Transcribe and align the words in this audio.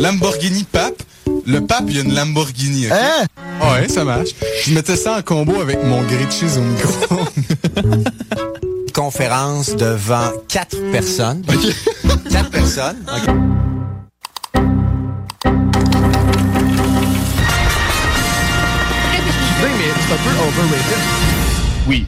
Lamborghini 0.00 0.64
Pape. 0.64 1.02
Le 1.46 1.60
pape, 1.60 1.84
il 1.88 1.96
y 1.96 1.98
a 2.00 2.02
une 2.02 2.14
Lamborghini. 2.14 2.86
Hein? 2.90 3.26
Ouais, 3.60 3.88
ça 3.88 4.04
marche. 4.04 4.30
Je 4.64 4.72
mettais 4.72 4.96
ça 4.96 5.18
en 5.18 5.22
combo 5.22 5.60
avec 5.60 5.82
mon 5.84 6.02
grilled 6.02 6.30
cheese 6.32 6.56
au 6.58 6.62
micro. 6.62 7.18
Conférence 8.94 9.76
devant 9.76 10.32
quatre 10.48 10.76
personnes. 10.90 11.42
Quatre 12.30 12.50
personnes. 12.50 12.96
OK. 13.06 13.34
Excusez, 18.40 19.72
mais 19.78 19.90
c'est 20.06 20.14
un 20.14 20.16
peu 20.16 20.30
overrated. 20.46 21.02
oui. 21.88 22.06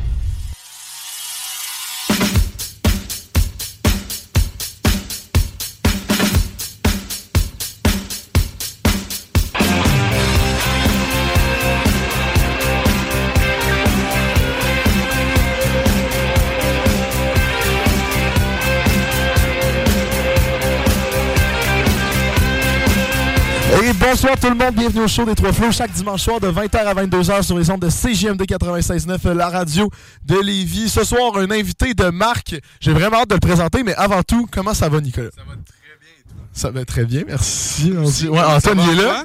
Bonsoir 24.12 24.38
tout 24.38 24.50
le 24.50 24.54
monde, 24.54 24.74
bienvenue 24.74 25.04
au 25.04 25.08
show 25.08 25.24
des 25.24 25.34
Trois 25.34 25.54
Flots 25.54 25.72
chaque 25.72 25.90
dimanche 25.92 26.20
soir 26.20 26.38
de 26.38 26.46
20h 26.48 26.76
à 26.76 26.92
22h 26.92 27.42
sur 27.44 27.56
les 27.56 27.70
ondes 27.70 27.80
de 27.80 27.88
CJMD 27.88 28.42
96.9, 28.42 29.32
la 29.32 29.48
radio 29.48 29.88
de 30.26 30.38
Lévis. 30.38 30.90
Ce 30.90 31.02
soir, 31.02 31.38
un 31.38 31.50
invité 31.50 31.94
de 31.94 32.10
marque. 32.10 32.56
J'ai 32.78 32.92
vraiment 32.92 33.22
hâte 33.22 33.30
de 33.30 33.34
le 33.36 33.40
présenter, 33.40 33.82
mais 33.82 33.94
avant 33.94 34.22
tout, 34.22 34.46
comment 34.52 34.74
ça 34.74 34.90
va 34.90 35.00
Nicolas? 35.00 35.30
Ça 35.34 35.40
va 35.46 35.54
très 35.54 35.96
bien. 35.98 36.44
Ça 36.52 36.70
va 36.70 36.84
très 36.84 37.04
bien, 37.06 37.22
merci. 37.26 37.90
Ouais, 38.28 38.38
Antoine 38.38 38.80
il 38.80 39.00
est 39.00 39.02
là. 39.02 39.24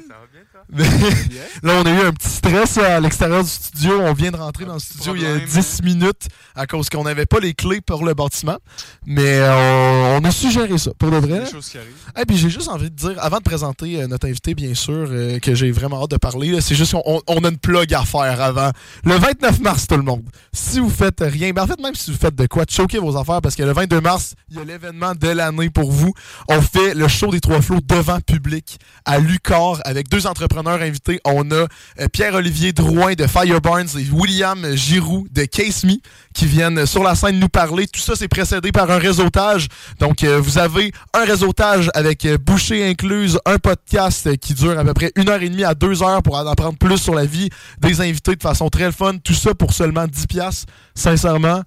là, 1.64 1.74
on 1.82 1.86
a 1.86 1.90
eu 1.92 2.06
un 2.08 2.12
petit 2.14 2.28
stress 2.30 2.78
à 2.78 3.00
l'extérieur 3.00 3.44
du 3.44 3.50
studio. 3.50 4.02
On 4.02 4.14
vient 4.14 4.32
de 4.32 4.38
rentrer 4.38 4.66
dans 4.66 4.74
le 4.74 4.80
studio 4.80 5.16
il 5.16 5.22
y 5.22 5.26
a 5.26 5.30
problème, 5.30 5.48
10 5.50 5.84
minutes 5.84 6.28
à 6.56 6.66
cause 6.68 6.90
qu'on 6.90 7.04
n'avait 7.04 7.26
pas 7.26 7.40
les 7.40 7.54
clés 7.54 7.80
pour 7.82 8.04
le 8.06 8.14
bâtiment. 8.14 8.58
Mais 9.06 9.38
euh, 9.40 10.18
on 10.20 10.24
a 10.26 10.32
suggéré 10.32 10.78
ça, 10.78 10.92
pour 10.98 11.10
de 11.12 11.18
vrai. 11.18 11.40
Des 11.46 11.52
choses 11.52 11.70
qui 11.70 11.78
arrivent. 11.78 11.94
Et 12.20 12.26
puis 12.26 12.38
j'ai 12.38 12.50
juste 12.50 12.68
envie 12.68 12.90
de 12.90 12.96
dire, 12.96 13.14
avant 13.20 13.38
de 13.38 13.44
présenter 13.44 14.02
euh, 14.02 14.08
notre 14.08 14.28
invité, 14.28 14.54
bien 14.56 14.74
sûr, 14.74 15.08
euh, 15.10 15.40
que 15.40 15.56
j'ai 15.56 15.72
vraiment 15.72 16.04
hâte 16.04 16.12
de 16.12 16.18
parler, 16.18 16.60
c'est 16.62 16.76
juste 16.76 16.92
qu'on 16.94 17.04
on- 17.06 17.22
on 17.28 17.44
a 17.44 17.50
une 17.50 17.58
plug 17.58 17.94
à 17.94 18.04
faire 18.04 18.42
avant. 18.42 18.72
Le 19.04 19.16
29 19.16 19.60
mars, 19.62 19.88
tout 19.88 19.96
le 19.98 20.04
monde. 20.04 20.24
Si 20.52 20.80
vous 20.80 20.90
faites 20.90 21.22
rien, 21.22 21.52
ben 21.52 21.64
en 21.64 21.68
fait, 21.68 21.80
même 21.82 21.96
si 21.96 22.12
vous 22.12 22.18
faites 22.18 22.36
de 22.36 22.46
quoi, 22.48 22.64
choquez 22.70 23.00
vos 23.00 23.16
affaires, 23.18 23.42
parce 23.42 23.56
que 23.56 23.64
le 23.64 23.72
22 23.74 24.02
mars, 24.02 24.34
il 24.50 24.58
y 24.58 24.60
a 24.60 24.64
l'événement 24.66 25.14
de 25.16 25.30
l'année 25.30 25.70
pour 25.70 25.92
vous. 25.92 26.14
On 26.50 26.62
fait 26.62 26.94
le 26.94 27.08
show 27.08 27.28
des 27.32 27.40
trois 27.40 27.62
flots 27.62 27.80
devant 27.86 28.20
public 28.20 28.80
à 29.06 29.20
Lucar 29.20 29.80
avec 29.86 30.10
deux 30.10 30.28
entrepreneurs 30.58 30.82
invités. 30.88 31.20
On 31.26 31.50
a 31.52 31.56
euh, 31.56 31.68
Pierre-Olivier 32.12 32.74
Drouin 32.74 33.14
de 33.14 33.28
Fireburns 33.28 33.98
et 33.98 34.10
William 34.12 34.76
Giroux 34.76 35.28
de 35.32 35.46
Case 35.46 35.84
Me 35.84 35.94
qui 36.34 36.46
viennent 36.46 36.86
sur 36.86 37.04
la 37.04 37.16
scène 37.16 37.40
nous 37.40 37.50
parler. 37.50 37.88
Tout 37.88 38.00
ça, 38.00 38.14
c'est 38.16 38.28
précédé 38.28 38.72
par 38.72 38.90
un 38.92 38.98
réseautage. 38.98 39.68
Donc, 40.00 40.24
euh, 40.24 40.40
vous 40.40 40.58
avez 40.58 40.92
un 41.14 41.26
réseautage 41.26 41.90
avec 41.94 42.26
euh, 42.26 42.38
bouchée 42.38 42.88
incluse, 42.90 43.40
un 43.46 43.58
podcast 43.58 44.36
qui 44.38 44.54
dure 44.54 44.78
à 44.78 44.84
peu 44.84 44.94
près 44.94 45.12
une 45.16 45.30
heure 45.30 45.42
et 45.42 45.50
demie 45.50 45.64
à 45.64 45.74
deux 45.74 46.04
heures 46.04 46.24
pour 46.24 46.36
en 46.36 46.48
apprendre 46.48 46.78
plus 46.78 46.98
sur 46.98 47.14
la 47.16 47.26
vie 47.26 47.50
des 47.80 48.02
invités 48.02 48.36
de 48.36 48.42
façon 48.44 48.70
très 48.70 48.92
fun. 48.92 49.18
Tout 49.24 49.34
ça 49.34 49.54
pour 49.54 49.74
seulement 49.74 50.08
10 50.08 50.28
piastres. 50.28 50.66
Sincèrement, 50.96 51.62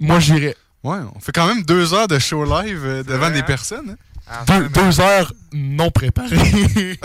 moi, 0.00 0.20
j'irais. 0.20 0.56
Ouais, 0.84 0.98
on 1.14 1.20
fait 1.20 1.32
quand 1.32 1.46
même 1.46 1.62
deux 1.62 1.94
heures 1.94 2.08
de 2.08 2.18
show 2.18 2.44
live 2.44 3.04
devant 3.06 3.30
des 3.30 3.38
hein? 3.38 3.42
personnes. 3.42 3.90
hein? 3.90 4.11
Deux, 4.46 4.68
deux 4.68 5.00
heures 5.00 5.32
non 5.52 5.90
préparées. 5.90 6.28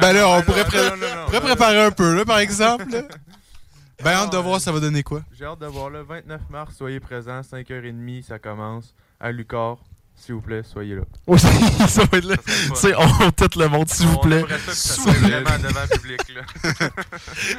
Ben 0.00 0.12
là, 0.12 0.28
on 0.28 0.42
pourrait, 0.42 0.64
pré- 0.64 0.78
non, 0.78 0.96
non, 0.96 1.16
non, 1.16 1.24
pourrait 1.26 1.40
non, 1.40 1.46
préparer 1.46 1.82
un 1.84 1.90
peu, 1.90 2.14
là, 2.16 2.24
par 2.24 2.38
exemple. 2.38 2.90
là. 2.90 3.02
Ben, 4.02 4.12
hâte 4.12 4.32
de 4.32 4.36
Non, 4.36 4.42
voir 4.42 4.56
euh, 4.56 4.58
ça 4.60 4.72
va 4.72 4.80
donner 4.80 5.02
quoi. 5.02 5.20
J'ai 5.38 5.44
hâte 5.44 5.58
de 5.58 5.66
voir 5.66 5.90
le 5.90 6.00
29 6.02 6.40
mars, 6.48 6.74
soyez 6.76 7.00
présents, 7.00 7.42
5h30, 7.42 8.22
ça 8.24 8.38
commence 8.38 8.94
à 9.20 9.30
Lucar. 9.30 9.76
S'il 10.24 10.34
vous 10.34 10.42
plaît, 10.42 10.60
soyez 10.70 10.96
là. 10.96 11.02
Oui, 11.26 11.38
ça 11.40 12.04
va 12.04 12.18
être 12.18 12.26
là. 12.26 12.36
C'est 12.74 12.94
on 12.94 13.30
tout 13.30 13.58
le 13.58 13.68
monde, 13.68 13.88
s'il 13.88 14.06
vous 14.06 14.16
On 14.16 14.18
plaît. 14.18 14.44
ça 14.70 14.94
soit 14.94 15.12
vraiment 15.12 15.58
devant 15.62 15.80
le 15.90 15.98
public. 15.98 16.20
Là. 16.34 16.42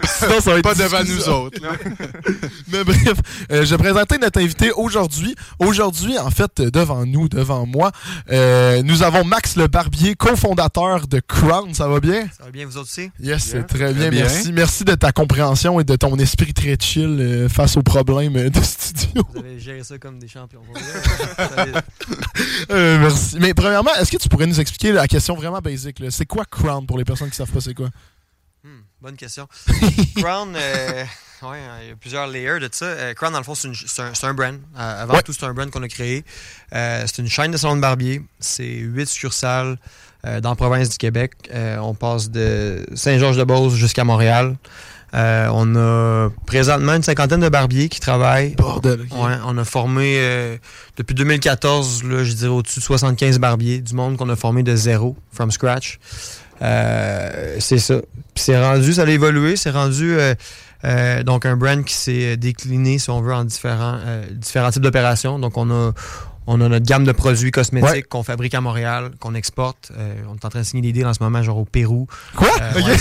Sinon, 0.04 0.40
ça 0.40 0.52
va 0.52 0.58
être 0.60 0.64
Pas 0.64 0.76
devant 0.76 1.04
nous 1.04 1.28
autres. 1.30 1.60
Mais 2.72 2.84
bref, 2.84 3.14
euh, 3.52 3.66
je 3.66 3.76
vais 3.76 3.78
présenter 3.78 4.20
notre 4.20 4.40
invité 4.40 4.72
aujourd'hui. 4.72 5.36
Aujourd'hui, 5.58 6.20
en 6.20 6.30
fait, 6.30 6.62
devant 6.62 7.06
nous, 7.06 7.30
devant 7.30 7.66
moi, 7.66 7.92
euh, 8.32 8.84
nous 8.84 9.02
avons 9.02 9.24
Max 9.24 9.56
Le 9.56 9.66
Barbier, 9.68 10.14
cofondateur 10.16 11.08
de 11.08 11.20
Crown. 11.20 11.74
Ça 11.74 11.88
va 11.88 12.00
bien? 12.00 12.28
Ça 12.38 12.44
va 12.44 12.52
bien, 12.52 12.68
vous 12.68 12.78
autres 12.78 12.90
aussi? 12.90 13.10
Yes, 13.20 13.44
c'est 13.44 13.64
très 13.64 13.92
bien, 13.94 14.10
bien. 14.10 14.22
merci. 14.22 14.52
Merci 14.54 14.84
de 14.84 14.94
ta 14.94 15.12
compréhension 15.12 15.80
et 15.80 15.84
de 15.84 15.96
ton 15.96 16.16
esprit 16.18 16.54
très 16.54 16.78
chill 16.80 17.18
euh, 17.20 17.50
face 17.50 17.76
aux 17.76 17.84
problèmes 17.84 18.50
de 18.50 18.62
studio. 18.62 19.24
Vous 19.34 19.40
avez 19.40 19.60
géré 19.60 19.84
ça 19.84 19.98
comme 19.98 20.20
des 20.20 20.28
champions. 20.28 20.62
Euh, 22.70 23.00
merci. 23.00 23.38
Mais 23.40 23.54
premièrement, 23.54 23.94
est-ce 23.96 24.12
que 24.12 24.18
tu 24.18 24.30
pourrais 24.30 24.46
nous 24.48 24.60
expliquer 24.60 24.92
la 24.92 25.08
question 25.08 25.36
vraiment 25.36 25.60
basique? 25.60 26.00
là? 26.00 26.12
C'est 26.12 26.26
quoi 26.26 26.46
Crown 26.46 26.86
pour 26.86 26.98
les 26.98 27.06
personnes 27.06 27.30
qui 27.30 27.36
savent 27.36 27.52
pas 27.52 27.62
c'est 27.62 27.74
quoi? 27.74 27.90
Hmm, 28.64 28.82
bonne 29.02 29.16
question. 29.16 29.48
Crown, 30.18 30.54
euh, 30.56 31.04
ouais, 31.44 31.58
il 31.84 31.88
y 31.90 31.92
a 31.92 31.96
plusieurs 31.96 32.28
layers 32.28 32.60
de 32.60 32.70
ça. 32.72 32.86
Euh, 32.86 33.14
Crown, 33.14 33.32
dans 33.34 33.40
le 33.40 33.44
fond, 33.44 33.56
c'est 33.56 33.68
une- 33.68 33.76
c'est 33.76 34.02
un, 34.02 34.14
c'est 34.14 34.26
un 34.28 34.34
brand. 34.34 34.60
Avant 34.76 35.14
Ouais. 35.16 35.22
tout, 35.24 35.34
c'est 35.34 35.46
un 35.46 35.54
brand 35.54 35.70
qu'on 35.70 35.84
a 35.84 35.88
créé. 35.88 36.24
C'est 36.72 37.18
une 37.20 37.30
chaîne 37.30 37.52
de 37.52 37.58
salon 37.58 37.76
de 37.76 37.82
barbier. 37.82 38.22
C'est 38.40 38.66
huit 38.66 39.08
succursales 39.08 39.78
dans 40.24 40.50
la 40.52 40.56
province 40.56 40.90
du 40.90 40.98
Québec. 40.98 41.34
On 41.80 41.96
passe 41.96 42.30
de 42.30 42.86
Saint-Georges-de-Beauce 42.94 43.74
jusqu'à 43.76 44.04
Montréal. 44.04 44.56
Euh, 45.14 45.50
on 45.54 45.76
a 45.76 46.30
présentement 46.46 46.94
une 46.96 47.04
cinquantaine 47.04 47.42
de 47.42 47.50
barbiers 47.50 47.90
qui 47.90 48.00
travaillent. 48.00 48.56
Bordel. 48.56 49.02
Ouais, 49.12 49.34
on 49.46 49.58
a 49.58 49.66
formé 49.66 50.16
euh, 50.20 50.56
depuis 50.98 51.14
2014, 51.16 52.04
là, 52.06 52.24
je 52.24 52.32
dirais 52.34 52.50
au-dessus 52.50 52.80
de 52.80 52.84
75 52.86 53.38
barbiers 53.40 53.80
du 53.82 53.94
monde 53.94 54.16
qu'on 54.18 54.30
a 54.30 54.36
formé 54.38 54.64
de 54.64 54.76
zéro, 54.76 55.18
from 55.34 55.52
scratch. 55.52 56.00
Euh, 56.62 57.56
c'est 57.60 57.80
ça. 57.80 57.96
Puis 58.36 58.44
c'est 58.46 58.62
rendu, 58.62 58.94
ça 58.94 59.04
a 59.04 59.08
évolué, 59.10 59.56
c'est 59.56 59.72
rendu 59.72 60.14
euh, 60.18 60.36
euh, 60.86 61.24
donc 61.24 61.46
un 61.46 61.58
brand 61.58 61.84
qui 61.84 61.94
s'est 61.94 62.38
décliné, 62.38 63.00
si 63.00 63.10
on 63.10 63.22
veut, 63.22 63.34
en 63.34 63.44
différents, 63.46 63.98
euh, 64.06 64.24
différents 64.32 64.72
types 64.72 64.84
d'opérations. 64.84 65.40
Donc 65.40 65.58
on 65.58 65.70
a 65.72 65.92
on 66.48 66.60
a 66.60 66.68
notre 66.68 66.86
gamme 66.86 67.04
de 67.04 67.12
produits 67.12 67.52
cosmétiques 67.52 67.90
Ouais. 67.92 68.02
qu'on 68.02 68.24
fabrique 68.24 68.56
à 68.56 68.62
Montréal, 68.62 69.12
qu'on 69.20 69.36
exporte. 69.36 69.92
Euh, 69.96 70.16
on 70.28 70.34
est 70.36 70.44
en 70.46 70.50
train 70.50 70.62
de 70.62 70.66
signer 70.66 70.82
des 70.82 70.92
deals 70.92 71.06
en 71.06 71.14
ce 71.14 71.22
moment, 71.22 71.42
genre 71.44 71.58
au 71.60 71.66
Pérou. 71.66 72.08
Quoi? 72.36 72.50
Euh, 72.60 72.82
ouais, 72.82 72.98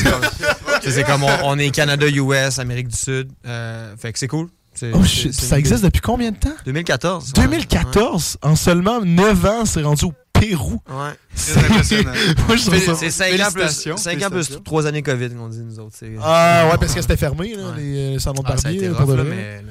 c'est 0.82 1.04
comme- 1.04 1.20
c'est 1.20 1.26
c'est 1.26 1.36
comme 1.38 1.44
on, 1.44 1.50
on 1.50 1.58
est 1.58 1.70
Canada, 1.70 2.06
US, 2.08 2.58
Amérique 2.58 2.88
du 2.88 2.96
Sud. 2.96 3.30
Euh, 3.46 3.94
fait 3.96 4.12
que 4.12 4.18
c'est 4.18 4.28
cool. 4.28 4.48
C'est- 4.74 4.92
Oh, 4.94 5.04
c'est- 5.04 5.32
c'est 5.32 5.46
ça 5.46 5.58
existe 5.58 5.82
depuis 5.84 6.00
combien 6.00 6.30
de 6.30 6.36
temps? 6.36 6.54
2014. 6.64 7.32
ouais. 7.36 7.42
2014, 7.42 8.36
en 8.42 8.54
seulement 8.56 9.00
9 9.04 9.44
ans, 9.44 9.64
c'est 9.64 9.82
rendu 9.82 10.04
au 10.06 10.14
Pérou. 10.32 10.80
Ouais. 10.88 11.10
Très 11.36 11.58
impressionnant. 11.64 12.12
Moi, 12.46 12.56
je 12.56 12.64
trouve 12.66 12.78
ça- 12.78 12.94
C'est 12.94 13.10
5 13.10 13.32
ans 13.40 13.50
plus, 13.52 13.60
Félicitations, 13.62 13.96
cinq 13.98 14.12
ans 14.14 14.16
plus 14.26 14.30
félicitations. 14.30 14.62
3 14.64 14.86
années 14.86 15.02
COVID 15.02 15.30
qu'on 15.30 15.48
dit, 15.48 15.58
nous 15.58 15.78
autres. 15.80 15.96
c'est- 15.98 16.12
Ah 16.22 16.68
ouais, 16.70 16.78
parce 16.78 16.94
que 16.94 17.02
c'était 17.02 17.16
fermé, 17.18 17.54
là, 17.56 17.62
Ouais. 17.70 17.72
les 17.78 18.16
euh, 18.16 18.18
salons 18.20 18.42
de 18.42 18.46
Ah, 18.46 18.52
a 18.52 18.54
barbier. 18.54 18.76
été 18.76 18.86
là, 18.88 18.92
rough, 18.92 18.98
pour 19.06 19.08
de 19.08 19.14
là, 19.16 19.24
mais 19.24 19.62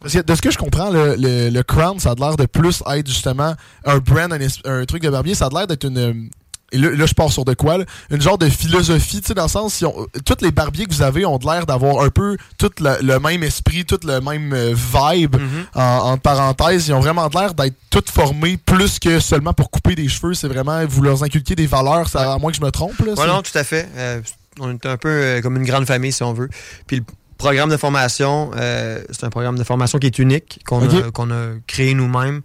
Parce 0.00 0.14
que 0.14 0.20
de 0.22 0.34
ce 0.34 0.42
que 0.42 0.50
je 0.50 0.58
comprends, 0.58 0.90
le, 0.90 1.16
le, 1.16 1.50
le 1.50 1.62
Crown, 1.62 1.98
ça 2.00 2.10
a 2.12 2.14
l'air 2.14 2.36
de 2.36 2.46
plus 2.46 2.82
être 2.92 3.06
justement 3.06 3.54
un 3.84 3.98
brand, 3.98 4.32
un, 4.32 4.38
un 4.70 4.84
truc 4.84 5.02
de 5.02 5.10
barbier. 5.10 5.34
Ça 5.34 5.46
a 5.46 5.48
l'air 5.50 5.66
d'être 5.66 5.84
une. 5.84 6.30
Euh, 6.74 6.76
Et 6.76 6.78
là, 6.78 6.90
là, 6.90 7.06
je 7.06 7.14
pars 7.14 7.30
sur 7.32 7.44
de 7.44 7.54
quoi, 7.54 7.78
là, 7.78 7.84
une 8.10 8.20
genre 8.20 8.38
de 8.38 8.48
philosophie, 8.48 9.20
tu 9.20 9.28
sais, 9.28 9.34
dans 9.34 9.44
le 9.44 9.48
sens, 9.48 9.74
si 9.74 9.84
on, 9.84 9.94
tous 10.24 10.36
les 10.42 10.50
barbiers 10.50 10.86
que 10.86 10.92
vous 10.92 11.02
avez 11.02 11.24
ont 11.24 11.38
l'air 11.44 11.66
d'avoir 11.66 12.04
un 12.04 12.10
peu 12.10 12.36
tout 12.58 12.70
le, 12.80 12.96
le 13.02 13.18
même 13.20 13.42
esprit, 13.42 13.84
tout 13.84 14.00
le 14.04 14.20
même 14.20 14.52
euh, 14.52 14.74
vibe, 14.74 15.36
Mhm. 15.36 15.66
en, 15.74 15.82
entre 16.12 16.22
parenthèses. 16.22 16.88
Ils 16.88 16.92
ont 16.94 17.00
vraiment 17.00 17.28
l'air 17.34 17.54
d'être 17.54 17.76
tous 17.90 18.04
formés 18.12 18.56
plus 18.56 18.98
que 18.98 19.20
seulement 19.20 19.52
pour 19.52 19.70
couper 19.70 19.94
des 19.94 20.08
cheveux. 20.08 20.34
C'est 20.34 20.48
vraiment, 20.48 20.84
vous 20.86 21.02
leur 21.02 21.22
inculquez 21.22 21.54
des 21.54 21.66
valeurs, 21.66 22.08
ça, 22.08 22.32
à 22.34 22.38
moins 22.38 22.50
que 22.50 22.56
je 22.56 22.62
me 22.64 22.70
trompe. 22.70 22.98
Là, 23.00 23.12
Ouais, 23.14 23.26
non, 23.26 23.42
tout 23.42 23.56
à 23.56 23.64
fait. 23.64 23.88
Euh, 23.96 24.20
on 24.58 24.72
est 24.72 24.86
un 24.86 24.96
peu 24.96 25.08
euh, 25.08 25.40
comme 25.42 25.56
une 25.56 25.64
grande 25.66 25.86
famille, 25.86 26.12
si 26.12 26.22
on 26.22 26.32
veut. 26.32 26.48
Puis 26.86 26.96
le 26.98 27.04
programme 27.38 27.68
de 27.70 27.76
formation, 27.76 28.50
euh, 28.56 29.02
c'est 29.10 29.24
un 29.24 29.30
programme 29.30 29.58
de 29.58 29.64
formation 29.64 29.98
qui 29.98 30.06
est 30.06 30.18
unique, 30.18 30.60
qu'on 30.66 30.80
a, 30.82 31.34
a 31.34 31.48
créé 31.66 31.92
nous-mêmes, 31.94 32.40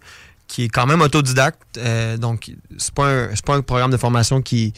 qui 0.52 0.64
est 0.64 0.68
quand 0.68 0.84
même 0.86 1.00
autodidacte. 1.00 1.62
Euh, 1.78 2.18
donc, 2.18 2.52
c'est 2.76 2.92
pas, 2.92 3.06
un- 3.08 3.28
pas 3.46 3.54
un 3.56 3.62
programme 3.62 3.90
de 3.90 3.96
formation 3.96 4.42
qui, 4.42 4.74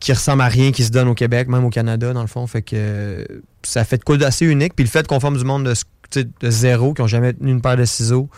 qui 0.00 0.12
ressemble 0.12 0.42
à 0.42 0.48
rien 0.48 0.70
qui 0.70 0.84
se 0.84 0.90
donne 0.90 1.08
au 1.08 1.14
Québec, 1.14 1.48
même 1.48 1.64
au 1.64 1.70
Canada, 1.70 2.12
dans 2.12 2.20
le 2.20 2.26
fond. 2.26 2.46
Fait 2.46 2.60
que 2.60 2.76
euh, 2.76 3.24
ça 3.62 3.84
fait 3.86 3.96
de 3.96 4.04
quoi 4.04 4.18
d'assez 4.18 4.44
unique. 4.44 4.74
Puis 4.76 4.84
le 4.84 4.90
fait 4.90 5.06
qu'on 5.06 5.18
forme 5.18 5.38
du 5.38 5.44
monde 5.44 5.64
de, 5.64 6.50
zéro, 6.50 6.92
qui 6.92 7.00
n'ont 7.00 7.08
jamais 7.08 7.32
tenu 7.32 7.50
une 7.52 7.62
paire 7.62 7.78
de 7.78 7.86
ciseaux, 7.86 8.28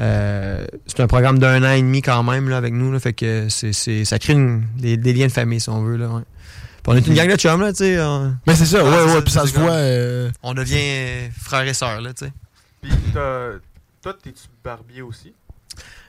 euh, 0.00 0.66
c'est 0.88 0.98
un 0.98 1.06
programme 1.06 1.38
d'un 1.38 1.62
an 1.62 1.70
et 1.74 1.80
demi 1.80 2.02
quand 2.02 2.24
même 2.24 2.48
là, 2.48 2.56
avec 2.56 2.74
nous. 2.74 2.90
Là, 2.90 2.98
fait 2.98 3.12
que 3.12 3.46
c'est, 3.48 3.72
c'est- 3.72 4.04
ça 4.04 4.18
crée 4.18 4.32
une- 4.32 4.64
des, 4.76 4.96
des 4.96 5.12
liens 5.12 5.28
de 5.28 5.32
famille, 5.32 5.60
si 5.60 5.68
on 5.70 5.80
veut. 5.80 5.96
Là, 5.96 6.08
ouais. 6.08 6.22
Puis 6.82 6.92
on 6.92 6.96
est 6.96 7.06
une 7.06 7.14
gang 7.14 7.30
de 7.30 7.36
chums, 7.36 7.60
là, 7.60 7.72
tu 7.72 7.78
sais. 7.84 8.02
On, 8.02 8.34
Mais 8.48 8.56
c'est 8.56 8.66
ça, 8.66 8.78
Ah, 8.80 8.84
ouais, 8.84 9.04
ouais, 9.04 9.12
ça, 9.12 9.22
puis 9.22 9.30
ça 9.32 9.46
se 9.46 9.52
voit. 9.56 9.70
euh, 9.70 10.28
on 10.42 10.54
devient 10.54 11.30
frères 11.40 11.66
et 11.68 11.72
sœurs, 11.72 12.00
là, 12.00 12.12
tu 12.12 12.24
sais. 12.26 12.32
Puis 12.82 12.90
t'as- 13.14 13.52
toi, 14.02 14.14
t'es-tu 14.20 14.48
barbier 14.64 15.00
aussi? 15.02 15.32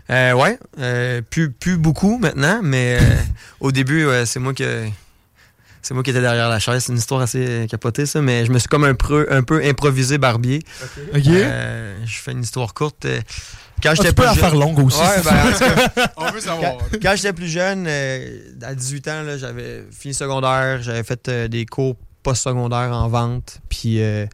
Euh, 0.09 0.33
ouais, 0.33 0.59
euh, 0.79 1.21
plus, 1.27 1.51
plus 1.51 1.77
beaucoup 1.77 2.17
maintenant, 2.17 2.59
mais 2.63 2.97
euh, 3.01 3.15
au 3.59 3.71
début, 3.71 4.05
ouais, 4.05 4.25
c'est 4.25 4.39
moi 4.39 4.53
que 4.53 4.85
c'est 5.81 5.93
moi 5.93 6.03
qui 6.03 6.09
étais 6.11 6.21
derrière 6.21 6.49
la 6.49 6.59
chaise. 6.59 6.83
C'est 6.83 6.91
une 6.91 6.97
histoire 6.97 7.21
assez 7.21 7.67
capotée, 7.69 8.05
ça, 8.05 8.21
mais 8.21 8.45
je 8.45 8.51
me 8.51 8.57
suis 8.59 8.67
comme 8.67 8.83
un 8.85 8.95
peu, 8.95 9.27
un 9.29 9.43
peu 9.43 9.63
improvisé 9.63 10.17
barbier. 10.17 10.61
Ok. 11.13 11.27
Euh, 11.27 11.95
je 12.05 12.17
fais 12.19 12.31
une 12.31 12.41
histoire 12.41 12.73
courte. 12.73 13.05
Quand 13.83 13.89
Ah, 13.91 13.95
j'étais 13.95 14.09
peux 14.09 14.15
plus 14.15 14.25
la 14.25 14.33
jeune- 14.33 14.39
faire 14.41 14.55
longue 14.55 14.79
aussi. 14.79 14.99
Ouais, 14.99 15.21
ben, 15.23 16.05
On 16.17 16.31
veut 16.31 16.39
savoir. 16.39 16.73
quand 17.01 17.13
j'étais 17.15 17.33
plus 17.33 17.49
jeune, 17.49 17.87
à 17.87 18.73
18 18.75 19.07
ans, 19.09 19.21
là, 19.23 19.37
j'avais 19.37 19.83
fini 19.91 20.13
secondaire, 20.13 20.81
j'avais 20.81 21.03
fait 21.03 21.27
euh, 21.27 21.47
des 21.47 21.65
cours 21.65 21.95
post-secondaires 22.23 22.91
en 22.93 23.07
vente, 23.07 23.59
puis 23.69 24.01
euh, 24.01 24.25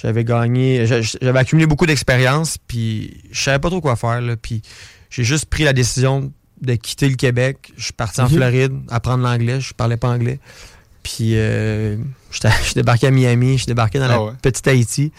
j'avais 0.00 0.24
gagné, 0.24 0.86
j'a- 0.86 1.00
j'avais 1.00 1.38
accumulé 1.38 1.66
beaucoup 1.66 1.86
d'expérience, 1.86 2.56
puis 2.66 3.20
je 3.30 3.40
savais 3.42 3.58
pas 3.58 3.68
trop 3.70 3.80
quoi 3.80 3.96
faire, 3.96 4.20
là, 4.20 4.36
puis 4.36 4.62
j'ai 5.10 5.24
juste 5.24 5.46
pris 5.46 5.64
la 5.64 5.72
décision 5.72 6.32
de 6.60 6.74
quitter 6.74 7.08
le 7.08 7.16
Québec. 7.16 7.72
Je 7.76 7.84
suis 7.84 7.92
parti 7.92 8.20
en 8.20 8.26
Ok. 8.26 8.32
Floride, 8.32 8.72
apprendre 8.90 9.22
l'anglais, 9.24 9.60
je 9.60 9.72
parlais 9.74 9.96
pas 9.96 10.08
anglais. 10.08 10.38
Puis 11.02 11.32
euh, 11.36 11.96
je 12.30 12.74
débarqué 12.74 13.06
à 13.06 13.10
Miami, 13.10 13.58
je 13.58 13.66
débarqué 13.66 13.98
dans 13.98 14.06
Ah 14.06 14.08
la 14.08 14.22
ouais. 14.22 14.32
petite 14.42 14.66
Haïti. 14.68 15.12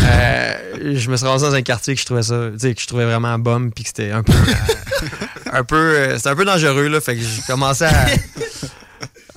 Euh, 0.00 0.54
je 0.94 1.10
me 1.10 1.16
suis 1.16 1.26
rendu 1.26 1.42
dans 1.44 1.54
un 1.54 1.62
quartier 1.62 1.94
que 1.94 2.00
je 2.00 2.06
trouvais 2.06 2.22
ça, 2.22 2.50
tu 2.52 2.58
sais, 2.60 2.74
que 2.74 2.80
je 2.80 2.86
trouvais 2.86 3.04
vraiment 3.04 3.38
bum, 3.38 3.70
puis 3.72 3.84
que 3.84 3.88
c'était 3.88 4.10
un 4.12 4.22
peu, 4.22 4.32
euh, 4.32 5.06
un 5.52 5.64
peu, 5.64 5.76
euh, 5.76 6.16
c'était 6.16 6.28
un 6.30 6.36
peu 6.36 6.44
dangereux 6.44 6.88
là. 6.88 7.00
Fait 7.00 7.16
que 7.16 7.22
j'ai 7.22 7.42
commencé 7.46 7.84
à, 7.84 8.06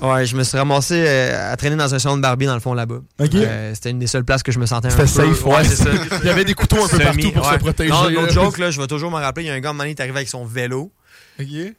ouais, 0.02 0.26
je 0.26 0.36
me 0.36 0.44
suis 0.44 0.58
ramassé 0.58 0.96
euh, 1.06 1.52
à 1.54 1.56
traîner 1.58 1.76
dans 1.76 1.94
un 1.94 2.00
salon 2.00 2.18
de 2.18 2.22
Barbie 2.22 2.46
dans 2.46 2.54
le 2.54 2.60
fond 2.60 2.74
là-bas. 2.74 3.00
Ok. 3.20 3.36
Euh, 3.36 3.72
c'était 3.74 3.92
une 3.92 4.00
des 4.00 4.08
seules 4.08 4.24
places 4.26 4.44
que 4.44 4.52
je 4.52 4.60
me 4.60 4.66
sentais 4.66 4.88
un 4.88 4.90
C'était 4.92 5.04
peu. 5.04 5.08
safe, 5.34 5.46
ouais. 5.46 5.64
c'est 5.64 5.76
ça. 5.84 5.90
Il 6.24 6.28
y 6.28 6.30
avait 6.30 6.46
des 6.46 6.54
couteaux 6.54 6.84
un 6.84 6.88
peu 6.88 6.98
Semi, 6.98 7.04
partout 7.04 7.32
pour 7.32 7.46
se 7.46 7.58
protéger. 7.58 7.90
Non, 7.92 8.10
l'autre 8.10 8.34
joke, 8.34 8.58
là, 8.58 8.72
je 8.72 8.80
vais 8.82 8.88
toujours 8.88 9.12
me 9.12 9.18
rappeler, 9.18 9.46
il 9.46 9.48
y 9.48 9.52
a 9.52 9.54
un 9.54 9.60
gars, 9.60 9.74
à 9.78 9.88
il 9.88 9.92
est 9.92 10.00
arrivé 10.00 10.18
avec 10.18 10.30
son 10.30 10.46
vélo, 10.46 10.92
Ok. 11.40 11.46
puis 11.48 11.74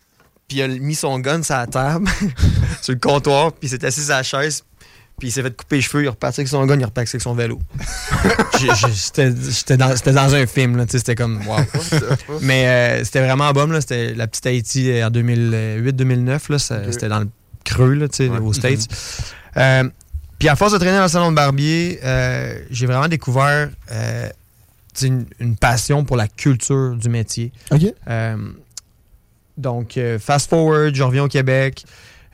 il 0.58 0.62
a 0.62 0.68
mis 0.68 0.94
son 0.94 1.18
gun 1.18 1.42
sur 1.42 1.54
la 1.56 1.66
table, 1.66 2.08
sur 2.82 2.92
le 2.94 2.98
comptoir, 3.00 3.52
puis 3.52 3.68
il 3.68 3.70
s'est 3.70 3.84
assis 3.84 4.02
sur 4.02 4.14
la 4.14 4.22
chaise, 4.22 4.64
puis 5.18 5.28
il 5.28 5.30
s'est 5.30 5.42
fait 5.42 5.56
couper 5.56 5.76
les 5.76 5.82
cheveux, 5.82 6.02
il 6.02 6.06
est 6.06 6.10
reparti 6.10 6.40
avec 6.40 6.48
son 6.48 6.64
gun, 6.66 6.76
il 6.76 6.82
est 6.82 6.86
reparti 6.86 7.16
avec 7.16 7.22
son 7.22 7.34
vélo. 7.34 7.58
J'étais 8.60 9.76
dans, 9.76 9.94
c'était 9.96 10.12
dans 10.12 10.34
un 10.34 10.46
film, 10.46 10.76
là, 10.76 10.84
tu 10.86 10.92
sais, 10.92 10.98
c'était 10.98 11.14
comme, 11.14 11.40
wow. 11.46 11.56
Mais 12.40 12.66
euh, 12.66 13.04
c'était 13.04 13.20
vraiment 13.24 13.52
bon, 13.52 13.70
là, 13.70 13.80
c'était 13.80 14.14
la 14.14 14.26
petite 14.26 14.46
Haïti 14.46 14.90
euh, 14.90 15.06
en 15.06 15.10
2008-2009, 15.10 16.40
là, 16.52 16.58
c'était 16.58 17.08
dans 17.08 17.20
le 17.20 17.28
creux, 17.62 17.94
là, 17.94 18.08
tu 18.08 18.16
sais, 18.16 18.28
Ouais. 18.28 18.38
aux 18.38 18.52
States. 18.52 18.86
Euh, 19.56 19.88
puis 20.38 20.48
à 20.48 20.56
force 20.56 20.72
de 20.72 20.78
traîner 20.78 20.96
dans 20.96 21.02
le 21.04 21.08
salon 21.08 21.30
de 21.30 21.36
barbier, 21.36 22.00
euh, 22.04 22.58
j'ai 22.70 22.86
vraiment 22.86 23.08
découvert 23.08 23.70
euh, 23.92 24.28
une, 25.02 25.26
une 25.38 25.56
passion 25.56 26.04
pour 26.04 26.16
la 26.16 26.26
culture 26.28 26.94
du 26.96 27.08
métier. 27.08 27.52
Ok. 27.70 27.82
Euh, 28.08 28.36
donc, 29.56 29.96
euh, 29.96 30.18
fast 30.18 30.48
forward, 30.50 30.94
je 30.94 31.02
reviens 31.02 31.24
au 31.24 31.28
Québec. 31.28 31.84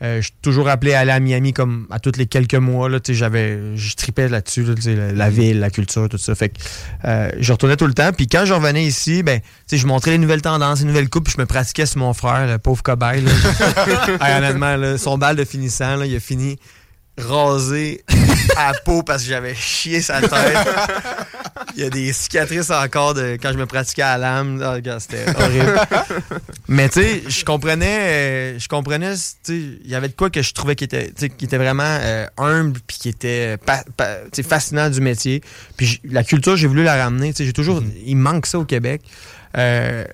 Euh, 0.00 0.18
je 0.18 0.26
suis 0.26 0.34
toujours 0.42 0.68
appelé 0.68 0.94
à 0.94 1.00
aller 1.00 1.10
à 1.10 1.18
Miami 1.20 1.52
comme 1.52 1.86
à 1.90 1.98
tous 1.98 2.12
les 2.16 2.26
quelques 2.26 2.54
mois. 2.54 2.88
Là, 2.88 2.98
j'avais, 3.08 3.76
je 3.76 3.94
tripais 3.96 4.28
là-dessus, 4.28 4.62
là, 4.62 4.74
la, 4.84 5.12
la 5.12 5.30
ville, 5.30 5.58
la 5.58 5.70
culture, 5.70 6.08
tout 6.08 6.18
ça. 6.18 6.34
Fait 6.34 6.50
que 6.50 6.58
euh, 7.04 7.30
je 7.38 7.52
retournais 7.52 7.76
tout 7.76 7.86
le 7.86 7.94
temps. 7.94 8.12
Puis 8.12 8.28
quand 8.28 8.44
je 8.44 8.54
revenais 8.54 8.84
ici, 8.84 9.22
ben, 9.22 9.40
je 9.70 9.86
montrais 9.86 10.12
les 10.12 10.18
nouvelles 10.18 10.42
tendances, 10.42 10.80
les 10.80 10.86
nouvelles 10.86 11.08
coupes. 11.08 11.24
puis 11.24 11.34
Je 11.36 11.40
me 11.40 11.46
pratiquais 11.46 11.86
sur 11.86 11.98
mon 11.98 12.12
frère, 12.14 12.46
le 12.46 12.58
pauvre 12.58 12.82
cobaye. 12.82 13.22
là. 13.22 13.30
Hey, 14.20 14.36
honnêtement, 14.36 14.76
là, 14.76 14.98
son 14.98 15.18
bal 15.18 15.36
de 15.36 15.44
finissant, 15.44 15.96
là, 15.96 16.06
il 16.06 16.14
a 16.14 16.20
fini 16.20 16.58
rasé 17.18 18.04
à 18.56 18.72
la 18.72 18.78
peau 18.78 19.02
parce 19.02 19.22
que 19.22 19.28
j'avais 19.28 19.54
chié 19.54 20.00
sa 20.00 20.20
tête. 20.20 20.56
Il 21.76 21.82
y 21.82 21.86
a 21.86 21.90
des 21.90 22.12
cicatrices 22.12 22.70
encore 22.70 23.14
de 23.14 23.36
quand 23.40 23.52
je 23.52 23.58
me 23.58 23.66
pratiquais 23.66 24.02
à 24.02 24.16
la 24.18 24.36
lame. 24.36 24.62
Ah, 24.62 24.98
c'était 25.00 25.24
horrible. 25.36 25.80
Mais 26.68 26.88
tu 26.88 27.00
sais, 27.00 27.22
je 27.28 27.44
comprenais, 27.44 27.98
euh, 28.00 28.58
je 28.58 28.68
comprenais, 28.68 29.14
il 29.48 29.86
y 29.86 29.94
avait 29.94 30.08
de 30.08 30.14
quoi 30.14 30.30
que 30.30 30.42
je 30.42 30.52
trouvais 30.52 30.74
qui 30.76 30.84
était, 30.84 31.12
qui 31.36 31.44
était 31.44 31.58
vraiment 31.58 31.82
euh, 31.84 32.26
humble 32.36 32.78
puis 32.86 32.98
qui 32.98 33.08
était 33.08 33.56
pa- 33.58 33.84
fascinant 34.48 34.88
du 34.90 35.00
métier. 35.00 35.42
Puis 35.76 36.00
la 36.04 36.24
culture, 36.24 36.56
j'ai 36.56 36.66
voulu 36.66 36.82
la 36.84 37.02
ramener. 37.02 37.32
J'ai 37.36 37.52
toujours, 37.52 37.82
il 38.04 38.16
manque 38.16 38.46
ça 38.46 38.58
au 38.58 38.64
Québec. 38.64 39.02
Euh, 39.56 40.04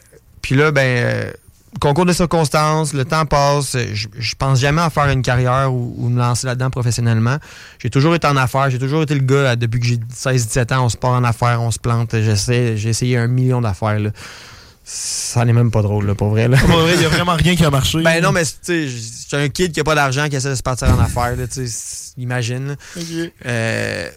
puis 0.42 0.54
là, 0.54 0.70
ben, 0.70 1.32
concours 1.80 2.06
de 2.06 2.12
circonstances, 2.12 2.92
le 2.92 3.04
temps 3.04 3.26
passe. 3.26 3.76
Je, 3.92 4.08
je 4.16 4.34
pense 4.36 4.60
jamais 4.60 4.82
à 4.82 4.90
faire 4.90 5.08
une 5.08 5.22
carrière 5.22 5.72
ou, 5.72 5.94
ou 5.98 6.08
me 6.08 6.18
lancer 6.18 6.46
là-dedans 6.46 6.70
professionnellement. 6.70 7.36
J'ai 7.78 7.90
toujours 7.90 8.14
été 8.14 8.26
en 8.26 8.36
affaires. 8.36 8.70
J'ai 8.70 8.78
toujours 8.78 9.02
été 9.02 9.14
le 9.14 9.20
gars, 9.20 9.42
là, 9.42 9.56
depuis 9.56 9.80
que 9.80 9.86
j'ai 9.86 9.96
16-17 9.96 10.74
ans, 10.74 10.84
on 10.84 10.88
se 10.88 10.96
part 10.96 11.12
en 11.12 11.24
affaires, 11.24 11.60
on 11.60 11.70
se 11.70 11.78
plante. 11.78 12.10
J'essaie, 12.12 12.76
j'ai 12.76 12.90
essayé 12.90 13.16
un 13.16 13.26
million 13.26 13.60
d'affaires. 13.60 13.98
là. 13.98 14.10
Ça 14.86 15.44
n'est 15.46 15.54
même 15.54 15.70
pas 15.70 15.80
drôle, 15.80 16.06
là, 16.06 16.14
pour 16.14 16.28
vrai. 16.28 16.46
Là. 16.46 16.58
Pour 16.58 16.78
vrai, 16.80 16.92
il 16.94 17.00
y 17.02 17.06
a 17.06 17.08
vraiment 17.08 17.34
rien 17.34 17.56
qui 17.56 17.64
a 17.64 17.70
marché. 17.70 18.02
Ben 18.02 18.22
non, 18.22 18.32
mais 18.32 18.44
tu 18.44 18.52
sais, 18.62 18.86
j'ai 18.86 19.36
un 19.36 19.48
kid 19.48 19.72
qui 19.72 19.80
a 19.80 19.84
pas 19.84 19.94
d'argent 19.94 20.28
qui 20.28 20.36
essaie 20.36 20.50
de 20.50 20.54
se 20.54 20.62
partir 20.62 20.88
en 20.90 20.98
affaires, 20.98 21.36
là, 21.36 21.46
tu 21.46 21.66
sais, 21.66 22.12
imagine. 22.18 22.76
Euh, 23.46 24.08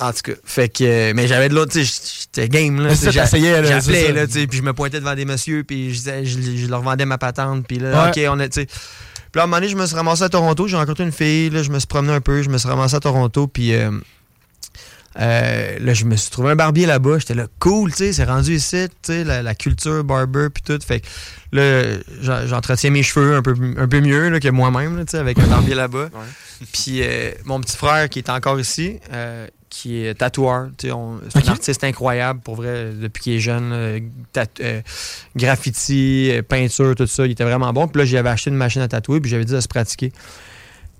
en 0.00 0.12
tout 0.12 0.20
cas, 0.22 0.32
fait 0.44 0.68
que. 0.68 0.84
euh, 0.84 1.12
Mais 1.14 1.26
j'avais 1.28 1.48
de 1.48 1.54
l'autre, 1.54 1.72
tu 1.72 1.84
sais, 1.84 2.22
j'étais 2.34 2.48
game, 2.48 2.80
là. 2.80 2.90
T'essayais, 3.24 3.52
là, 3.62 3.68
J'appelais, 3.80 4.12
là, 4.12 4.26
tu 4.26 4.32
sais, 4.34 4.46
puis 4.46 4.58
je 4.58 4.62
me 4.62 4.72
pointais 4.72 5.00
devant 5.00 5.14
des 5.14 5.24
messieurs, 5.24 5.64
puis 5.64 5.90
je, 5.92 5.98
disais- 5.98 6.24
je, 6.24 6.40
je 6.40 6.66
leur 6.66 6.82
vendais 6.82 7.04
ma 7.06 7.18
patente, 7.18 7.66
puis 7.66 7.78
là, 7.78 8.04
Ouais. 8.14 8.24
OK, 8.26 8.30
on 8.30 8.40
est, 8.40 8.48
tu 8.48 8.60
sais. 8.62 8.66
Puis 8.66 9.40
à 9.40 9.44
un 9.44 9.46
moment 9.46 9.56
donné, 9.58 9.68
je 9.68 9.76
me 9.76 9.86
suis 9.86 9.96
ramassé 9.96 10.22
à 10.24 10.28
Toronto, 10.28 10.66
j'ai 10.68 10.76
rencontré 10.76 11.04
une 11.04 11.12
fille, 11.12 11.50
là, 11.50 11.62
je 11.62 11.70
me 11.70 11.78
suis 11.78 11.86
promené 11.88 12.12
un 12.12 12.20
peu, 12.20 12.42
je 12.42 12.48
me 12.50 12.58
suis 12.58 12.68
ramassé 12.68 12.96
à 12.96 13.00
Toronto, 13.00 13.46
puis. 13.46 13.74
euh, 13.74 13.90
euh, 15.20 15.78
là, 15.78 15.92
je 15.92 16.06
me 16.06 16.16
suis 16.16 16.30
trouvé 16.30 16.52
un 16.52 16.56
barbier 16.56 16.86
là-bas. 16.86 17.18
J'étais 17.18 17.34
là, 17.34 17.46
cool, 17.58 17.90
tu 17.90 17.98
sais, 17.98 18.12
c'est 18.14 18.24
rendu 18.24 18.54
ici, 18.54 18.86
tu 19.02 19.12
sais, 19.12 19.24
la, 19.24 19.42
la 19.42 19.54
culture 19.54 20.02
barber, 20.04 20.46
puis 20.48 20.62
tout. 20.62 20.78
Fait 20.82 21.00
que 21.00 21.06
là, 21.52 21.98
j'en- 22.22 22.46
j'entretiens 22.46 22.88
mes 22.88 23.02
cheveux 23.02 23.36
un 23.36 23.42
peu, 23.42 23.54
un 23.76 23.86
peu 23.88 24.00
mieux 24.00 24.30
là, 24.30 24.40
que 24.40 24.48
moi-même, 24.48 24.96
tu 25.04 25.10
sais, 25.10 25.18
avec 25.18 25.38
un 25.38 25.46
barbier 25.48 25.74
là-bas. 25.74 26.08
Puis 26.72 27.00
euh, 27.02 27.32
mon 27.44 27.60
petit 27.60 27.76
frère 27.76 28.08
qui 28.08 28.20
est 28.20 28.30
encore 28.30 28.58
ici, 28.58 29.00
euh, 29.12 29.46
qui 29.82 30.04
est 30.04 30.14
tatoueur, 30.14 30.68
c'est 30.78 30.90
un 30.92 31.48
artiste 31.48 31.82
incroyable, 31.82 32.38
pour 32.40 32.54
vrai, 32.54 32.92
depuis 32.92 33.20
qu'il 33.20 33.32
est 33.32 33.40
jeune. 33.40 33.72
euh, 33.72 33.98
euh, 34.60 34.80
graffiti, 35.34 36.30
euh, 36.30 36.42
peinture, 36.42 36.94
tout 36.94 37.08
ça, 37.08 37.26
il 37.26 37.32
était 37.32 37.42
vraiment 37.42 37.72
bon. 37.72 37.88
Puis 37.88 37.98
là, 37.98 38.04
j'avais 38.04 38.28
acheté 38.28 38.50
une 38.50 38.56
machine 38.56 38.80
à 38.80 38.86
tatouer, 38.86 39.20
puis 39.20 39.28
j'avais 39.28 39.44
dit 39.44 39.52
de 39.52 39.60
se 39.60 39.66
pratiquer. 39.66 40.12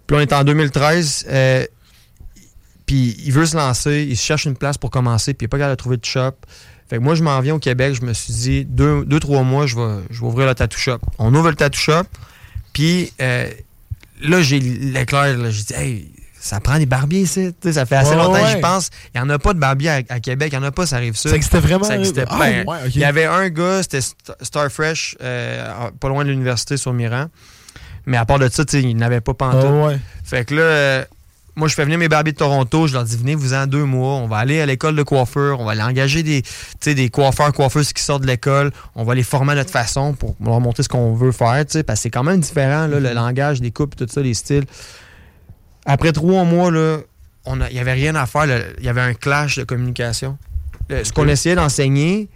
Puis 0.06 0.16
là, 0.16 0.18
on 0.18 0.20
est 0.20 0.32
en 0.32 0.42
2013. 0.42 1.26
euh, 1.28 1.64
puis 2.84 3.14
il 3.24 3.30
veut 3.32 3.46
se 3.46 3.56
lancer, 3.56 4.04
il 4.10 4.16
cherche 4.16 4.46
une 4.46 4.56
place 4.56 4.76
pour 4.78 4.90
commencer, 4.90 5.32
puis 5.32 5.44
il 5.44 5.46
n'est 5.46 5.50
pas 5.50 5.58
capable 5.58 5.76
de 5.76 5.80
trouver 5.80 5.96
de 5.98 6.04
shop. 6.04 6.32
Fait 6.90 6.96
que 6.96 7.02
moi, 7.02 7.14
je 7.14 7.22
m'en 7.22 7.40
viens 7.40 7.54
au 7.54 7.60
Québec, 7.60 7.94
je 7.94 8.04
me 8.04 8.12
suis 8.12 8.32
dit, 8.32 8.64
deux, 8.64 9.04
deux 9.04 9.20
trois 9.20 9.44
mois, 9.44 9.66
je 9.66 9.76
vais, 9.76 10.02
je 10.10 10.20
vais 10.20 10.26
ouvrir 10.26 10.48
le 10.48 10.56
tattoo 10.56 10.76
shop. 10.76 10.98
On 11.20 11.32
ouvre 11.32 11.50
le 11.50 11.54
tattoo 11.56 11.78
shop, 11.78 12.02
puis 12.72 13.12
euh, 13.20 13.48
là, 14.22 14.42
j'ai 14.42 14.58
l'éclair, 14.58 15.38
j'ai 15.52 15.62
dit, 15.62 15.74
hey, 15.74 16.10
ça 16.44 16.58
prend 16.58 16.76
des 16.76 16.86
barbiers 16.86 17.20
ici. 17.20 17.54
Ça 17.70 17.86
fait 17.86 17.94
assez 17.94 18.10
Ouais, 18.10 18.16
longtemps 18.16 18.32
que 18.34 18.42
ouais. 18.42 18.50
j'y 18.56 18.60
pense. 18.60 18.90
Il 19.14 19.20
n'y 19.20 19.24
en 19.26 19.30
a 19.30 19.38
pas 19.38 19.54
de 19.54 19.60
barbiers 19.60 19.90
à, 19.90 20.00
à 20.08 20.18
Québec. 20.20 20.50
Il 20.52 20.58
n'y 20.58 20.64
en 20.64 20.66
a 20.66 20.72
pas, 20.72 20.86
ça 20.86 20.96
arrive 20.96 21.14
ça. 21.16 21.28
Ça 21.30 21.36
existait 21.36 21.60
vraiment. 21.60 21.84
Ça 21.84 21.96
existait 21.96 22.24
Ah, 22.26 22.36
pas. 22.36 22.38
Ben, 22.40 22.66
ouais, 22.68 22.76
ok. 22.86 22.94
Il 22.96 23.00
y 23.00 23.04
avait 23.04 23.26
un 23.26 23.48
gars, 23.48 23.82
c'était 23.82 24.00
St- 24.00 24.14
Starfresh, 24.40 25.16
euh, 25.22 25.88
pas 26.00 26.08
loin 26.08 26.24
de 26.24 26.30
l'université 26.30 26.76
sur 26.76 26.92
Miran. 26.92 27.26
Mais 28.06 28.16
à 28.16 28.24
part 28.24 28.40
de 28.40 28.48
ça, 28.48 28.64
il 28.72 28.96
n'avait 28.96 29.20
pas 29.20 29.34
pantoute. 29.34 29.64
Ah. 29.64 29.98
Fait 30.24 30.44
que 30.44 30.56
là, 30.56 30.62
euh, 30.62 31.04
moi, 31.54 31.68
je 31.68 31.74
fais 31.74 31.84
venir 31.84 31.98
mes 31.98 32.08
barbiers 32.08 32.32
de 32.32 32.38
Toronto. 32.38 32.88
Je 32.88 32.94
leur 32.94 33.04
dis, 33.04 33.16
venez 33.16 33.36
vous 33.36 33.54
en 33.54 33.68
deux 33.68 33.84
mois. 33.84 34.14
On 34.14 34.26
va 34.26 34.38
aller 34.38 34.60
à 34.60 34.66
l'école 34.66 34.96
de 34.96 35.02
coiffeur. 35.04 35.60
On 35.60 35.64
va 35.64 35.72
aller 35.72 35.82
engager 35.82 36.24
des, 36.24 36.42
des 36.84 37.08
coiffeurs, 37.10 37.52
coiffeuses 37.52 37.92
qui 37.92 38.02
sortent 38.02 38.22
de 38.22 38.26
l'école. 38.26 38.72
On 38.96 39.04
va 39.04 39.14
les 39.14 39.22
former 39.22 39.52
à 39.52 39.54
notre 39.56 39.70
façon 39.70 40.14
pour 40.14 40.34
leur 40.44 40.58
montrer 40.60 40.82
ce 40.82 40.88
qu'on 40.88 41.14
veut 41.14 41.30
faire. 41.30 41.64
Parce 41.64 41.82
que 41.84 41.94
c'est 42.02 42.10
quand 42.10 42.24
même 42.24 42.40
différent, 42.40 42.88
là, 42.88 42.98
le 42.98 43.12
langage 43.12 43.60
des 43.60 43.70
coupes, 43.70 43.94
tout 43.94 44.08
ça, 44.10 44.20
les 44.22 44.34
styles. 44.34 44.64
Après 45.86 46.12
trois 46.12 46.44
mois, 46.44 46.70
là, 46.70 46.98
il 47.46 47.74
n'y 47.74 47.78
avait 47.80 47.92
rien 47.92 48.14
à 48.14 48.26
faire. 48.26 48.44
Il 48.78 48.84
y 48.84 48.88
avait 48.88 49.00
un 49.00 49.14
clash 49.14 49.56
de 49.58 49.64
communication. 49.64 50.38
Le- 50.88 51.04
ce 51.04 51.12
qu'on 51.12 51.26
essayait 51.28 51.54
d'enseigner, 51.56 52.28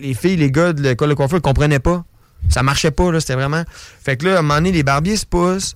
les 0.00 0.14
filles, 0.14 0.36
les 0.36 0.50
gars 0.50 0.72
de 0.72 0.82
l'école 0.82 1.10
de 1.10 1.14
coiffeur 1.14 1.36
ne 1.38 1.42
comprenaient 1.42 1.78
pas. 1.78 2.04
Ça 2.48 2.62
marchait 2.62 2.90
pas, 2.90 3.12
là. 3.12 3.20
C'était 3.20 3.34
vraiment. 3.34 3.62
Fait 4.02 4.16
que 4.16 4.26
là, 4.26 4.36
à 4.36 4.38
un 4.38 4.42
moment 4.42 4.54
donné, 4.56 4.72
les 4.72 4.82
barbiers 4.82 5.16
se 5.16 5.26
poussent. 5.26 5.74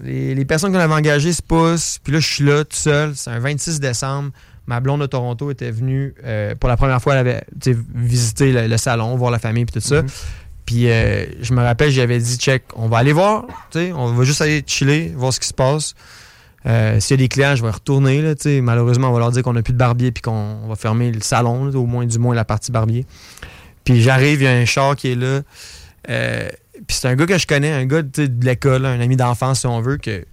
Les, 0.00 0.34
les 0.34 0.44
personnes 0.44 0.72
qu'on 0.72 0.78
avait 0.78 0.94
engagées 0.94 1.32
se 1.32 1.42
poussent. 1.42 1.98
Puis 2.02 2.12
là, 2.12 2.20
je 2.20 2.26
suis 2.26 2.44
là, 2.44 2.64
tout 2.64 2.76
seul. 2.76 3.14
C'est 3.16 3.30
un 3.30 3.38
26 3.40 3.80
décembre. 3.80 4.30
Ma 4.66 4.78
blonde 4.78 5.00
de 5.00 5.06
Toronto 5.06 5.50
était 5.50 5.72
venue 5.72 6.14
euh, 6.24 6.54
pour 6.54 6.68
la 6.68 6.76
première 6.76 7.02
fois. 7.02 7.14
Elle 7.14 7.18
avait 7.26 7.42
visité 7.94 8.52
le, 8.52 8.68
le 8.68 8.76
salon, 8.76 9.16
voir 9.16 9.32
la 9.32 9.40
famille, 9.40 9.64
puis 9.64 9.80
tout 9.80 9.86
ça. 9.86 10.02
Puis 10.66 10.88
euh, 10.88 11.26
je 11.40 11.52
me 11.52 11.62
rappelle, 11.62 11.90
j'avais 11.90 12.18
dit, 12.18 12.36
check, 12.36 12.64
on 12.76 12.88
va 12.88 12.98
aller 12.98 13.12
voir. 13.12 13.46
On 13.74 14.12
va 14.12 14.24
juste 14.24 14.40
aller 14.40 14.62
chiller, 14.66 15.12
voir 15.16 15.32
ce 15.32 15.40
qui 15.40 15.48
se 15.48 15.54
passe. 15.54 15.94
Euh, 16.66 17.00
S'il 17.00 17.14
y 17.18 17.20
a 17.20 17.24
des 17.24 17.28
clients, 17.28 17.56
je 17.56 17.62
vais 17.62 17.70
retourner. 17.70 18.22
Là. 18.22 18.34
Malheureusement, 18.62 19.10
on 19.10 19.12
va 19.12 19.18
leur 19.18 19.32
dire 19.32 19.42
qu'on 19.42 19.52
n'a 19.52 19.62
plus 19.62 19.72
de 19.72 19.78
barbier 19.78 20.12
puis 20.12 20.22
qu'on 20.22 20.58
on 20.64 20.68
va 20.68 20.76
fermer 20.76 21.10
le 21.10 21.20
salon, 21.20 21.70
au 21.74 21.86
moins 21.86 22.06
du 22.06 22.18
moins 22.18 22.34
la 22.34 22.44
partie 22.44 22.70
barbier. 22.70 23.04
Puis 23.84 24.00
j'arrive, 24.00 24.42
il 24.42 24.44
y 24.44 24.48
a 24.48 24.52
un 24.52 24.64
char 24.64 24.94
qui 24.94 25.12
est 25.12 25.14
là. 25.16 25.40
Euh, 26.08 26.48
puis 26.86 26.96
c'est 26.96 27.08
un 27.08 27.16
gars 27.16 27.26
que 27.26 27.38
je 27.38 27.46
connais, 27.46 27.72
un 27.72 27.86
gars 27.86 28.02
de 28.02 28.30
l'école, 28.42 28.86
un 28.86 29.00
ami 29.00 29.16
d'enfance, 29.16 29.60
si 29.60 29.66
on 29.66 29.80
veut, 29.80 29.96
que 29.96 30.24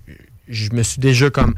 je 0.48 0.72
me 0.74 0.84
suis 0.84 1.00
déjà 1.00 1.30
comme 1.30 1.54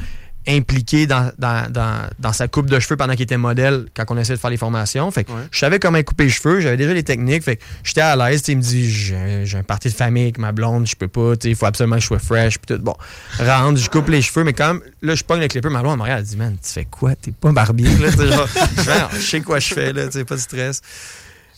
impliqué 0.48 1.06
dans, 1.06 1.32
dans, 1.38 1.72
dans, 1.72 2.10
dans 2.18 2.34
sa 2.34 2.48
coupe 2.48 2.68
de 2.70 2.80
cheveux 2.80 2.98
pendant 2.98 3.14
qu'il 3.14 3.22
était 3.24 3.38
modèle 3.38 3.86
quand 3.96 4.06
on 4.10 4.18
essayait 4.18 4.36
de 4.36 4.42
faire 4.42 4.50
les 4.50 4.58
formations. 4.58 5.10
Fait 5.12 5.24
que 5.24 5.32
je 5.52 5.60
savais 5.60 5.80
comment 5.80 6.02
couper 6.02 6.24
les 6.26 6.30
cheveux, 6.30 6.62
j'avais 6.62 6.78
déjà 6.78 6.94
les 6.94 7.04
techniques. 7.04 7.44
Fait 7.44 7.58
que 7.58 7.64
j'étais 7.84 8.02
à 8.02 8.16
l'aise. 8.16 8.42
Il 8.48 8.58
me 8.58 8.62
dit 8.62 8.92
j'ai 8.92 9.58
un 9.58 9.64
parti 9.64 9.90
de 9.90 9.94
famille 9.94 10.24
avec 10.24 10.38
ma 10.40 10.52
blonde, 10.52 10.88
je 10.88 10.96
peux 10.96 11.08
pas, 11.08 11.34
il 11.44 11.56
faut 11.56 11.66
absolument 11.68 11.98
que 11.98 12.02
je 12.02 12.08
sois 12.08 12.20
fresh. 12.20 12.58
Puis 12.58 12.76
tout. 12.76 12.82
Bon, 12.82 12.96
rentre, 13.40 13.80
je 13.80 13.90
coupe 13.90 14.10
les 14.10 14.22
cheveux, 14.22 14.44
mais 14.44 14.54
quand 14.54 14.74
même, 14.74 14.82
là, 15.02 15.14
je 15.16 15.24
pogne 15.24 15.42
le 15.42 15.48
clipper. 15.48 15.70
Ma 15.70 15.82
blonde 15.82 15.98
me 15.98 16.04
regarde, 16.04 16.22
elle 16.22 16.26
dit 16.28 16.38
Man, 16.38 16.58
tu 16.62 16.70
fais 16.70 16.86
quoi? 16.86 17.16
T'es 17.16 17.32
pas 17.32 17.52
barbier, 17.52 17.96
là, 17.98 18.10
je 18.12 19.18
je 19.18 19.22
sais 19.22 19.42
quoi 19.42 19.60
je 19.60 19.74
fais, 19.74 19.94
là, 19.94 20.08
tu 20.08 20.14
sais, 20.14 20.26
pas 20.26 20.36
de 20.36 20.42
stress. 20.42 20.82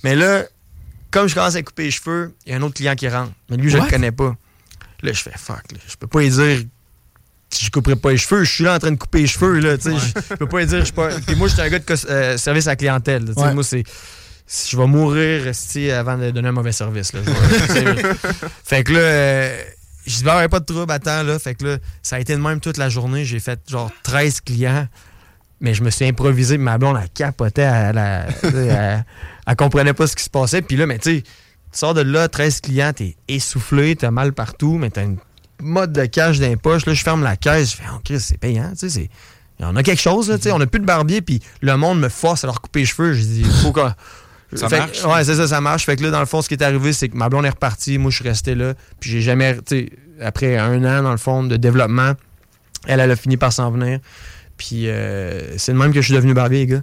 Mais 0.03 0.15
là, 0.15 0.43
comme 1.09 1.29
je 1.29 1.35
commence 1.35 1.55
à 1.55 1.63
couper 1.63 1.83
les 1.83 1.91
cheveux, 1.91 2.33
il 2.45 2.51
y 2.51 2.55
a 2.55 2.57
un 2.57 2.61
autre 2.63 2.75
client 2.75 2.95
qui 2.95 3.07
rentre. 3.07 3.31
Mais 3.49 3.55
lui, 3.57 3.69
je 3.69 3.77
What? 3.77 3.85
le 3.85 3.89
connais 3.91 4.11
pas. 4.11 4.35
Là, 5.03 5.13
je 5.13 5.21
fais 5.21 5.31
fuck. 5.37 5.71
Là. 5.71 5.77
Je 5.87 5.95
peux 5.95 6.07
pas 6.07 6.19
lui 6.21 6.29
dire 6.29 6.63
je 7.59 7.69
couperai 7.69 7.95
pas 7.95 8.11
les 8.11 8.17
cheveux. 8.17 8.43
Je 8.43 8.51
suis 8.51 8.63
là 8.63 8.75
en 8.75 8.79
train 8.79 8.91
de 8.91 8.97
couper 8.97 9.21
les 9.21 9.27
cheveux. 9.27 9.59
Là, 9.59 9.77
tu 9.77 9.91
sais. 9.91 9.97
je, 10.29 10.35
peux 10.35 10.47
pas 10.47 10.65
dire. 10.65 10.79
Je 10.79 10.85
suis 10.85 10.93
pas... 10.93 11.09
Puis 11.25 11.35
moi, 11.35 11.47
je 11.47 11.53
suis 11.53 11.61
un 11.61 11.69
gars 11.69 11.79
de 11.79 12.09
euh, 12.09 12.37
service 12.37 12.67
à 12.67 12.71
la 12.71 12.75
clientèle. 12.75 13.25
là, 13.25 13.33
tu 13.33 13.41
sais. 13.41 13.47
Ouais. 13.47 13.53
Moi, 13.53 13.63
c'est. 13.63 13.83
si 14.45 14.71
Je 14.71 14.77
vais 14.77 14.87
mourir 14.87 15.51
avant 15.97 16.17
de 16.17 16.31
donner 16.31 16.47
un 16.47 16.53
mauvais 16.53 16.71
service. 16.71 17.13
Là. 17.13 17.21
Fait 18.63 18.83
que 18.83 18.93
là, 18.93 18.99
euh, 18.99 19.63
je 20.05 20.17
dis, 20.17 20.23
bah, 20.23 20.37
ouais, 20.37 20.49
pas 20.49 20.59
de 20.59 20.65
trouble, 20.65 20.91
attends. 20.91 21.23
Là. 21.23 21.39
Fait 21.39 21.55
que 21.55 21.65
là, 21.65 21.77
ça 22.01 22.17
a 22.17 22.19
été 22.19 22.33
de 22.35 22.41
même 22.41 22.59
toute 22.59 22.77
la 22.77 22.89
journée. 22.89 23.25
J'ai 23.25 23.39
fait 23.39 23.59
genre 23.69 23.91
13 24.03 24.41
clients. 24.41 24.87
Mais 25.61 25.73
je 25.73 25.81
me 25.81 25.89
suis 25.89 26.05
improvisé, 26.05 26.57
ma 26.57 26.77
blonde, 26.77 26.97
elle 27.01 27.09
capotait, 27.09 27.61
elle, 27.61 27.97
elle- 27.97 29.05
elle 29.47 29.55
comprenait 29.55 29.93
pas 29.93 30.07
ce 30.07 30.15
qui 30.15 30.23
se 30.23 30.29
passait. 30.29 30.61
Puis 30.61 30.75
là, 30.75 30.85
mais 30.85 30.99
tu 30.99 31.17
sais, 31.17 31.21
tu 31.21 31.29
sors 31.71 31.93
de 31.93 32.01
là, 32.01 32.27
13 32.27 32.59
clients, 32.59 32.91
t'es 32.91 33.15
essoufflé, 33.29 33.95
t'as 33.95 34.11
mal 34.11 34.33
partout, 34.33 34.77
mais 34.77 34.89
t'as 34.89 35.03
une 35.03 35.17
mode 35.63 35.93
de 35.93 36.05
cash 36.05 36.39
dans 36.39 36.47
les 36.47 36.55
poches. 36.57 36.85
Là, 36.85 36.93
je 36.93 37.03
ferme 37.03 37.23
la 37.23 37.35
caisse, 37.35 37.71
je 37.71 37.75
fais, 37.77 37.83
oh, 37.93 37.99
Chris, 38.03 38.19
c'est 38.19 38.37
payant, 38.37 38.71
tu 38.77 38.89
sais, 38.89 39.09
en 39.61 39.75
a 39.77 39.83
quelque 39.83 40.01
chose, 40.01 40.29
là, 40.29 40.37
tu 40.37 40.43
sais. 40.43 40.51
On 40.51 40.59
n'a 40.59 40.67
plus 40.67 40.81
de 40.81 40.85
barbier, 40.85 41.21
puis 41.21 41.41
le 41.61 41.77
monde 41.77 41.99
me 41.99 42.09
force 42.09 42.43
à 42.43 42.47
leur 42.47 42.59
couper 42.59 42.81
les 42.81 42.85
cheveux. 42.85 43.13
Je 43.13 43.21
dis, 43.21 43.41
il 43.45 43.51
faut 43.61 43.71
qu'on. 43.71 43.91
Ça 44.55 44.69
Fait 44.69 44.75
que- 44.75 44.81
marche? 44.81 45.03
Ouais, 45.05 45.23
c'est 45.23 45.35
ça, 45.35 45.47
ça 45.47 45.61
marche. 45.61 45.83
Fait 45.85 45.95
que 45.95 46.03
là, 46.03 46.11
dans 46.11 46.19
le 46.19 46.27
fond, 46.27 46.43
ce 46.43 46.47
qui 46.47 46.53
est 46.53 46.61
arrivé, 46.61 46.93
c'est 46.93 47.09
que 47.09 47.17
ma 47.17 47.27
blonde 47.27 47.43
est 47.45 47.49
repartie. 47.49 47.97
Moi, 47.97 48.11
je 48.11 48.17
suis 48.17 48.27
resté 48.27 48.53
là. 48.53 48.75
Puis 48.99 49.09
j'ai 49.09 49.21
jamais, 49.21 49.55
tu 49.55 49.61
sais, 49.67 49.89
après 50.21 50.57
un 50.59 50.83
an, 50.85 51.01
dans 51.01 51.09
le 51.11 51.17
fond, 51.17 51.43
de 51.43 51.55
développement, 51.55 52.11
elle, 52.85 52.99
elle 52.99 53.09
a 53.09 53.15
fini 53.15 53.35
par 53.35 53.51
s'en 53.51 53.71
venir. 53.71 53.97
Puis 54.57 54.89
euh, 54.89 55.57
c'est 55.57 55.73
de 55.73 55.77
même 55.79 55.91
que 55.91 56.01
je 56.01 56.05
suis 56.05 56.13
devenu 56.13 56.35
barbier, 56.35 56.59
les 56.59 56.67
gars. 56.67 56.81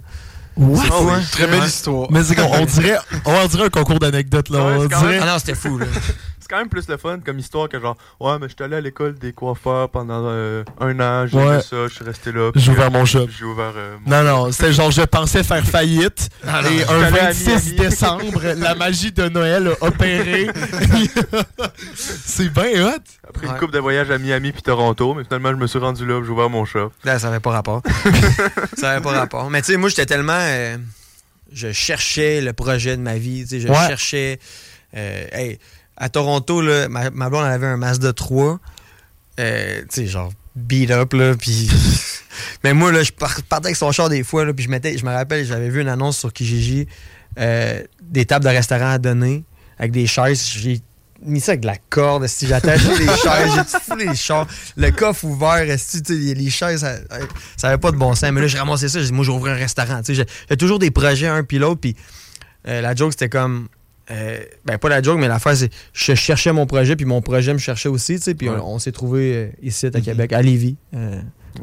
What? 0.57 0.81
C'est 0.83 0.87
fou, 0.91 1.09
hein? 1.09 1.21
Très 1.31 1.47
belle 1.47 1.63
histoire. 1.63 2.11
Mais 2.11 2.23
c'est 2.25 2.35
qu'on 2.35 2.43
on 2.51 2.65
dirait, 2.65 2.97
on 3.23 3.47
dirait 3.47 3.63
un 3.65 3.69
concours 3.69 3.99
d'anecdotes, 3.99 4.49
là. 4.49 4.65
Ouais, 4.65 4.73
on 4.79 4.85
dirait. 4.87 5.19
Ah 5.21 5.25
non, 5.27 5.39
c'était 5.39 5.55
fou, 5.55 5.77
là. 5.77 5.85
C'est 6.51 6.55
quand 6.57 6.63
même 6.63 6.69
plus 6.69 6.89
le 6.89 6.97
fun 6.97 7.17
comme 7.25 7.39
histoire 7.39 7.69
que 7.69 7.79
genre, 7.79 7.95
ouais, 8.19 8.37
mais 8.37 8.49
j'étais 8.49 8.65
allé 8.65 8.75
à 8.75 8.81
l'école 8.81 9.13
des 9.17 9.31
coiffeurs 9.31 9.87
pendant 9.89 10.23
euh, 10.25 10.65
un 10.81 10.99
an, 10.99 11.25
j'ai 11.25 11.37
Ouais. 11.37 11.61
fait 11.61 11.65
ça, 11.65 11.87
je 11.87 11.93
suis 11.93 12.03
resté 12.03 12.33
là. 12.33 12.51
J'ai 12.55 12.71
ouvert 12.73 12.87
euh, 12.87 12.89
mon 12.89 13.05
shop. 13.05 13.27
J'ai 13.39 13.45
ouvert 13.45 13.71
euh, 13.73 13.95
mon 14.05 14.11
Non, 14.11 14.23
non, 14.25 14.51
c'était 14.51 14.73
genre, 14.73 14.91
je 14.91 15.03
pensais 15.03 15.43
faire 15.45 15.63
faillite. 15.65 16.27
Ah, 16.45 16.61
non. 16.61 16.69
et 16.69 16.83
un 16.83 17.03
allé 17.03 17.19
à 17.19 17.25
26 17.31 17.45
Miami. 17.47 17.71
décembre, 17.89 18.41
la 18.57 18.75
magie 18.75 19.13
de 19.13 19.29
Noël 19.29 19.69
a 19.79 19.85
opéré. 19.85 20.49
c'est 21.95 22.49
bien 22.49 22.85
hot. 22.85 22.99
Après 23.29 23.47
Ouais. 23.47 23.53
une 23.53 23.57
coupe 23.59 23.71
de 23.71 23.79
voyage 23.79 24.11
à 24.11 24.17
Miami 24.17 24.51
puis 24.51 24.61
Toronto, 24.61 25.13
mais 25.13 25.23
finalement, 25.23 25.51
je 25.51 25.55
me 25.55 25.67
suis 25.67 25.79
rendu 25.79 26.05
là, 26.05 26.17
puis 26.17 26.25
j'ai 26.25 26.33
ouvert 26.33 26.49
mon 26.49 26.65
shop. 26.65 26.91
Là, 27.05 27.17
ça 27.17 27.29
avait 27.29 27.39
pas 27.39 27.51
rapport. 27.51 27.81
ça 28.77 28.91
avait 28.91 29.01
pas 29.01 29.11
rapport. 29.11 29.49
Mais 29.49 29.61
tu 29.61 29.71
sais, 29.71 29.77
moi, 29.77 29.87
j'étais 29.87 30.05
tellement. 30.05 30.33
euh, 30.35 30.75
je 31.53 31.71
cherchais 31.71 32.41
le 32.41 32.51
projet 32.51 32.97
de 32.97 33.01
ma 33.01 33.15
vie. 33.15 33.43
tu 33.43 33.51
sais, 33.51 33.59
Je 33.61 33.67
Ouais. 33.69 33.87
cherchais. 33.87 34.39
euh, 34.97 35.25
hey, 35.31 35.57
à 36.01 36.09
Toronto, 36.09 36.61
là, 36.61 36.89
ma, 36.89 37.09
ma 37.11 37.29
blonde 37.29 37.45
elle 37.45 37.51
avait 37.53 37.67
un 37.67 37.77
Mazda 37.77 38.11
3. 38.11 38.59
euh, 39.39 39.81
tu 39.81 39.85
sais, 39.89 40.07
genre 40.07 40.33
beat 40.55 40.91
up, 40.91 41.13
là. 41.13 41.35
Puis. 41.35 41.69
Mais 42.63 42.73
moi, 42.73 42.91
là, 42.91 43.03
je 43.03 43.11
par- 43.11 43.41
partais 43.43 43.67
avec 43.67 43.75
son 43.75 43.91
char 43.91 44.09
des 44.09 44.23
fois, 44.23 44.43
là, 44.45 44.53
puis 44.53 44.65
je 44.65 44.69
mettais. 44.69 44.97
Je 44.97 45.05
me 45.05 45.11
rappelle, 45.11 45.45
j'avais 45.45 45.69
vu 45.69 45.81
une 45.81 45.87
annonce 45.89 46.17
sur 46.17 46.33
Kijiji 46.33 46.87
euh, 47.39 47.81
des 48.01 48.25
tables 48.25 48.43
de 48.45 48.49
restaurant 48.49 48.91
à 48.91 48.97
donner 48.97 49.43
avec 49.79 49.91
des 49.91 50.07
chaises. 50.07 50.45
J'ai 50.45 50.81
mis 51.23 51.39
ça 51.39 51.51
avec 51.51 51.61
de 51.61 51.67
la 51.67 51.77
corde, 51.89 52.25
si 52.27 52.47
j'attache 52.47 52.81
les 52.97 53.05
chaises, 53.23 53.77
j'ai 53.99 54.05
les 54.09 54.15
chars, 54.15 54.47
le 54.75 54.89
coffre 54.91 55.23
ouvert, 55.25 55.69
esti, 55.69 56.01
tu 56.01 56.13
sais, 56.29 56.33
les 56.33 56.49
chaises, 56.49 56.79
ça, 56.81 56.95
ça 57.57 57.67
avait 57.67 57.77
pas 57.77 57.91
de 57.91 57.97
bon 57.97 58.15
sens. 58.15 58.31
Mais 58.31 58.41
là, 58.41 58.47
j'ai 58.47 58.57
ramassé 58.57 58.89
ça, 58.89 58.99
j'ai 58.99 59.05
dit, 59.05 59.13
moi, 59.13 59.23
j'ai 59.23 59.31
ouvert 59.31 59.53
un 59.53 59.57
restaurant. 59.57 59.99
Tu 60.01 60.15
sais, 60.15 60.15
J'ai 60.15 60.25
j'ai 60.49 60.57
toujours 60.57 60.79
des 60.79 60.89
projets, 60.91 61.27
un 61.27 61.43
puis 61.43 61.59
l'autre, 61.59 61.79
puis 61.79 61.95
euh, 62.67 62.81
la 62.81 62.95
joke, 62.95 63.11
c'était 63.13 63.29
comme. 63.29 63.67
Euh, 64.09 64.39
ben, 64.65 64.77
pas 64.77 64.89
la 64.89 65.01
joke, 65.01 65.19
mais 65.19 65.27
l'affaire, 65.27 65.55
c'est 65.55 65.69
je 65.93 66.13
cherchais 66.15 66.51
mon 66.51 66.65
projet, 66.65 66.95
puis 66.95 67.05
mon 67.05 67.21
projet 67.21 67.53
me 67.53 67.59
cherchait 67.59 67.89
aussi, 67.89 68.15
tu 68.15 68.21
sais, 68.23 68.33
puis 68.33 68.49
Ouais. 68.49 68.55
on, 68.59 68.75
on 68.75 68.79
s'est 68.79 68.91
trouvé 68.91 69.33
euh, 69.35 69.47
ici 69.61 69.85
à 69.85 69.91
Québec, 70.01 70.33
à 70.33 70.41
Lévis, 70.41 70.77
euh, 70.95 71.21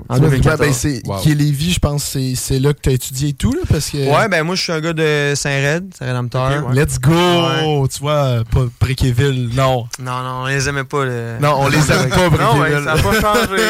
en 0.09 0.15
Ouais, 0.15 0.21
2014. 0.21 0.59
ben, 0.61 0.73
c'est, 0.73 1.03
Wow. 1.07 1.19
Qui 1.21 1.33
est 1.33 1.35
Lévis, 1.35 1.73
je 1.73 1.79
pense, 1.79 2.05
c'est, 2.05 2.35
c'est 2.35 2.59
là 2.59 2.73
que 2.75 2.81
tu 2.81 2.89
as 2.91 2.93
étudié 2.93 3.29
et 3.31 3.33
tout, 3.33 3.53
là, 3.53 3.61
parce 3.69 3.91
que. 3.91 3.97
Ouais, 3.99 4.29
ben 4.29 4.43
moi, 4.45 4.55
je 4.55 4.63
suis 4.63 4.73
un 4.73 4.81
gars 4.81 4.93
de 4.93 5.33
Saint-Red, 5.37 5.95
Saint-Rédempteur. 5.99 6.67
Ouais. 6.67 6.75
Let's 6.75 6.99
go! 7.01 7.87
Tu 7.89 8.01
vois, 8.01 8.43
pas 8.51 8.67
Bréquéville, 8.81 9.51
non. 9.55 9.87
Non, 10.01 10.23
non, 10.23 10.41
on 10.43 10.47
les 10.47 10.69
aimait 10.69 10.85
pas. 10.85 11.05
le- 11.05 11.39
Non, 11.41 11.55
on 11.59 11.69
les 11.69 11.79
aime 11.79 12.09
pas, 12.11 12.29
Non, 12.31 12.61
ouais, 12.61 12.73
ça 12.85 12.93
a 12.93 12.99
pas 12.99 13.21
changé. 13.21 13.63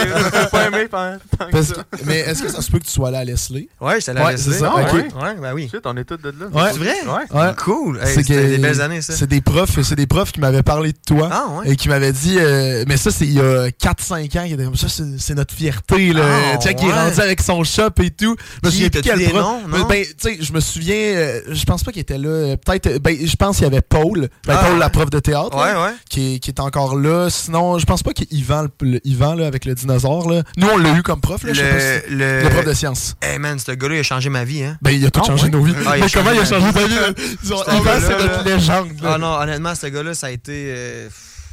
Pas 0.51 0.67
aimé 0.67 0.87
que 0.87 1.51
Parce 1.51 1.73
que- 1.73 1.81
mais 2.07 2.19
est-ce 2.21 2.43
que 2.43 2.49
ça 2.51 2.63
se 2.63 2.71
peut 2.71 2.79
que 2.79 2.85
tu 2.85 2.91
sois 2.91 3.09
allé 3.09 3.19
à 3.19 3.25
Leslie? 3.25 3.69
Ouais, 3.81 3.97
j'étais 4.01 4.15
là 4.15 4.25
Ouais, 4.27 4.37
c'est 4.37 4.53
ça, 4.53 4.75
ok. 4.75 4.93
ouais. 4.93 5.09
Ben 5.41 5.53
oui. 5.55 5.69
Shit, 5.71 5.81
on 5.85 5.97
est 5.97 6.05
tous 6.05 6.17
de 6.17 6.31
là. 6.31 6.47
Ouais. 6.53 6.71
C'est 6.73 6.79
vrai? 6.79 6.95
Ouais. 7.07 7.39
Ouais. 7.41 7.51
Cool. 7.59 7.99
Hey, 7.99 8.07
C'est 8.07 8.15
C'était 8.23 8.35
que- 8.35 8.47
des 8.49 8.59
belles 8.59 8.81
années, 8.81 9.03
ça. 9.03 9.13
C'est 9.15 9.27
des 9.27 9.41
profs, 9.41 9.81
c'est 9.83 9.95
des 9.97 10.07
profs 10.07 10.33
qui 10.33 10.41
m'avaient 10.41 10.63
parlé 10.63 10.93
de 10.93 10.99
toi. 11.07 11.29
Ah, 11.31 11.47
ouais. 11.59 11.73
Et 11.73 11.77
qui 11.77 11.89
m'avaient 11.89 12.13
dit, 12.13 12.37
euh, 12.39 12.85
mais 12.89 12.97
ça, 12.97 13.11
c'est 13.11 13.27
il 13.27 13.35
y 13.35 13.41
a 13.41 13.71
4-5 13.71 14.37
ans, 14.37 14.47
qui 14.47 14.55
était 14.55 14.65
comme 14.65 14.77
ça, 14.77 14.87
c'est 14.89 15.35
notre 15.35 15.55
fierté, 15.55 16.08
là. 16.13 16.23
Ah, 16.55 16.57
tu 16.59 16.69
sais, 16.69 16.75
qui 16.75 16.85
est 16.85 16.89
ouais. 16.89 16.93
rendu 16.95 17.21
avec 17.21 17.41
son 17.41 17.63
shop 17.65 17.91
et 18.03 18.11
tout. 18.11 18.37
Je 18.63 18.67
me 18.69 18.71
souviens 18.73 18.89
plus 18.91 19.03
quel 19.03 19.33
non? 19.35 19.63
Ben, 19.89 20.05
tu 20.05 20.15
sais, 20.19 20.39
je 20.41 20.53
me 20.53 20.61
souviens, 20.61 20.95
euh, 20.97 21.41
je 21.51 21.65
pense 21.65 21.83
pas 21.85 21.93
qu'il 21.93 22.01
était 22.03 22.19
là. 22.19 22.29
euh, 22.29 22.57
Peut-être, 22.57 22.87
euh, 22.87 22.99
ben, 22.99 23.17
je 23.25 23.37
pense 23.37 23.57
qu'il 23.57 23.65
y 23.65 23.67
avait 23.67 23.81
Paul. 23.83 24.29
Ben, 24.47 24.55
Ah, 24.59 24.65
Paul, 24.65 24.73
ouais. 24.75 24.79
la 24.79 24.91
prof 24.91 25.11
de 25.11 25.19
théâtre. 25.21 25.57
Ouais, 25.57 25.73
là, 25.73 25.85
ouais. 25.85 25.93
Qui, 26.11 26.35
est, 26.35 26.39
qui 26.39 26.51
est 26.51 26.61
encore 26.61 26.97
là. 26.97 27.29
Sinon, 27.31 27.79
je 27.79 27.87
pense 27.87 28.03
pas 28.03 28.13
qu'il 28.13 28.27
Yvan, 28.31 28.63
le, 28.63 28.69
le- 28.93 29.01
Yvan, 29.07 29.35
là, 29.35 29.47
avec 29.47 29.65
le 29.65 29.75
dinosaure, 29.75 30.29
là. 30.31 30.43
Nous, 30.57 30.67
on 30.69 30.77
l'a 30.77 30.97
eu 30.97 31.03
comme 31.03 31.21
prof, 31.21 31.43
là. 31.45 31.53
je 31.53 31.61
sais 31.61 31.69
pas 31.71 31.81
si- 32.09 32.11
Le, 32.15 32.17
le... 32.19 32.43
Le 32.45 32.49
prof 32.51 32.65
de 32.65 32.75
sciences. 32.75 33.15
Hey 33.23 33.39
man, 33.39 33.59
ce 33.59 33.73
gars-là, 33.73 33.95
il 33.97 34.01
a 34.01 34.03
changé 34.03 34.29
ma 34.31 34.45
vie, 34.45 34.63
hein. 34.63 34.77
Ben, 34.83 34.91
il 34.91 35.05
a 35.07 35.11
tout 35.11 35.21
Ah, 35.23 35.27
changé 35.27 35.45
ouais? 35.45 35.51
nos 35.51 35.63
vies. 35.63 35.75
Ah, 35.87 35.95
Mais 36.01 36.07
comment 36.13 36.31
il 36.33 36.41
a 36.41 36.45
changé 36.45 36.73
ta 36.73 36.87
vie? 36.87 36.95
là? 36.95 37.09
Yvan, 37.45 37.63
c'est 38.01 38.09
là. 38.11 38.19
notre 38.23 38.45
légende. 38.45 38.89
là. 39.03 39.13
Ah 39.15 39.19
non, 39.19 39.33
honnêtement, 39.41 39.75
ce 39.75 39.87
gars-là, 39.87 40.15
ça 40.15 40.29
a 40.29 40.31
été. 40.31 40.75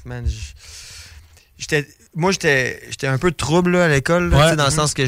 man, 0.05 0.23
j- 0.27 0.53
j'étais. 1.57 1.87
Moi, 2.15 2.31
j'étais 2.31 2.81
j'étais 2.89 3.07
un 3.07 3.17
peu 3.17 3.29
de 3.31 3.35
trouble 3.35 3.71
là, 3.71 3.85
à 3.85 3.87
l'école, 3.89 4.33
Ouais. 4.33 4.55
dans 4.55 4.65
le 4.65 4.71
sens 4.71 4.93
que 4.93 5.03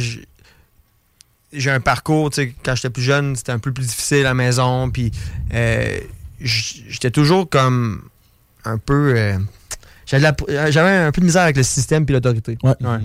j'ai 1.54 1.72
un 1.72 1.80
parcours, 1.80 2.30
tu 2.30 2.36
sais, 2.44 2.54
quand 2.64 2.76
j'étais 2.76 2.90
plus 2.90 3.04
jeune, 3.04 3.36
c'était 3.36 3.54
un 3.54 3.60
peu 3.60 3.72
plus 3.72 3.86
difficile 3.86 4.20
à 4.20 4.24
la 4.30 4.34
maison, 4.34 4.90
puis 4.92 5.12
euh, 5.54 6.00
j'étais 6.42 7.12
toujours 7.12 7.50
comme 7.50 8.04
un 8.66 8.78
peu. 8.78 9.14
euh, 9.16 9.38
j'avais 10.06 10.24
la- 10.24 10.72
J'avais 10.72 10.90
un 10.98 11.12
peu 11.12 11.22
de 11.22 11.26
misère 11.26 11.44
avec 11.44 11.56
le 11.58 11.64
système 11.64 12.06
puis 12.06 12.14
l'autorité. 12.14 12.58
Ouais. 12.64 12.74
Ouais. 12.82 13.00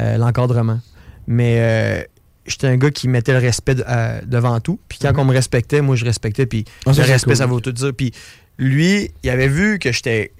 euh, 0.00 0.16
l'encadrement. 0.18 0.80
Mais 1.28 1.56
euh, 1.60 2.02
j'étais 2.46 2.66
un 2.66 2.76
gars 2.76 2.90
qui 2.90 3.06
mettait 3.08 3.32
le 3.32 3.38
respect 3.38 3.76
de- 3.76 3.84
euh, 3.88 4.20
devant 4.26 4.58
tout. 4.60 4.78
Puis 4.88 4.98
quand 5.00 5.12
Mhm. 5.12 5.20
on 5.20 5.24
me 5.26 5.32
respectait, 5.32 5.80
moi, 5.82 5.94
je 5.96 6.04
respectais. 6.04 6.46
Puis 6.46 6.64
Ah, 6.84 6.90
le 6.92 7.02
respect, 7.02 7.30
cool. 7.30 7.36
ça 7.36 7.46
vaut 7.46 7.60
tout 7.60 7.70
dire. 7.72 7.92
Puis 7.96 8.12
lui, 8.58 9.10
il 9.22 9.30
avait 9.30 9.46
vu 9.48 9.78
que 9.78 9.92
j'étais 9.92 10.32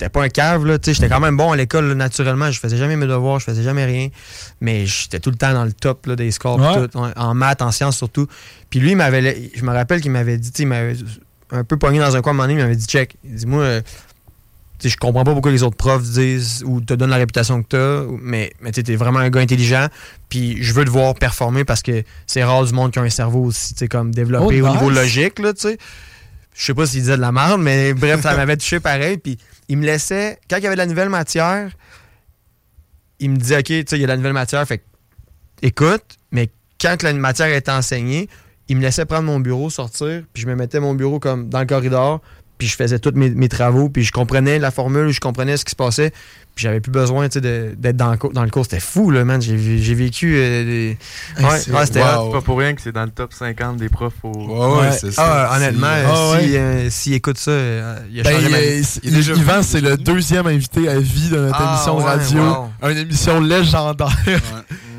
j'étais 0.00 0.08
pas 0.10 0.22
un 0.24 0.28
cave, 0.28 0.64
là. 0.66 0.78
J'étais 0.82 1.08
quand 1.08 1.20
même 1.20 1.36
bon 1.36 1.52
à 1.52 1.56
l'école, 1.56 1.92
naturellement. 1.92 2.50
Je 2.50 2.58
faisais 2.58 2.76
jamais 2.78 2.96
mes 2.96 3.06
devoirs, 3.06 3.38
je 3.38 3.44
faisais 3.44 3.62
jamais 3.62 3.84
rien. 3.84 4.08
Mais 4.60 4.86
j'étais 4.86 5.20
tout 5.20 5.30
le 5.30 5.36
temps 5.36 5.52
dans 5.52 5.64
le 5.64 5.72
top 5.72 6.06
là, 6.06 6.16
des 6.16 6.30
scores, 6.30 6.58
Ouais. 6.58 6.82
pis 6.86 6.88
tout, 6.90 6.98
en- 6.98 7.12
en 7.14 7.34
maths, 7.34 7.60
en 7.62 7.70
sciences 7.70 7.96
surtout. 7.98 8.26
Puis 8.70 8.80
lui, 8.80 8.92
il 8.92 8.96
m'avait, 8.96 9.50
je 9.54 9.62
me 9.62 9.70
rappelle 9.72 10.00
qu'il 10.00 10.10
m'avait 10.10 10.38
dit, 10.38 10.50
il 10.58 10.66
m'avait 10.66 10.96
un 11.50 11.64
peu 11.64 11.76
pogné 11.76 11.98
dans 11.98 12.16
un 12.16 12.22
coin 12.22 12.32
à 12.32 12.34
un 12.34 12.36
moment 12.36 12.44
donné, 12.48 12.60
il 12.60 12.62
m'avait 12.62 12.76
dit, 12.76 12.86
check. 12.86 13.16
Il 13.24 13.34
dit, 13.34 13.46
moi, 13.46 13.62
euh, 13.62 13.80
je 14.82 14.96
comprends 14.96 15.24
pas 15.24 15.32
pourquoi 15.32 15.50
les 15.52 15.62
autres 15.62 15.76
profs 15.76 16.02
disent 16.04 16.62
ou 16.64 16.80
te 16.80 16.94
donnent 16.94 17.10
la 17.10 17.16
réputation 17.16 17.62
que 17.62 17.68
t'as, 17.68 18.10
mais, 18.22 18.52
mais 18.62 18.72
tu 18.72 18.80
es 18.90 18.96
vraiment 18.96 19.18
un 19.18 19.28
gars 19.28 19.40
intelligent, 19.40 19.88
puis 20.30 20.62
je 20.62 20.72
veux 20.72 20.86
te 20.86 20.90
voir 20.90 21.14
performer 21.14 21.64
parce 21.64 21.82
que 21.82 22.02
c'est 22.26 22.42
rare 22.42 22.64
du 22.64 22.72
monde 22.72 22.90
qui 22.90 22.98
a 22.98 23.02
un 23.02 23.10
cerveau 23.10 23.44
aussi, 23.44 23.74
comme 23.88 24.14
développé 24.14 24.62
Oh, 24.62 24.66
au 24.66 24.70
niveau 24.72 24.88
logique, 24.88 25.38
là, 25.40 25.52
sais. 25.54 25.76
Je 26.54 26.64
sais 26.64 26.74
pas 26.74 26.84
s'il 26.86 27.00
disait 27.00 27.16
de 27.16 27.20
la 27.20 27.30
merde, 27.32 27.60
mais 27.60 27.92
bref, 27.94 28.22
ça 28.22 28.34
m'avait 28.36 28.56
touché 28.56 28.80
pareil, 28.80 29.18
puis 29.18 29.38
il 29.70 29.78
me 29.78 29.86
laissait, 29.86 30.36
quand 30.50 30.56
il 30.56 30.64
y 30.64 30.66
avait 30.66 30.74
de 30.74 30.80
la 30.80 30.86
nouvelle 30.86 31.10
matière, 31.10 31.70
il 33.20 33.30
me 33.30 33.36
disait, 33.36 33.58
OK, 33.58 33.66
tu 33.66 33.84
sais, 33.86 33.96
il 33.96 34.00
y 34.00 34.04
a 34.04 34.06
de 34.08 34.12
la 34.12 34.16
nouvelle 34.16 34.32
matière, 34.32 34.66
fait 34.66 34.84
écoute, 35.62 36.16
mais 36.32 36.50
quand 36.80 37.04
la 37.04 37.12
matière 37.12 37.54
était 37.54 37.70
enseignée, 37.70 38.28
il 38.66 38.78
me 38.78 38.82
laissait 38.82 39.04
prendre 39.04 39.26
mon 39.26 39.38
bureau, 39.38 39.70
sortir, 39.70 40.24
puis 40.32 40.42
je 40.42 40.48
me 40.48 40.56
mettais 40.56 40.80
mon 40.80 40.94
bureau 40.94 41.20
comme 41.20 41.48
dans 41.48 41.60
le 41.60 41.66
corridor, 41.66 42.20
puis 42.60 42.68
je 42.68 42.76
faisais 42.76 42.98
tous 42.98 43.12
mes, 43.14 43.30
mes 43.30 43.48
travaux, 43.48 43.88
puis 43.88 44.04
je 44.04 44.12
comprenais 44.12 44.58
la 44.58 44.70
formule, 44.70 45.10
je 45.10 45.18
comprenais 45.20 45.56
ce 45.56 45.64
qui 45.64 45.70
se 45.70 45.76
passait, 45.76 46.10
puis 46.54 46.62
j'avais 46.64 46.80
plus 46.80 46.92
besoin 46.92 47.26
tu 47.30 47.34
sais, 47.34 47.40
de- 47.40 47.74
d'être 47.74 47.96
dans, 47.96 48.10
le 48.10 48.18
cours- 48.18 48.32
dans 48.34 48.44
le 48.44 48.50
cours. 48.50 48.64
C'était 48.64 48.80
fou, 48.80 49.10
là, 49.10 49.24
man. 49.24 49.40
J'ai 49.40 49.56
vé- 49.56 49.78
j'ai 49.80 49.94
vécu 49.94 50.34
euh, 50.36 50.64
des... 50.64 50.98
Ouais, 51.42 51.86
c'était 51.86 52.02
wow. 52.02 52.30
pas 52.30 52.42
pour 52.42 52.58
rien 52.58 52.74
que 52.74 52.82
c'est 52.82 52.92
dans 52.92 53.04
le 53.04 53.10
top 53.10 53.32
50 53.32 53.78
des 53.78 53.88
profs 53.88 54.12
au. 54.22 54.28
Ouais, 54.28 54.44
ouais, 54.74 54.80
Ouais. 54.88 54.92
c'est 54.92 55.10
ça. 55.12 55.48
Ah, 55.50 55.56
honnêtement, 55.56 55.86
C'est- 55.86 56.04
euh, 56.04 56.12
Ah, 56.12 56.38
si, 56.38 56.50
ouais. 56.52 56.58
euh, 56.58 56.90
s'il 56.90 57.14
écoute 57.14 57.38
ça, 57.38 57.50
euh, 57.50 57.96
il 58.12 58.20
a 58.20 58.22
Ben, 58.24 58.34
changé 58.34 58.48
ma 58.50 58.60
vie. 58.60 58.98
Il 59.04 59.18
Yvan, 59.38 59.62
c'est 59.62 59.80
le 59.80 59.96
deuxième 59.96 60.46
invité 60.46 60.86
à 60.88 60.98
vie 61.00 61.30
de 61.30 61.36
notre 61.38 61.56
Ah, 61.58 61.72
émission 61.74 61.96
ouais, 61.96 62.04
radio. 62.04 62.42
wow. 62.82 62.90
Une 62.90 62.98
émission 62.98 63.40
légendaire. 63.40 64.14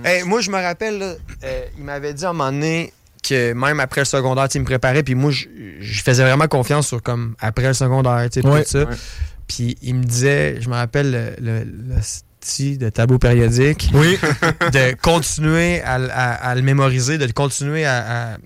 Hey, 0.03 0.24
moi, 0.24 0.41
je 0.41 0.50
me 0.50 0.58
rappelle, 0.60 0.98
là, 0.98 1.13
euh, 1.44 1.62
il 1.77 1.84
m'avait 1.84 2.13
dit 2.15 2.25
à 2.25 2.30
un 2.30 2.34
moment 2.34 2.51
donné 2.51 2.91
que 3.23 3.53
même 3.53 3.79
après 3.79 4.01
le 4.01 4.05
secondaire, 4.05 4.47
tu 4.49 4.59
me 4.59 4.65
préparait, 4.65 5.03
puis 5.03 5.15
moi, 5.15 5.31
je, 5.31 5.45
faisais 6.01 6.23
vraiment 6.23 6.47
confiance 6.47 6.87
sur 6.87 7.01
comme 7.03 7.35
après 7.39 7.67
le 7.67 7.73
secondaire, 7.73 8.27
tu 8.31 8.41
sais, 8.41 8.47
Ouais. 8.47 8.63
tout 8.63 8.69
ça. 8.69 8.79
Ouais. 8.85 8.95
Puis 9.47 9.77
il 9.81 9.95
me 9.95 10.03
disait, 10.03 10.57
je 10.61 10.69
me 10.69 10.73
rappelle 10.75 11.35
le, 11.39 11.63
le, 11.63 12.77
de 12.77 12.89
tableau 12.89 13.19
périodique, 13.19 13.89
Oui. 13.93 14.17
de 14.73 14.95
continuer 15.01 15.81
à, 15.83 15.97
l- 15.97 16.11
à- 16.13 16.33
à 16.49 16.55
le 16.55 16.61
mémoriser, 16.63 17.17
de 17.17 17.31
continuer 17.31 17.85
à. 17.85 18.33
à- 18.33 18.37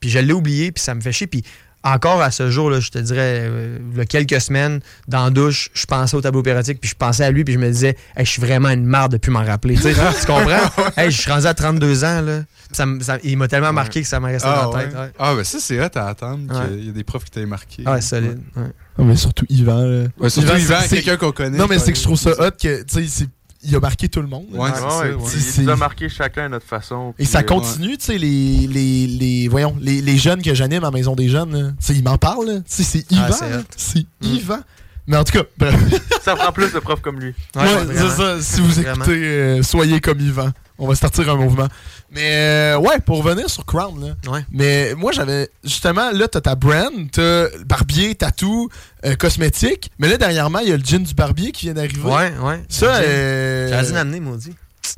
Puis 0.00 0.10
je 0.10 0.18
l'ai 0.18 0.32
oublié, 0.34 0.70
puis 0.72 0.82
ça 0.82 0.94
me 0.94 1.00
fait 1.00 1.12
chier. 1.12 1.26
Puis 1.26 1.42
encore 1.84 2.20
à 2.22 2.30
ce 2.30 2.50
jour, 2.50 2.70
là, 2.70 2.80
je 2.80 2.90
te 2.90 2.98
dirais, 2.98 3.42
euh, 3.44 3.78
il 3.92 3.98
y 3.98 4.00
a 4.00 4.04
quelques 4.04 4.40
semaines, 4.40 4.80
dans 5.06 5.24
la 5.24 5.30
douche, 5.30 5.70
je 5.74 5.86
pensais 5.86 6.16
au 6.16 6.20
tableau 6.20 6.42
périodique, 6.42 6.80
puis 6.80 6.90
je 6.90 6.94
pensais 6.96 7.24
à 7.24 7.30
lui, 7.30 7.44
puis 7.44 7.54
je 7.54 7.58
me 7.58 7.70
disais, 7.70 7.96
Hey, 8.16 8.24
je 8.26 8.30
suis 8.30 8.40
vraiment 8.42 8.68
une 8.70 8.84
marde 8.84 9.12
depuis 9.12 9.30
m'en 9.30 9.44
rappeler. 9.44 9.76
Tu 10.20 10.26
comprends? 10.26 10.90
Hey, 10.96 11.10
je 11.10 11.20
suis 11.20 11.30
rendu 11.30 11.46
à 11.46 11.54
32 11.54 12.04
ans, 12.04 12.20
là. 12.22 12.40
Ça 12.72 12.84
il 13.24 13.38
m'a 13.38 13.48
tellement 13.48 13.72
marqué 13.72 14.02
que 14.02 14.08
ça 14.08 14.20
m'a 14.20 14.28
resté 14.28 14.46
Ah, 14.50 14.64
dans 14.64 14.72
la 14.72 14.76
ouais? 14.76 14.84
tête. 14.88 14.94
Ouais, 14.98 15.10
Ah, 15.18 15.34
ben 15.34 15.44
ça, 15.44 15.58
c'est 15.60 15.80
hot 15.80 15.88
à 15.94 16.08
attendre 16.08 16.40
Ouais. 16.54 16.68
qu'il 16.76 16.86
y 16.86 16.88
a 16.90 16.92
des 16.92 17.04
profs 17.04 17.24
qui 17.24 17.30
t'aient 17.30 17.46
marqué. 17.46 17.82
Ah 17.86 17.92
ouais, 17.94 18.00
solide. 18.02 18.40
ouais. 18.56 18.62
Non, 18.98 19.04
mais 19.06 19.16
surtout 19.16 19.46
Yvan. 19.48 19.84
là. 19.84 20.04
Ouais, 20.18 20.28
surtout 20.28 20.54
Yvan, 20.56 20.76
c'est- 20.82 20.96
quelqu'un 20.96 21.16
qu'on 21.16 21.32
connaît. 21.32 21.56
Non, 21.56 21.66
mais 21.68 21.78
c'est 21.78 21.92
que 21.92 21.98
je 21.98 22.02
trouve 22.02 22.18
ça 22.18 22.32
hot 22.32 22.50
que, 22.60 22.82
tu 22.82 22.94
sais, 23.02 23.06
c'est- 23.08 23.28
il 23.64 23.74
a 23.74 23.80
marqué 23.80 24.08
tout 24.08 24.20
le 24.22 24.28
monde. 24.28 24.46
Ouais, 24.52 24.70
Ouais, 24.70 24.70
ouais, 24.70 25.16
il- 25.56 25.64
nous 25.64 25.70
a 25.70 25.76
marqué 25.76 26.08
chacun 26.08 26.44
à 26.44 26.48
notre 26.48 26.66
façon. 26.66 27.10
Et 27.18 27.24
puis, 27.24 27.26
ça 27.26 27.40
euh, 27.40 27.42
continue, 27.42 27.96
tu 27.98 28.04
sais, 28.04 28.18
les, 28.18 28.66
les, 28.66 29.06
les, 29.06 29.48
voyons, 29.48 29.76
les, 29.80 30.00
les 30.00 30.16
jeunes 30.18 30.42
que 30.42 30.54
j'anime 30.54 30.84
à 30.84 30.90
Maison 30.90 31.14
des 31.16 31.28
Jeunes, 31.28 31.52
là, 31.52 31.68
tu 31.70 31.74
sais, 31.86 31.94
ils 31.94 32.04
m'en 32.04 32.18
parlent, 32.18 32.62
sais, 32.66 32.82
c'est 32.84 33.10
Yvan, 33.10 33.24
Ah, 33.42 33.46
c'est 33.76 34.00
Mm. 34.00 34.26
Yvan. 34.26 34.58
Mais 35.06 35.16
en 35.16 35.24
tout 35.24 35.32
cas, 35.32 35.44
bref, 35.56 35.74
Ça 36.22 36.36
prend 36.36 36.52
plus 36.52 36.72
de 36.72 36.78
profs 36.80 37.00
comme 37.00 37.18
lui. 37.18 37.34
Ouais, 37.56 37.62
c'est 37.94 38.08
ça. 38.10 38.40
Si 38.42 38.60
vous 38.60 38.78
écoutez, 38.78 39.10
euh, 39.24 39.62
soyez 39.62 40.00
comme 40.00 40.20
Yvan. 40.20 40.50
On 40.80 40.86
va 40.86 40.94
starter 40.94 41.28
un 41.28 41.34
mouvement. 41.34 41.66
Mais 42.10 42.30
euh, 42.32 42.78
ouais, 42.78 42.98
pour 43.00 43.22
revenir 43.22 43.50
sur 43.50 43.66
Crown, 43.66 44.00
là. 44.00 44.32
Ouais. 44.32 44.40
Mais 44.50 44.94
moi, 44.94 45.12
j'avais. 45.12 45.50
Justement, 45.62 46.10
là, 46.10 46.26
t'as 46.26 46.40
ta 46.40 46.54
brand, 46.54 46.90
t'as 47.12 47.48
barbier, 47.66 48.14
tatou, 48.14 48.70
euh, 49.04 49.14
cosmétique. 49.14 49.90
Mais 49.98 50.08
là, 50.08 50.16
dernièrement, 50.16 50.60
il 50.60 50.68
y 50.68 50.72
a 50.72 50.76
le 50.76 50.82
gin 50.82 51.02
du 51.02 51.14
barbier 51.14 51.52
qui 51.52 51.66
vient 51.66 51.74
d'arriver. 51.74 52.00
Ouais, 52.02 52.32
ouais. 52.42 52.62
Ça, 52.68 53.00
J'ai 53.02 53.06
euh... 53.08 53.82
Dû 53.84 53.92
l'amener, 53.92 54.20
maudit. 54.20 54.54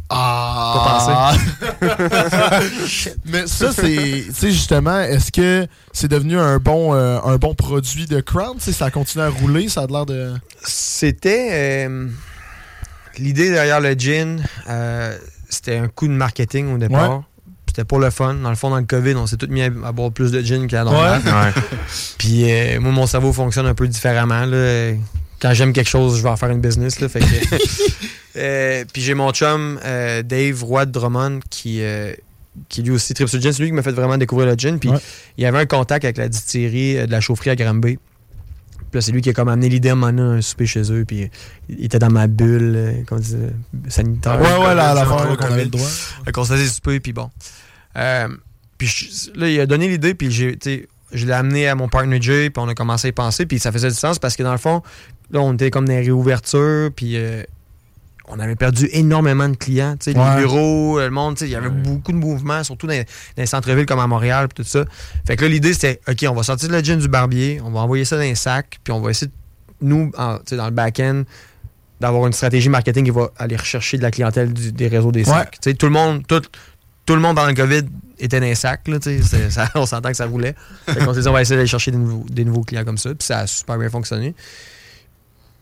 Ah! 0.08 1.34
Mais 3.24 3.46
ça, 3.46 3.72
c'est. 3.72 4.24
Tu 4.26 4.32
sais, 4.32 4.50
justement, 4.52 5.00
est-ce 5.00 5.32
que 5.32 5.66
c'est 5.92 6.08
devenu 6.08 6.38
un 6.38 6.58
bon, 6.58 6.94
euh, 6.94 7.18
un 7.24 7.36
bon 7.36 7.54
produit 7.54 8.06
de 8.06 8.20
Crown? 8.20 8.56
Tu 8.58 8.64
sais, 8.64 8.72
ça 8.72 8.90
continue 8.90 9.24
à 9.24 9.28
rouler, 9.30 9.68
ça 9.68 9.82
a 9.82 9.86
l'air 9.86 10.06
de. 10.06 10.32
C'était. 10.62 11.48
euh, 11.88 12.06
L'idée 13.18 13.50
derrière 13.50 13.80
le 13.80 13.92
gin, 13.94 14.42
euh, 14.68 15.18
c'était 15.50 15.76
un 15.76 15.88
coup 15.88 16.08
de 16.08 16.12
marketing 16.14 16.74
au 16.74 16.78
départ. 16.78 17.24
C'était 17.66 17.84
pour 17.84 17.98
le 18.00 18.10
fun. 18.10 18.34
Dans 18.34 18.50
le 18.50 18.56
fond, 18.56 18.70
dans 18.70 18.78
le 18.78 18.84
COVID, 18.84 19.14
on 19.14 19.26
s'est 19.28 19.36
tous 19.36 19.46
mis 19.46 19.62
à, 19.62 19.66
à 19.84 19.92
boire 19.92 20.10
plus 20.10 20.32
de 20.32 20.40
gin 20.40 20.66
qu'à 20.66 20.82
normal. 20.82 21.22
Puis 22.18 22.50
euh, 22.50 22.80
moi, 22.80 22.90
mon 22.90 23.06
cerveau 23.06 23.32
fonctionne 23.32 23.66
un 23.66 23.74
peu 23.74 23.86
différemment. 23.86 24.44
là. 24.46 24.92
Quand 25.40 25.54
j'aime 25.54 25.72
quelque 25.72 25.88
chose, 25.88 26.16
je 26.18 26.22
vais 26.22 26.28
en 26.28 26.36
faire 26.36 26.50
une 26.50 26.60
business. 26.60 26.98
Là, 27.00 27.08
fait 27.08 27.20
que- 27.20 27.26
Euh, 28.36 28.84
puis 28.92 29.02
j'ai 29.02 29.14
mon 29.14 29.32
chum, 29.32 29.80
euh, 29.84 30.22
Dave 30.22 30.62
Roy 30.62 30.86
de 30.86 30.92
Drummond, 30.92 31.40
qui, 31.50 31.82
qui 32.68 32.82
lui 32.82 32.92
aussi 32.92 33.12
tripe 33.12 33.28
sur 33.28 33.38
le 33.38 33.42
gin. 33.42 33.52
C'est 33.52 33.60
lui 33.60 33.68
qui 33.70 33.74
m'a 33.74 33.82
fait 33.82 33.90
vraiment 33.90 34.16
découvrir 34.18 34.46
le 34.48 34.54
gin. 34.56 34.78
Puis 34.78 34.88
Ouais. 34.88 34.98
il 35.36 35.42
y 35.42 35.46
avait 35.46 35.58
un 35.58 35.66
contact 35.66 36.04
avec 36.04 36.16
la 36.16 36.28
distillerie 36.28 37.06
de 37.06 37.10
la 37.10 37.20
chaufferie 37.20 37.50
à 37.50 37.56
Granby. 37.56 37.98
Puis 38.90 38.98
là, 38.98 39.00
c'est 39.02 39.12
lui 39.12 39.22
qui 39.22 39.30
a 39.30 39.32
comme 39.32 39.48
amené 39.48 39.68
l'idée 39.68 39.90
à 39.90 39.94
m'amener 39.94 40.22
un 40.38 40.40
souper 40.40 40.66
chez 40.66 40.92
eux. 40.92 41.04
Puis 41.06 41.30
il 41.68 41.84
était 41.84 41.98
dans 41.98 42.10
ma 42.10 42.26
bulle, 42.26 42.74
euh, 42.76 42.92
comment 43.06 43.20
dire, 43.20 43.38
sanitaire. 43.88 44.40
Ouais, 44.40 44.66
ouais, 44.66 44.74
la, 44.74 44.94
la 44.94 45.04
qu'on 45.04 45.46
avait 45.46 45.64
le 45.64 45.70
droit. 45.70 45.88
fait 46.24 46.32
qu'on 46.32 46.44
se 46.44 46.52
faisait 46.52 46.66
souper, 46.66 47.00
puis 47.00 47.12
bon. 47.12 47.30
Euh, 47.96 48.28
puis 48.78 48.88
là, 49.34 49.48
il 49.48 49.60
a 49.60 49.66
donné 49.66 49.88
l'idée, 49.88 50.14
puis 50.14 50.30
j'ai, 50.30 50.58
je 51.12 51.26
l'ai 51.26 51.32
amené 51.32 51.68
à 51.68 51.74
mon 51.74 51.88
partner 51.88 52.20
Jay, 52.20 52.50
puis 52.50 52.62
on 52.62 52.68
a 52.68 52.74
commencé 52.74 53.08
à 53.08 53.10
y 53.10 53.12
penser, 53.12 53.46
puis 53.46 53.58
ça 53.58 53.72
faisait 53.72 53.88
du 53.88 53.94
sens 53.94 54.18
parce 54.18 54.36
que 54.36 54.42
dans 54.42 54.52
le 54.52 54.58
fond, 54.58 54.82
là, 55.30 55.40
on 55.40 55.54
était 55.54 55.70
comme 55.70 55.86
dans 55.86 55.92
les 55.92 56.00
réouvertures, 56.00 56.90
puis 56.94 57.16
euh, 57.16 57.42
on 58.32 58.38
avait 58.38 58.56
perdu 58.56 58.88
énormément 58.92 59.48
de 59.48 59.56
clients, 59.56 59.96
Ouais. 60.06 60.12
les 60.14 60.40
bureaux, 60.40 60.98
le 61.00 61.10
monde, 61.10 61.36
il 61.40 61.48
y 61.48 61.54
avait 61.56 61.68
beaucoup 61.68 62.12
de 62.12 62.16
mouvements, 62.16 62.62
surtout 62.64 62.86
dans, 62.86 62.94
dans 62.94 63.04
les 63.36 63.46
centres-villes 63.46 63.86
comme 63.86 63.98
à 64.00 64.06
Montréal, 64.06 64.48
tout 64.54 64.62
ça. 64.64 64.84
Fait 65.26 65.36
que 65.36 65.42
là, 65.42 65.48
l'idée, 65.48 65.72
c'était, 65.74 66.00
OK, 66.08 66.24
on 66.28 66.34
va 66.34 66.42
sortir 66.42 66.70
le 66.70 66.80
gin 66.82 66.98
du 66.98 67.08
barbier, 67.08 67.60
on 67.64 67.70
va 67.70 67.80
envoyer 67.80 68.04
ça 68.04 68.16
dans 68.16 68.22
un 68.22 68.34
sac, 68.34 68.78
puis 68.84 68.92
on 68.92 69.00
va 69.00 69.10
essayer, 69.10 69.28
de- 69.28 69.32
nous, 69.86 70.10
en- 70.16 70.38
dans 70.52 70.64
le 70.66 70.70
back-end, 70.70 71.22
d'avoir 72.00 72.26
une 72.26 72.32
stratégie 72.32 72.68
marketing 72.68 73.04
qui 73.04 73.10
va 73.10 73.30
aller 73.36 73.56
rechercher 73.56 73.98
de 73.98 74.02
la 74.02 74.10
clientèle 74.10 74.52
du- 74.52 74.72
des 74.72 74.88
réseaux 74.88 75.12
des 75.12 75.24
sacs. 75.24 75.58
Tout 75.78 75.86
le 75.86 75.92
monde, 75.92 76.26
tout, 76.26 76.40
tout 77.06 77.14
le 77.14 77.20
monde 77.20 77.36
pendant 77.36 77.48
le 77.48 77.54
COVID 77.54 77.82
était 78.18 78.40
dans 78.40 78.46
les 78.46 78.54
sacs. 78.54 78.86
Là, 78.88 78.98
ça- 79.50 79.68
on 79.74 79.84
s'entend 79.86 80.10
que 80.10 80.16
ça 80.16 80.26
roulait. 80.26 80.54
Fait 80.86 81.04
qu'on 81.04 81.12
s'est 81.12 81.20
dit, 81.22 81.28
on 81.28 81.32
va 81.32 81.42
essayer 81.42 81.56
d'aller 81.56 81.66
chercher 81.68 81.90
des 81.90 81.98
nouveaux, 81.98 82.24
des 82.30 82.44
nouveaux 82.44 82.62
clients 82.62 82.84
comme 82.84 82.96
ça. 82.98 83.10
Puis 83.10 83.26
ça 83.26 83.40
a 83.40 83.46
super 83.46 83.76
bien 83.76 83.90
fonctionné. 83.90 84.34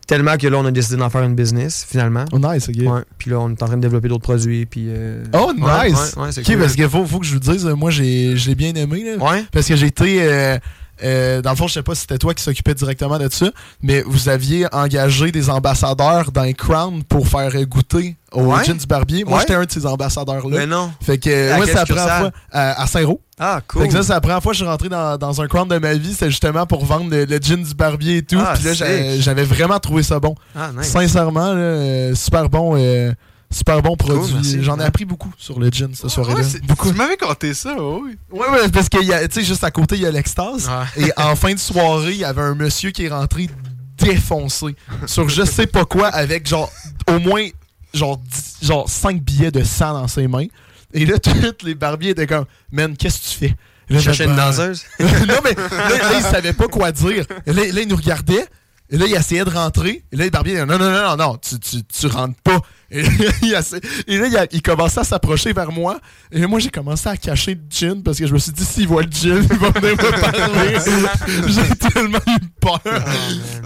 Tellement 0.09 0.37
que 0.37 0.47
là, 0.47 0.57
on 0.57 0.65
a 0.65 0.71
décidé 0.71 0.97
d'en 0.97 1.11
faire 1.11 1.21
une 1.21 1.35
business, 1.35 1.85
finalement. 1.87 2.25
Oh, 2.31 2.39
nice, 2.39 2.67
ok. 2.67 2.75
Ouais. 2.81 3.01
Puis 3.19 3.29
là, 3.29 3.39
on 3.39 3.49
est 3.51 3.61
en 3.61 3.67
train 3.67 3.77
de 3.77 3.81
développer 3.81 4.07
d'autres 4.07 4.23
produits. 4.23 4.65
Puis, 4.65 4.85
euh, 4.87 5.23
Oh, 5.35 5.51
nice! 5.55 6.15
ouais, 6.17 6.23
ouais, 6.23 6.29
ok, 6.35 6.43
cool. 6.45 6.57
parce 6.57 6.73
qu'il 6.73 6.89
faut, 6.89 7.05
faut 7.05 7.19
que 7.19 7.27
je 7.27 7.33
vous 7.33 7.39
dise, 7.39 7.63
euh, 7.67 7.75
moi, 7.75 7.91
j'ai, 7.91 8.35
je 8.35 8.49
l'ai 8.49 8.55
bien 8.55 8.73
aimé, 8.73 9.03
là. 9.03 9.23
Ouais. 9.23 9.43
Parce 9.51 9.67
que 9.67 9.75
j'ai 9.75 9.85
été. 9.85 10.17
euh, 10.23 10.57
euh, 11.03 11.41
dans 11.41 11.51
le 11.51 11.55
fond, 11.55 11.67
je 11.67 11.73
sais 11.73 11.83
pas 11.83 11.95
si 11.95 12.01
c'était 12.01 12.17
toi 12.17 12.33
qui 12.33 12.43
s'occupais 12.43 12.73
directement 12.73 13.17
de 13.17 13.29
ça, 13.31 13.47
mais 13.81 14.01
vous 14.05 14.29
aviez 14.29 14.67
engagé 14.73 15.31
des 15.31 15.49
ambassadeurs 15.49 16.31
dans 16.31 16.51
Crown 16.53 17.03
pour 17.03 17.27
faire 17.27 17.51
goûter 17.65 18.15
au 18.31 18.43
Ouais. 18.43 18.63
gin 18.63 18.75
du 18.77 18.85
barbier. 18.85 19.23
Moi, 19.23 19.35
Ouais. 19.35 19.39
j'étais 19.41 19.55
un 19.55 19.65
de 19.65 19.71
ces 19.71 19.85
ambassadeurs-là. 19.85 20.57
Mais 20.59 20.65
non. 20.67 20.91
Fait 21.01 21.17
que, 21.17 21.51
À 21.51 21.55
moi, 21.57 21.65
quelle 21.65 21.73
c'est 21.73 21.79
la 21.79 21.85
première 21.85 22.03
succursale? 22.03 22.19
fois 22.21 22.31
à, 22.51 22.81
à 22.83 22.87
Saint-Roch. 22.87 23.19
Ah, 23.39 23.55
Fait 23.61 23.63
cool. 23.67 23.87
que 23.87 23.93
ça, 23.93 24.03
c'est 24.03 24.13
la 24.13 24.21
première 24.21 24.43
fois 24.43 24.51
que 24.51 24.57
je 24.57 24.63
suis 24.63 24.69
rentré 24.69 24.89
dans, 24.89 25.17
dans 25.17 25.41
un 25.41 25.47
Crown 25.47 25.67
de 25.67 25.77
ma 25.77 25.93
vie. 25.93 26.11
C'était 26.13 26.29
justement 26.29 26.65
pour 26.65 26.85
vendre 26.85 27.09
le, 27.09 27.25
le 27.25 27.37
gin 27.37 27.63
du 27.63 27.73
barbier 27.73 28.17
et 28.17 28.21
tout. 28.23 28.37
Ah, 28.39 28.53
Puis 28.55 28.65
là, 28.65 28.73
j'avais 29.19 29.43
vraiment 29.43 29.79
trouvé 29.79 30.03
ça 30.03 30.19
bon. 30.19 30.35
Ah, 30.55 30.71
nice. 30.77 30.87
Sincèrement, 30.89 31.53
là, 31.53 31.61
euh, 31.61 32.15
super 32.15 32.49
bon. 32.49 32.73
euh, 32.77 33.13
super 33.51 33.81
bon 33.81 33.95
produit. 33.95 34.61
J'en 34.63 34.79
ai 34.79 34.83
appris 34.83 35.05
beaucoup 35.05 35.31
sur 35.37 35.59
le 35.59 35.69
gin 35.69 35.89
cette 35.93 36.09
soirée-là. 36.09 36.39
Ouais, 36.39 36.43
c'est- 36.45 36.63
beaucoup. 36.65 36.89
Tu 36.91 36.95
m'avais 36.97 37.17
conté 37.17 37.53
ça, 37.53 37.75
oui. 37.79 38.17
Ouais, 38.31 38.47
ouais, 38.49 38.69
parce 38.69 38.89
que, 38.89 39.03
y 39.03 39.11
a- 39.13 39.27
tu 39.27 39.39
sais, 39.39 39.43
juste 39.45 39.63
à 39.63 39.71
côté, 39.71 39.95
il 39.95 40.01
y 40.01 40.05
a 40.05 40.11
l'extase. 40.11 40.69
Ouais. 40.97 41.07
Et 41.07 41.11
en 41.17 41.35
fin 41.35 41.53
de 41.53 41.59
soirée, 41.59 42.11
il 42.11 42.17
y 42.17 42.25
avait 42.25 42.41
un 42.41 42.55
monsieur 42.55 42.91
qui 42.91 43.05
est 43.05 43.09
rentré 43.09 43.49
défoncé 43.97 44.75
sur 45.07 45.27
je 45.29 45.43
sais 45.43 45.67
pas 45.67 45.83
quoi 45.85 46.07
avec 46.07 46.47
genre 46.47 46.71
au 47.09 47.19
moins 47.19 47.45
genre, 47.93 48.17
10 48.17 48.57
genre 48.61 48.87
5 48.89 49.21
billets 49.21 49.51
de 49.51 49.63
sang 49.63 49.93
dans 49.93 50.07
ses 50.07 50.27
mains. 50.27 50.45
Et 50.93 51.05
là, 51.05 51.17
tous 51.19 51.65
les 51.65 51.75
barbiers 51.75 52.11
étaient 52.11 52.27
comme, 52.27 52.45
man, 52.71 52.95
qu'est-ce 52.95 53.19
que 53.19 53.27
tu 53.27 53.37
fais? 53.49 53.55
Là, 53.89 53.99
Chercher 53.99 54.25
j'ai 54.25 54.29
une 54.29 54.35
danseuse. 54.35 54.83
non, 54.99 55.07
mais 55.43 55.55
là, 55.55 55.89
là, 55.89 56.11
il 56.17 56.21
savait 56.21 56.53
pas 56.53 56.67
quoi 56.67 56.91
dire. 56.91 57.25
Là, 57.47 57.53
là, 57.53 57.81
il 57.81 57.87
nous 57.87 57.95
regardait. 57.95 58.45
Et 58.91 58.97
là, 58.97 59.05
il 59.07 59.13
essayait 59.15 59.43
de 59.43 59.49
rentrer. 59.49 60.03
Et 60.11 60.15
là, 60.15 60.25
le 60.25 60.29
barbier, 60.29 60.59
non, 60.59 60.77
non, 60.77 60.77
non, 60.77 60.91
non, 60.91 61.15
non, 61.17 61.37
tu, 61.37 61.59
tu, 61.59 61.83
tu 61.83 62.07
rentres 62.07 62.39
pas. 62.43 62.59
Et 62.91 63.01
là, 63.03 63.09
il, 63.43 63.53
essa- 63.53 63.77
et 64.07 64.17
là, 64.17 64.27
il, 64.27 64.37
a- 64.37 64.47
il 64.51 64.61
commençait 64.61 64.99
à 65.01 65.03
s'approcher 65.03 65.53
vers 65.53 65.71
moi. 65.71 65.99
Et 66.31 66.39
là, 66.39 66.47
moi, 66.47 66.59
j'ai 66.59 66.69
commencé 66.69 67.07
à 67.07 67.15
cacher 67.17 67.55
le 67.55 67.61
gin 67.69 68.01
parce 68.03 68.17
que 68.17 68.25
je 68.27 68.33
me 68.33 68.39
suis 68.39 68.51
dit, 68.51 68.65
s'il 68.65 68.87
voit 68.87 69.03
le 69.03 69.11
gin, 69.11 69.41
il 69.51 69.57
va 69.57 69.69
venir 69.69 69.95
me 69.95 70.21
parler. 70.21 71.47
j'ai 71.47 71.75
tellement 71.89 72.19
eu 72.27 72.39
peur. 72.59 72.81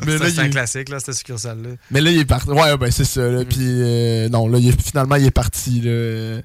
mais, 0.05 0.17
là, 0.17 0.29
C'est 0.29 0.39
un 0.39 0.45
il, 0.45 0.49
classique, 0.49 0.89
là, 0.89 0.99
cette 0.99 1.15
succursale-là. 1.15 1.69
mais 1.91 2.01
là, 2.01 2.11
il 2.11 2.19
est 2.19 2.25
parti. 2.25 2.49
Ouais, 2.49 2.77
ben, 2.77 2.91
c'est 2.91 3.05
ça. 3.05 3.21
Mm. 3.21 3.35
Là. 3.37 3.45
Puis, 3.45 3.57
euh, 3.61 4.29
non, 4.29 4.47
là, 4.47 4.57
il 4.59 4.69
est- 4.69 4.81
finalement, 4.81 5.15
il 5.15 5.25
est 5.25 5.31
parti. 5.31 5.81
Là. 5.81 6.41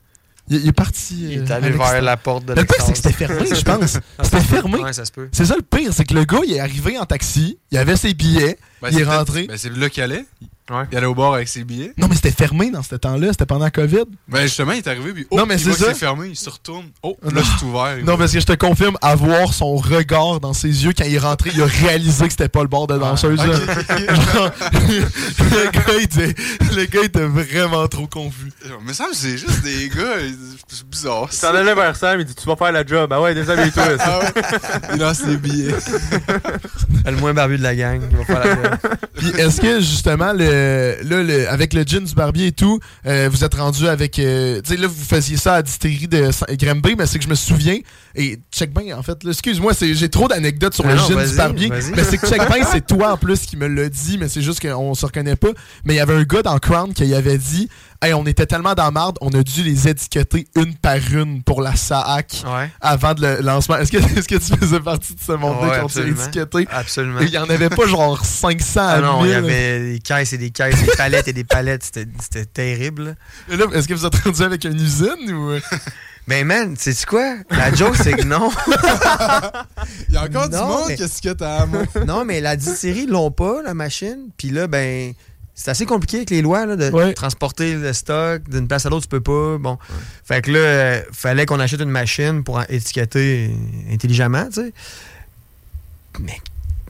Il, 0.50 0.56
il 0.62 0.68
est 0.68 0.72
parti. 0.72 1.16
Il 1.32 1.32
est 1.42 1.50
allé 1.50 1.70
vers 1.70 2.00
la 2.00 2.16
porte 2.16 2.46
de 2.46 2.54
Le 2.54 2.64
pire, 2.64 2.76
c'est 2.84 2.92
que 2.92 2.96
c'était 2.96 3.12
fermé, 3.12 3.44
je 3.54 3.60
pense. 3.62 3.98
C'était 4.22 4.40
fermé. 4.40 4.78
Ouais, 4.78 4.92
ça 4.94 5.04
se 5.04 5.12
peut. 5.12 5.28
C'est 5.30 5.44
ça 5.44 5.54
le 5.56 5.62
pire, 5.62 5.92
c'est 5.92 6.04
que 6.04 6.14
le 6.14 6.24
gars, 6.24 6.40
il 6.46 6.54
est 6.54 6.60
arrivé 6.60 6.96
en 6.98 7.04
taxi, 7.04 7.58
il 7.70 7.76
avait 7.76 7.96
ses 7.96 8.14
billets, 8.14 8.56
Ben, 8.80 8.88
il 8.90 9.00
est 9.00 9.04
rentré. 9.04 9.46
Ben, 9.46 9.58
c'est 9.58 9.76
là 9.76 9.90
qu'il 9.90 10.02
allait? 10.02 10.24
Ouais. 10.70 10.84
Il 10.92 10.98
allait 10.98 11.06
au 11.06 11.14
bar 11.14 11.34
avec 11.34 11.48
ses 11.48 11.64
billets. 11.64 11.92
Non, 11.96 12.08
mais 12.08 12.14
c'était 12.14 12.30
fermé 12.30 12.70
dans 12.70 12.82
ce 12.82 12.94
temps-là, 12.94 13.28
c'était 13.30 13.46
pendant 13.46 13.64
la 13.64 13.70
COVID. 13.70 14.04
Ben, 14.28 14.42
justement, 14.42 14.72
il 14.72 14.78
est 14.78 14.86
arrivé, 14.86 15.12
puis 15.12 15.26
oh, 15.30 15.36
Non, 15.38 15.46
mais 15.46 15.54
il 15.54 15.60
c'est 15.60 15.72
ça. 15.72 15.86
c'est 15.88 15.94
fermé, 15.94 16.28
il 16.28 16.36
se 16.36 16.50
retourne. 16.50 16.86
Oh, 17.02 17.16
Non. 17.24 17.30
là, 17.30 17.42
c'est 17.42 17.64
ouvert. 17.64 17.96
Non, 18.04 18.16
parce 18.18 18.32
que 18.32 18.40
je 18.40 18.46
te 18.46 18.52
confirme, 18.52 18.96
avoir 19.00 19.54
son 19.54 19.76
regard 19.76 20.40
dans 20.40 20.52
ses 20.52 20.84
yeux 20.84 20.92
quand 20.96 21.04
il 21.04 21.14
est 21.14 21.18
rentré, 21.18 21.50
il 21.54 21.62
a 21.62 21.66
réalisé 21.66 22.26
que 22.26 22.30
c'était 22.32 22.48
pas 22.48 22.62
le 22.62 22.68
bord 22.68 22.86
de 22.86 22.98
danseuse. 22.98 23.40
ok. 23.40 23.46
Genre, 23.46 24.50
le, 24.88 25.70
gars, 25.70 25.94
il 25.96 26.04
était, 26.04 26.34
le 26.74 26.84
gars, 26.84 27.00
il 27.02 27.06
était 27.06 27.24
vraiment 27.26 27.86
trop 27.88 28.06
confus. 28.06 28.52
Mais 28.84 28.92
ça, 28.92 29.06
c'est 29.12 29.38
juste 29.38 29.62
des 29.62 29.88
gars. 29.88 30.16
C'est 30.68 30.86
bizarre. 30.86 31.28
Il 31.32 31.36
s'en 31.36 31.54
allait 31.54 31.74
vers 31.74 31.96
Sam, 31.96 32.20
il 32.20 32.26
dit 32.26 32.34
Tu 32.34 32.46
vas 32.46 32.56
faire 32.56 32.72
la 32.72 32.84
job. 32.84 33.10
Ah 33.12 33.20
ouais, 33.22 33.34
déshabille-toi. 33.34 33.84
Ah 34.00 34.18
ouais. 34.18 34.32
Il 34.94 35.00
lance 35.00 35.22
les 35.26 35.36
billets. 35.36 35.74
Le 37.06 37.16
moins 37.16 37.32
barbu 37.32 37.56
de 37.58 37.62
la 37.62 37.74
gang. 37.74 38.00
Il 38.10 38.16
va 38.18 38.24
faire 38.24 38.40
la 38.44 38.54
job. 38.54 38.78
Puis 39.16 39.28
est-ce 39.30 39.60
que 39.60 39.80
justement, 39.80 40.32
le, 40.32 40.57
là, 41.02 41.22
le- 41.22 41.48
avec 41.48 41.72
le 41.74 41.82
gin 41.82 42.04
du 42.04 42.14
barbier 42.14 42.46
et 42.48 42.52
tout, 42.52 42.78
euh, 43.06 43.28
vous 43.30 43.44
êtes 43.44 43.54
rendu 43.54 43.86
avec. 43.88 44.18
euh, 44.18 44.60
tu 44.62 44.70
sais, 44.74 44.76
là, 44.76 44.86
vous 44.86 45.04
faisiez 45.04 45.36
ça 45.36 45.54
à 45.54 45.62
distillerie 45.62 46.08
de 46.08 46.30
Granby, 46.56 46.94
mais 46.96 47.06
c'est 47.06 47.18
que 47.18 47.24
je 47.24 47.30
me 47.30 47.34
souviens. 47.34 47.78
Et 48.14 48.38
check 48.52 48.70
en 48.96 49.02
fait, 49.02 49.22
là, 49.24 49.30
excuse-moi, 49.30 49.74
c'est- 49.74 49.94
j'ai 49.94 50.08
trop 50.08 50.28
d'anecdotes 50.28 50.74
sur 50.74 50.84
Ah 50.86 50.90
le 50.94 50.96
non, 50.96 51.08
gin 51.08 51.26
du 51.30 51.36
barbier. 51.36 51.68
Mais 51.70 52.04
c'est 52.04 52.18
que 52.18 52.26
check 52.26 52.40
c'est 52.72 52.86
toi 52.86 53.12
en 53.12 53.16
plus 53.16 53.40
qui 53.46 53.56
me 53.56 53.66
l'a 53.66 53.88
dit, 53.88 54.18
mais 54.18 54.28
c'est 54.28 54.42
juste 54.42 54.60
qu'on 54.60 54.94
se 54.94 55.06
reconnaît 55.06 55.36
pas. 55.36 55.48
Mais 55.84 55.94
il 55.94 55.96
y 55.98 56.00
avait 56.00 56.14
un 56.14 56.24
gars 56.24 56.42
dans 56.42 56.58
Crown 56.58 56.92
qui 56.92 57.12
avait 57.14 57.38
dit 57.38 57.68
Hey, 58.00 58.14
on 58.14 58.24
était 58.26 58.46
tellement 58.46 58.74
dans 58.74 58.84
la 58.84 58.90
marde, 58.92 59.18
on 59.20 59.28
a 59.30 59.42
dû 59.42 59.64
les 59.64 59.88
étiqueter 59.88 60.46
une 60.54 60.76
par 60.76 60.98
une 61.12 61.42
pour 61.42 61.62
la 61.62 61.74
SAAC 61.74 62.44
Ouais, 62.46 62.70
avant 62.80 63.12
de 63.12 63.22
le 63.26 63.40
lancement. 63.42 63.76
Est-ce 63.76 63.90
que, 63.90 63.96
est-ce 64.18 64.28
que 64.28 64.36
tu 64.36 64.56
faisais 64.56 64.78
partie 64.78 65.14
de 65.16 65.20
ce 65.20 65.32
monde-là 65.32 65.62
Ouais, 65.68 65.74
été 65.76 65.84
absolument. 65.84 66.22
étiquetés? 66.22 66.68
absolument. 66.70 67.20
Et 67.20 67.24
Il 67.24 67.30
y 67.30 67.38
en 67.38 67.50
avait 67.50 67.68
pas 67.70 67.86
genre 67.88 68.24
500 68.24 68.80
à 68.80 68.84
Ah 68.92 69.00
non, 69.00 69.24
il 69.24 69.30
y 69.32 69.34
1000. 69.34 69.36
avait 69.38 69.92
des 69.94 69.98
caisses 69.98 70.32
et 70.32 70.38
des 70.38 70.50
caisses, 70.50 70.80
des 70.80 70.92
palettes 70.96 71.26
et 71.26 71.32
des 71.32 71.42
palettes. 71.42 71.82
C'était 72.20 72.44
terrible. 72.46 73.16
Est-ce 73.50 73.88
que 73.88 73.94
vous 73.94 74.06
êtes 74.06 74.14
rendu 74.14 74.42
avec 74.42 74.64
une 74.64 74.80
usine 74.80 75.32
ou? 75.32 75.58
Mais 76.28 76.44
man, 76.44 76.76
sais-tu 76.76 77.06
quoi? 77.06 77.36
La 77.50 77.74
joke, 77.74 77.96
c'est 77.96 78.12
que 78.12 78.22
non. 78.24 78.50
Il 80.08 80.14
y 80.14 80.18
a 80.18 80.24
encore 80.24 80.48
du 80.50 80.56
monde 80.56 80.84
mais- 80.88 80.96
qu'est-ce 80.96 81.22
que 81.22 81.32
t'as. 81.32 81.64
Non, 82.06 82.26
mais 82.26 82.42
la 82.42 82.54
distillerie, 82.54 83.04
ils 83.04 83.10
l'ont 83.10 83.30
pas, 83.30 83.62
la 83.64 83.72
machine. 83.72 84.28
Puis 84.36 84.50
là, 84.50 84.66
ben, 84.66 85.14
c'est 85.60 85.72
assez 85.72 85.86
compliqué 85.86 86.18
avec 86.18 86.30
les 86.30 86.40
lois 86.40 86.66
là, 86.66 86.76
de 86.76 86.88
transporter 87.14 87.74
le 87.74 87.92
stock 87.92 88.48
d'une 88.48 88.68
place 88.68 88.86
à 88.86 88.90
l'autre, 88.90 89.02
tu 89.02 89.08
peux 89.08 89.20
pas. 89.20 89.58
Bon. 89.58 89.76
Fait 90.24 90.40
que 90.40 90.52
là, 90.52 90.58
euh, 90.60 91.02
fallait 91.12 91.46
qu'on 91.46 91.58
achète 91.58 91.80
une 91.80 91.90
machine 91.90 92.44
pour 92.44 92.62
étiqueter 92.68 93.50
intelligemment, 93.90 94.46
tu 94.46 94.60
sais. 94.62 94.72
Mais 96.20 96.40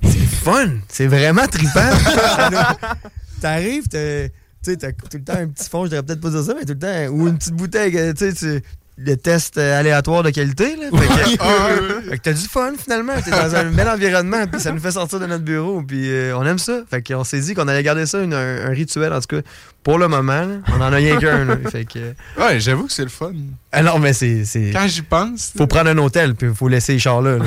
c'est 0.02 0.18
fun! 0.18 0.68
C'est 0.88 1.06
vraiment 1.06 1.46
trippant! 1.46 1.90
T'arrives, 3.40 3.88
t'as- 3.88 4.28
tout 4.62 4.76
le 5.16 5.24
temps 5.24 5.32
un 5.38 5.48
petit 5.48 5.70
fond, 5.70 5.86
je 5.86 5.90
devrais 5.92 6.02
peut-être 6.04 6.20
pas 6.20 6.28
dire 6.30 6.42
ça, 6.44 6.52
mais 6.54 6.66
tout 6.66 6.74
le 6.74 6.78
temps, 6.78 7.06
ou 7.14 7.26
une 7.26 7.38
petite 7.38 7.54
bouteille, 7.54 7.92
tu 8.14 8.34
sais, 8.36 8.62
tu- 8.98 9.04
le 9.10 9.16
test 9.16 9.58
euh, 9.58 9.78
aléatoire 9.78 10.22
de 10.22 10.30
qualité, 10.30 10.76
là. 10.76 10.98
Fait 10.98 11.06
que- 11.06 11.36
Ah, 11.40 11.68
fait 12.10 12.16
que 12.18 12.22
t'as 12.22 12.32
du 12.32 12.48
fun 12.48 12.72
finalement, 12.82 13.12
t'es 13.24 13.30
dans 13.30 13.54
un 13.54 13.64
bel 13.70 13.88
environnement, 13.88 14.46
puis 14.50 14.60
ça 14.60 14.72
nous 14.72 14.80
fait 14.80 14.92
sortir 14.92 15.20
de 15.20 15.26
notre 15.26 15.44
bureau, 15.44 15.82
puis 15.82 16.10
euh, 16.10 16.36
on 16.36 16.44
aime 16.46 16.58
ça. 16.58 16.80
Fait 16.90 17.02
qu'on 17.02 17.24
s'est 17.24 17.40
dit 17.40 17.54
qu'on 17.54 17.68
allait 17.68 17.82
garder 17.82 18.06
ça 18.06 18.20
une- 18.20 18.34
un, 18.34 18.66
un 18.66 18.70
rituel, 18.70 19.12
en 19.12 19.20
tout 19.20 19.36
cas, 19.36 19.42
pour 19.84 19.98
le 19.98 20.08
moment. 20.08 20.42
là. 20.42 20.56
On 20.68 20.76
en 20.80 20.92
a 20.92 20.96
rien 20.96 21.16
qu'un. 21.18 21.46
Fait 21.70 21.84
que. 21.84 21.98
Ouais, 22.40 22.58
j'avoue 22.60 22.86
que 22.86 22.92
c'est 22.92 23.04
le 23.04 23.08
fun. 23.08 23.32
Ah 23.72 23.82
non, 23.82 23.98
mais 23.98 24.12
c'est. 24.12 24.44
Quand 24.72 24.86
j'y 24.88 25.02
pense. 25.02 25.52
Faut 25.56 25.66
prendre 25.66 25.90
un 25.90 25.98
hôtel, 25.98 26.34
puis 26.34 26.48
faut 26.54 26.68
laisser 26.68 26.94
les 26.94 26.98
chars 26.98 27.22
là. 27.22 27.38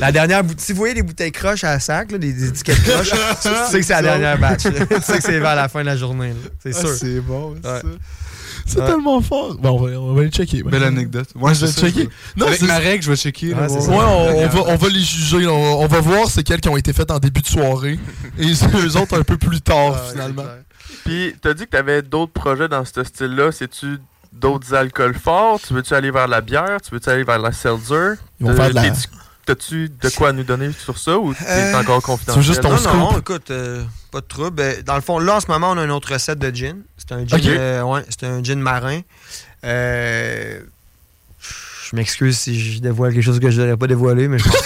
la 0.00 0.12
dernière 0.12 0.42
bouteille. 0.44 0.64
Si 0.64 0.72
vous 0.72 0.78
voyez 0.78 0.94
les 0.94 1.02
bouteilles 1.02 1.32
croches 1.32 1.64
à 1.64 1.78
sac, 1.80 2.10
là, 2.12 2.18
des, 2.18 2.32
des 2.32 2.48
étiquettes 2.48 2.82
croches, 2.82 3.10
tu 3.42 3.48
sais 3.70 3.80
que 3.80 3.86
c'est 3.86 3.92
la 3.92 4.02
dernière 4.02 4.38
batch. 4.38 4.62
tu 4.62 4.70
sais 5.02 5.18
que 5.18 5.22
c'est 5.22 5.38
vers 5.40 5.56
la 5.56 5.68
fin 5.68 5.80
de 5.80 5.86
la 5.86 5.96
journée. 5.96 6.34
C'est 6.62 6.74
Ah, 6.76 6.80
sûr. 6.80 6.88
c'est 6.90 7.20
bon, 7.20 7.54
c'est 7.62 7.68
Ouais. 7.70 7.80
ça. 7.80 7.88
C'est 8.68 8.80
Ouais. 8.80 8.86
tellement 8.86 9.20
fort. 9.22 9.56
Bon, 9.56 9.70
on 9.70 9.78
va, 9.86 9.98
on 9.98 10.14
va 10.14 10.22
les 10.22 10.28
checker. 10.30 10.62
Belle 10.62 10.84
anecdote. 10.84 11.28
Moi, 11.34 11.54
je 11.54 11.66
vais 11.66 11.72
checker. 11.72 12.08
Non, 12.36 12.46
Avec 12.46 12.60
c'est- 12.60 12.66
ma 12.66 12.76
règle, 12.78 13.02
je 13.02 13.10
vais 13.10 13.16
checker. 13.16 13.48
là, 13.54 13.66
Ouais, 13.66 13.78
on, 13.88 14.44
on 14.44 14.46
va, 14.48 14.60
on 14.68 14.76
va 14.76 14.88
les 14.88 15.00
juger. 15.00 15.46
On, 15.46 15.80
on 15.80 15.86
va 15.86 16.00
voir 16.00 16.28
c'est 16.28 16.42
quelles 16.42 16.60
qui 16.60 16.68
ont 16.68 16.76
été 16.76 16.92
faites 16.92 17.10
en 17.10 17.18
début 17.18 17.40
de 17.40 17.46
soirée. 17.46 17.98
Et 18.38 18.44
eux 18.76 18.96
autres 18.96 19.18
un 19.18 19.22
peu 19.22 19.38
plus 19.38 19.60
tard, 19.62 19.94
Ah, 19.96 20.10
finalement. 20.12 20.44
Puis, 21.04 21.34
t'as 21.40 21.54
dit 21.54 21.64
que 21.64 21.70
t'avais 21.70 22.02
d'autres 22.02 22.32
projets 22.32 22.68
dans 22.68 22.84
ce 22.84 23.02
style-là. 23.02 23.50
C'est-tu 23.52 23.98
d'autres 24.32 24.74
alcools 24.74 25.14
forts? 25.14 25.60
Tu 25.66 25.72
veux-tu 25.72 25.94
aller 25.94 26.10
vers 26.10 26.28
la 26.28 26.40
bière? 26.42 26.78
Tu 26.82 26.90
veux-tu 26.92 27.08
aller 27.08 27.24
vers 27.24 27.38
la 27.38 27.52
seltzer? 27.52 28.14
Ils 28.40 28.46
vont 28.46 28.52
Euh, 28.52 28.56
faire 28.56 28.70
de 28.70 28.74
la. 28.74 28.82
T'as-tu 29.48 29.88
de 29.88 30.08
quoi 30.10 30.32
nous 30.32 30.42
donner 30.44 30.70
sur 30.72 30.98
ça 30.98 31.18
ou 31.18 31.32
t'es 31.34 31.44
Euh, 31.48 31.74
encore 31.80 32.02
confidentiel? 32.02 32.44
juste 32.44 32.60
ton 32.60 32.70
Non, 32.70 32.76
scoop. 32.76 32.94
non, 32.94 33.18
écoute, 33.18 33.50
euh, 33.50 33.82
pas 34.10 34.20
de 34.20 34.26
trouble. 34.26 34.60
Euh, 34.62 34.82
Dans 34.84 34.94
le 34.94 35.00
fond, 35.00 35.18
là, 35.18 35.36
en 35.36 35.40
ce 35.40 35.46
moment, 35.48 35.70
on 35.72 35.78
a 35.78 35.84
une 35.84 35.90
autre 35.90 36.12
recette 36.12 36.38
de 36.38 36.54
gin. 36.54 36.76
C'est 36.98 37.12
un 37.12 37.26
gin, 37.26 37.40
euh, 37.46 37.82
ouais, 37.82 38.02
c'est 38.10 38.26
un 38.26 38.42
gin 38.44 38.60
marin. 38.60 39.00
Euh, 39.64 40.60
je 41.90 41.96
m'excuse 41.96 42.38
si 42.38 42.60
je 42.60 42.80
dévoile 42.80 43.14
quelque 43.14 43.22
chose 43.24 43.40
que 43.40 43.50
je 43.50 43.56
ne 43.60 43.62
devrais 43.66 43.76
pas 43.78 43.86
dévoiler, 43.86 44.28
mais 44.28 44.38
je. 44.38 44.44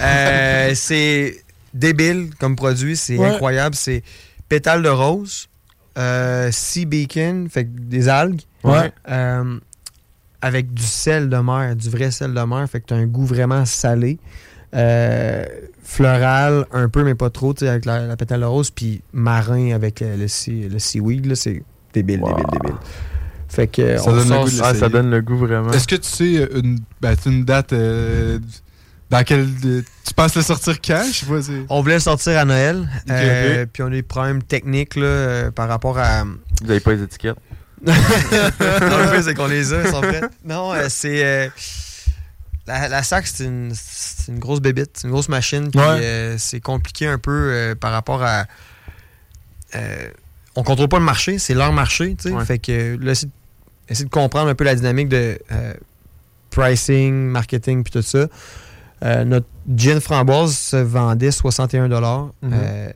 Euh, 0.00 0.72
c'est 0.74 1.44
débile 1.74 2.30
comme 2.40 2.56
produit, 2.56 2.96
c'est 2.96 3.18
Ouais. 3.18 3.26
incroyable. 3.28 3.74
C'est 3.74 4.02
pétales 4.48 4.82
de 4.82 4.88
rose, 4.88 5.48
sea 6.50 6.86
bacon, 6.86 7.48
fait 7.50 7.64
des 7.64 8.08
algues, 8.08 8.40
Ouais. 8.64 8.90
Avec 10.40 10.72
du 10.72 10.82
sel 10.82 11.28
de 11.28 11.36
mer, 11.36 11.74
du 11.76 11.90
vrai 11.90 12.10
sel 12.10 12.32
de 12.34 12.40
mer, 12.40 12.66
fait 12.70 12.80
que 12.80 12.86
tu 12.86 12.94
as 12.94 12.96
un 12.98 13.06
goût 13.06 13.26
vraiment 13.26 13.64
salé. 13.64 14.18
Euh, 14.74 15.44
floral, 15.82 16.66
un 16.72 16.88
peu, 16.90 17.02
mais 17.02 17.14
pas 17.14 17.30
trop, 17.30 17.54
tu 17.54 17.60
sais, 17.64 17.68
avec 17.70 17.86
la, 17.86 18.06
la 18.06 18.16
pétale 18.16 18.44
rose, 18.44 18.70
puis 18.70 19.00
marin 19.12 19.72
avec 19.72 20.02
euh, 20.02 20.16
le, 20.16 20.28
sea- 20.28 20.68
le 20.68 20.78
seaweed, 20.78 21.24
là, 21.26 21.34
c'est 21.34 21.62
débile, 21.94 22.20
Wow. 22.20 22.28
débile, 22.36 22.46
débile. 22.52 22.76
Fait 23.48 23.66
que 23.66 23.96
Ça 23.96 24.10
on 24.10 24.12
donne 24.12 24.18
le 24.18 24.28
sort 24.28 24.44
goût 24.44 24.50
de 24.50 24.60
Ah, 24.62 24.74
ça 24.74 24.88
donne 24.90 25.10
le 25.10 25.22
goût 25.22 25.38
vraiment. 25.38 25.72
Est-ce 25.72 25.88
que 25.88 25.96
tu 25.96 26.08
sais 26.08 26.36
euh, 26.42 26.60
une, 26.62 26.78
ben, 27.00 27.16
une 27.24 27.44
date 27.46 27.72
euh, 27.72 28.38
dans 29.08 29.16
laquelle 29.16 29.48
euh, 29.64 29.80
tu 30.06 30.12
penses 30.12 30.36
le 30.36 30.42
sortir 30.42 30.78
quand? 30.82 31.02
Je 31.10 31.24
sais 31.24 31.26
pas. 31.26 31.64
On 31.70 31.80
voulait 31.80 31.94
le 31.94 32.00
sortir 32.00 32.36
à 32.38 32.44
Noël, 32.44 32.86
euh, 33.10 33.64
puis 33.72 33.82
on 33.82 33.86
a 33.86 33.90
des 33.90 34.02
problèmes 34.02 34.42
techniques 34.42 34.96
là, 34.96 35.06
euh, 35.06 35.50
par 35.50 35.66
rapport 35.68 35.98
à... 35.98 36.24
Vous 36.62 36.70
avez 36.70 36.80
pas 36.80 36.92
les 36.92 37.02
étiquettes? 37.04 37.38
Non, 37.82 37.92
le 37.92 39.10
pire, 39.12 39.22
c'est 39.24 39.34
qu'on 39.34 39.46
les 39.46 39.72
a, 39.72 39.82
ils 39.82 39.88
sont 39.90 40.00
prêts. 40.00 40.20
Non, 40.44 40.72
euh, 40.72 40.86
c'est... 40.88 41.24
euh, 41.24 41.48
la, 42.66 42.88
la 42.88 43.02
SAC, 43.02 43.26
c'est 43.26 43.44
une, 43.44 43.72
grosse 44.38 44.60
bébite, 44.60 44.90
c'est 44.94 45.04
une 45.06 45.12
grosse 45.12 45.28
machine, 45.28 45.70
puis 45.70 45.80
Ouais. 45.80 45.86
euh, 46.02 46.34
c'est 46.38 46.60
compliqué 46.60 47.06
un 47.06 47.18
peu 47.18 47.74
par 47.80 47.92
rapport 47.92 48.22
à... 48.22 48.44
on 50.56 50.62
contrôle 50.62 50.88
pas 50.88 50.98
le 50.98 51.04
marché, 51.04 51.38
c'est 51.38 51.54
leur 51.54 51.72
marché, 51.72 52.14
tu 52.14 52.28
sais. 52.28 52.34
Ouais. 52.34 52.44
Fait 52.44 52.58
que 52.58 52.98
là, 53.00 53.12
essayer 53.12 53.28
de, 53.28 53.32
essayer 53.92 54.04
de 54.04 54.10
comprendre 54.10 54.48
un 54.50 54.54
peu 54.54 54.64
la 54.64 54.74
dynamique 54.74 55.08
de 55.08 55.38
pricing, 56.50 57.14
marketing, 57.28 57.84
puis 57.84 57.92
tout 57.92 58.02
ça. 58.02 58.26
Notre 59.24 59.46
gin 59.74 60.00
framboise 60.00 60.56
se 60.56 60.76
vendait 60.76 61.30
61 61.30 61.88
Mhm. 61.88 62.32
euh, 62.52 62.90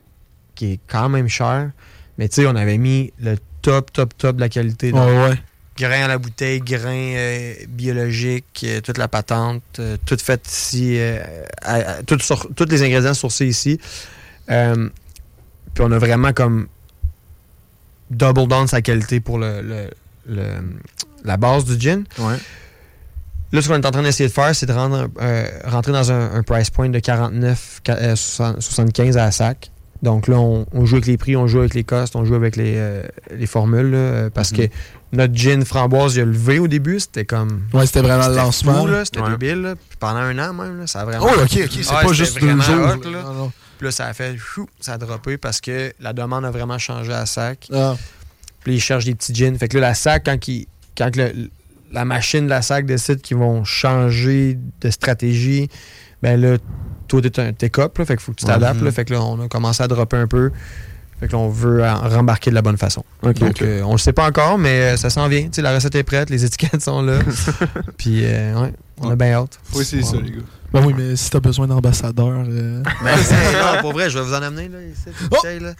qui 0.55 0.73
est 0.73 0.79
quand 0.87 1.09
même 1.09 1.27
cher. 1.29 1.71
Mais 2.17 2.27
tu 2.29 2.41
sais, 2.41 2.47
on 2.47 2.55
avait 2.55 2.77
mis 2.77 3.11
le 3.19 3.37
top, 3.63 3.91
top, 3.91 4.15
top 4.17 4.35
de 4.35 4.41
la 4.41 4.49
qualité. 4.49 4.91
ouais. 5.29 5.35
Grain 5.75 6.03
à 6.03 6.07
la 6.07 6.19
bouteille, 6.19 6.59
grain 6.59 6.91
euh, 7.15 7.53
biologique, 7.67 8.63
euh, 8.63 8.79
toute 8.79 8.99
la 8.99 9.07
patente, 9.07 9.63
euh, 9.79 9.97
tout 10.05 10.17
fait 10.23 10.45
ici, 10.47 10.97
euh, 10.99 11.19
à- 11.63 11.73
à- 11.93 12.03
tout 12.03 12.19
sur- 12.19 12.47
tous 12.55 12.65
les 12.69 12.83
ingrédients 12.83 13.15
sourcés 13.15 13.47
ici. 13.47 13.79
Euh, 14.51 14.87
puis 15.73 15.83
on 15.83 15.91
a 15.91 15.97
vraiment 15.97 16.31
comme 16.31 16.67
double 18.11 18.47
down 18.47 18.67
sa 18.67 18.83
qualité 18.83 19.19
pour 19.19 19.39
le, 19.39 19.61
le- 19.63 19.89
le- 20.27 20.61
la 21.25 21.37
base 21.37 21.65
du 21.65 21.79
gin. 21.79 22.03
Ouais. 22.19 22.35
Là, 23.51 23.61
ce 23.61 23.67
qu'on 23.67 23.75
est 23.75 23.85
en 23.85 23.91
train 23.91 24.03
d'essayer 24.03 24.29
de 24.29 24.33
faire, 24.33 24.55
c'est 24.55 24.65
de 24.67 24.73
rendre, 24.73 25.07
euh, 25.21 25.47
rentrer 25.65 25.91
dans 25.91 26.11
un, 26.11 26.35
un 26.35 26.43
price 26.43 26.69
point 26.69 26.89
de 26.89 26.99
49, 26.99 27.81
qua- 27.83 27.97
euh, 27.97 28.15
60 28.15 28.61
75 28.61 29.17
à 29.17 29.25
la 29.25 29.31
sac. 29.31 29.71
Donc 30.03 30.27
là, 30.27 30.37
on, 30.37 30.65
on 30.73 30.85
joue 30.85 30.97
avec 30.97 31.07
les 31.07 31.17
prix, 31.17 31.35
on 31.37 31.47
joue 31.47 31.59
avec 31.59 31.73
les 31.73 31.83
costes, 31.85 32.15
on 32.15 32.25
joue 32.25 32.35
avec 32.35 32.55
les, 32.57 32.73
euh, 32.75 33.03
les 33.35 33.47
formules, 33.47 33.89
là, 33.91 34.29
parce 34.29 34.51
Mhm. 34.51 34.57
que 34.57 34.63
notre 35.13 35.33
gin 35.33 35.63
framboise, 35.65 36.15
il 36.17 36.21
a 36.21 36.25
levé 36.25 36.59
au 36.59 36.67
début, 36.67 36.99
c'était 36.99 37.23
comme... 37.25 37.61
Ouais, 37.73 37.85
c'était 37.85 38.01
vraiment 38.01 38.27
le 38.27 38.35
lancement. 38.35 38.85
C'était 39.05 39.21
Ouais. 39.21 39.29
débile, 39.37 39.61
là. 39.61 39.75
Puis 39.75 39.97
pendant 39.99 40.17
un 40.19 40.37
an 40.39 40.53
même, 40.53 40.79
là, 40.81 40.87
ça 40.87 41.01
a 41.01 41.05
vraiment... 41.05 41.25
Oh, 41.27 41.41
ok, 41.41 41.43
ok, 41.43 41.69
c'est 41.71 41.89
Ouais, 41.95 42.03
pas 42.05 42.13
juste 42.13 42.37
deux 42.39 42.47
vraiment 42.47 42.63
jours. 42.63 42.85
hot, 43.01 43.09
là. 43.09 43.23
Non, 43.23 43.33
non. 43.33 43.51
Puis 43.77 43.85
là, 43.85 43.91
ça 43.91 44.05
a 44.07 44.13
fait... 44.13 44.35
chou, 44.37 44.67
ça 44.81 44.93
a 44.93 44.97
droppé 44.97 45.37
parce 45.37 45.61
que 45.61 45.93
la 46.01 46.11
demande 46.13 46.43
a 46.45 46.51
vraiment 46.51 46.77
changé 46.77 47.13
à 47.13 47.25
sac. 47.25 47.67
Ah. 47.73 47.95
Puis 48.59 48.71
là, 48.73 48.77
ils 48.77 48.81
cherchent 48.81 49.05
des 49.05 49.15
petits 49.15 49.33
gins. 49.33 49.55
Fait 49.57 49.67
que 49.69 49.77
là, 49.77 49.87
la 49.89 49.93
SAC, 49.93 50.25
quand, 50.25 50.47
ils- 50.49 50.67
quand 50.97 51.15
le- 51.15 51.49
la 51.93 52.03
machine 52.05 52.43
de 52.45 52.49
la 52.49 52.61
SAC 52.61 52.85
décide 52.85 53.21
qu'ils 53.21 53.37
vont 53.37 53.63
changer 53.63 54.57
de 54.81 54.89
stratégie, 54.89 55.69
ben 56.21 56.39
là, 56.41 56.57
toi, 57.21 57.29
t'es 57.29 57.39
un 57.41 57.53
t'es 57.53 57.69
cop, 57.69 57.97
là, 57.97 58.05
fait 58.05 58.15
qu'il 58.15 58.23
faut 58.23 58.31
que 58.33 58.37
tu 58.39 58.45
t'adaptes. 58.45 58.81
là. 58.81 58.91
Fait 58.91 59.05
que 59.05 59.13
là, 59.13 59.21
on 59.21 59.43
a 59.43 59.47
commencé 59.47 59.81
à 59.83 59.87
dropper 59.87 60.17
un 60.17 60.27
peu. 60.27 60.51
Fait 61.19 61.27
que 61.27 61.33
là, 61.33 61.37
on 61.37 61.47
veut 61.49 61.83
en- 61.85 62.09
rembarquer 62.09 62.49
de 62.49 62.55
la 62.55 62.61
bonne 62.61 62.77
façon. 62.77 63.03
Donc, 63.21 63.37
ok. 63.41 63.61
euh, 63.61 63.81
on 63.83 63.93
le 63.93 63.97
sait 63.97 64.11
pas 64.13 64.27
encore, 64.27 64.57
mais 64.57 64.93
euh, 64.93 64.97
ça 64.97 65.09
s'en 65.09 65.27
vient. 65.27 65.43
Tu 65.43 65.49
sais, 65.53 65.61
la 65.61 65.73
recette 65.73 65.95
est 65.95 66.03
prête, 66.03 66.29
les 66.29 66.43
étiquettes 66.43 66.81
sont 66.81 67.01
là. 67.01 67.19
Puis, 67.97 68.21
euh, 68.25 68.59
ouais, 68.61 68.73
on 68.99 69.09
a 69.09 69.15
bien 69.15 69.33
hâte. 69.33 69.57
Faut 69.63 69.79
essayer 69.81 70.03
ça, 70.03 70.17
les 70.17 70.31
gars. 70.31 70.37
Ben 70.73 70.83
oui, 70.85 70.93
mais 70.97 71.15
si 71.15 71.29
t'as 71.29 71.39
besoin 71.39 71.67
d'ambassadeurs. 71.67 72.43
euh, 72.47 72.81
Ben, 73.03 73.17
c'est- 73.17 73.53
non, 73.75 73.81
pour 73.81 73.93
vrai, 73.93 74.09
je 74.09 74.17
vais 74.19 74.25
vous 74.25 74.33
en 74.33 74.41
amener, 74.41 74.67
là, 74.69 74.79
ici, 74.81 75.03
une 75.07 75.13
Oh! 75.31 75.35
bouteille, 75.35 75.59
là. 75.59 75.73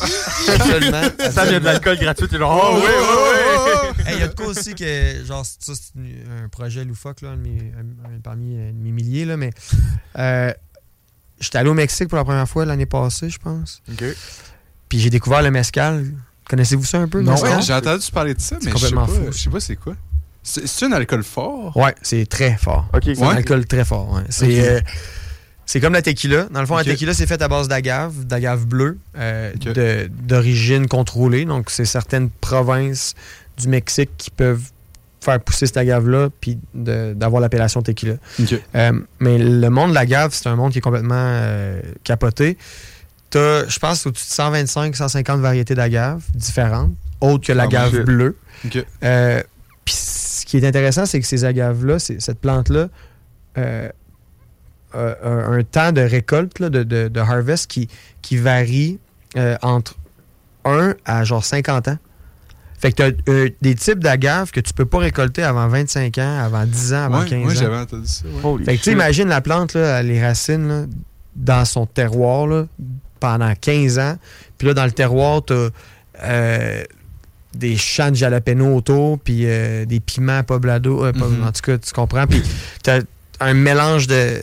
Absolument. 0.00 1.02
Ça, 1.30 1.46
il 1.46 1.52
y 1.52 1.54
a 1.54 1.60
de 1.60 1.64
l'alcool 1.64 1.96
gratuit. 1.98 2.26
t'es 2.28 2.36
genre, 2.38 2.60
oh, 2.72 2.76
oui, 2.76 2.82
oui, 2.84 3.94
oui. 3.98 4.04
Il 4.14 4.18
y 4.18 4.22
a 4.22 4.28
de 4.28 4.34
quoi 4.34 4.46
aussi 4.46 4.74
que, 4.74 5.24
genre, 5.24 5.44
ça, 5.46 5.72
c'est 5.74 5.92
un 6.44 6.48
projet 6.48 6.84
loufoque, 6.84 7.20
là, 7.20 7.30
un 7.30 8.18
parmi 8.22 8.56
euh, 8.58 8.72
mes 8.74 8.90
milliers, 8.90 9.24
là, 9.24 9.36
mais 9.36 9.50
euh, 10.18 10.52
j'étais 11.42 11.58
allé 11.58 11.68
au 11.68 11.74
Mexique 11.74 12.08
pour 12.08 12.16
la 12.16 12.24
première 12.24 12.48
fois 12.48 12.64
l'année 12.64 12.86
passée, 12.86 13.28
je 13.28 13.38
pense. 13.38 13.82
Ok. 13.90 14.04
Puis 14.88 14.98
j'ai 14.98 15.10
découvert 15.10 15.42
le 15.42 15.50
mescal. 15.50 16.06
Connaissez-vous 16.48 16.84
ça 16.84 16.98
un 16.98 17.08
peu, 17.08 17.22
Non. 17.22 17.34
Ouais, 17.40 17.62
j'ai 17.62 17.72
entendu 17.74 18.04
parler 18.12 18.34
de 18.34 18.40
ça, 18.40 18.56
mais 18.64 18.70
je 18.70 18.76
sais 18.78 18.94
pas, 18.94 19.06
fou. 19.06 19.20
je 19.30 19.38
sais 19.38 19.50
pas 19.50 19.60
c'est 19.60 19.76
quoi. 19.76 19.94
C'est 20.42 20.86
un 20.86 20.92
alcool 20.92 21.22
fort? 21.22 21.76
Ouais, 21.76 21.94
c'est 22.02 22.26
très 22.28 22.56
fort. 22.56 22.88
Ok, 22.92 23.02
C'est 23.04 23.22
un 23.22 23.28
alcool 23.36 23.64
très 23.66 23.84
fort. 23.84 24.12
ouais. 24.12 24.22
C'est 24.28 24.68
euh, 24.70 24.80
c'est 25.66 25.80
comme 25.80 25.92
la 25.92 26.02
tequila. 26.02 26.44
Dans 26.50 26.60
le 26.60 26.66
fond, 26.66 26.76
la 26.76 26.84
tequila, 26.84 27.14
c'est 27.14 27.26
fait 27.26 27.40
à 27.40 27.48
base 27.48 27.68
d'agave, 27.68 28.24
d'agave 28.26 28.66
bleue, 28.66 28.98
euh, 29.16 29.52
d'origine 30.10 30.88
contrôlée. 30.88 31.44
Donc, 31.44 31.70
c'est 31.70 31.84
certaines 31.84 32.28
provinces 32.28 33.14
du 33.56 33.68
Mexique 33.68 34.10
qui 34.18 34.30
peuvent 34.30 34.70
faire 35.22 35.38
pousser 35.40 35.66
cette 35.66 35.76
agave-là 35.76 36.28
puis 36.40 36.58
d'avoir 36.74 37.40
l'appellation 37.40 37.80
tequila. 37.82 38.14
Euh, 38.74 38.92
mais 39.20 39.38
le 39.38 39.68
monde 39.70 39.90
de 39.90 39.94
l'agave, 39.94 40.32
c'est 40.34 40.48
un 40.48 40.56
monde 40.56 40.72
qui 40.72 40.78
est 40.78 40.82
complètement 40.82 41.14
euh, 41.16 41.80
capoté. 42.04 42.58
T'as, 43.30 43.66
je 43.68 43.78
pense, 43.78 44.04
au-dessus 44.06 44.26
de 44.26 44.30
125, 44.32 44.96
150 44.96 45.40
variétés 45.40 45.74
d'agave 45.74 46.22
différentes, 46.34 46.92
autres 47.20 47.46
que 47.46 47.52
l'agave 47.52 47.92
shit. 47.92 48.02
bleue. 48.04 48.36
Euh, 49.04 49.42
Puis 49.84 49.94
ce 49.94 50.44
qui 50.44 50.56
est 50.58 50.66
intéressant, 50.66 51.06
c'est 51.06 51.20
que 51.20 51.26
ces 51.26 51.44
agaves-là, 51.44 51.98
cette 51.98 52.38
plante-là, 52.40 52.88
un 54.94 55.62
temps 55.70 55.92
de 55.92 56.02
récolte, 56.02 56.58
là, 56.58 56.68
de, 56.68 56.82
de- 56.82 57.08
de 57.08 57.20
harvest, 57.20 57.70
qui, 57.70 57.88
qui 58.20 58.36
varie 58.36 58.98
entre 59.62 59.94
1 60.64 60.94
à 61.06 61.24
genre 61.24 61.44
50 61.44 61.88
ans. 61.88 61.98
Fait 62.82 62.90
que 62.92 63.10
tu 63.10 63.30
as 63.30 63.48
des 63.62 63.74
types 63.76 64.00
d'agaves 64.00 64.50
que 64.50 64.58
tu 64.60 64.72
peux 64.74 64.84
pas 64.84 64.98
récolter 64.98 65.42
avant 65.44 65.68
25 65.68 66.18
ans, 66.18 66.38
avant 66.44 66.66
10 66.66 66.92
ans, 66.94 67.04
avant 67.04 67.20
Ouais, 67.22 67.28
15 67.28 67.46
ouais, 67.46 67.52
ans. 67.52 67.60
j'avais 67.60 67.76
entendu 67.76 68.06
ça. 68.08 68.24
ouais. 68.42 68.64
Fait 68.64 68.72
que 68.72 68.78
tu 68.78 68.84
sais, 68.84 68.90
shit. 68.90 68.92
imagine 68.94 69.28
la 69.28 69.40
plante, 69.40 69.74
là, 69.74 70.02
les 70.02 70.20
racines, 70.20 70.66
là, 70.68 70.84
dans 71.36 71.64
son 71.64 71.86
terroir, 71.86 72.46
là, 72.48 72.66
pendant 73.20 73.54
15 73.54 73.98
ans. 74.00 74.18
Puis 74.58 74.66
là, 74.66 74.74
dans 74.74 74.84
le 74.84 74.90
terroir, 74.90 75.44
tu 75.44 75.54
as 76.18 76.82
des 77.54 77.76
champs 77.76 78.10
de 78.10 78.16
jalapeno 78.16 78.74
autour, 78.76 79.18
puis 79.18 79.42
euh, 79.44 79.84
des 79.84 80.00
piments 80.00 80.42
poblado. 80.42 81.04
euh, 81.04 81.12
pas- 81.12 81.26
Mhm. 81.28 81.44
En 81.44 81.52
tout 81.52 81.60
cas, 81.62 81.78
tu 81.78 81.92
comprends? 81.92 82.26
Puis 82.26 82.42
tu 82.82 82.90
as 82.90 83.00
un 83.40 83.54
mélange 83.54 84.06
de. 84.06 84.40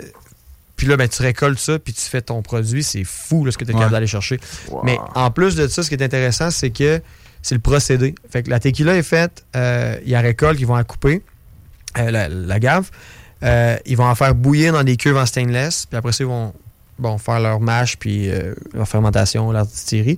Puis 0.76 0.88
là, 0.88 0.96
ben, 0.96 1.10
tu 1.10 1.22
récoltes 1.24 1.60
ça, 1.60 1.78
puis 1.80 1.92
tu 1.92 2.02
fais 2.02 2.22
ton 2.22 2.42
produit. 2.42 2.84
C'est 2.84 3.04
fou 3.04 3.44
là, 3.44 3.52
ce 3.52 3.58
que 3.58 3.66
tu 3.66 3.72
es 3.72 3.74
Ouais. 3.74 3.80
capable 3.80 3.94
d'aller 3.96 4.08
chercher. 4.08 4.40
Wow. 4.70 4.82
Mais 4.86 4.98
en 5.16 5.30
plus 5.32 5.56
de 5.56 5.68
ça, 5.68 5.84
ce 5.84 5.90
qui 5.90 5.96
est 5.96 6.04
intéressant, 6.04 6.52
c'est 6.52 6.70
que 6.70 7.02
c'est 7.42 7.56
le 7.56 7.62
procédé. 7.62 8.16
Fait 8.30 8.44
que 8.44 8.50
la 8.50 8.60
tequila 8.60 8.96
est 8.96 9.04
faite, 9.04 9.44
euh, 9.56 9.98
il 10.04 10.10
y 10.10 10.16
a 10.16 10.20
récolte, 10.22 10.60
ils 10.60 10.68
vont 10.68 10.76
la 10.76 10.84
couper, 10.84 11.22
euh, 11.98 12.12
la, 12.12 12.28
la 12.30 12.60
gave. 12.60 12.90
Euh, 13.44 13.78
ils 13.86 13.96
vont 13.96 14.06
en 14.06 14.16
faire 14.16 14.36
bouillir 14.36 14.74
dans 14.74 14.84
des 14.84 14.98
cuves 14.98 15.16
en 15.18 15.26
stainless, 15.26 15.86
puis 15.86 15.98
après 15.98 16.12
ça, 16.12 16.24
ils 16.24 16.28
vont 16.28 16.54
bon, 16.98 17.18
faire 17.18 17.40
leur 17.40 17.60
mash, 17.62 17.98
puis 17.98 18.30
leur 18.74 18.88
fermentation, 18.88 19.52
leur 19.52 19.66
distillerie. 19.66 20.18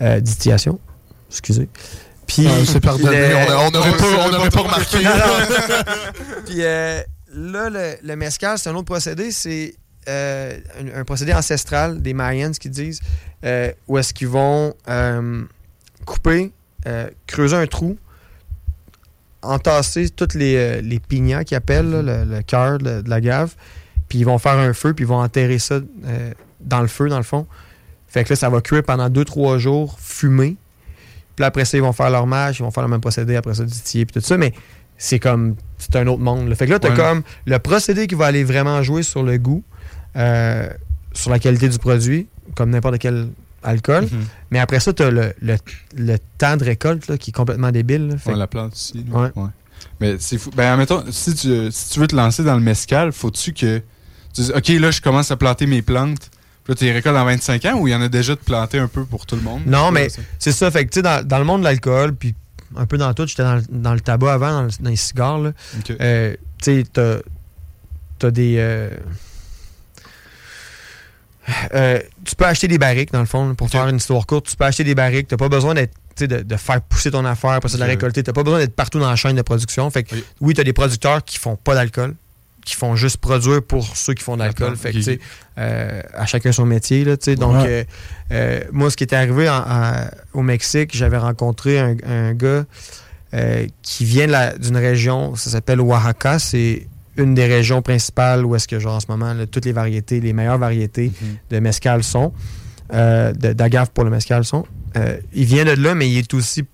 Euh, 0.00 0.20
distillation, 0.20 0.78
excusez. 1.30 1.68
Puis, 2.26 2.46
Ah, 2.48 2.64
c'est 2.64 2.80
pardonné, 2.80 3.18
le- 3.28 3.56
on 3.58 3.70
n'aurait 3.70 4.48
pas, 4.50 4.60
remarqué. 4.60 4.98
Puis 6.46 6.56
euh, 6.60 7.00
là, 7.34 7.68
le, 7.68 7.94
le 8.02 8.16
mescal, 8.16 8.58
c'est 8.58 8.70
un 8.70 8.74
autre 8.74 8.86
procédé. 8.86 9.30
C'est 9.30 9.74
un, 10.08 10.52
un 11.00 11.04
procédé 11.04 11.34
ancestral 11.34 12.00
des 12.00 12.14
Mayans 12.14 12.52
qui 12.52 12.70
disent 12.70 13.00
où 13.88 13.98
est-ce 13.98 14.14
qu'ils 14.14 14.28
vont 14.28 14.72
couper, 16.04 16.52
euh, 16.86 17.08
creuser 17.26 17.56
un 17.56 17.66
trou, 17.66 17.96
entasser 19.42 20.08
toutes 20.10 20.34
les, 20.34 20.56
euh, 20.56 20.80
les 20.80 20.98
pignats 21.00 21.44
qu'ils 21.44 21.56
appellent, 21.56 21.90
là, 21.90 22.02
le, 22.02 22.24
le 22.36 22.42
cœur 22.42 22.78
de, 22.78 23.02
de 23.02 23.10
la 23.10 23.20
gave, 23.20 23.54
puis 24.08 24.18
ils 24.18 24.24
vont 24.24 24.38
faire 24.38 24.58
un 24.58 24.72
feu, 24.72 24.94
puis 24.94 25.04
ils 25.04 25.08
vont 25.08 25.20
enterrer 25.20 25.58
ça 25.58 25.76
euh, 26.06 26.32
dans 26.60 26.80
le 26.80 26.86
feu, 26.88 27.08
dans 27.08 27.18
le 27.18 27.22
fond. 27.24 27.46
Fait 28.08 28.24
que 28.24 28.30
là, 28.30 28.36
ça 28.36 28.48
va 28.48 28.60
cuire 28.60 28.82
pendant 28.84 29.08
2-3 29.10 29.58
jours, 29.58 29.96
fumer. 30.00 30.56
Puis 31.36 31.42
là, 31.42 31.46
après 31.46 31.64
ça, 31.64 31.76
ils 31.76 31.80
vont 31.82 31.92
faire 31.92 32.10
leur 32.10 32.26
mâche, 32.26 32.60
ils 32.60 32.62
vont 32.62 32.70
faire 32.70 32.84
le 32.84 32.88
même 32.90 33.00
procédé, 33.00 33.36
après 33.36 33.54
ça, 33.54 33.64
distiller, 33.64 34.06
puis 34.06 34.20
tout 34.20 34.26
ça. 34.26 34.36
Mais 34.38 34.52
c'est 34.96 35.18
comme, 35.18 35.56
c'est 35.78 35.96
un 35.96 36.06
autre 36.06 36.22
monde. 36.22 36.48
là. 36.48 36.54
Fait 36.54 36.66
que 36.66 36.70
là, 36.70 36.78
t'as 36.78 36.90
Ouais. 36.90 36.96
comme 36.96 37.22
le 37.46 37.58
procédé 37.58 38.06
qui 38.06 38.14
va 38.14 38.26
aller 38.26 38.44
vraiment 38.44 38.82
jouer 38.82 39.02
sur 39.02 39.22
le 39.24 39.36
goût, 39.36 39.64
euh, 40.16 40.68
sur 41.12 41.30
la 41.30 41.38
qualité 41.40 41.68
du 41.68 41.78
produit, 41.78 42.28
comme 42.54 42.70
n'importe 42.70 42.98
quel 42.98 43.28
alcool. 43.64 44.04
Mhm. 44.04 44.24
Mais 44.50 44.58
après 44.60 44.78
ça, 44.80 44.92
t'as 44.92 45.10
le, 45.10 45.32
le, 45.40 45.56
le 45.96 46.16
temps 46.38 46.56
de 46.56 46.64
récolte 46.64 47.08
là, 47.08 47.18
qui 47.18 47.30
est 47.30 47.32
complètement 47.34 47.70
débile. 47.72 48.08
là. 48.08 48.16
Fait 48.18 48.28
Ouais, 48.30 48.34
que- 48.34 48.38
la 48.40 48.46
plante 48.46 48.72
aussi. 48.74 49.04
là. 49.10 49.30
Ouais. 49.34 49.50
Mais 50.00 50.16
c'est 50.18 50.38
fou. 50.38 50.50
Ben, 50.56 50.72
admettons, 50.72 51.04
si 51.10 51.34
tu, 51.34 51.70
si 51.70 51.90
tu 51.90 52.00
veux 52.00 52.06
te 52.06 52.16
lancer 52.16 52.42
dans 52.44 52.54
le 52.54 52.60
mescal, 52.60 53.12
faut-tu 53.12 53.52
que 53.52 53.78
tu 53.78 54.40
dises, 54.40 54.52
OK, 54.56 54.68
là, 54.68 54.90
je 54.90 55.00
commence 55.00 55.30
à 55.30 55.36
planter 55.36 55.66
mes 55.66 55.82
plantes. 55.82 56.30
Puis 56.64 56.72
là, 56.72 56.74
tu 56.76 56.84
les 56.84 56.92
récoltes 56.92 57.14
dans 57.16 57.24
25 57.24 57.64
ans 57.66 57.74
ou 57.78 57.88
il 57.88 57.90
y 57.90 57.94
en 57.94 58.00
a 58.00 58.08
déjà 58.08 58.34
de 58.34 58.40
planter 58.40 58.78
un 58.78 58.88
peu 58.88 59.04
pour 59.04 59.26
tout 59.26 59.36
le 59.36 59.42
monde? 59.42 59.62
Non, 59.66 59.90
mais- 59.90 60.08
ça? 60.08 60.22
C'est 60.38 60.52
ça, 60.52 60.70
fait 60.70 60.84
que 60.86 60.90
tu 60.90 60.98
sais, 60.98 61.02
dans, 61.02 61.26
dans 61.26 61.38
le 61.38 61.44
monde 61.44 61.60
de 61.60 61.64
l'alcool, 61.64 62.14
puis 62.14 62.34
un 62.76 62.86
peu 62.86 62.96
dans 62.98 63.12
tout, 63.14 63.26
j'étais 63.26 63.42
dans, 63.44 63.56
le- 63.56 63.62
dans 63.68 63.92
le 63.94 64.00
tabac 64.00 64.32
avant, 64.32 64.50
dans, 64.50 64.62
le- 64.62 64.70
dans 64.80 64.90
les 64.90 64.96
cigares, 64.96 65.38
là. 65.38 65.52
Euh, 66.00 66.34
tu 66.62 66.64
sais, 66.80 66.84
t'as, 66.92 67.18
t'as 68.18 68.30
des. 68.30 68.56
euh, 68.58 68.88
euh, 71.74 71.98
tu 72.24 72.34
peux 72.36 72.46
acheter 72.46 72.68
des 72.68 72.78
barriques, 72.78 73.12
dans 73.12 73.20
le 73.20 73.26
fond, 73.26 73.54
pour 73.54 73.68
faire 73.70 73.88
une 73.88 73.96
histoire 73.96 74.26
courte. 74.26 74.48
Tu 74.48 74.56
peux 74.56 74.64
acheter 74.64 74.84
des 74.84 74.94
barriques. 74.94 75.28
T'as 75.28 75.36
pas 75.36 75.48
besoin 75.48 75.74
d'être. 75.74 75.92
tu 76.16 76.26
De, 76.28 76.42
de 76.42 76.56
faire 76.56 76.80
pousser 76.80 77.10
ton 77.10 77.24
affaire, 77.24 77.50
après 77.50 77.68
ça 77.68 77.74
de 77.76 77.80
la 77.80 77.86
récolter. 77.86 78.22
T'as 78.22 78.32
pas 78.32 78.42
besoin 78.44 78.58
d'être 78.60 78.74
partout 78.74 78.98
dans 79.00 79.10
la 79.10 79.16
chaîne 79.16 79.36
de 79.36 79.42
production. 79.42 79.90
Fait 79.90 80.04
que, 80.04 80.14
oui, 80.40 80.54
t'as 80.54 80.64
des 80.64 80.72
producteurs 80.72 81.24
qui 81.24 81.38
font 81.38 81.56
pas 81.56 81.74
d'alcool, 81.74 82.14
qui 82.64 82.74
font 82.76 82.96
juste 82.96 83.18
produire 83.18 83.62
pour 83.62 83.84
ceux 83.96 84.14
qui 84.14 84.22
font 84.22 84.36
de 84.36 84.42
l'alcool. 84.42 84.76
Fait 84.76 84.92
que, 84.92 84.98
tu 85.04 85.20
euh, 85.58 86.00
à 86.14 86.24
chacun 86.26 86.50
son 86.52 86.64
métier. 86.66 87.04
Là, 87.04 87.16
tu 87.16 87.34
donc, 87.34 87.56
euh, 88.32 88.60
moi, 88.72 88.90
ce 88.90 88.96
qui 88.96 89.04
était 89.04 89.16
arrivé 89.16 89.48
en- 89.50 89.54
en- 89.68 90.06
au 90.32 90.42
Mexique, 90.42 90.96
j'avais 90.96 91.18
rencontré 91.18 91.78
un, 91.78 91.96
un 92.06 92.32
gars 92.32 92.64
qui 93.82 94.04
vient 94.04 94.52
d'une 94.58 94.76
région, 94.76 95.34
ça 95.34 95.50
s'appelle 95.50 95.80
Oaxaca. 95.80 96.38
C'est 96.38 96.86
une 97.16 97.34
des 97.34 97.46
régions 97.46 97.80
principales 97.82 98.44
où 98.44 98.54
est-ce 98.56 98.66
que, 98.68 98.78
genre, 98.78 98.96
en 98.96 99.00
ce 99.00 99.06
moment, 99.08 99.32
là, 99.34 99.46
toutes 99.46 99.64
les 99.64 99.72
variétés, 99.72 100.20
les 100.20 100.32
meilleures 100.32 100.58
variétés 100.58 101.12
Mhm. 101.20 101.36
de 101.50 101.58
mescal 101.60 102.02
sont, 102.02 102.32
euh, 102.92 103.32
de- 103.32 103.52
d'agave 103.52 103.90
pour 103.92 104.04
le 104.04 104.10
mescal 104.10 104.44
sont. 104.44 104.64
Euh, 104.96 105.18
il 105.32 105.44
vient 105.44 105.64
de 105.64 105.72
là, 105.72 105.94
mais 105.94 106.08
il 106.08 106.18
est 106.18 106.34
aussi 106.34 106.64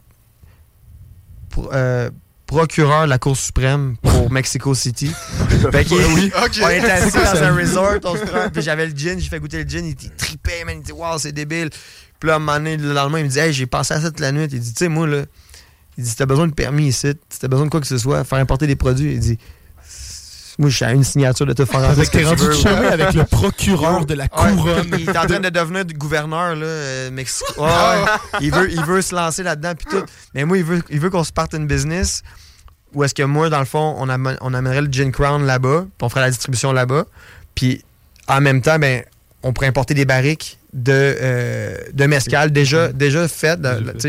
euh, 1.72 2.10
procureur 2.46 3.04
de 3.04 3.10
la 3.10 3.18
Cour 3.18 3.36
suprême 3.36 3.96
pour 4.02 4.30
Mexico 4.32 4.74
City. 4.74 5.10
fait 5.72 5.84
qu'il 5.84 5.96
Oui, 5.98 6.32
ok. 6.44 6.60
on 6.64 6.68
était 6.68 6.90
assis 6.90 7.12
dans 7.16 7.42
un 7.42 7.54
resort, 7.54 7.98
on 8.04 8.16
se 8.16 8.24
prend, 8.24 8.48
puis 8.50 8.62
j'avais 8.62 8.86
le 8.86 8.96
gin, 8.96 9.18
j'ai 9.18 9.28
fait 9.28 9.38
goûter 9.40 9.62
le 9.62 9.68
gin, 9.68 9.84
il, 9.84 9.96
il 10.02 10.10
tripait, 10.10 10.64
man, 10.64 10.76
il 10.78 10.82
dit 10.82 10.92
Waouh, 10.92 11.18
c'est 11.18 11.32
débile. 11.32 11.70
Puis 12.18 12.26
là, 12.28 12.34
à 12.34 12.36
un 12.36 12.38
moment 12.40 12.54
donné, 12.58 12.76
le 12.76 12.92
lendemain, 12.92 13.18
il 13.20 13.24
me 13.24 13.30
dit 13.30 13.38
Hey, 13.38 13.52
j'ai 13.52 13.66
pensé 13.66 13.94
à 13.94 14.00
ça 14.00 14.08
toute 14.10 14.20
la 14.20 14.32
nuit. 14.32 14.44
Il 14.50 14.60
dit 14.60 14.72
Tu 14.72 14.78
sais, 14.78 14.88
moi, 14.88 15.06
là, 15.06 15.22
il 15.96 16.04
dit 16.04 16.10
Si 16.10 16.16
t'as 16.16 16.26
besoin 16.26 16.46
de 16.48 16.52
permis 16.52 16.88
ici, 16.88 17.08
si 17.30 17.38
t'as 17.38 17.48
besoin 17.48 17.66
de 17.66 17.70
quoi 17.70 17.80
que 17.80 17.86
ce 17.86 17.98
soit, 17.98 18.24
faire 18.24 18.38
importer 18.38 18.66
des 18.66 18.76
produits, 18.76 19.12
il 19.14 19.20
dit 19.20 19.38
Moi, 20.60 20.68
je 20.68 20.76
suis 20.76 20.84
à 20.84 20.92
une 20.92 21.04
signature 21.04 21.46
de 21.46 21.54
te 21.54 21.64
faire 21.64 21.80
que 21.96 22.10
t'es 22.10 22.22
rendu 22.22 22.42
veux. 22.44 22.52
chumé 22.52 22.86
avec 22.88 23.14
le 23.14 23.24
procureur 23.24 24.04
de 24.04 24.12
la 24.12 24.24
Ouais, 24.24 24.28
couronne. 24.54 24.94
Il 24.98 25.08
est 25.08 25.16
en 25.16 25.24
train 25.26 25.40
de 25.40 25.48
devenir 25.50 25.86
gouverneur, 25.96 26.54
là, 26.54 26.66
euh, 26.66 27.10
Mexico. 27.10 27.50
Ouais, 27.58 27.66
ouais. 27.66 28.38
il, 28.42 28.52
veut, 28.52 28.70
il 28.70 28.82
veut 28.84 29.00
se 29.00 29.14
lancer 29.14 29.42
là-dedans, 29.42 29.72
puis 29.74 29.86
tout. 29.90 30.04
Mais 30.34 30.44
moi, 30.44 30.58
il 30.58 30.64
veut, 30.64 30.82
il 30.90 31.00
veut 31.00 31.08
qu'on 31.08 31.24
se 31.24 31.32
parte 31.32 31.54
une 31.54 31.66
business 31.66 32.22
où 32.94 33.02
est-ce 33.02 33.14
que 33.14 33.22
moi, 33.22 33.48
dans 33.48 33.58
le 33.60 33.64
fond, 33.64 33.96
on 33.98 34.08
amènerait 34.10 34.82
le 34.82 34.92
Gin 34.92 35.10
Crown 35.12 35.46
là-bas, 35.46 35.86
puis 35.96 36.04
on 36.04 36.08
ferait 36.10 36.20
la 36.20 36.30
distribution 36.30 36.72
là-bas. 36.72 37.06
Puis 37.54 37.82
en 38.28 38.42
même 38.42 38.60
temps, 38.60 38.78
ben, 38.78 39.02
on 39.42 39.52
pourrait 39.52 39.68
importer 39.68 39.94
des 39.94 40.04
barriques 40.04 40.58
de, 40.72 40.92
euh, 40.94 41.74
de 41.92 42.06
mescal 42.06 42.52
déjà, 42.52 42.92
déjà 42.92 43.26
faites. 43.26 43.60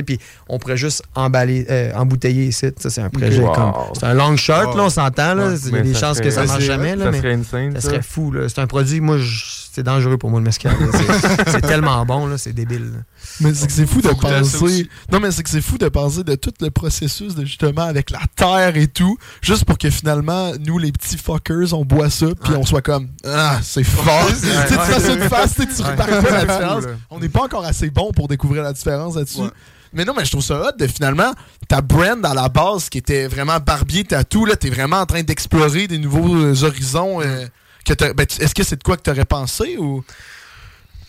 Puis 0.05 0.19
on 0.47 0.59
pourrait 0.59 0.77
juste 0.77 1.03
emballer, 1.15 1.65
euh, 1.69 1.91
embouteiller 1.95 2.45
ici. 2.45 2.67
Ça, 2.77 2.89
c'est 2.89 3.01
un 3.01 3.09
projet 3.09 3.39
Wow. 3.39 3.51
comme. 3.53 3.73
C'est 3.97 4.05
un 4.05 4.13
long 4.13 4.35
shot, 4.37 4.53
là, 4.75 4.83
on 4.83 4.89
s'entend. 4.89 5.37
Ouais, 5.37 5.55
Il 5.67 5.75
y 5.75 5.77
a 5.77 5.81
des 5.81 5.93
chances 5.95 6.19
que 6.19 6.29
ça 6.29 6.41
serait- 6.41 6.47
marche 6.47 6.63
jamais. 6.63 6.95
Là, 6.95 7.05
Ça 7.05 7.11
mais 7.11 7.17
serait 7.17 7.33
insane. 7.33 7.73
ça 7.75 7.81
ça. 7.81 7.87
serait 7.89 8.01
fou. 8.03 8.33
C'est 8.47 8.59
un 8.59 8.67
produit, 8.67 8.99
moi, 9.01 9.17
je- 9.17 9.60
c'est 9.73 9.83
dangereux 9.83 10.17
pour 10.17 10.29
moi, 10.29 10.39
le 10.39 10.45
mescal. 10.45 10.75
C'est- 11.47 11.61
tellement 11.61 12.05
bon, 12.05 12.27
là, 12.27 12.37
c'est 12.37 12.51
débile. 12.53 12.91
là. 12.93 12.99
Mais 13.39 13.53
c'est 13.53 13.67
que 13.67 13.71
c'est 13.73 13.85
fou 13.85 14.01
de 14.01 14.09
penser. 14.09 14.89
Non, 15.11 15.19
mais 15.19 15.31
c'est 15.31 15.43
que 15.43 15.49
c'est 15.49 15.61
fou 15.61 15.77
de 15.77 15.87
penser 15.87 16.23
de 16.23 16.35
tout 16.35 16.51
le 16.59 16.69
processus 16.69 17.35
de 17.35 17.45
justement 17.45 17.83
avec 17.83 18.09
la 18.11 18.19
terre 18.35 18.75
et 18.75 18.87
tout, 18.87 19.17
juste 19.41 19.63
pour 19.65 19.77
que 19.77 19.89
finalement, 19.89 20.51
nous, 20.59 20.77
les 20.77 20.91
petits 20.91 21.17
fuckers, 21.17 21.73
on 21.73 21.85
boit 21.85 22.09
ça, 22.09 22.27
puis 22.43 22.51
Ouais. 22.53 22.57
on 22.59 22.65
soit 22.65 22.81
comme 22.81 23.07
Ah, 23.25 23.59
c'est 23.63 23.83
fort. 23.83 24.27
tu 24.27 24.35
sais, 24.35 24.47
tu 24.67 24.73
fais 24.73 24.99
ça 24.99 25.15
de 25.15 25.21
face, 25.21 25.55
tu 25.55 25.61
Ouais. 25.61 25.89
remarques 25.91 26.09
pas 26.09 26.31
la 26.31 26.39
C'est 26.41 26.45
différence. 26.47 26.83
On 27.09 27.19
n'est 27.19 27.29
pas 27.29 27.43
encore 27.43 27.63
assez 27.65 27.89
bon 27.89 28.11
pour 28.11 28.27
découvrir 28.27 28.63
la 28.63 28.73
différence 28.73 29.15
là-dessus. 29.15 29.39
Ouais. 29.41 29.49
Mais 29.93 30.05
non, 30.05 30.13
mais 30.17 30.23
je 30.25 30.31
trouve 30.31 30.43
ça 30.43 30.55
hot 30.59 30.77
de 30.77 30.87
finalement, 30.87 31.33
ta 31.67 31.81
brand 31.81 32.25
à 32.25 32.33
la 32.33 32.47
base 32.49 32.87
qui 32.89 32.97
était 32.97 33.27
vraiment 33.27 33.57
barbier 33.59 34.03
tatou, 34.05 34.45
là, 34.45 34.55
t'es 34.55 34.69
vraiment 34.69 34.97
en 34.99 35.05
train 35.05 35.21
d'explorer 35.21 35.87
des 35.87 35.97
nouveaux 35.97 36.33
euh, 36.35 36.63
horizons. 36.63 37.21
euh, 37.21 37.45
que 37.83 38.13
ben, 38.13 38.25
tu- 38.25 38.41
Est-ce 38.41 38.55
que 38.55 38.63
c'est 38.63 38.77
de 38.77 38.83
quoi 38.83 38.97
que 38.97 39.01
t'aurais 39.03 39.25
pensé 39.25 39.77
ou? 39.77 40.03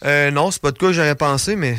Euh, 0.05 0.31
non, 0.31 0.51
c'est 0.51 0.61
pas 0.63 0.73
de 0.73 0.79
quoi 0.79 0.89
que 0.89 0.95
j'aurais 0.95 1.15
pensé, 1.15 1.55
mais 1.57 1.77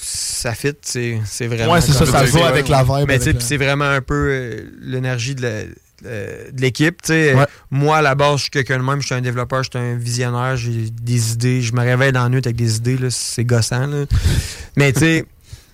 ça 0.00 0.54
fit. 0.54 0.72
C'est 0.82 1.20
c'est 1.24 1.46
vraiment. 1.46 1.72
ouais, 1.72 1.80
c'est 1.80 1.92
ça, 1.92 2.06
ça 2.06 2.22
va 2.24 2.46
avec 2.46 2.68
la 2.68 2.82
vibe. 2.84 3.06
Mais 3.08 3.18
tu 3.18 3.24
sais, 3.32 3.36
c'est 3.40 3.56
vraiment 3.56 3.88
un 3.90 4.00
peu 4.00 4.28
euh, 4.30 4.60
l'énergie 4.80 5.34
de 5.34 5.42
la- 5.42 5.64
de 6.02 6.60
l'équipe. 6.60 7.02
tu. 7.02 7.12
Ouais. 7.12 7.34
Moi, 7.70 7.98
à 7.98 8.02
la 8.02 8.14
base, 8.14 8.36
je 8.38 8.42
suis 8.44 8.50
quelqu'un 8.50 8.78
de 8.78 8.82
même. 8.84 9.00
Je 9.02 9.06
suis 9.06 9.14
un 9.14 9.20
développeur, 9.20 9.62
je 9.64 9.68
suis 9.70 9.78
un 9.78 9.96
visionnaire. 9.96 10.56
J'ai 10.56 10.88
des 10.90 11.32
idées. 11.32 11.60
Je 11.60 11.74
me 11.74 11.80
réveille 11.80 12.12
dans 12.12 12.22
la 12.22 12.28
nuit 12.30 12.38
avec 12.42 12.56
des 12.56 12.76
idées. 12.76 12.96
là, 12.96 13.08
C'est 13.10 13.44
gossant. 13.44 13.86
là. 13.86 14.04
Mais 14.76 14.92
tu 14.94 15.00
sais, 15.00 15.24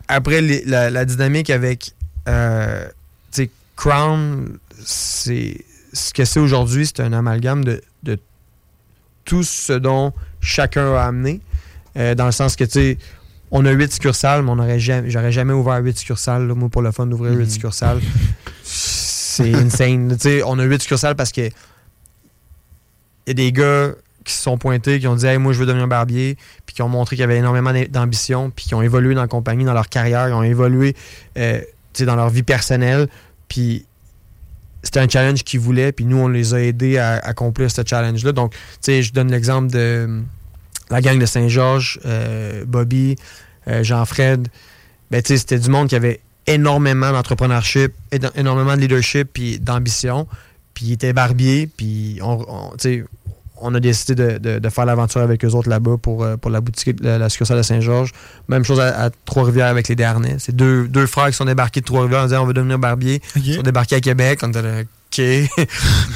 après, 0.08 0.40
les- 0.40 0.64
la, 0.64 0.90
la 0.90 1.04
dynamique 1.04 1.48
avec 1.50 1.92
euh, 2.28 2.88
tu 3.32 3.48
Crown, 3.76 4.58
c'est 4.84 5.58
ce 5.92 6.12
que 6.12 6.24
c'est 6.24 6.40
aujourd'hui, 6.40 6.86
c'est 6.86 7.00
un 7.00 7.12
amalgame 7.12 7.64
de, 7.64 7.80
de 8.02 8.18
tout 9.26 9.42
ce 9.42 9.74
dont 9.74 10.12
chacun 10.40 10.94
a 10.94 11.02
amené. 11.02 11.40
Euh, 11.98 12.14
dans 12.14 12.26
le 12.26 12.32
sens 12.32 12.56
que, 12.56 12.64
tu 12.64 12.70
sais, 12.70 12.98
on 13.50 13.64
a 13.66 13.70
huit 13.70 13.92
succursales, 13.92 14.42
mais 14.42 14.50
on 14.50 14.58
aurait 14.58 14.78
jamais, 14.80 15.10
j'aurais 15.10 15.32
jamais 15.32 15.52
ouvert 15.52 15.76
huit 15.82 15.96
succursales, 15.98 16.46
là, 16.48 16.54
moi, 16.54 16.68
pour 16.70 16.80
le 16.82 16.90
fun 16.92 17.06
d'ouvrir 17.06 17.32
huit 17.32 17.44
Mhm. 17.44 17.50
succursales. 17.50 18.00
C'est 18.62 19.54
insane. 19.54 20.16
Tu 20.16 20.22
sais, 20.28 20.42
on 20.44 20.58
a 20.58 20.64
huit 20.64 20.80
succursales 20.80 21.14
parce 21.16 21.32
que 21.32 21.42
il 21.42 21.50
y 23.28 23.30
a 23.30 23.34
des 23.34 23.52
gars 23.52 23.90
qui 24.24 24.32
se 24.32 24.42
sont 24.42 24.58
pointés, 24.58 24.98
qui 24.98 25.06
ont 25.06 25.14
dit 25.16 25.26
hey, 25.26 25.38
moi 25.38 25.52
je 25.52 25.58
veux 25.60 25.66
devenir 25.66 25.86
barbier, 25.88 26.36
puis 26.64 26.74
qui 26.74 26.82
ont 26.82 26.88
montré 26.88 27.16
qu'il 27.16 27.20
y 27.20 27.24
avait 27.24 27.36
énormément 27.38 27.72
d'ambition, 27.90 28.50
puis 28.50 28.66
qui 28.66 28.74
ont 28.74 28.82
évolué 28.82 29.14
dans 29.14 29.20
la 29.22 29.28
compagnie, 29.28 29.64
dans 29.64 29.72
leur 29.74 29.88
carrière, 29.88 30.28
ils 30.28 30.32
ont 30.34 30.42
évolué 30.42 30.94
euh, 31.38 31.60
tu 31.92 32.00
sais, 32.00 32.04
dans 32.06 32.16
leur 32.16 32.30
vie 32.30 32.42
personnelle, 32.42 33.08
puis 33.48 33.84
c'était 34.86 35.00
un 35.00 35.08
challenge 35.08 35.42
qu'ils 35.44 35.60
voulaient, 35.60 35.92
puis 35.92 36.04
nous 36.06 36.16
on 36.16 36.28
les 36.28 36.54
a 36.54 36.60
aidés 36.62 36.96
à 36.98 37.14
accomplir 37.18 37.70
ce 37.70 37.82
challenge-là. 37.86 38.32
Donc, 38.32 38.52
tu 38.52 38.58
sais, 38.80 39.02
je 39.02 39.12
donne 39.12 39.30
l'exemple 39.30 39.70
de 39.70 39.78
euh, 39.78 40.20
la 40.90 41.00
gang 41.00 41.18
de 41.18 41.26
Saint-Georges, 41.26 42.00
euh, 42.06 42.64
Bobby, 42.64 43.16
euh, 43.68 43.82
Jean-Fred. 43.82 44.48
Ben, 45.10 45.20
tu 45.22 45.28
sais, 45.34 45.38
c'était 45.38 45.58
du 45.58 45.68
monde 45.68 45.88
qui 45.88 45.94
avait 45.96 46.20
énormément 46.46 47.12
d'entrepreneurship, 47.12 47.92
éno- 48.12 48.30
énormément 48.36 48.76
de 48.76 48.80
leadership, 48.80 49.28
puis 49.32 49.58
d'ambition. 49.58 50.26
Puis 50.74 50.86
ils 50.86 50.92
étaient 50.92 51.12
barbiers, 51.12 51.68
puis 51.76 52.18
on, 52.22 52.44
on- 52.48 52.70
tu 52.76 52.76
sais, 52.78 53.04
on 53.60 53.74
a 53.74 53.80
décidé 53.80 54.14
de, 54.14 54.38
de- 54.38 54.58
de 54.58 54.68
faire 54.68 54.84
l'aventure 54.86 55.20
avec 55.20 55.44
eux 55.44 55.48
autres 55.50 55.68
là-bas 55.68 55.96
pour, 56.00 56.24
euh, 56.24 56.36
pour 56.36 56.50
la 56.50 56.60
boutique, 56.60 56.98
la, 57.00 57.18
la 57.18 57.28
succursale 57.28 57.56
de 57.58 57.62
Saint-Georges. 57.62 58.12
Même 58.48 58.64
chose 58.64 58.80
à, 58.80 59.04
à 59.04 59.10
Trois-Rivières 59.24 59.66
avec 59.68 59.88
les 59.88 59.96
Darnais. 59.96 60.36
C'est 60.38 60.54
deux, 60.54 60.88
deux 60.88 61.06
frères 61.06 61.26
qui 61.28 61.32
sont 61.34 61.44
débarqués 61.44 61.80
de 61.80 61.86
Trois-Rivières 61.86 62.20
en 62.22 62.26
disant 62.26 62.42
on 62.42 62.46
veut 62.46 62.54
devenir 62.54 62.78
barbier. 62.78 63.20
Ils 63.36 63.54
sont 63.54 63.62
débarqués 63.62 63.96
à 63.96 64.00
Québec. 64.00 64.40
On 64.42 64.48
était 64.48 64.62
là, 64.62 64.80
OK. 64.80 64.86
tu 65.16 65.46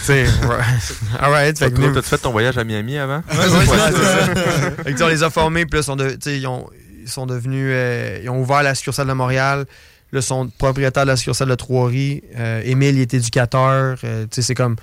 sais, 0.02 0.24
ouais. 0.24 1.10
all 1.20 1.30
right. 1.30 1.58
Fait 1.58 1.70
que 1.72 2.02
fait 2.02 2.18
ton 2.18 2.32
voyage 2.32 2.58
à 2.58 2.64
Miami 2.64 2.98
avant? 2.98 3.18
Ouais, 3.18 3.22
c'est 3.32 3.66
ça. 3.66 3.90
Fait 4.84 4.92
que, 4.94 5.02
on 5.02 5.08
les 5.08 5.22
a 5.22 5.30
formés, 5.30 5.64
puis 5.64 5.78
là, 5.78 5.82
sont 5.82 5.96
de- 5.96 6.18
ils, 6.26 6.46
ont, 6.46 6.66
ils 7.02 7.08
sont 7.08 7.24
devenus. 7.26 7.66
euh, 7.72 8.20
ils 8.22 8.28
ont 8.28 8.40
ouvert 8.40 8.62
la 8.62 8.74
succursale 8.74 9.06
de 9.06 9.12
Montréal. 9.14 9.64
Là, 10.12 10.18
ils 10.18 10.22
sont 10.22 10.50
propriétaires 10.58 11.04
de 11.04 11.10
la 11.10 11.16
succursale 11.16 11.48
de 11.48 11.54
Trois-Rives. 11.54 12.20
Euh, 12.36 12.62
Émile, 12.64 12.96
il 12.96 13.00
est 13.02 13.14
éducateur. 13.14 13.96
Euh, 14.04 14.24
tu 14.24 14.28
sais, 14.32 14.42
c'est 14.42 14.54
comme. 14.56 14.76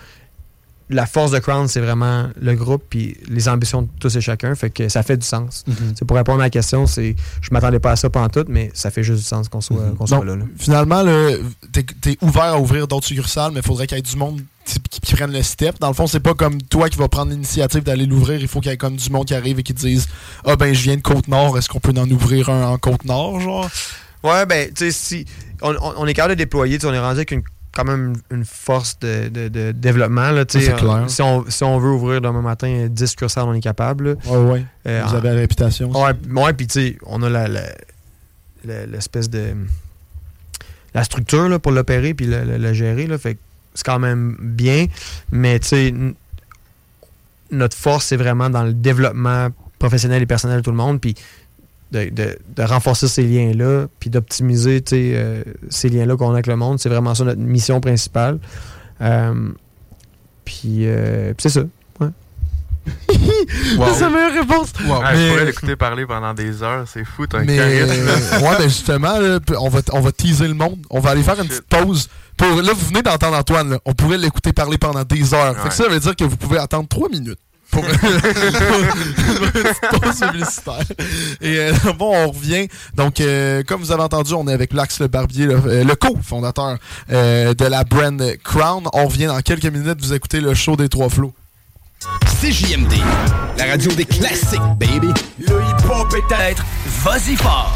La 0.89 1.05
force 1.05 1.31
de 1.31 1.39
Crown, 1.39 1.67
c'est 1.67 1.81
vraiment 1.81 2.29
le 2.39 2.55
groupe, 2.55 2.83
puis 2.89 3.17
les 3.27 3.49
ambitions 3.49 3.81
de 3.81 3.89
tous 3.99 4.15
et 4.15 4.21
chacun. 4.21 4.55
Fait 4.55 4.69
que 4.69 4.87
ça 4.87 5.03
fait 5.03 5.17
du 5.17 5.25
sens. 5.25 5.65
C'est 5.95 6.05
pour 6.05 6.15
répondre 6.15 6.39
à 6.39 6.45
la 6.45 6.49
question, 6.49 6.87
c'est. 6.87 7.15
Je 7.41 7.49
m'attendais 7.51 7.79
pas 7.79 7.91
à 7.91 7.95
ça 7.97 8.09
pendant 8.09 8.29
tout, 8.29 8.45
mais 8.47 8.71
ça 8.73 8.89
fait 8.89 9.03
juste 9.03 9.19
du 9.19 9.25
sens 9.25 9.49
qu'on 9.49 9.59
soit, 9.59 9.93
qu'on 9.97 10.07
soit 10.07 10.17
Donc, 10.17 10.25
là, 10.25 10.35
là. 10.37 10.45
Finalement, 10.57 11.03
t'es 11.73 11.85
es 12.11 12.17
ouvert 12.21 12.43
à 12.43 12.59
ouvrir 12.59 12.87
d'autres 12.87 13.05
succursales, 13.07 13.51
mais 13.53 13.59
il 13.59 13.65
faudrait 13.65 13.85
qu'il 13.85 13.97
y 13.97 13.99
ait 13.99 14.03
du 14.03 14.15
monde 14.15 14.41
qui, 14.65 15.13
prenne 15.13 15.31
le 15.31 15.43
step. 15.43 15.79
Dans 15.79 15.87
le 15.89 15.93
fond, 15.93 16.07
c'est 16.07 16.19
pas 16.19 16.33
comme 16.33 16.61
toi 16.61 16.89
qui 16.89 16.97
vas 16.97 17.07
prendre 17.07 17.31
l'initiative 17.31 17.83
d'aller 17.83 18.05
l'ouvrir. 18.05 18.39
Il 18.39 18.47
faut 18.47 18.59
qu'il 18.59 18.71
y 18.71 18.73
ait 18.73 18.77
comme 18.77 18.95
du 18.95 19.09
monde 19.09 19.25
qui 19.25 19.33
arrive 19.35 19.59
et 19.59 19.63
qui 19.63 19.73
te 19.73 19.79
dise 19.81 20.07
Ah 20.45 20.55
ben 20.55 20.73
je 20.73 20.81
viens 20.83 20.95
de 20.95 21.01
Côte-Nord, 21.01 21.57
est-ce 21.57 21.67
qu'on 21.69 21.79
peut 21.79 21.93
en 21.97 22.09
ouvrir 22.09 22.49
un 22.49 22.67
en 22.67 22.77
Côte-Nord, 22.77 23.39
genre? 23.41 23.69
Ouais, 24.23 24.45
ben, 24.45 24.69
tu 24.73 24.85
sais, 24.85 24.91
si. 24.91 25.25
On, 25.61 25.75
on- 25.97 26.05
est 26.05 26.13
capable 26.13 26.35
de 26.35 26.37
déployer, 26.39 26.77
tu 26.77 26.81
sais, 26.81 26.87
on 26.87 26.93
est 26.93 26.99
rendu 26.99 27.17
avec 27.17 27.31
une, 27.31 27.41
quand 27.77 27.85
même 27.85 28.15
une 28.31 28.43
force 28.43 28.97
de, 28.99 29.29
de- 29.29 29.47
de 29.49 29.71
développement, 29.71 30.31
là. 30.31 30.45
Ça, 30.49 30.59
c'est 30.59 30.75
clair. 30.75 31.03
Euh, 31.03 31.07
Si 31.07 31.21
on, 31.21 31.45
si 31.47 31.63
on 31.63 31.77
veut 31.77 31.91
ouvrir 31.91 32.19
demain 32.21 32.41
matin 32.41 32.87
10 32.89 33.15
curseurs, 33.15 33.47
on 33.47 33.53
est 33.53 33.59
capable. 33.61 34.09
là. 34.09 34.15
Ouais, 34.25 34.51
ouais. 34.51 34.65
Euh, 34.87 35.03
Vous 35.07 35.15
avez 35.15 35.29
la 35.29 35.35
réputation. 35.35 35.91
Ouais, 35.91 36.11
ouais 36.31 36.53
puis 36.53 36.65
tu 36.67 36.73
sais, 36.73 36.97
on 37.05 37.21
a 37.23 37.29
la, 37.29 37.47
la- 37.47 37.61
la- 38.65 38.85
l'espèce 38.87 39.29
de. 39.29 39.53
La 40.93 41.03
structure 41.03 41.47
là, 41.47 41.59
pour 41.59 41.71
l'opérer 41.71 42.13
puis 42.15 42.25
le, 42.27 42.73
gérer. 42.73 43.05
Là, 43.05 43.17
fait 43.19 43.37
c'est 43.75 43.85
quand 43.85 43.99
même 43.99 44.35
bien. 44.39 44.87
Mais 45.31 45.59
tu 45.59 45.67
sais, 45.67 45.93
notre 47.51 47.77
force, 47.77 48.05
c'est 48.07 48.17
vraiment 48.17 48.49
dans 48.49 48.63
le 48.63 48.73
développement 48.73 49.49
professionnel 49.79 50.21
et 50.21 50.25
personnel 50.25 50.57
de 50.57 50.63
tout 50.63 50.71
le 50.71 50.77
monde. 50.77 50.99
Puis 50.99 51.13
de, 51.91 52.09
de- 52.09 52.37
de 52.55 52.63
renforcer 52.63 53.07
ces 53.07 53.23
liens-là, 53.23 53.87
puis 53.99 54.09
d'optimiser 54.09 54.83
euh, 54.93 55.43
ces 55.69 55.89
liens-là 55.89 56.17
qu'on 56.17 56.29
a 56.29 56.33
avec 56.33 56.47
le 56.47 56.55
monde. 56.55 56.79
C'est 56.79 56.89
vraiment 56.89 57.15
ça 57.15 57.23
notre 57.23 57.39
mission 57.39 57.79
principale. 57.81 58.39
Euh, 59.01 59.49
puis 60.45 60.81
euh, 60.87 61.33
puis 61.33 61.49
c'est 61.49 61.59
ça. 61.61 61.65
Wow. 63.77 63.87
C'est 63.93 64.01
la 64.01 64.09
meilleure 64.09 64.33
réponse. 64.33 64.69
Wow. 64.85 65.01
Ah, 65.03 65.11
Mais- 65.13 65.27
Je 65.27 65.31
pourrais 65.33 65.45
l'écouter 65.45 65.75
parler 65.75 66.05
pendant 66.05 66.33
des 66.33 66.63
heures, 66.63 66.85
c'est 66.87 67.03
fou, 67.03 67.27
t'as 67.27 67.39
un 67.39 67.43
Mais 67.43 67.59
ouais, 67.83 68.57
ben 68.57 68.63
justement, 68.63 69.19
là, 69.19 69.39
on 69.59 69.67
va, 69.67 69.81
on 69.91 69.99
va 69.99 70.11
teaser 70.13 70.47
le 70.47 70.53
monde. 70.53 70.79
On 70.89 70.99
va 71.01 71.09
aller 71.09 71.23
faire 71.23 71.37
une 71.41 71.47
petite 71.49 71.67
pause. 71.67 72.07
Pour, 72.37 72.61
là, 72.61 72.71
vous 72.73 72.85
venez 72.87 73.01
d'entendre 73.01 73.35
Antoine. 73.37 73.71
là. 73.71 73.79
On 73.83 73.93
pourrait 73.93 74.17
l'écouter 74.17 74.53
parler 74.53 74.77
pendant 74.77 75.03
des 75.03 75.33
heures. 75.33 75.57
Fait 75.61 75.67
que 75.69 75.73
ça 75.75 75.89
veut 75.89 75.99
dire 75.99 76.15
que 76.15 76.23
vous 76.23 76.37
pouvez 76.37 76.59
attendre 76.59 76.87
trois 76.87 77.09
minutes. 77.09 77.39
Pour 77.71 77.83
une 77.83 77.89
pause 79.99 80.19
publicitaire. 80.19 80.83
Et 81.41 81.59
euh, 81.59 81.73
bon, 81.97 82.15
on 82.15 82.31
revient. 82.31 82.67
Donc, 82.95 83.19
euh, 83.19 83.63
comme 83.63 83.81
vous 83.81 83.91
avez 83.91 84.03
entendu, 84.03 84.33
on 84.33 84.47
est 84.47 84.53
avec 84.53 84.73
Lax 84.73 84.99
Le 84.99 85.07
Barbier, 85.07 85.45
le, 85.45 85.55
euh, 85.65 85.95
co-fondateur 85.99 86.77
de 87.09 87.65
la 87.65 87.83
brand 87.83 88.21
Crown. 88.43 88.83
On 88.93 89.07
revient 89.07 89.25
dans 89.25 89.39
quelques 89.41 89.65
minutes. 89.65 89.99
Vous 89.99 90.13
écoutez 90.13 90.39
le 90.39 90.53
show 90.53 90.75
des 90.75 90.89
Trois 90.89 91.09
Flots. 91.09 91.33
CJMD, 92.41 92.93
la 93.57 93.65
radio 93.65 93.91
des 93.93 94.05
classiques, 94.05 94.61
baby. 94.77 95.07
Le 95.39 95.55
hip-hop 95.55 96.07
peut-être, 96.09 96.63
vas-y 97.03 97.35
fort. 97.35 97.75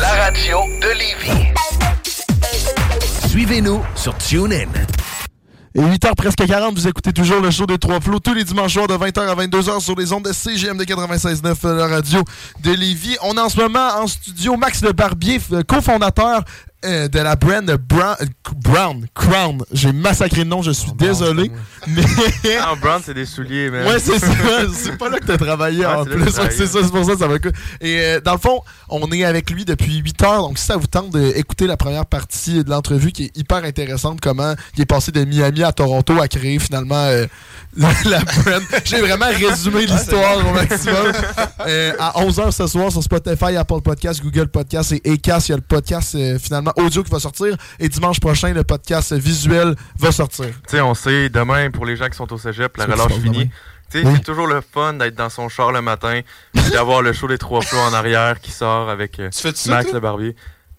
La 0.00 0.10
radio 0.24 0.58
de 0.80 0.88
Lévis. 0.98 1.52
Suivez-nous 3.28 3.82
sur 3.94 4.16
TuneIn. 4.18 4.68
Et 5.74 5.80
8h 5.80 6.14
presque 6.14 6.46
40, 6.46 6.74
vous 6.74 6.86
écoutez 6.86 7.14
toujours 7.14 7.40
le 7.40 7.50
show 7.50 7.64
des 7.64 7.78
Trois 7.78 7.98
Flots 7.98 8.18
tous 8.18 8.34
les 8.34 8.44
dimanches 8.44 8.74
soirs 8.74 8.88
de 8.88 8.94
20h 8.94 9.20
à 9.20 9.34
22h 9.34 9.80
sur 9.80 9.96
les 9.96 10.12
ondes 10.12 10.24
de 10.24 10.32
CGMD 10.32 10.82
96.9, 10.82 11.54
euh, 11.64 11.74
la 11.74 11.86
radio 11.86 12.22
de 12.62 12.72
Lévis. 12.72 13.16
On 13.22 13.34
est 13.38 13.40
en 13.40 13.48
ce 13.48 13.58
moment 13.58 13.88
en 13.96 14.06
studio 14.06 14.58
Max 14.58 14.82
Le 14.82 14.92
Barbier, 14.92 15.40
cofondateur 15.66 16.42
euh, 16.84 17.08
de 17.08 17.18
la 17.18 17.36
brand 17.36 17.70
Brown, 17.88 18.16
Brown 18.56 19.06
Crown. 19.14 19.62
J'ai 19.72 19.92
massacré 19.92 20.44
le 20.44 20.50
nom, 20.50 20.62
je 20.62 20.70
suis 20.72 20.92
désolé. 20.92 21.50
Mais 21.86 22.02
Ah, 22.60 22.74
Brown, 22.80 23.00
c'est 23.04 23.14
des 23.14 23.26
souliers, 23.26 23.70
man. 23.70 23.86
Ouais, 23.86 23.98
c'est 23.98 24.18
ça. 24.18 24.26
C'est 24.72 24.96
pas 24.98 25.08
là 25.08 25.18
que 25.18 25.26
t'as 25.26 25.36
travaillé 25.38 25.80
Ouais, 25.80 25.86
en 25.94 26.04
plus. 26.04 26.24
c'est 26.50 26.66
ça, 26.66 26.80
c'est 26.82 26.90
pour 26.90 27.04
ça 27.04 27.12
que 27.12 27.18
ça 27.18 27.28
va. 27.28 27.36
Et 27.80 27.98
euh, 28.00 28.20
dans 28.20 28.32
le 28.32 28.38
fond, 28.38 28.60
on 28.88 29.10
est 29.12 29.24
avec 29.24 29.50
lui 29.50 29.64
depuis 29.64 29.96
8 29.98 30.22
heures. 30.22 30.42
Donc, 30.42 30.58
si 30.58 30.64
ça 30.66 30.76
vous 30.76 30.86
tente 30.86 31.10
d'écouter 31.10 31.66
la 31.66 31.76
première 31.76 32.06
partie 32.06 32.62
de 32.64 32.70
l'entrevue 32.70 33.12
qui 33.12 33.24
est 33.24 33.36
hyper 33.36 33.64
intéressante, 33.64 34.20
comment 34.20 34.54
il 34.76 34.82
est 34.82 34.86
passé 34.86 35.12
de 35.12 35.24
Miami 35.24 35.62
à 35.62 35.72
Toronto 35.72 36.20
à 36.20 36.28
créer 36.28 36.58
finalement 36.58 36.94
euh, 37.06 37.26
la, 37.76 38.20
brand. 38.20 38.62
J'ai 38.84 39.00
vraiment 39.00 39.26
résumé 39.26 39.86
l'histoire 39.86 40.46
au 40.46 40.52
maximum. 40.52 41.12
Euh, 41.66 41.92
à 41.98 42.12
11h 42.22 42.50
ce 42.52 42.66
soir 42.66 42.92
sur 42.92 43.02
Spotify, 43.02 43.56
Apple 43.56 43.80
Podcast, 43.82 44.22
Google 44.22 44.48
Podcast 44.48 44.92
et 44.92 45.12
Acast, 45.12 45.48
il 45.48 45.52
y 45.52 45.54
a 45.54 45.56
le 45.56 45.62
podcast 45.62 46.14
euh, 46.14 46.38
finalement 46.38 46.72
audio 46.76 47.02
qui 47.02 47.10
va 47.10 47.18
sortir. 47.20 47.56
Et 47.78 47.88
dimanche 47.88 48.20
prochain, 48.20 48.52
le 48.52 48.64
podcast 48.64 49.12
visuel 49.14 49.74
va 49.98 50.12
sortir. 50.12 50.46
Tu 50.46 50.52
sais, 50.68 50.80
on 50.80 50.94
sait, 50.94 51.28
demain, 51.30 51.70
pour 51.70 51.86
les 51.86 51.96
gens 51.96 52.08
qui 52.08 52.16
sont 52.16 52.30
au 52.32 52.38
cégep, 52.38 52.76
la 52.76 52.86
C'est 52.86 52.92
relâche 52.92 53.12
finie. 53.20 53.38
demain? 53.38 53.50
Tu 53.90 54.00
sais, 54.00 54.06
Oui. 54.06 54.12
c'est 54.16 54.24
toujours 54.24 54.46
le 54.46 54.60
fun 54.62 54.94
d'être 54.94 55.14
dans 55.14 55.28
son 55.30 55.48
char 55.48 55.70
le 55.72 55.82
matin, 55.82 56.20
puis 56.54 56.70
d'avoir 56.70 57.02
le 57.02 57.12
show 57.12 57.28
des 57.28 57.38
trois 57.38 57.60
flots 57.60 57.78
en 57.78 57.92
arrière 57.92 58.40
qui 58.40 58.50
sort 58.50 58.88
avec 58.88 59.18
euh, 59.20 59.28
Tu 59.30 59.40
fais 59.40 59.52
ça, 59.54 59.70
Max 59.70 59.92
le 59.92 60.00
barbier. 60.00 60.34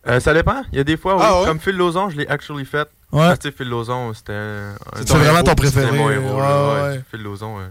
Euh, 0.07 0.19
ça 0.19 0.33
dépend. 0.33 0.63
Il 0.71 0.77
y 0.77 0.81
a 0.81 0.83
des 0.83 0.97
fois, 0.97 1.15
oui, 1.15 1.21
Ah 1.23 1.39
ouais? 1.41 1.47
comme 1.47 1.59
Phil 1.59 1.75
Lozon, 1.77 2.09
je 2.09 2.17
l'ai 2.17 2.27
actually 2.27 2.65
fait. 2.65 2.87
Ouais. 3.13 3.37
Tu 3.37 3.49
sais, 3.49 3.55
Phil 3.55 3.69
Lozon, 3.69 4.13
c'était 4.13 4.33
un- 4.33 4.75
C'est 4.97 5.09
vraiment 5.09 5.39
héros, 5.39 5.43
ton 5.43 5.51
c'était 5.51 5.71
préféré. 5.81 5.97
mon 5.97 6.09
héros. 6.09 6.39
là, 6.39 6.83
Ouais. 6.91 7.01
Phil 7.11 7.21
Lozon. 7.21 7.59
euh. 7.59 7.67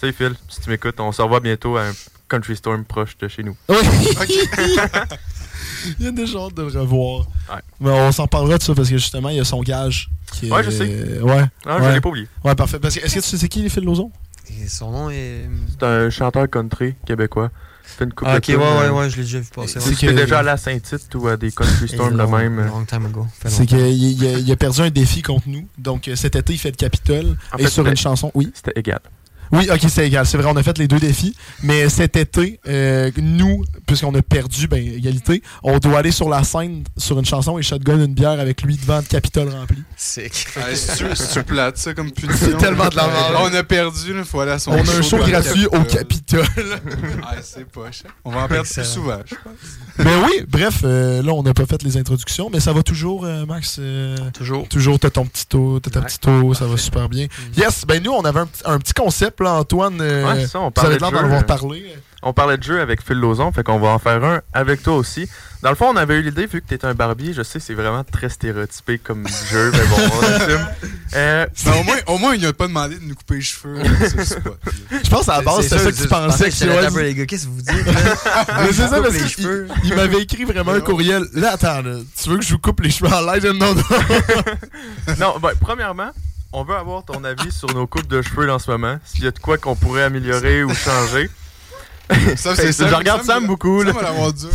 Salut 0.00 0.12
Phil, 0.12 0.34
si 0.48 0.60
tu 0.60 0.70
m'écoutes, 0.70 0.98
on 1.00 1.12
se 1.12 1.22
revoit 1.22 1.40
bientôt 1.40 1.76
à 1.76 1.82
un 1.84 1.92
Country 2.28 2.56
Storm 2.56 2.84
proche 2.84 3.16
de 3.18 3.28
chez 3.28 3.42
nous. 3.42 3.56
Oui. 3.68 3.76
il 5.98 6.04
y 6.04 6.08
a 6.08 6.10
déjà 6.10 6.38
hâte 6.40 6.54
de 6.54 6.62
le 6.62 6.80
revoir. 6.80 7.20
Ouais. 7.50 7.60
Mais 7.80 7.90
on 7.90 8.12
s'en 8.12 8.26
parlera 8.26 8.58
de 8.58 8.62
ça 8.62 8.74
parce 8.74 8.88
que 8.90 8.96
justement, 8.98 9.28
il 9.28 9.36
y 9.36 9.40
a 9.40 9.44
son 9.44 9.62
gage. 9.62 10.10
Qui 10.32 10.48
est- 10.48 10.52
Ouais, 10.52 10.62
je 10.64 10.70
sais. 10.70 11.20
Ouais. 11.22 11.44
Ah, 11.64 11.76
je 11.78 11.84
Ouais. 11.84 11.92
l'ai 11.94 12.00
pas 12.00 12.08
oublié. 12.08 12.28
Ouais, 12.44 12.54
parfait. 12.54 12.78
Parce 12.78 12.94
que, 12.96 13.00
est-ce 13.04 13.14
que 13.14 13.20
tu 13.20 13.26
sais 13.26 13.36
c'est 13.38 13.48
qui 13.48 13.62
les 13.62 13.68
Phil 13.68 13.84
Lozon? 13.84 14.10
Et 14.50 14.66
son 14.68 14.90
nom 14.90 15.10
est. 15.10 15.48
C'est 15.70 15.82
un 15.86 16.10
chanteur 16.10 16.48
country 16.50 16.94
québécois. 17.06 17.50
Une 18.00 18.12
coupe 18.12 18.28
Ah, 18.30 18.34
de 18.34 18.38
ok, 18.38 18.48
ouais, 18.48 18.56
ouais, 18.56 18.62
euh, 18.84 18.92
ouais, 18.92 19.10
je 19.10 19.16
l'ai 19.16 19.22
déjà 19.22 19.38
vu 19.40 19.46
passer. 19.54 19.78
Que- 19.78 20.12
déjà 20.12 20.40
allé 20.40 20.50
à 20.50 20.56
Saint-Tite 20.56 21.14
ou 21.14 21.28
à 21.28 21.36
des 21.36 21.50
Country 21.50 21.88
Storm 21.88 22.16
long- 22.16 22.28
même. 22.30 22.58
euh, 22.58 22.66
Long 22.68 22.84
time 22.84 23.06
ago. 23.06 23.26
C'est 23.46 23.66
qu'il 23.66 23.78
il 23.88 24.52
a, 24.52 24.56
perdu 24.56 24.80
un 24.82 24.90
défi 24.90 25.22
contre 25.22 25.48
nous. 25.48 25.66
Donc 25.78 26.08
euh, 26.08 26.16
cet 26.16 26.36
été, 26.36 26.52
il 26.52 26.58
fait 26.58 26.70
le 26.70 26.76
Capitole. 26.76 27.36
Et 27.58 27.62
fait, 27.64 27.68
sur 27.70 27.82
c'était- 27.82 27.90
une 27.90 27.96
chanson, 27.96 28.30
oui. 28.34 28.50
C'était 28.54 28.78
égal. 28.78 29.00
Oui, 29.52 29.68
ok, 29.72 29.80
c'est 29.88 30.06
égal. 30.06 30.26
C'est 30.26 30.36
vrai, 30.38 30.48
on 30.52 30.56
a 30.56 30.62
fait 30.62 30.76
les 30.78 30.88
deux 30.88 30.98
défis. 30.98 31.34
Mais 31.62 31.88
cet 31.88 32.16
été, 32.16 32.60
euh, 32.68 33.10
nous, 33.16 33.64
puisqu'on 33.86 34.14
a 34.14 34.22
perdu, 34.22 34.68
ben, 34.68 34.78
égalité, 34.78 35.42
on 35.62 35.78
doit 35.78 35.98
aller 36.00 36.10
sur 36.10 36.28
la 36.28 36.42
scène 36.44 36.84
sur 36.96 37.18
une 37.18 37.24
chanson 37.24 37.58
et 37.58 37.62
shotgun 37.62 37.98
une 38.04 38.14
bière 38.14 38.38
avec 38.40 38.62
lui 38.62 38.76
devant 38.76 38.98
le 38.98 39.02
Capitole 39.04 39.48
rempli. 39.50 39.82
Sick. 39.96 40.46
Ah, 40.56 40.74
c'est-tu 40.74 41.42
plate, 41.44 41.78
ça, 41.78 41.94
comme 41.94 42.10
punition? 42.10 42.46
C'est 42.50 42.56
tellement 42.58 42.88
de 42.88 42.96
la 42.96 43.06
merde. 43.06 43.34
On 43.40 43.54
a 43.54 43.62
perdu, 43.62 44.14
il 44.18 44.24
faut 44.24 44.40
aller 44.40 44.52
à 44.52 44.58
son 44.58 44.72
On 44.72 44.76
a 44.76 44.80
un 44.96 45.02
show 45.02 45.18
gratuit 45.18 45.66
au 45.66 45.82
Capitole. 45.84 46.44
Ah, 47.22 47.34
c'est 47.42 47.64
poche. 47.66 48.02
On 48.24 48.30
va 48.30 48.44
en 48.44 48.48
perdre 48.48 48.68
plus 48.68 48.84
souvent, 48.84 49.18
je 49.24 49.34
pense. 49.34 50.04
mais 50.04 50.16
oui, 50.24 50.44
bref, 50.48 50.80
euh, 50.84 51.22
là, 51.22 51.32
on 51.32 51.42
n'a 51.42 51.54
pas 51.54 51.66
fait 51.66 51.82
les 51.82 51.96
introductions, 51.96 52.50
mais 52.52 52.60
ça 52.60 52.72
va 52.72 52.82
toujours, 52.82 53.24
euh, 53.24 53.46
Max. 53.46 53.76
euh, 53.78 54.16
Toujours. 54.32 54.68
Toujours, 54.68 54.98
t'as 54.98 55.10
ton 55.10 55.24
petit 55.26 55.46
taux, 55.46 55.80
t'as 55.80 55.90
ta 55.90 56.00
Ouais, 56.00 56.06
petite 56.06 56.20
taux, 56.22 56.54
ça 56.54 56.66
va 56.66 56.76
super 56.76 57.08
bien. 57.08 57.26
Yes, 57.56 57.84
ben 57.86 58.02
nous, 58.02 58.12
on 58.12 58.22
avait 58.24 58.40
un, 58.40 58.46
petit- 58.46 58.62
un 58.64 58.78
petit 58.78 58.92
concept, 58.92 59.35
là, 59.44 59.52
Antoine. 59.54 59.98
euh, 60.00 60.24
Ouais, 60.26 60.40
c'est 60.40 60.46
ça, 60.48 60.60
on 60.60 60.70
vous 60.74 60.86
avez 60.86 60.96
parlait 60.96 60.96
de 60.96 61.00
l'air 61.02 61.10
d'en 61.12 61.18
jeu. 61.18 61.24
avoir 61.24 61.44
parlé. 61.44 61.94
On 62.22 62.32
parlait 62.32 62.56
de 62.56 62.62
jeu 62.62 62.80
avec 62.80 63.02
Phil 63.06 63.18
Lozon, 63.18 63.52
fait 63.52 63.62
qu'on 63.62 63.78
va 63.78 63.88
en 63.88 63.98
faire 64.00 64.24
un 64.24 64.40
avec 64.52 64.82
toi 64.82 64.96
aussi. 64.96 65.28
Dans 65.62 65.70
le 65.70 65.76
fond, 65.76 65.86
on 65.92 65.96
avait 65.96 66.16
eu 66.16 66.22
l'idée, 66.22 66.46
vu 66.46 66.60
que 66.60 66.66
t'es 66.66 66.84
un 66.84 66.94
barbier, 66.94 67.32
je 67.32 67.42
sais, 67.42 67.60
c'est 67.60 67.74
vraiment 67.74 68.02
très 68.04 68.28
stéréotypé 68.28 68.98
comme 68.98 69.26
jeu, 69.50 69.70
mais 69.72 69.86
bon, 69.86 69.96
on 69.96 70.22
assume. 70.34 70.66
Euh, 71.14 71.46
Mais 71.66 71.78
au 71.80 71.82
moins, 71.84 71.96
au 72.06 72.18
moins, 72.18 72.34
il 72.34 72.42
n'a 72.42 72.52
pas 72.52 72.66
demandé 72.66 72.96
de 72.96 73.04
nous 73.04 73.14
couper 73.14 73.34
les 73.36 73.40
cheveux. 73.42 73.78
Je 75.04 75.08
pense 75.10 75.28
à 75.28 75.36
la 75.36 75.42
base, 75.42 75.68
c'est 75.68 75.78
ça 75.78 75.90
que 75.92 75.96
tu 75.96 76.08
pensais. 76.08 76.44
que 76.46 76.50
c'était 76.50 77.02
les 77.02 77.14
gars. 77.14 77.26
Qu'est-ce 77.26 77.44
que 77.44 77.50
vous 77.50 77.62
dites? 77.62 77.86
Mais 78.60 78.72
c'est 78.72 78.88
ça, 78.88 79.00
parce 79.00 79.16
qu'il 79.16 79.68
il 79.84 79.94
m'avait 79.94 80.22
écrit 80.22 80.44
vraiment 80.44 80.72
un 80.72 80.80
courriel. 80.80 81.24
Là, 81.32 81.52
attends, 81.52 81.82
là, 81.82 81.96
tu 82.20 82.28
veux 82.30 82.38
que 82.38 82.44
je 82.44 82.52
vous 82.52 82.58
coupe 82.58 82.80
les 82.80 82.90
cheveux 82.90 83.12
en 83.12 83.20
live? 83.32 83.46
Non, 83.52 83.74
non. 83.74 83.82
non, 85.20 85.38
ben, 85.40 85.50
premièrement, 85.60 86.10
on 86.52 86.64
veut 86.64 86.74
avoir 86.76 87.04
ton 87.04 87.22
avis 87.24 87.50
sur 87.52 87.72
nos 87.74 87.86
coupes 87.86 88.06
de 88.06 88.22
cheveux 88.22 88.50
en 88.50 88.58
ce 88.58 88.70
moment. 88.70 88.98
S'il 89.04 89.24
y 89.24 89.26
a 89.26 89.30
de 89.30 89.38
quoi 89.38 89.58
qu'on 89.58 89.76
pourrait 89.76 90.04
améliorer 90.04 90.64
ou 90.64 90.74
changer. 90.74 91.28
Ça, 92.36 92.54
Fait 92.54 92.66
que 92.66 92.88
je 92.88 92.94
regarde 92.94 93.24
Sam 93.24 93.46
beaucoup, 93.46 93.82
Ça 93.84 93.92
là. 93.92 94.12
va 94.12 94.30
dur. 94.32 94.48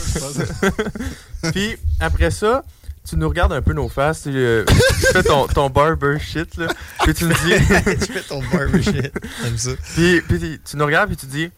Puis 1.51 1.75
après 1.99 2.31
ça, 2.31 2.63
tu 3.07 3.17
nous 3.17 3.27
regardes 3.27 3.51
un 3.53 3.61
peu 3.61 3.73
nos 3.73 3.89
faces. 3.89 4.23
Tu, 4.23 4.29
euh, 4.33 4.63
tu 4.65 5.07
fais 5.11 5.23
ton, 5.23 5.47
ton 5.47 5.69
barber 5.69 6.17
shit, 6.19 6.55
là. 6.57 6.67
Puis 7.03 7.13
tu 7.13 7.25
nous 7.25 7.33
dis. 7.33 7.53
tu 8.05 8.13
fais 8.13 8.21
ton 8.21 8.41
barber 8.53 8.81
shit. 8.81 9.11
J'aime 9.43 9.57
ça. 9.57 9.71
Puis, 9.95 10.21
puis 10.21 10.59
tu 10.63 10.77
nous 10.77 10.85
regardes 10.85 11.09
puis 11.09 11.17
tu 11.17 11.25
dis 11.25 11.51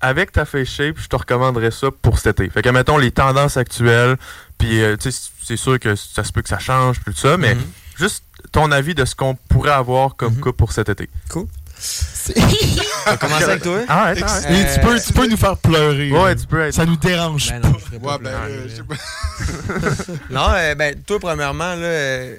avec 0.00 0.32
ta 0.32 0.44
face 0.44 0.68
shape, 0.68 0.96
je 0.98 1.08
te 1.08 1.16
recommanderais 1.16 1.70
ça 1.70 1.88
pour 2.02 2.18
cet 2.18 2.38
été. 2.40 2.50
Fait 2.50 2.62
que 2.62 2.68
mettons 2.68 2.98
les 2.98 3.10
tendances 3.10 3.56
actuelles, 3.56 4.16
puis 4.58 4.82
euh, 4.82 4.96
tu 4.96 5.10
sais 5.10 5.28
c'est 5.42 5.56
sûr 5.56 5.78
que 5.80 5.96
ça 5.96 6.22
se 6.24 6.30
peut 6.32 6.42
que 6.42 6.48
ça 6.48 6.58
change 6.58 7.00
puis 7.00 7.14
tout 7.14 7.20
ça, 7.20 7.36
mais 7.38 7.54
Mhm. 7.54 7.62
Juste 7.98 8.24
ton 8.52 8.70
avis 8.72 8.94
de 8.94 9.04
ce 9.04 9.14
qu'on 9.14 9.34
pourrait 9.34 9.72
avoir 9.72 10.16
comme 10.16 10.34
Mhm. 10.34 10.40
coupe 10.40 10.56
pour 10.56 10.72
cet 10.72 10.88
été. 10.88 11.08
On 12.36 13.10
va 13.10 13.16
commencer 13.16 13.44
avec 13.44 13.62
toi? 13.62 13.80
Ah 13.88 14.04
ouais, 14.12 14.22
attends, 14.22 14.48
Et 14.48 14.52
ouais. 14.52 14.74
tu, 14.74 14.80
peux, 14.80 15.00
tu 15.00 15.12
peux 15.12 15.26
nous 15.26 15.36
faire 15.36 15.56
pleurer. 15.56 16.10
Ouais, 16.12 16.36
tu 16.36 16.46
peux 16.46 16.60
être. 16.60 16.74
Ça 16.74 16.84
nous 16.84 16.96
dérange 16.96 17.50
Ben 17.50 17.60
pas. 17.60 17.68
non, 17.68 17.74
pas 18.00 18.12
Ouais, 18.12 18.18
ben, 18.22 18.30
euh, 18.30 18.66
là. 18.66 18.68
je 18.68 18.74
sais 18.76 18.82
pas. 20.08 20.12
Non, 20.30 20.48
euh, 20.54 20.74
ben, 20.74 20.94
toi, 21.06 21.18
premièrement, 21.20 21.74
là. 21.74 21.82
euh, 21.86 22.36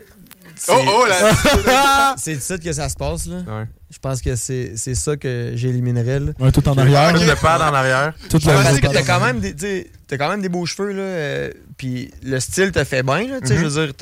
c'est- 0.55 0.71
Oh, 0.73 0.81
oh, 0.87 1.05
là! 1.07 2.13
C'est 2.17 2.35
de 2.35 2.41
ça 2.41 2.57
que 2.63 2.71
ça 2.73 2.89
se 2.89 2.95
passe, 2.95 3.25
là. 3.27 3.37
Ouais. 3.37 3.65
Je 3.91 3.97
pense 3.97 4.21
que 4.21 4.35
c'est 4.35 4.73
c'est 4.75 4.93
ça 4.95 5.17
que 5.17 5.53
j'éliminerais, 5.55 6.19
là. 6.19 6.31
Ouais, 6.39 6.51
tout 6.51 6.67
en 6.69 6.77
arrière. 6.77 7.13
De 7.13 7.33
pad 7.41 7.61
en 7.61 7.73
arrière. 7.73 8.13
Journée. 8.31 8.79
t'as 8.81 9.01
quand 9.03 9.19
même 9.19 9.39
des, 9.39 9.89
t'as 10.07 10.17
quand 10.17 10.29
même 10.29 10.41
des 10.41 10.49
beaux 10.49 10.65
cheveux 10.67 10.91
là, 10.91 11.01
euh, 11.01 11.51
puis 11.77 12.11
le 12.23 12.39
style 12.39 12.71
te 12.71 12.83
fait 12.83 13.01
bien 13.01 13.27
là, 13.27 13.41
tu 13.41 13.47
sais, 13.47 13.53
Mhm. 13.55 13.59
je 13.61 13.65
veux 13.65 13.85
dire, 13.87 13.93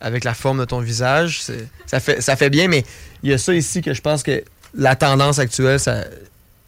avec 0.00 0.24
la 0.24 0.34
forme 0.34 0.58
de 0.60 0.64
ton 0.64 0.80
visage, 0.80 1.42
ça 1.86 2.00
fait, 2.00 2.20
ça 2.20 2.36
fait 2.36 2.50
bien, 2.50 2.68
mais 2.68 2.84
il 3.22 3.30
y 3.30 3.32
a 3.32 3.38
ça 3.38 3.52
ici 3.54 3.82
que 3.82 3.92
je 3.94 4.00
pense 4.00 4.22
que 4.22 4.42
la 4.74 4.96
tendance 4.96 5.38
actuelle, 5.38 5.78
ça, 5.80 6.04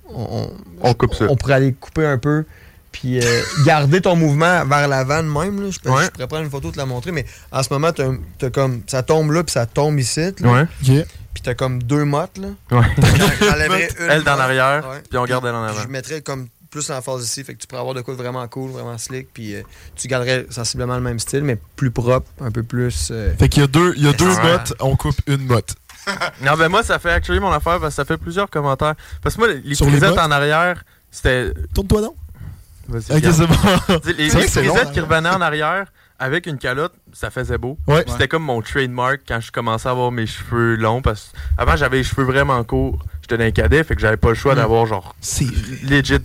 on, 0.09 0.51
On 0.83 0.95
coupe 0.95 1.15
ça. 1.15 1.27
on 1.29 1.37
pourrait 1.37 1.55
aller 1.55 1.73
couper 1.73 2.05
un 2.07 2.19
peu, 2.19 2.45
puis 2.91 3.19
euh, 3.25 3.43
garder 3.65 4.01
ton 4.03 4.17
mouvement 4.17 4.65
vers 4.67 4.87
l'avant 4.89 5.23
de 5.23 5.29
même. 5.29 5.63
Là. 5.65 5.71
Je, 5.71 5.79
peux- 5.79 5.91
Ouais. 5.91 6.05
je 6.05 6.11
pourrais 6.11 6.27
prendre 6.27 6.45
une 6.45 6.51
photo 6.51 6.71
te 6.71 6.77
la 6.77 6.85
montrer, 6.87 7.13
mais 7.13 7.25
en 7.51 7.63
ce 7.63 7.73
moment, 7.73 7.91
t'as 7.93 8.51
comme, 8.51 8.83
ça 8.87 9.03
tombe 9.03 9.31
là, 9.33 9.43
puis 9.45 9.53
ça 9.53 9.67
tombe 9.67 9.99
ici, 9.99 10.21
là, 10.41 10.53
Ouais. 10.53 10.63
Ok. 10.63 11.07
puis 11.33 11.43
t'as 11.43 11.55
comme 11.55 11.83
deux 11.83 12.05
mottes 12.05 12.39
là. 12.39 12.49
Ouais. 12.77 12.87
J'enlèverais 13.41 13.89
une 14.01 14.11
Elle 14.11 14.25
dans 14.25 14.37
l'arrière, 14.37 14.87
Ouais. 14.91 15.03
puis 15.09 15.17
on 15.19 15.25
garde 15.25 15.47
elle 15.47 15.55
en 15.55 15.65
Puis 15.67 15.71
avant. 15.75 15.83
Je 15.85 15.89
mettrais 15.89 16.21
comme 16.21 16.49
plus 16.73 16.91
en 16.91 17.01
phase 17.03 17.25
ici, 17.25 17.45
fait 17.45 17.55
que 17.55 17.61
tu 17.61 17.67
pourrais 17.69 17.81
avoir 17.83 17.95
de 17.95 18.01
quoi 18.01 18.15
de 18.15 18.19
vraiment 18.19 18.47
cool, 18.49 18.71
vraiment 18.71 18.99
slick, 18.99 19.29
puis 19.33 19.55
euh, 19.55 19.63
tu 19.95 20.09
garderais 20.09 20.47
sensiblement 20.51 20.97
le 20.97 21.03
même 21.03 21.19
style, 21.21 21.45
mais 21.45 21.57
plus 21.77 21.91
propre, 21.93 22.27
un 22.41 22.51
peu 22.51 22.63
plus. 22.65 23.11
euh, 23.13 23.33
Fait 23.39 23.49
qu'il 23.49 23.61
y 23.61 23.65
a 23.65 23.69
deux, 23.69 23.93
il 23.97 24.03
y 24.05 24.09
a 24.09 24.13
deux 24.13 24.27
Ouais. 24.35 24.43
mottes, 24.43 24.75
on 24.81 24.97
coupe 24.97 25.21
une 25.27 25.47
motte. 25.47 25.75
Non, 26.43 26.55
ben 26.57 26.69
moi, 26.69 26.83
ça 26.83 26.99
fait 26.99 27.13
actually 27.13 27.39
mon 27.39 27.53
affaire 27.53 27.79
parce 27.79 27.91
que 27.91 27.97
ça 27.97 28.05
fait 28.05 28.17
plusieurs 28.17 28.51
commentaires. 28.51 28.95
Parce 29.23 29.37
que 29.37 29.41
moi, 29.41 29.49
les 29.53 29.75
Sur 29.77 29.85
les 29.87 29.93
frisettes 29.93 30.11
bottes? 30.17 30.19
en 30.19 30.31
arrière, 30.33 30.83
c'était. 31.13 31.53
Tourne-toi 31.73 32.01
donc. 32.01 32.17
Vas-y, 32.89 33.33
c'est 33.33 33.47
bon. 33.47 33.55
Les, 34.07 34.13
les 34.31 34.31
long, 34.67 34.75
qui 34.93 34.99
hein. 34.99 35.03
revenaient 35.09 35.29
en 35.29 35.41
arrière 35.41 35.87
avec 36.19 36.47
une 36.47 36.59
calotte, 36.59 36.93
ça 37.13 37.31
faisait 37.31 37.57
beau. 37.59 37.79
Ouais. 37.87 38.05
C'était 38.09 38.27
comme 38.27 38.43
mon 38.43 38.61
trademark 38.63 39.21
quand 39.29 39.41
je 39.41 39.53
commençais 39.53 39.89
à 39.89 39.93
avoir 39.93 40.11
mes 40.11 40.27
cheveux 40.27 40.75
longs. 40.75 41.03
Parce 41.03 41.31
que 41.33 41.63
avant, 41.63 41.77
j'avais 41.77 41.99
les 41.99 42.05
cheveux 42.05 42.25
vraiment 42.25 42.63
courts. 42.65 42.99
J'étais 43.21 43.39
d'un 43.39 43.51
cadet, 43.53 43.85
fait 43.85 43.95
que 43.95 44.01
j'avais 44.01 44.17
pas 44.17 44.31
le 44.31 44.35
choix 44.35 44.55
Mm. 44.55 44.57
d'avoir 44.57 44.87
genre 44.87 45.15
C'est 45.21 45.47
legit 45.85 46.19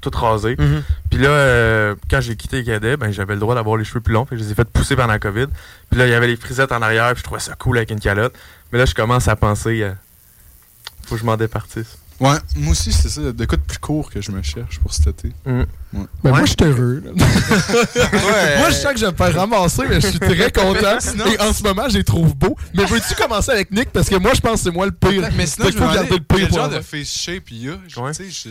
tout 0.00 0.10
rasé. 0.14 0.56
mhm. 0.58 0.82
Puis 1.10 1.18
là, 1.20 1.28
euh, 1.30 1.94
quand 2.10 2.20
j'ai 2.20 2.36
quitté 2.36 2.58
les 2.58 2.64
cadets, 2.64 2.96
ben, 2.96 3.10
j'avais 3.10 3.34
le 3.34 3.40
droit 3.40 3.54
d'avoir 3.54 3.76
les 3.76 3.84
cheveux 3.84 4.00
plus 4.00 4.14
longs. 4.14 4.24
Fait 4.24 4.36
que 4.36 4.40
je 4.42 4.46
les 4.46 4.52
ai 4.52 4.54
fait 4.54 4.68
pousser 4.68 4.94
pendant 4.96 5.08
la 5.12 5.18
COVID. 5.18 5.46
Puis 5.90 5.98
là, 5.98 6.06
il 6.06 6.10
y 6.10 6.14
avait 6.14 6.28
les 6.28 6.36
frisettes 6.36 6.72
en 6.72 6.82
arrière. 6.82 7.08
Puis 7.14 7.18
je 7.20 7.24
trouvais 7.24 7.40
ça 7.40 7.54
cool 7.54 7.76
avec 7.78 7.90
une 7.90 8.00
calotte. 8.00 8.34
Mais 8.72 8.78
là, 8.78 8.84
je 8.84 8.94
commence 8.94 9.28
à 9.28 9.36
penser. 9.36 9.82
euh, 9.82 9.92
faut 11.06 11.14
que 11.14 11.20
je 11.20 11.26
m'en 11.26 11.36
départisse. 11.36 11.98
Ouais, 12.20 12.36
moi 12.56 12.72
aussi, 12.72 12.92
c'est 12.92 13.08
ça. 13.08 13.20
De 13.20 13.44
quoi 13.44 13.56
de 13.56 13.62
plus 13.62 13.78
court 13.78 14.10
que 14.10 14.20
je 14.20 14.32
me 14.32 14.42
cherche 14.42 14.80
pour 14.80 14.92
cet 14.92 15.08
été? 15.08 15.32
Ben, 15.46 15.64
Ouais. 15.94 16.04
Moi, 16.24 16.40
je 16.44 16.46
suis 16.46 16.56
heureux. 16.64 17.02
là. 17.04 17.12
Ouais, 17.96 18.58
Moi, 18.58 18.70
je 18.70 18.74
sens 18.74 18.92
que 18.92 18.98
je 18.98 19.06
vais 19.06 19.12
me 19.12 19.16
faire 19.16 19.34
ramasser, 19.36 19.82
mais 19.88 20.00
je 20.00 20.08
suis 20.08 20.18
très 20.18 20.50
content. 20.52 20.98
Et 21.32 21.40
en 21.40 21.52
ce 21.52 21.62
moment, 21.62 21.88
je 21.88 21.96
les 21.98 22.04
trouve 22.04 22.34
beaux. 22.34 22.56
Mais 22.74 22.84
veux-tu 22.84 23.14
commencer 23.14 23.52
avec 23.52 23.70
Nick? 23.70 23.90
Parce 23.90 24.08
que 24.08 24.16
moi, 24.16 24.32
je 24.34 24.40
pense 24.40 24.54
que 24.54 24.58
c'est 24.64 24.70
moi 24.70 24.86
le 24.86 24.92
pire. 24.92 25.28
Mais 25.36 25.46
sinon, 25.46 25.68
je 25.70 25.78
faut 25.78 25.84
garder 25.92 26.16
le 26.16 26.20
pire 26.20 26.38
quel 26.38 26.48
pour 26.48 26.58
genre 26.58 26.68
de 26.68 26.80
face 26.80 27.08
shape 27.08 27.50
il 27.52 27.64
y 27.64 27.68
a? 27.70 27.78
Je- 27.86 28.50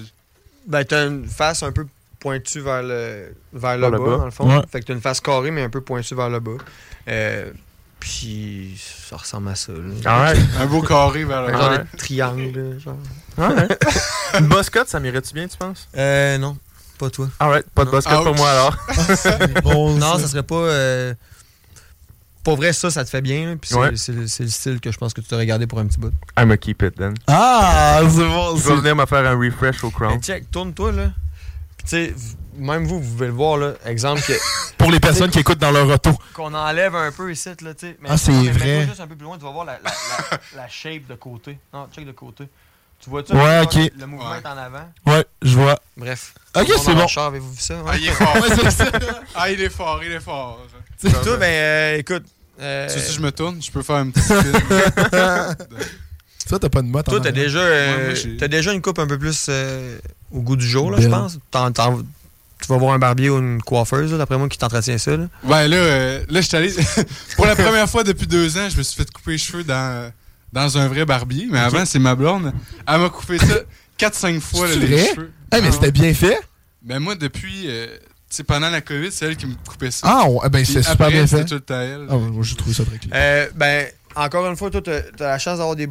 Ben, 0.68 0.84
t'as 0.84 1.08
une 1.08 1.26
face 1.26 1.64
un 1.64 1.72
peu 1.72 1.88
pointue 2.20 2.60
vers 2.62 2.84
le, 2.84 3.34
vers 3.54 3.78
le 3.78 3.82
Vers 3.82 3.92
bas, 3.92 3.98
le 3.98 4.04
bas. 4.04 4.18
dans 4.18 4.26
le 4.26 4.32
fond. 4.32 4.50
Ouais. 4.58 4.64
Fait 4.72 4.82
que 4.82 4.86
t'as 4.86 4.94
une 4.94 5.02
face 5.02 5.22
carrée, 5.22 5.52
mais 5.52 5.64
un 5.64 5.70
peu 5.70 5.82
pointue 5.82 6.14
vers 6.16 6.30
le 6.30 6.40
bas. 6.40 6.52
Euh, 7.08 7.52
puis 8.00 8.80
ça 9.10 9.18
ressemble 9.18 9.50
à 9.50 9.56
ça. 9.56 9.72
Là. 9.72 10.12
Alright. 10.12 10.42
Un 10.60 10.66
beau 10.68 10.82
carré 10.82 11.24
vers 11.24 11.42
le 11.48 11.54
Un 11.54 11.58
genre 11.58 11.72
Ouais. 11.72 11.78
de 11.80 11.98
triangle, 11.98 12.80
genre. 12.80 12.98
Une 14.40 14.48
boss 14.48 14.70
cut, 14.70 14.80
ça 14.88 15.00
m'irait-tu 15.00 15.34
bien, 15.34 15.48
tu 15.48 15.58
penses? 15.58 15.88
Euh, 15.98 16.38
non, 16.38 16.58
pas 17.00 17.10
toi. 17.10 17.28
Alright, 17.40 17.66
pas 17.74 17.86
de 17.86 17.90
cut 17.92 18.24
pour 18.24 18.36
moi 18.36 18.50
alors. 18.52 18.78
Bon, 19.64 19.96
Non, 19.96 20.14
ça. 20.16 20.20
ça 20.20 20.28
serait 20.28 20.44
pas. 20.44 20.56
euh, 20.56 21.14
Pour 22.48 22.56
vrai, 22.56 22.72
ça, 22.72 22.90
ça 22.90 23.04
te 23.04 23.10
fait 23.10 23.20
bien. 23.20 23.58
Puis 23.60 23.72
c'est 23.72 23.76
Ouais. 23.76 23.92
c'est 23.98 24.14
le, 24.14 24.26
c'est 24.26 24.44
le 24.44 24.50
style 24.50 24.80
que 24.80 24.90
je 24.90 24.98
pense 24.98 25.14
que 25.14 25.20
tu 25.20 25.28
t'aurais 25.28 25.46
gardé 25.46 25.68
pour 25.68 25.80
un 25.80 25.86
petit 25.86 26.00
bout. 26.00 26.14
I'm 26.40 26.50
a 26.52 26.56
keep 26.56 26.82
it 26.82 26.96
then. 26.96 27.14
Ah, 27.28 28.00
c'est 28.10 28.24
bon. 28.24 28.56
Je 28.56 28.70
vais 28.70 28.76
venir 28.78 28.96
me 28.96 29.06
faire 29.06 29.26
un 29.28 29.38
refresh 29.38 29.84
au 29.84 29.88
Mais 29.88 29.94
crown. 29.94 30.22
check, 30.24 30.50
tourne-toi 30.50 30.94
là. 30.94 31.04
Puis 31.76 31.84
tu 31.84 31.90
sais, 31.90 32.16
même 32.58 32.86
vous, 32.86 33.02
vous 33.02 33.12
pouvez 33.12 33.28
le 33.28 33.34
voir, 33.34 33.58
là. 33.58 33.74
Exemple, 33.86 34.22
que- 34.22 34.32
Pour 34.78 34.90
les 34.92 35.02
personnes 35.02 35.30
qui 35.30 35.40
écoutent 35.40 35.58
dans 35.60 35.72
leur 35.72 35.90
auto. 35.90 36.12
qu'on 36.34 36.54
enlève 36.54 36.96
un 36.96 37.12
peu 37.12 37.30
ici, 37.30 37.50
là, 37.62 37.74
tu 37.74 37.88
sais. 37.88 37.98
Mais- 38.02 38.08
Ah, 38.12 38.18
c'est 38.18 38.32
vrai. 38.32 38.86
juste 38.88 39.02
un 39.02 39.08
peu 39.08 39.16
plus 39.18 39.26
loin, 39.26 39.38
tu 39.38 39.44
vas 39.44 39.52
voir 39.52 39.66
la, 39.66 39.74
la, 39.84 39.90
la- 39.92 40.38
la 40.56 40.70
shape 40.70 41.06
de 41.10 41.16
côté. 41.16 41.58
Non, 41.74 41.90
check 41.94 42.06
de 42.06 42.14
côté. 42.14 42.48
Tu 43.02 43.10
vois-tu? 43.10 43.34
Ouais, 43.34 43.66
Le 44.00 44.06
mouvement 44.08 44.32
Ouais. 44.32 44.38
est 44.38 44.48
en 44.48 44.58
avant? 44.58 44.90
Ouais, 45.06 45.26
je 45.42 45.54
vois. 45.58 45.78
Bref. 45.98 46.34
Ok, 46.56 46.66
Tout 46.66 46.78
c'est 46.80 46.96
bon. 46.96 47.08
char, 47.08 47.26
avez-vous 47.26 47.52
vu 47.52 47.60
ça? 47.60 47.76
Ouais. 47.84 47.92
Ah, 47.92 47.98
il 47.98 48.08
est 48.08 48.12
fort. 48.14 48.72
Ça. 48.72 48.86
ah, 49.36 49.52
il 49.52 49.62
est 49.62 49.70
fort, 49.70 50.00
il 50.02 50.12
est 50.14 50.20
fort. 50.22 50.62
Toi, 51.02 51.36
ben, 51.38 51.44
euh, 51.44 51.98
écoute. 51.98 52.24
Euh, 52.60 52.88
Tu 52.88 52.94
sais, 52.94 53.06
si 53.06 53.14
je 53.14 53.22
me 53.22 53.32
tourne, 53.32 53.62
je 53.62 53.72
peux 53.72 53.82
faire 53.84 53.98
un 53.98 54.10
petit 54.10 54.22
film. 54.22 54.54
Ça, 56.48 56.60
t'as 56.60 56.70
pas 56.70 56.82
de 56.82 56.88
en 56.88 57.04
Toi, 57.04 57.20
t'as 57.20 57.32
déjà, 57.32 57.60
euh, 57.60 58.16
Ouais, 58.40 58.48
déjà 58.48 58.72
une 58.72 58.82
coupe 58.82 59.00
un 59.00 59.08
peu 59.08 59.18
plus 59.20 59.48
euh, 59.50 59.98
au 60.32 60.42
goût 60.42 60.56
du 60.56 60.66
jour, 60.68 60.92
là, 60.92 61.02
je 61.02 61.08
pense? 61.10 61.38
Tu 62.60 62.68
vas 62.70 62.78
voir 62.78 62.94
un 62.94 63.00
barbier 63.00 63.30
ou 63.30 63.38
une 63.38 63.62
coiffeuse, 63.62 64.12
d'après 64.14 64.38
moi, 64.38 64.50
qui 64.50 64.58
t'entretient 64.58 64.98
ça. 64.98 65.16
Là? 65.16 65.28
Ouais, 65.44 65.68
là, 65.68 65.78
euh, 65.78 66.26
là 66.28 66.42
je 66.42 66.48
suis 66.48 66.58
allé. 66.58 66.74
pour 67.36 67.46
la 67.46 67.56
première 67.56 67.88
fois 67.88 68.04
depuis 68.04 68.26
deux 68.26 68.58
ans, 68.58 68.68
je 68.70 68.78
me 68.78 68.82
suis 68.82 68.96
fait 68.96 69.12
couper 69.12 69.32
les 69.32 69.38
cheveux 69.38 69.64
dans, 69.64 70.12
dans 70.52 70.78
un 70.80 70.88
vrai 70.88 71.06
barbier. 71.06 71.48
Mais 71.52 71.60
avant, 71.60 71.86
c'est 71.86 72.00
ma 72.00 72.16
blonde. 72.16 72.52
Elle 72.88 73.00
m'a 73.00 73.10
coupé 73.10 73.38
ça 73.38 73.60
4-5 74.00 74.40
fois, 74.40 74.68
là, 74.68 74.76
les 74.76 74.88
vrai? 74.88 75.08
cheveux. 75.14 75.32
Eh, 75.56 75.62
mais 75.62 75.68
Ah, 75.68 75.72
c'était 75.72 75.92
bien 75.92 76.14
fait. 76.16 76.40
Ben, 76.82 76.98
moi, 77.00 77.14
depuis. 77.14 77.70
Sais, 78.38 78.44
pendant 78.44 78.70
la 78.70 78.82
COVID, 78.82 79.12
c'est 79.12 79.26
elle 79.26 79.36
qui 79.38 79.46
me 79.46 79.56
coupait 79.68 79.92
ça. 79.92 80.08
Ah, 80.10 80.28
eh 80.46 80.50
ben, 80.50 80.64
c'est 80.66 80.82
super 80.84 81.10
bien 81.10 81.28
fait. 81.28 81.46
tout 81.46 81.54
le 81.56 81.60
temps 81.60 81.80
elle. 81.82 82.06
Ah, 82.10 82.16
ouais, 82.18 82.30
moi, 82.30 82.44
j'ai 82.44 82.56
trouvé 82.56 82.74
ça 82.74 82.84
très 82.86 82.98
clair. 82.98 83.12
Euh, 83.14 83.48
ben, 83.56 83.88
encore 84.16 84.48
une 84.48 84.56
fois, 84.56 84.70
toi, 84.72 84.82
t'as 84.82 84.98
as 85.26 85.30
la 85.30 85.38
chance 85.40 85.58
d'avoir 85.60 85.76
des, 85.76 85.88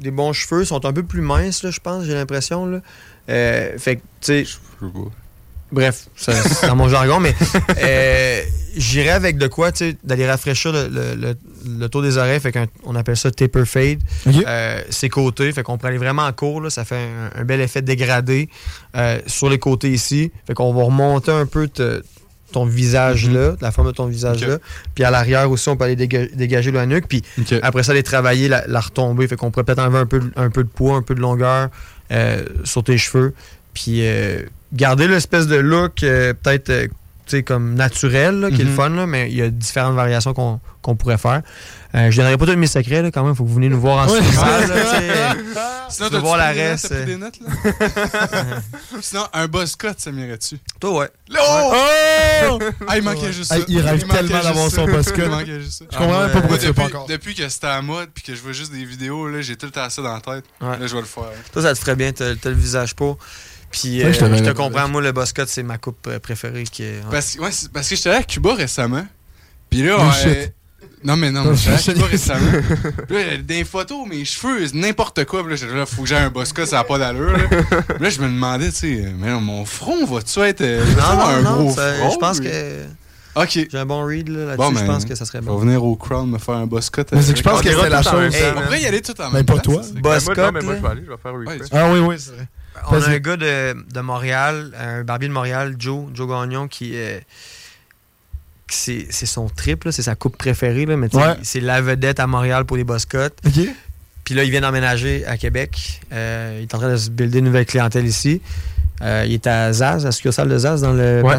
des 0.00 0.10
bons 0.10 0.32
cheveux. 0.32 0.62
Ils 0.62 0.66
sont 0.66 0.84
un 0.86 0.92
peu 0.92 1.02
plus 1.02 1.20
minces, 1.20 1.62
là, 1.62 1.70
je 1.70 1.80
pense, 1.80 2.04
j'ai 2.04 2.14
l'impression. 2.14 2.66
là. 2.66 2.80
Euh, 3.28 3.78
fait 3.78 3.96
que, 3.96 4.00
tu 4.00 4.06
sais, 4.20 4.44
Je 4.44 4.50
sais 4.52 4.92
pas. 4.92 4.98
bref, 5.70 6.06
ça- 6.16 6.32
c'est 6.32 6.66
dans 6.66 6.76
mon 6.76 6.88
jargon, 6.88 7.20
mais 7.20 7.34
euh, 7.78 8.42
j'irais 8.76 9.10
avec 9.10 9.38
de 9.38 9.46
quoi, 9.46 9.70
tu 9.72 9.90
sais, 9.90 9.96
d'aller 10.02 10.26
rafraîchir 10.26 10.72
le, 10.72 10.88
le, 10.88 11.14
le- 11.14 11.36
le 11.66 11.88
tour 11.88 12.02
des 12.02 12.16
oreilles. 12.18 12.40
Fait 12.40 12.52
qu'on 12.52 12.94
appelle 12.94 13.16
ça 13.16 13.30
taper 13.30 13.64
fade. 13.64 13.98
Ok. 14.26 14.34
Euh, 14.46 14.80
ses 14.90 15.08
côtés, 15.08 15.52
fait 15.52 15.62
qu'on 15.62 15.76
pourrait 15.78 15.90
aller 15.90 15.98
vraiment 15.98 16.22
en 16.22 16.32
court, 16.32 16.60
là, 16.60 16.70
ça 16.70 16.84
fait 16.84 16.96
un, 17.36 17.40
un 17.40 17.44
bel 17.44 17.60
effet 17.60 17.82
dégradé 17.82 18.48
euh, 18.96 19.18
sur 19.26 19.48
les 19.50 19.58
côtés 19.58 19.90
ici. 19.90 20.32
Fait 20.46 20.54
qu'on 20.54 20.72
va 20.74 20.82
remonter 20.84 21.30
un 21.32 21.46
peu 21.46 21.68
te- 21.68 22.02
ton 22.52 22.66
visage 22.66 23.30
là, 23.30 23.54
la 23.62 23.70
forme 23.70 23.88
de 23.88 23.92
ton 23.92 24.06
visage 24.06 24.44
là. 24.46 24.58
Puis 24.94 25.04
à 25.04 25.10
l'arrière 25.10 25.50
aussi, 25.50 25.68
on 25.70 25.76
peut 25.76 25.84
aller 25.84 25.96
déga- 25.96 26.28
dégager 26.34 26.70
la 26.70 26.84
nuque. 26.86 27.06
Puis 27.08 27.22
après 27.62 27.82
ça, 27.82 27.92
aller 27.92 28.02
travailler 28.02 28.48
la, 28.48 28.66
la 28.66 28.80
retombée. 28.80 29.26
Fait 29.26 29.36
qu'on 29.36 29.50
pourrait 29.50 29.64
peut-être 29.64 29.78
enlever 29.78 29.98
un 29.98 30.06
peu, 30.06 30.20
un 30.36 30.50
peu 30.50 30.62
de 30.62 30.68
poids, 30.68 30.96
un 30.96 31.02
peu 31.02 31.14
de 31.14 31.20
longueur 31.20 31.68
euh, 32.10 32.44
sur 32.64 32.84
tes 32.84 32.98
cheveux. 32.98 33.32
Puis 33.72 34.02
garder 34.74 35.08
l'espèce 35.08 35.46
de 35.46 35.56
look 35.56 36.00
peut-être 36.00 36.88
comme 37.40 37.74
naturel, 37.74 38.40
là, 38.40 38.50
qui 38.50 38.60
est 38.60 38.64
le 38.64 38.70
Mhm. 38.70 38.76
fun, 38.76 38.88
là, 38.90 39.06
mais 39.06 39.30
il 39.30 39.36
y 39.36 39.42
a 39.42 39.48
différentes 39.48 39.94
variations 39.96 40.34
qu'on 40.34 40.60
qu'on 40.82 40.96
pourrait 40.96 41.16
faire. 41.16 41.42
Euh, 41.94 42.10
je 42.10 42.16
donnerai 42.16 42.36
pas 42.36 42.44
tous 42.44 42.56
mes 42.56 42.66
secrets, 42.66 43.02
là, 43.02 43.12
quand 43.12 43.22
même. 43.24 43.36
faut 43.36 43.44
que 43.44 43.48
vous 43.48 43.54
venez 43.54 43.68
nous 43.68 43.80
voir 43.80 43.98
en 44.08 44.12
Ouais. 44.12 44.18
Sinon, 45.88 46.08
tu 46.10 46.16
voir 46.18 46.36
la 46.36 46.48
notes? 46.48 46.56
reste, 46.56 46.90
euh. 46.90 47.04
des 47.04 47.16
notes, 47.16 47.38
là? 47.40 47.50
Sinon, 49.00 49.22
un 49.32 49.46
boss 49.46 49.76
cut, 49.76 49.88
ça 49.96 50.10
m'irait-tu? 50.10 50.58
Toi, 50.80 50.90
ouais. 50.98 51.08
Oh! 51.38 51.72
Oh! 52.50 52.58
Ah, 52.88 52.96
il 52.98 53.04
manquait 53.04 53.32
juste 53.32 53.52
ça. 53.52 53.56
Ah, 53.60 53.64
il 53.68 53.78
rêve 53.80 54.04
tellement 54.08 54.40
d'avoir 54.42 54.70
son 54.70 54.86
boss 54.86 55.12
cut. 55.12 55.22
Il 55.24 55.30
manquait 55.30 55.60
juste 55.60 55.78
ça. 55.80 55.84
Je 55.90 55.96
comprends 55.98 56.20
même 56.22 56.32
pas 56.32 56.40
pourquoi 56.40 56.58
tu 56.58 56.64
pas 56.72 56.82
depuis, 56.82 56.96
encore. 56.96 57.06
depuis 57.06 57.34
que 57.36 57.48
c'était 57.48 57.66
à 57.68 57.80
mode 57.82 58.08
puis 58.12 58.24
que 58.24 58.34
je 58.34 58.40
vois 58.42 58.52
juste 58.52 58.72
des 58.72 58.84
vidéos, 58.84 59.28
là, 59.28 59.40
j'ai 59.40 59.54
tout 59.56 59.66
le 59.66 59.72
temps 59.72 59.88
ça 59.88 60.02
dans 60.02 60.14
la 60.14 60.20
tête. 60.20 60.44
Ouais. 60.60 60.78
Là, 60.78 60.86
je 60.86 60.94
vais 60.94 61.00
le 61.02 61.06
faire. 61.06 61.24
Toi, 61.52 61.62
ça 61.62 61.74
te 61.74 61.78
ferait 61.78 61.94
bien, 61.96 62.12
t'as 62.12 62.34
le 62.44 62.50
visage 62.52 62.94
pour. 62.96 63.18
Puis, 63.72 63.98
Ouais, 63.98 64.04
euh, 64.04 64.12
je 64.12 64.18
te 64.20 64.24
je 64.36 64.38
te 64.42 64.44
pas. 64.44 64.54
comprends, 64.54 64.88
moi, 64.88 65.00
le 65.02 65.10
boss 65.12 65.32
cut, 65.32 65.42
c'est 65.46 65.62
ma 65.64 65.78
coupe 65.78 66.06
euh, 66.06 66.18
préférée. 66.20 66.62
Qui 66.64 66.84
est, 66.84 66.86
ouais. 66.98 67.02
Parce, 67.10 67.36
ouais, 67.40 67.50
c'est- 67.50 67.72
parce 67.72 67.88
que 67.88 67.96
j'étais 67.96 68.10
allé 68.10 68.18
à 68.18 68.22
Cuba 68.22 68.54
récemment. 68.54 69.04
Puis 69.70 69.82
là, 69.82 69.96
No 69.98 70.04
ouais, 70.04 70.12
shit. 70.12 70.52
Non, 71.04 71.16
mais 71.16 71.32
non, 71.32 71.42
Non, 71.42 71.50
mais 71.50 71.56
j'étais 71.56 71.70
allé 71.70 71.76
à 71.78 71.80
je- 71.80 71.92
Cuba 71.92 72.06
récemment. 72.06 72.52
Puis 73.08 73.16
là, 73.16 73.36
des 73.38 73.64
photos, 73.64 74.06
mes 74.06 74.24
cheveux, 74.24 74.66
c'est 74.68 74.74
n'importe 74.76 75.24
quoi. 75.24 75.44
Puis 75.44 75.56
là, 75.56 75.74
là, 75.74 75.86
faut 75.86 76.02
que 76.02 76.08
j'ai 76.08 76.16
un 76.16 76.28
boss 76.30 76.52
cut, 76.52 76.66
ça 76.66 76.76
n'a 76.76 76.84
pas 76.84 76.98
d'allure. 76.98 77.32
Là. 77.36 77.44
Puis 77.48 77.98
là, 78.04 78.10
je 78.10 78.20
me 78.20 78.26
demandais, 78.28 78.70
tu 78.70 78.76
sais, 78.76 79.12
mais 79.18 79.30
non, 79.30 79.40
mon 79.40 79.64
front 79.64 80.04
va-tu 80.06 80.38
être. 80.40 80.60
euh, 80.60 80.84
non, 80.96 81.16
non, 81.16 81.24
un 81.24 81.42
non, 81.42 81.56
gros 81.62 81.74
ça- 81.74 81.94
front? 81.94 82.10
je 82.10 82.16
pense 82.18 82.40
que 82.40 82.82
Ok. 83.34 83.66
j'ai 83.72 83.78
un 83.78 83.86
bon 83.86 84.04
read 84.04 84.28
là, 84.28 84.44
là-dessus. 84.44 84.56
Bon, 84.58 84.70
je 84.78 84.80
ben, 84.84 84.86
pense 84.86 85.04
que 85.06 85.14
ça 85.14 85.24
serait 85.24 85.38
On 85.38 85.42
bon. 85.46 85.54
va 85.56 85.64
venir 85.64 85.82
au 85.82 85.96
crown 85.96 86.30
me 86.30 86.38
faire 86.38 86.54
un 86.56 86.66
boss 86.66 86.90
cut. 86.90 87.00
Mais 87.12 87.22
c'est 87.22 87.32
que 87.32 87.38
je 87.38 87.42
pense 87.42 87.60
On 87.60 87.62
que 87.62 87.70
c'était 87.70 87.88
la 87.88 88.02
chose. 88.02 88.34
On 88.56 88.60
pourrait 88.62 88.82
y 88.82 88.86
aller 88.86 89.00
tout 89.00 89.18
en 89.20 89.28
Mais 89.30 89.38
même 89.38 89.46
pas 89.46 89.54
temps, 89.54 89.72
toi. 89.72 89.82
ça 89.82 89.88
serait- 89.88 90.00
Boss 90.02 90.24
Ben, 90.24 90.24
moi, 90.26 90.34
cut, 90.34 90.40
non, 90.40 90.52
mais 90.52 90.60
moi, 90.62 90.74
je 90.76 90.82
vais 90.82 90.88
aller, 90.88 91.02
je 91.06 91.10
vais 91.10 91.16
faire 91.16 91.32
un. 91.32 91.84
Ah 91.86 91.92
oui, 91.92 91.98
oui, 92.00 92.14
c'est 92.18 92.30
vrai. 92.34 92.46
On 92.90 93.00
a 93.00 93.08
un 93.08 93.18
gars 93.18 93.36
de, 93.36 93.74
de 93.92 94.00
Montréal, 94.00 94.72
un 94.78 95.04
barbier 95.04 95.28
de 95.28 95.32
Montréal, 95.32 95.74
Joe, 95.78 96.06
Joe 96.14 96.28
Gagnon, 96.28 96.68
qui, 96.68 96.92
euh, 96.94 97.18
qui 98.68 99.06
c'est 99.10 99.26
son 99.26 99.48
trip, 99.48 99.86
c'est 99.90 100.02
sa 100.02 100.14
coupe 100.14 100.36
préférée, 100.36 100.86
là, 100.86 100.96
mais 100.96 101.14
Ouais. 101.14 101.36
c'est 101.42 101.60
la 101.60 101.80
vedette 101.80 102.20
à 102.20 102.26
Montréal 102.26 102.64
pour 102.64 102.76
les 102.76 102.84
boss 102.84 103.06
cuts. 103.06 103.18
Ok. 103.46 103.52
Puis 104.24 104.34
là, 104.34 104.44
il 104.44 104.50
vient 104.50 104.60
d'emménager 104.60 105.26
à 105.26 105.36
Québec. 105.36 106.00
Euh, 106.12 106.56
il 106.58 106.62
est 106.62 106.74
en 106.74 106.78
train 106.78 106.90
de 106.92 106.96
se 106.96 107.10
builder 107.10 107.38
une 107.40 107.46
nouvelle 107.46 107.66
clientèle 107.66 108.06
ici. 108.06 108.40
Euh, 109.02 109.24
il 109.26 109.34
est 109.34 109.46
à 109.48 109.72
Zaz, 109.72 110.02
à 110.04 110.08
la 110.08 110.12
succursale 110.12 110.48
de 110.48 110.56
Zaz, 110.58 110.80
dans 110.80 110.92
le 110.92 111.22
Ouais, 111.22 111.34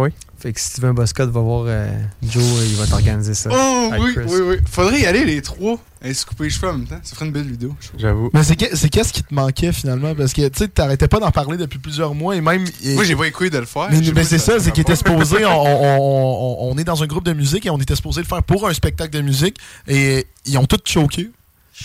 ouais. 0.00 0.12
Fait 0.40 0.52
que 0.54 0.60
si 0.60 0.72
tu 0.74 0.80
veux 0.80 0.88
un 0.88 0.94
boss 0.94 1.12
cut, 1.12 1.24
va 1.24 1.40
voir 1.40 1.64
euh, 1.66 1.86
Joe, 2.22 2.42
euh, 2.42 2.66
il 2.66 2.76
va 2.76 2.86
t'organiser 2.86 3.34
ça. 3.34 3.50
Oh 3.52 3.90
oui, 4.00 4.14
Chris. 4.14 4.24
oui, 4.26 4.40
oui. 4.42 4.56
Faudrait 4.70 5.00
y 5.00 5.06
aller 5.06 5.26
les 5.26 5.42
trois 5.42 5.78
et 6.02 6.14
se 6.14 6.24
couper 6.24 6.44
les 6.44 6.50
cheveux 6.50 6.68
en 6.70 6.78
même 6.78 6.86
temps. 6.86 6.98
Ça 7.02 7.14
ferait 7.14 7.26
une 7.26 7.32
belle 7.32 7.46
vidéo. 7.46 7.76
je 7.78 7.88
trouve. 7.88 8.00
J'avoue. 8.00 8.30
Mais 8.32 8.42
c'est 8.42 8.56
que- 8.56 8.74
c'est 8.74 8.88
qu'est-ce 8.88 9.12
qui 9.12 9.22
te 9.22 9.34
manquait 9.34 9.70
finalement? 9.72 10.14
Parce 10.14 10.32
que 10.32 10.48
tu 10.48 10.58
sais, 10.58 10.68
t'arrêtais 10.68 11.08
pas 11.08 11.20
d'en 11.20 11.30
parler 11.30 11.58
depuis 11.58 11.78
plusieurs 11.78 12.14
mois 12.14 12.34
et 12.36 12.40
même. 12.40 12.64
et- 12.82 12.94
Moi, 12.94 13.04
j'ai 13.04 13.14
pas 13.16 13.26
écouté 13.26 13.50
de 13.50 13.58
le 13.58 13.66
faire. 13.66 13.88
Mais, 13.90 14.24
c'est 14.24 14.38
ça, 14.38 14.58
c'est 14.58 14.70
qu'il 14.70 14.80
était 14.80 14.96
supposé. 14.96 15.44
On, 15.44 15.50
on- 15.50 16.68
on- 16.68 16.72
on 16.72 16.78
est 16.78 16.84
dans 16.84 17.02
un 17.02 17.06
groupe 17.06 17.24
de 17.24 17.34
musique 17.34 17.66
et 17.66 17.70
on 17.70 17.78
était 17.78 17.94
supposé 17.96 18.22
le 18.22 18.26
faire 18.26 18.42
pour 18.42 18.66
un 18.66 18.72
spectacle 18.72 19.12
de 19.14 19.20
musique 19.20 19.58
et 19.88 20.26
ils 20.46 20.56
ont 20.56 20.64
tout 20.64 20.80
choqué. 20.86 21.30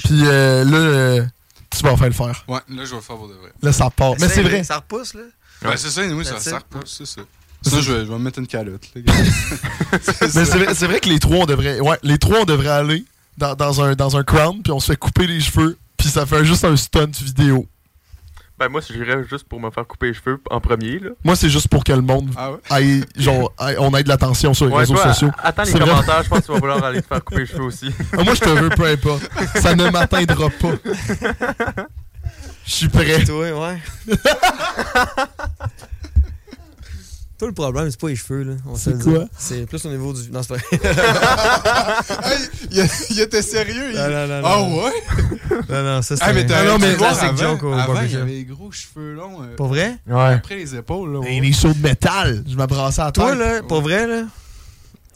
Puis 0.06 0.22
euh, 0.26 0.64
là, 0.64 0.78
euh, 0.78 1.26
tu 1.70 1.84
vas 1.84 1.92
enfin 1.92 2.06
le 2.08 2.14
faire. 2.14 2.46
Ouais, 2.48 2.60
là, 2.70 2.86
je 2.86 2.92
vais 2.92 2.96
le 2.96 3.02
faire 3.02 3.18
pour 3.18 3.28
de 3.28 3.34
vrai. 3.34 3.52
Là, 3.62 3.74
ça 3.74 3.90
part. 3.90 4.14
Mais 4.22 4.30
c'est 4.30 4.44
vrai. 4.44 4.64
Ça 4.64 4.78
repousse, 4.78 5.14
là. 5.14 5.22
Ouais, 5.70 5.76
c'est 5.78 5.90
ça, 5.90 6.02
oui, 6.06 6.24
ça, 6.24 6.40
ça 6.40 6.60
repousse, 6.60 6.96
c'est 7.00 7.06
ça. 7.06 7.22
Sinon, 7.62 7.82
je 7.82 7.92
vais, 7.94 8.00
je 8.06 8.06
vais 8.12 8.14
me 8.18 8.20
mettre 8.24 8.40
une 8.40 8.48
calotte. 8.48 8.88
là. 8.96 9.02
C'est 10.02 10.22
Mais 10.22 10.28
ça. 10.30 10.46
c'est 10.46 10.58
vrai, 10.60 10.76
c'est 10.76 10.88
vrai 10.88 11.00
que 11.00 11.10
les 11.10 11.20
trois, 11.20 11.38
on 11.38 11.46
devrait. 11.46 11.80
Ouais, 11.80 11.98
les 12.04 12.18
trois, 12.18 12.42
on 12.42 12.46
devrait 12.46 12.68
aller 12.70 13.06
dans, 13.38 13.56
dans 13.56 13.82
un, 13.82 13.96
dans 13.96 14.18
un 14.18 14.24
crown, 14.24 14.62
puis 14.62 14.72
on 14.72 14.80
se 14.80 14.92
fait 14.92 14.98
couper 14.98 15.26
les 15.28 15.40
cheveux, 15.42 15.78
puis 15.98 16.08
ça 16.10 16.26
fait 16.26 16.46
juste 16.46 16.64
un 16.66 16.76
stunt 16.78 17.08
vidéo. 17.22 17.66
Ben, 18.58 18.70
moi, 18.70 18.80
j'irais 18.88 19.26
juste 19.30 19.44
pour 19.50 19.60
me 19.60 19.70
faire 19.70 19.86
couper 19.86 20.08
les 20.08 20.14
cheveux 20.14 20.40
en 20.50 20.62
premier, 20.62 21.00
là. 21.00 21.10
Moi, 21.26 21.36
c'est 21.36 21.50
juste 21.50 21.68
pour 21.68 21.84
que 21.84 21.92
le 21.92 22.00
monde 22.02 22.30
Ah 22.38 22.52
ouais? 22.54 22.58
aille, 22.70 23.04
genre, 23.18 23.52
aille- 23.58 23.76
on 23.80 23.94
ait 23.96 24.04
de 24.04 24.08
l'attention 24.08 24.54
sur 24.54 24.68
les 24.68 24.72
Ouais, 24.72 24.80
réseaux 24.80 24.94
toi, 24.94 25.12
sociaux. 25.14 25.30
a- 25.40 25.48
attends 25.48 25.64
les 25.64 25.72
C'est 25.72 25.80
vrai. 25.80 25.90
commentaires, 25.90 26.24
je 26.24 26.30
pense 26.30 26.40
que 26.40 26.46
tu 26.46 26.52
vas 26.54 26.60
vouloir 26.60 26.82
aller 26.84 27.02
te 27.02 27.08
faire 27.08 27.22
couper 27.22 27.42
les 27.42 27.46
cheveux 27.48 27.64
aussi. 27.66 27.90
Ah, 28.18 28.24
moi, 28.24 28.34
je 28.34 28.40
te 28.40 28.48
veux, 28.50 28.70
peu 28.70 28.86
importe. 28.86 29.30
Ça 29.62 29.76
ne 29.76 29.90
m'atteindra 29.90 30.50
pas. 30.52 30.72
Je 32.66 32.72
suis 32.72 32.88
prêt. 32.88 33.26
Toi, 33.26 33.52
ouais. 33.52 33.78
Toi, 37.38 37.50
le 37.50 37.54
problème, 37.54 37.92
c'est 37.92 38.00
pas 38.00 38.08
les 38.08 38.16
cheveux, 38.16 38.44
là. 38.44 38.54
C'est 38.78 38.98
quoi? 39.04 39.26
C'est 39.38 39.66
plus 39.66 39.84
au 39.86 39.90
niveau 39.90 40.14
du. 40.14 40.32
Non, 40.32 40.42
c'est 40.42 40.54
pas 40.56 40.56
Hey, 42.32 42.38
il, 42.72 42.88
il 43.10 43.20
était 43.20 43.42
sérieux. 43.42 43.90
Il... 43.92 43.96
Non, 43.98 44.10
non, 44.10 44.28
non, 44.28 44.42
Ah 44.46 44.62
ouais? 44.62 45.60
Non, 45.70 45.84
non, 45.84 46.02
ça, 46.02 46.16
c'est. 46.16 46.24
Ah, 46.24 46.32
mais 46.32 46.46
t'as 46.46 46.60
Ah, 46.60 46.64
non, 46.64 46.78
mais 46.80 46.94
avant, 47.04 47.36
joke 47.36 47.64
au 47.64 47.74
avant, 47.74 48.02
il 48.02 48.16
avait 48.16 48.32
les 48.32 48.44
gros 48.46 48.72
cheveux 48.72 49.16
longs. 49.16 49.42
euh, 49.44 49.56
Pour 49.58 49.68
vrai? 49.68 49.98
Ouais. 50.08 50.34
après 50.36 50.56
les 50.56 50.76
épaules. 50.76 51.12
Là, 51.14 51.28
Et 51.28 51.42
les 51.42 51.52
sauts 51.52 51.74
de 51.74 51.82
métal, 51.82 52.42
je 52.48 52.56
m'abrassais 52.56 53.02
à 53.02 53.12
Toi, 53.12 53.32
terre. 53.32 53.36
là, 53.36 53.64
pour 53.64 53.82
vrai, 53.82 54.08
là. 54.08 54.24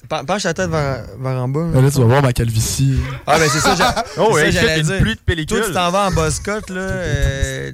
pen- 0.09 0.25
Penche 0.25 0.43
ta 0.43 0.53
tête 0.53 0.69
vers, 0.69 1.05
vers 1.19 1.41
en 1.41 1.47
bas. 1.47 1.67
Là, 1.73 1.89
tu 1.89 1.99
vas 1.99 2.05
voir 2.05 2.21
ma 2.21 2.33
calvitie. 2.33 2.97
Ah, 3.27 3.39
ben 3.39 3.49
c'est 3.49 3.59
ça, 3.61 3.75
j'ai- 3.77 4.01
Oh, 4.21 4.33
ouais, 4.33 4.51
j'allais 4.51 4.81
dire. 4.81 4.97
pluie 4.99 5.11
de 5.11 5.15
Toi, 5.15 5.23
pellicule. 5.25 5.63
tu 5.67 5.71
t'en 5.71 5.89
vas 5.89 6.07
en 6.07 6.11
boss 6.11 6.39
cut, 6.41 6.51
là. 6.73 6.81
euh, 6.81 7.71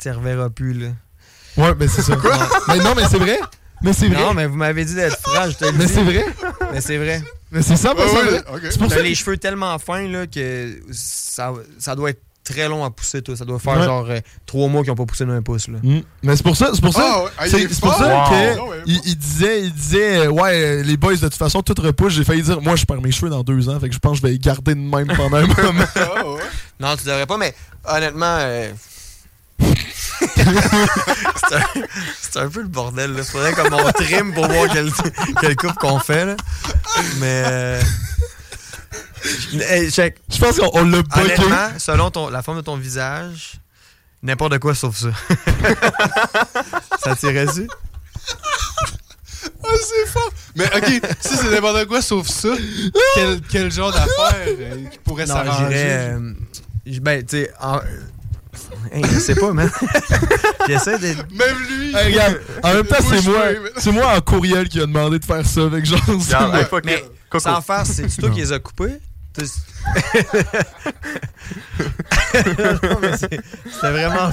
tu 0.00 0.10
reverras 0.10 0.50
plus, 0.50 0.72
là. 0.74 0.88
Ouais, 1.56 1.74
mais 1.78 1.88
c'est 1.88 2.02
ça. 2.02 2.16
mais 2.68 2.78
non, 2.78 2.94
mais 2.96 3.04
c'est 3.10 3.18
vrai. 3.18 3.38
Mais 3.82 3.92
c'est 3.92 4.08
vrai. 4.08 4.20
Non, 4.20 4.34
mais 4.34 4.46
vous 4.46 4.56
m'avez 4.56 4.84
dit 4.84 4.94
d'être 4.94 5.18
franc, 5.22 5.50
je 5.50 5.56
te 5.56 5.64
le 5.66 5.72
dis. 5.72 5.78
mais 5.78 5.86
c'est 5.86 6.02
vrai. 6.02 6.24
Mais 6.72 6.80
c'est 6.80 6.96
vrai. 6.98 7.22
Mais 7.52 7.62
c'est 7.62 7.76
ça, 7.76 7.90
Ouais, 7.94 7.96
pas 8.02 8.08
ça. 8.08 8.14
ouais, 8.14 8.24
vrai. 8.30 8.44
ok. 8.54 8.60
C'est 8.70 8.78
pour 8.78 8.88
T'as 8.88 8.96
ça. 8.96 9.02
les 9.02 9.14
cheveux 9.14 9.36
tellement 9.36 9.78
fins, 9.78 10.08
là, 10.08 10.26
que 10.26 10.80
ça, 10.92 11.52
ça 11.78 11.94
doit 11.94 12.10
être 12.10 12.20
très 12.42 12.68
long 12.68 12.84
à 12.84 12.90
pousser, 12.90 13.22
toi. 13.22 13.36
Ça 13.36 13.44
doit 13.44 13.58
faire 13.58 13.76
Ouais. 13.78 13.84
genre 13.84 14.06
euh, 14.08 14.18
trois 14.46 14.68
mois 14.68 14.82
qu'ils 14.82 14.90
n'ont 14.90 14.96
pas 14.96 15.04
poussé 15.04 15.24
d'un 15.26 15.42
pouce, 15.42 15.68
là. 15.68 15.78
Mm. 15.82 16.00
Mais 16.22 16.36
c'est 16.36 16.42
pour 16.42 16.56
ça, 16.56 16.70
c'est 16.74 16.80
pour 16.80 16.92
ça. 16.94 17.02
Ah 17.04 17.24
ouais, 17.24 17.30
ah, 17.38 17.46
il 17.46 17.50
c'est 17.50 17.62
est 17.62 17.68
c'est 17.72 17.80
pour 17.80 17.92
fort. 17.94 17.98
ça 17.98 18.06
Wow. 18.08 18.28
que 18.30 18.60
ouais, 18.70 18.82
il, 18.86 19.00
il 19.04 19.16
disait, 19.18 19.62
il 19.64 19.72
disait, 19.74 20.18
euh, 20.26 20.30
ouais, 20.30 20.62
euh, 20.62 20.82
les 20.82 20.96
boys 20.96 21.14
de 21.16 21.20
toute 21.20 21.34
façon 21.34 21.62
tout 21.62 21.74
repousse. 21.80 22.14
J'ai 22.14 22.24
failli 22.24 22.42
dire, 22.42 22.60
moi 22.62 22.76
je 22.76 22.84
perds 22.84 23.00
mes 23.02 23.10
cheveux 23.12 23.30
dans 23.30 23.42
deux 23.42 23.68
ans, 23.68 23.78
fait 23.80 23.88
que 23.88 23.94
je 23.94 23.98
pense 23.98 24.12
que 24.12 24.18
je 24.18 24.22
vais 24.22 24.32
les 24.32 24.38
garder 24.38 24.74
de 24.74 24.80
même 24.80 25.08
pendant 25.16 25.36
un 25.36 25.46
moment. 25.62 25.84
Ah 25.96 26.26
ouais. 26.26 26.40
Non, 26.80 26.96
tu 26.96 27.04
devrais 27.04 27.26
pas, 27.26 27.36
mais 27.36 27.54
honnêtement. 27.84 28.36
euh, 28.40 28.70
c'est 31.48 31.54
un, 31.54 31.62
c'est 32.20 32.36
un 32.38 32.48
peu 32.48 32.62
le 32.62 32.68
bordel, 32.68 33.12
là. 33.14 33.24
Faudrait 33.24 33.52
comme 33.52 33.72
on 33.74 33.92
trim 33.92 34.32
pour 34.34 34.46
voir 34.48 34.68
quelle, 34.72 34.90
quelle 35.40 35.56
coupe 35.56 35.74
qu'on 35.74 35.98
fait, 35.98 36.24
là. 36.24 36.36
Mais. 37.18 37.42
euh, 37.46 37.82
Hey, 39.68 39.90
check. 39.90 40.18
Je 40.30 40.38
pense 40.38 40.56
qu'on 40.58 40.70
on 40.74 40.84
l'a 40.84 41.02
bloqué. 41.02 41.20
Honnêtement, 41.20 41.68
selon 41.78 42.10
ton, 42.10 42.28
la 42.28 42.42
forme 42.42 42.58
de 42.58 42.62
ton 42.62 42.76
visage, 42.76 43.54
N'importe 44.22 44.58
quoi 44.58 44.74
sauf 44.74 44.96
ça. 44.96 45.08
ça 47.04 47.14
tirait-tu? 47.16 47.68
Ah, 49.62 49.68
c'est 49.80 50.06
fort! 50.10 50.30
Mais 50.56 50.64
ok, 50.76 51.00
si 51.20 51.36
c'est 51.36 51.50
n'importe 51.50 51.86
quoi 51.86 52.00
sauf 52.02 52.26
ça, 52.26 52.48
quel, 53.14 53.40
quel 53.42 53.70
genre 53.70 53.92
d'affaire 53.92 54.46
euh, 54.58 54.84
qui 54.90 54.98
pourrait 54.98 55.26
s'arranger? 55.26 55.74
euh, 55.76 56.32
ben, 57.00 57.24
tu 57.24 57.36
sais. 57.38 57.52
Hey, 58.92 59.02
je 59.04 59.18
sais 59.18 59.34
pas, 59.34 59.52
man. 59.52 59.70
J'essaie 60.68 60.98
de. 60.98 61.06
Même 61.06 61.58
lui! 61.68 61.94
Hey, 61.96 62.12
regarde, 62.12 62.40
en 62.62 62.74
même 62.74 62.86
temps, 62.86 62.96
c'est 63.08 63.22
moi, 63.24 63.44
c'est 63.76 63.92
moi 63.92 64.16
en 64.16 64.20
courriel 64.20 64.68
qui 64.68 64.78
a 64.80 64.86
demandé 64.86 65.18
de 65.18 65.24
faire 65.24 65.44
ça 65.46 65.62
avec 65.62 65.86
c'est 65.86 65.94
Regarde, 65.94 66.50
moi. 66.50 66.60
hey, 66.60 66.64
fuck 66.66 66.84
Mais. 66.84 67.04
Coco. 67.28 67.42
sans 67.42 67.60
faire, 67.60 67.84
c'est 67.86 68.08
toi 68.16 68.30
qui 68.30 68.40
les 68.40 68.52
as 68.52 68.58
coupés? 68.58 68.98
C'était 69.38 69.50
vraiment. 73.90 74.30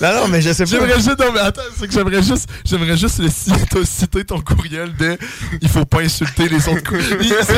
Non, 0.00 0.14
non, 0.22 0.28
mais 0.28 0.40
je 0.40 0.52
sais 0.52 0.64
pas. 0.64 0.70
J'aimerais 0.70 0.94
juste, 1.00 1.18
non, 1.18 1.32
mais 1.32 1.40
attends, 1.40 1.62
c'est 1.78 1.86
que 1.86 1.92
j'aimerais 1.92 2.22
juste, 2.22 2.48
j'aimerais 2.64 2.96
juste 2.96 3.18
le 3.18 3.28
citer, 3.28 3.84
citer 3.84 4.24
ton 4.24 4.40
courriel 4.40 4.94
de 4.96 5.18
il 5.60 5.68
faut 5.68 5.84
pas 5.84 6.00
insulter 6.00 6.48
les 6.48 6.68
autres 6.68 6.82
courriels. 6.82 7.18
C'est 7.40 7.54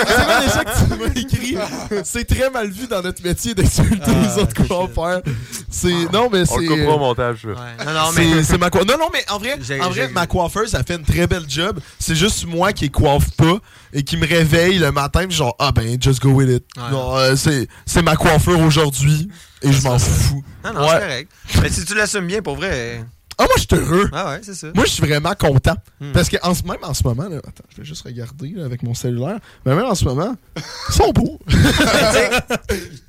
gens 0.55 0.65
que 0.65 0.95
tu 0.95 1.01
m'as 1.01 1.21
écrit, 1.21 1.57
c'est 2.05 2.25
très 2.25 2.51
mal 2.51 2.71
vu 2.71 2.87
dans 2.87 3.03
notre 3.03 3.23
métier 3.23 3.55
d'insulter 3.55 3.99
Ah, 4.07 4.11
les 4.37 4.43
autres 4.43 4.67
coiffeurs. 4.67 5.23
C'est, 5.71 5.89
non, 6.13 6.29
mais 6.33 6.43
On 6.51 6.57
le 6.59 6.63
c'est. 6.63 6.67
coupera 6.67 6.95
au 6.95 6.99
montage. 6.99 7.45
Ouais. 7.45 7.55
Non, 7.85 7.93
non, 7.93 8.13
mais. 8.17 8.43
C'est 8.43 8.59
ma 8.59 8.71
coiffeuse. 8.71 8.89
Non, 8.89 8.99
non, 8.99 9.09
mais 9.13 9.25
en 9.31 9.39
vrai, 9.39 9.59
en 9.81 9.91
vrai 9.91 10.09
ma 10.09 10.27
coiffeuse, 10.27 10.75
elle 10.75 10.85
fait 10.85 10.97
une 10.97 11.05
très 11.05 11.27
belle 11.27 11.45
job. 11.49 11.79
C'est 11.99 12.17
juste 12.17 12.47
moi 12.47 12.73
qui 12.73 12.91
coiffe 12.91 13.31
pas 13.37 13.59
et 13.93 14.03
qui 14.03 14.17
me 14.17 14.27
réveille 14.27 14.79
le 14.79 14.91
matin, 14.91 15.27
puis 15.27 15.37
genre, 15.37 15.55
ah 15.59 15.71
ben, 15.73 15.97
just 16.01 16.21
go 16.23 16.31
with 16.31 16.49
it. 16.49 16.65
Ouais. 16.77 16.91
Non, 16.91 17.17
euh, 17.17 17.35
c'est 17.37 18.03
ma 18.03 18.17
coiffure 18.17 18.59
aujourd'hui 18.61 19.29
et 19.63 19.73
je 19.73 19.83
m'en 19.83 19.99
fous. 19.99 20.43
Non, 20.65 20.73
non, 20.75 20.81
Ouais. 20.81 20.89
c'est 20.93 21.01
correct. 21.01 21.31
Mais 21.63 21.71
si 21.71 21.85
tu 21.85 21.95
l'assumes 21.95 22.27
bien, 22.33 22.43
pour 22.43 22.57
vrai. 22.57 23.05
Ah, 23.39 23.45
moi, 23.45 23.55
je 23.57 23.63
suis 23.63 23.69
heureux. 23.75 24.11
Ah 24.13 24.31
ouais, 24.33 24.41
c'est 24.43 24.55
ça. 24.55 24.69
Moi, 24.75 24.85
je 24.85 24.91
suis 24.91 25.03
vraiment 25.07 25.35
content. 25.35 25.75
Hmm. 26.01 26.13
Parce 26.13 26.29
que 26.29 26.37
en 26.43 26.53
même 26.69 26.79
en 26.83 26.95
ce 26.95 27.03
moment, 27.03 27.29
là, 27.29 27.39
attends, 27.39 27.65
je 27.71 27.79
vais 27.79 27.85
juste 27.85 28.03
regarder 28.05 28.51
là, 28.51 28.65
avec 28.67 28.83
mon 28.83 28.95
cellulaire. 28.95 29.39
Mais 29.65 29.75
même 29.75 29.87
en 29.87 29.95
ce 29.95 30.05
moment, 30.05 30.35
ils 30.57 30.95
sont 30.95 31.11
beaux. 31.13 31.41
Mais 31.49 32.31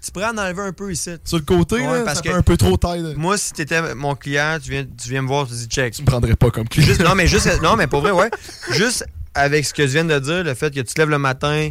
tu 0.02 0.12
pourrais 0.12 0.28
en 0.28 0.38
enlever 0.38 0.62
un 0.62 0.72
peu 0.72 0.92
ici. 0.92 1.12
Sur 1.26 1.38
le 1.38 1.44
côté, 1.44 1.76
Ouais, 1.76 2.00
là, 2.00 2.02
parce 2.04 2.18
ça 2.18 2.22
que- 2.24 2.30
fait 2.30 2.36
un 2.36 2.42
peu 2.42 2.56
trop 2.58 2.78
taille. 2.78 3.04
là. 3.04 3.10
Moi, 3.16 3.38
si 3.38 3.52
t'étais 3.52 3.94
mon 3.96 4.16
client, 4.16 4.58
tu 4.64 4.72
viens, 4.72 4.84
tu 4.86 5.10
viens 5.10 5.22
me 5.22 5.28
voir, 5.28 5.46
tu 5.46 5.54
dis 5.54 5.66
check. 5.68 5.94
Tu 5.94 6.02
me 6.02 6.08
prendrais 6.08 6.36
pas 6.36 6.50
comme 6.52 6.68
client. 6.70 6.88
Juste, 6.88 7.02
non, 7.04 7.16
mais 7.16 7.28
juste, 7.28 7.50
non, 7.62 7.76
mais 7.76 7.88
pour 7.88 8.02
vrai, 8.02 8.12
ouais. 8.12 8.32
Juste 8.72 9.06
avec 9.36 9.66
ce 9.66 9.74
que 9.74 9.82
tu 9.84 9.90
viens 9.90 10.06
de 10.06 10.18
dire, 10.20 10.44
le 10.44 10.54
fait 10.54 10.74
que 10.74 10.80
tu 10.80 10.94
te 10.94 11.00
lèves 11.02 11.10
le 11.10 11.18
matin, 11.20 11.70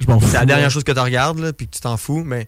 Je 0.00 0.06
m'en 0.06 0.20
fous. 0.20 0.26
c'est 0.28 0.34
la 0.38 0.44
dernière 0.46 0.66
ouais. 0.66 0.70
chose 0.72 0.84
que 0.84 0.92
tu 0.92 1.00
regardes, 1.00 1.38
là, 1.38 1.52
puis 1.52 1.66
que 1.66 1.74
tu 1.74 1.80
t'en 1.80 1.96
fous, 1.96 2.22
mais 2.24 2.46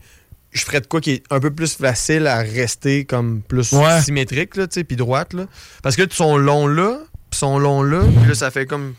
je 0.57 0.65
ferais 0.65 0.81
de 0.81 0.87
quoi 0.87 1.01
qui 1.01 1.13
est 1.13 1.23
un 1.31 1.39
peu 1.41 1.51
plus 1.51 1.75
facile 1.77 2.27
à 2.27 2.39
rester 2.39 3.05
comme 3.05 3.43
plus 3.43 3.73
Ouais. 3.73 4.01
symétrique, 4.03 4.57
là, 4.57 4.67
tu 4.67 4.75
sais, 4.75 4.85
puis 4.85 4.97
droite, 4.97 5.33
là. 5.35 5.47
Parce 5.83 5.97
que 5.97 6.03
tu 6.03 6.17
sont 6.17 6.37
longs 6.37 6.67
là, 6.67 6.99
puis 7.31 7.39
sont 7.39 7.59
longs 7.59 7.83
là, 7.83 8.01
puis 8.21 8.29
là, 8.29 8.35
ça 8.35 8.51
fait 8.51 8.67
comme. 8.67 8.95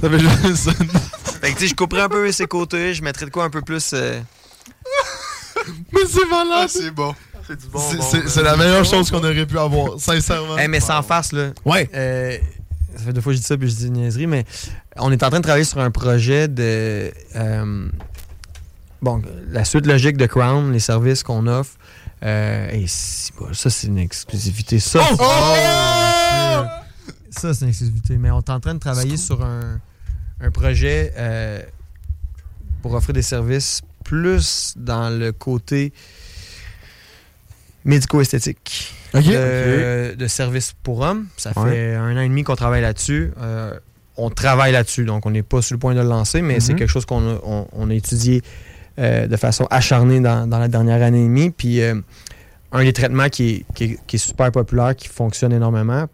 Ça 0.00 0.10
fait 0.10 0.18
juste. 0.18 0.70
Fait 1.40 1.52
que, 1.52 1.58
tu 1.58 1.64
sais, 1.64 1.68
je 1.68 1.74
couperais 1.74 2.02
un 2.02 2.08
peu 2.08 2.32
ses 2.32 2.46
côtés, 2.46 2.94
je 2.94 3.02
mettrais 3.02 3.26
de 3.26 3.30
quoi 3.30 3.44
un 3.44 3.50
peu 3.50 3.60
plus. 3.62 3.90
euh, 3.92 4.18
mais 5.92 6.00
c'est 6.08 6.20
Ah, 6.32 6.44
malade. 6.44 6.68
c'est 6.70 6.90
bon. 6.90 7.14
C'est 7.46 7.60
du 7.60 7.66
bon. 7.68 7.80
C'est- 8.26 8.42
la 8.42 8.56
meilleure 8.56 8.84
chose 8.84 9.10
qu'on 9.10 9.18
aurait 9.22 9.46
pu 9.46 9.58
avoir, 9.58 10.00
sincèrement. 10.00 10.56
Eh, 10.58 10.66
mais 10.68 10.80
sans 10.80 11.02
face, 11.02 11.32
là. 11.32 11.50
Ouais. 11.64 11.88
Euh, 11.94 12.36
ça 12.96 13.04
fait 13.04 13.12
deux 13.12 13.20
fois 13.20 13.32
que 13.32 13.36
je 13.36 13.40
dis 13.42 13.46
ça 13.46 13.56
puis 13.56 13.68
je 13.70 13.76
dis 13.76 13.86
une 13.86 13.92
niaiserie, 13.94 14.26
mais 14.26 14.44
on 14.96 15.12
est 15.12 15.22
en 15.22 15.28
train 15.28 15.38
de 15.38 15.44
travailler 15.44 15.64
sur 15.64 15.78
un 15.78 15.90
projet 15.90 16.48
de. 16.48 17.12
euh, 17.36 17.88
bon, 19.02 19.22
la 19.50 19.64
suite 19.64 19.86
logique 19.86 20.16
de 20.16 20.26
Crown, 20.26 20.72
les 20.72 20.80
services 20.80 21.22
qu'on 21.22 21.46
offre. 21.46 21.72
Euh, 22.22 22.70
et 22.70 22.86
si- 22.86 23.30
bon, 23.38 23.52
ça, 23.52 23.68
c'est 23.70 23.86
une 23.88 23.98
exclusivité. 23.98 24.78
Ça, 24.80 25.00
Oh! 25.12 25.16
c'est- 27.30 27.40
ça, 27.40 27.54
c'est 27.54 27.62
une 27.64 27.68
exclusivité. 27.70 28.16
Mais 28.16 28.30
on 28.30 28.38
est 28.40 28.50
en 28.50 28.60
train 28.60 28.74
de 28.74 28.78
travailler 28.80 29.16
sur 29.16 29.44
un, 29.44 29.80
un 30.40 30.50
projet 30.50 31.12
euh, 31.16 31.60
pour 32.82 32.94
offrir 32.94 33.12
des 33.14 33.22
services 33.22 33.82
plus 34.04 34.74
dans 34.76 35.10
le 35.10 35.32
côté 35.32 35.92
médico-esthétique 37.84 38.94
Ok. 39.14 39.24
de, 39.24 40.14
de 40.14 40.26
services 40.26 40.74
pour 40.82 41.00
hommes. 41.00 41.26
Ça 41.36 41.52
Ouais. 41.56 41.70
fait 41.70 41.94
un 41.94 42.16
an 42.16 42.20
et 42.20 42.28
demi 42.28 42.42
qu'on 42.44 42.56
travaille 42.56 42.82
là-dessus. 42.82 43.32
Euh, 43.40 43.78
on 44.16 44.30
travaille 44.30 44.72
là-dessus, 44.72 45.04
donc 45.04 45.26
on 45.26 45.30
n'est 45.30 45.42
pas 45.42 45.60
sur 45.62 45.74
le 45.74 45.78
point 45.78 45.94
de 45.94 46.00
le 46.00 46.08
lancer, 46.08 46.40
mais 46.42 46.58
c'est 46.60 46.72
Mhm. 46.72 46.78
quelque 46.78 46.90
chose 46.90 47.04
qu'on 47.04 47.36
a, 47.36 47.38
on, 47.44 47.68
on 47.72 47.90
a 47.90 47.94
étudié 47.94 48.42
euh, 48.98 49.26
de 49.26 49.36
façon 49.36 49.66
acharnée 49.70 50.20
dans, 50.20 50.46
dans 50.48 50.58
la 50.58 50.68
dernière 50.68 51.02
année 51.02 51.20
et 51.20 51.24
demie. 51.28 51.50
Puis 51.50 51.80
euh, 51.82 51.94
un 52.72 52.84
des 52.84 52.92
traitements 52.92 53.28
qui 53.28 53.48
est, 53.50 53.64
qui, 53.74 53.84
est, 53.84 53.98
qui 54.06 54.16
est 54.16 54.18
super 54.18 54.50
populaire, 54.52 54.94
qui 54.96 55.08
fonctionne 55.08 55.52
énormément 55.52 56.06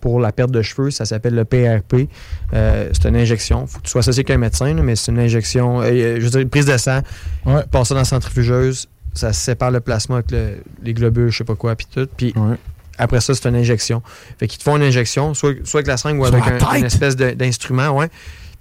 pour 0.00 0.20
la 0.20 0.30
perte 0.30 0.52
de 0.52 0.62
cheveux, 0.62 0.90
ça 0.92 1.04
s'appelle 1.04 1.34
le 1.34 1.44
PRP. 1.44 2.08
Euh, 2.54 2.88
c'est 2.92 3.08
une 3.08 3.16
injection. 3.16 3.64
Il 3.64 3.68
faut 3.68 3.78
que 3.78 3.84
tu 3.84 3.90
sois 3.90 4.00
associé 4.00 4.20
avec 4.20 4.30
un 4.30 4.38
médecin, 4.38 4.72
là, 4.74 4.82
mais 4.82 4.94
c'est 4.94 5.10
une 5.10 5.18
injection, 5.18 5.82
je 5.82 6.20
veux 6.20 6.30
dire, 6.30 6.40
une 6.40 6.50
prise 6.50 6.66
de 6.66 6.76
sang, 6.76 7.00
Ouais. 7.44 7.62
passe 7.70 7.88
ça 7.88 7.94
dans 7.94 8.00
la 8.00 8.04
centrifugeuse, 8.04 8.86
ça 9.12 9.32
sépare 9.32 9.72
le 9.72 9.80
plasma 9.80 10.16
avec 10.16 10.30
le- 10.30 10.58
les 10.84 10.94
globules, 10.94 11.30
je 11.30 11.38
sais 11.38 11.44
pas 11.44 11.56
quoi, 11.56 11.74
puis 11.74 11.86
tout. 11.92 12.06
Puis 12.16 12.32
Ouais. 12.36 12.54
après 12.96 13.20
ça, 13.20 13.34
c'est 13.34 13.48
une 13.48 13.56
injection. 13.56 14.00
Fait 14.38 14.46
qu'ils 14.46 14.58
te 14.58 14.62
font 14.62 14.76
une 14.76 14.82
injection, 14.84 15.34
soit, 15.34 15.54
soit 15.64 15.78
avec 15.78 15.88
la 15.88 15.96
seringue 15.96 16.20
ou 16.20 16.26
avec 16.26 16.44
un- 16.46 16.74
une 16.76 16.84
espèce 16.84 17.16
d'instrument, 17.16 17.88
ouais. 17.90 18.08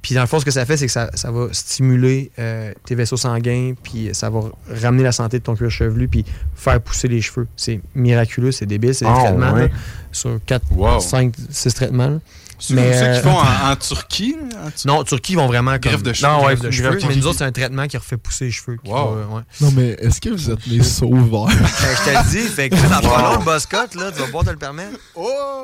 Puis 0.01 0.15
dans 0.15 0.21
le 0.21 0.27
fond, 0.27 0.39
ce 0.39 0.45
que 0.45 0.51
ça 0.51 0.65
fait, 0.65 0.77
c'est 0.77 0.85
que 0.85 0.91
ça, 0.91 1.09
ça 1.15 1.31
va 1.31 1.47
stimuler 1.51 2.31
euh, 2.39 2.71
tes 2.85 2.95
vaisseaux 2.95 3.17
sanguins, 3.17 3.73
puis 3.83 4.09
ça 4.13 4.29
va 4.29 4.41
ramener 4.81 5.03
la 5.03 5.11
santé 5.11 5.39
de 5.39 5.43
ton 5.43 5.55
cuir 5.55 5.69
chevelu, 5.69 6.07
puis 6.07 6.23
faire 6.55 6.79
pousser 6.79 7.07
les 7.07 7.19
cheveux. 7.21 7.47
C'est 7.57 7.81
miraculeux, 7.95 8.51
c'est 8.51 8.65
débile, 8.65 8.93
c'est 8.95 9.05
des 9.05 9.11
Ah, 9.13 9.23
traitements 9.25 9.53
ouais. 9.53 9.67
là, 9.67 9.73
sur 10.11 10.39
4, 10.45 10.63
Wow. 10.71 10.99
5, 10.99 11.33
6 11.49 11.73
traitements. 11.73 12.09
là. 12.09 12.19
C'est 12.59 12.73
Mais, 12.73 12.91
ça 12.93 12.99
qu'ils 13.09 13.19
euh, 13.19 13.21
font 13.21 13.37
en, 13.37 13.71
en 13.71 13.75
Turquie? 13.75 14.35
en 14.55 14.65
Turquie? 14.71 14.87
Non, 14.87 15.03
Turquie, 15.03 15.33
ils 15.33 15.35
vont 15.35 15.45
vraiment 15.47 15.71
comme... 15.73 15.91
Greffe 15.91 16.01
de 16.03 16.11
cheveux. 16.13 16.31
Non, 16.31 16.45
ouais, 16.45 16.55
de 16.55 16.71
cheveux. 16.71 16.97
Mais 17.07 17.15
nous 17.15 17.27
autres, 17.27 17.37
c'est 17.37 17.43
un 17.45 17.51
traitement 17.51 17.85
qui 17.87 17.97
refait 17.97 18.17
pousser 18.17 18.45
les 18.45 18.51
cheveux. 18.51 18.77
qui 18.83 18.89
Wow. 18.91 19.15
va- 19.15 19.35
ouais. 19.35 19.41
Non, 19.61 19.71
mais 19.75 19.89
est-ce 19.99 20.19
que 20.19 20.29
vous 20.29 20.49
êtes 20.49 20.65
mes 20.67 20.81
sauveurs? 20.83 21.45
Ben, 21.47 21.55
je 21.55 22.03
te 22.03 22.09
le 22.17 22.29
dis, 22.31 22.47
fait 22.47 22.69
que 22.69 22.75
dans 22.75 23.07
pas 23.07 23.21
long, 23.33 23.39
le 23.39 23.45
Boscott, 23.45 23.93
là, 23.95 24.11
tu 24.11 24.19
vas 24.19 24.25
pouvoir 24.25 24.43
te 24.45 24.49
le 24.49 24.57
permettre. 24.57 24.97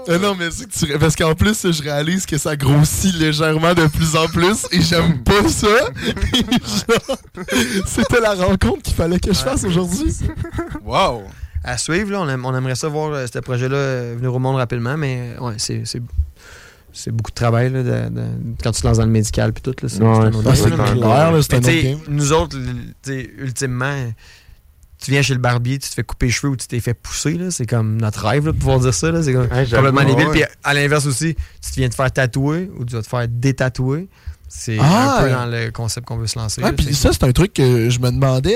Euh, 0.09 0.19
non, 0.19 0.35
mais 0.37 0.49
c'est 0.51 0.65
que 0.69 0.71
tu... 0.93 0.99
Parce 0.99 1.15
qu'en 1.15 1.33
plus, 1.33 1.71
je 1.71 1.81
réalise 1.83 2.25
que 2.27 2.37
ça 2.37 2.55
grossit 2.55 3.15
légèrement 3.15 3.73
de 3.73 3.87
plus 3.87 4.15
en 4.15 4.27
plus 4.27 4.65
et 4.71 4.81
j'aime 4.81 5.23
pas 5.23 5.47
ça. 5.49 5.67
Genre, 5.67 7.17
C'était 7.85 8.19
la 8.21 8.33
rencontre 8.35 8.81
qu'il 8.83 8.93
fallait 8.95 9.19
que 9.19 9.33
je 9.33 9.39
fasse 9.39 9.63
aujourd'hui. 9.63 10.13
Wow! 10.83 11.23
À 11.63 11.77
suivre, 11.77 12.11
là, 12.11 12.21
on, 12.21 12.29
aime- 12.29 12.45
on 12.45 12.55
aimerait 12.55 12.75
ça 12.75 12.89
voir 12.89 13.13
euh, 13.13 13.25
ce 13.31 13.39
projet-là 13.39 13.75
euh, 13.77 14.13
venir 14.17 14.33
au 14.35 14.39
monde 14.39 14.57
rapidement, 14.57 14.97
mais 14.97 15.33
ouais, 15.39 15.53
c'est, 15.57 15.83
c'est, 16.93 17.11
beaucoup 17.11 17.31
de 17.31 17.35
travail 17.35 17.71
là, 17.71 17.83
de- 17.83 18.09
de- 18.13 18.21
quand 18.63 18.71
tu 18.71 18.81
te 18.81 18.87
lances 18.87 18.97
dans 18.97 19.05
le 19.05 19.11
médical 19.11 19.51
puis 19.51 19.61
tout. 19.61 19.75
Là, 19.81 19.89
c'est, 19.89 20.01
Ouais, 20.01 20.09
Ah, 20.09 20.93
clair, 20.93 21.99
nous 22.07 22.31
autres, 22.33 22.57
ultimement, 23.37 23.95
tu 25.03 25.11
viens 25.11 25.21
chez 25.21 25.33
le 25.33 25.39
barbier, 25.39 25.79
tu 25.79 25.89
te 25.89 25.93
fais 25.95 26.03
couper 26.03 26.27
les 26.27 26.31
cheveux 26.31 26.53
ou 26.53 26.55
tu 26.55 26.67
t'es 26.67 26.79
fait 26.79 26.93
pousser, 26.93 27.33
là, 27.33 27.51
c'est 27.51 27.65
comme 27.65 27.99
notre 27.99 28.25
rêve 28.25 28.45
là, 28.45 28.51
de 28.53 28.57
pouvoir 28.57 28.79
dire 28.79 28.93
ça. 28.93 29.11
Là, 29.11 29.21
c'est 29.21 29.33
comme 29.33 29.47
Ouais, 29.51 29.65
complètement 29.65 30.03
débile. 30.05 30.27
ouais. 30.27 30.31
Puis 30.31 30.43
à 30.63 30.73
l'inverse 30.73 31.05
aussi, 31.05 31.35
tu 31.61 31.71
te 31.71 31.75
viens 31.75 31.89
te 31.89 31.95
faire 31.95 32.11
tatouer 32.11 32.69
ou 32.77 32.85
tu 32.85 32.95
vas 32.95 33.01
te 33.01 33.07
faire 33.07 33.27
détatouer. 33.27 34.07
C'est 34.47 34.77
Ah! 34.79 35.17
un 35.19 35.23
peu 35.23 35.29
dans 35.31 35.45
le 35.47 35.71
concept 35.71 36.05
qu'on 36.07 36.17
veut 36.17 36.27
se 36.27 36.37
lancer. 36.37 36.61
Ouais, 36.61 36.69
là, 36.69 36.73
puis 36.77 36.93
ça, 36.93 37.09
c'est 37.11 37.23
un 37.23 37.31
truc 37.31 37.53
que 37.53 37.89
je 37.89 37.99
me 37.99 38.11
demandais. 38.11 38.55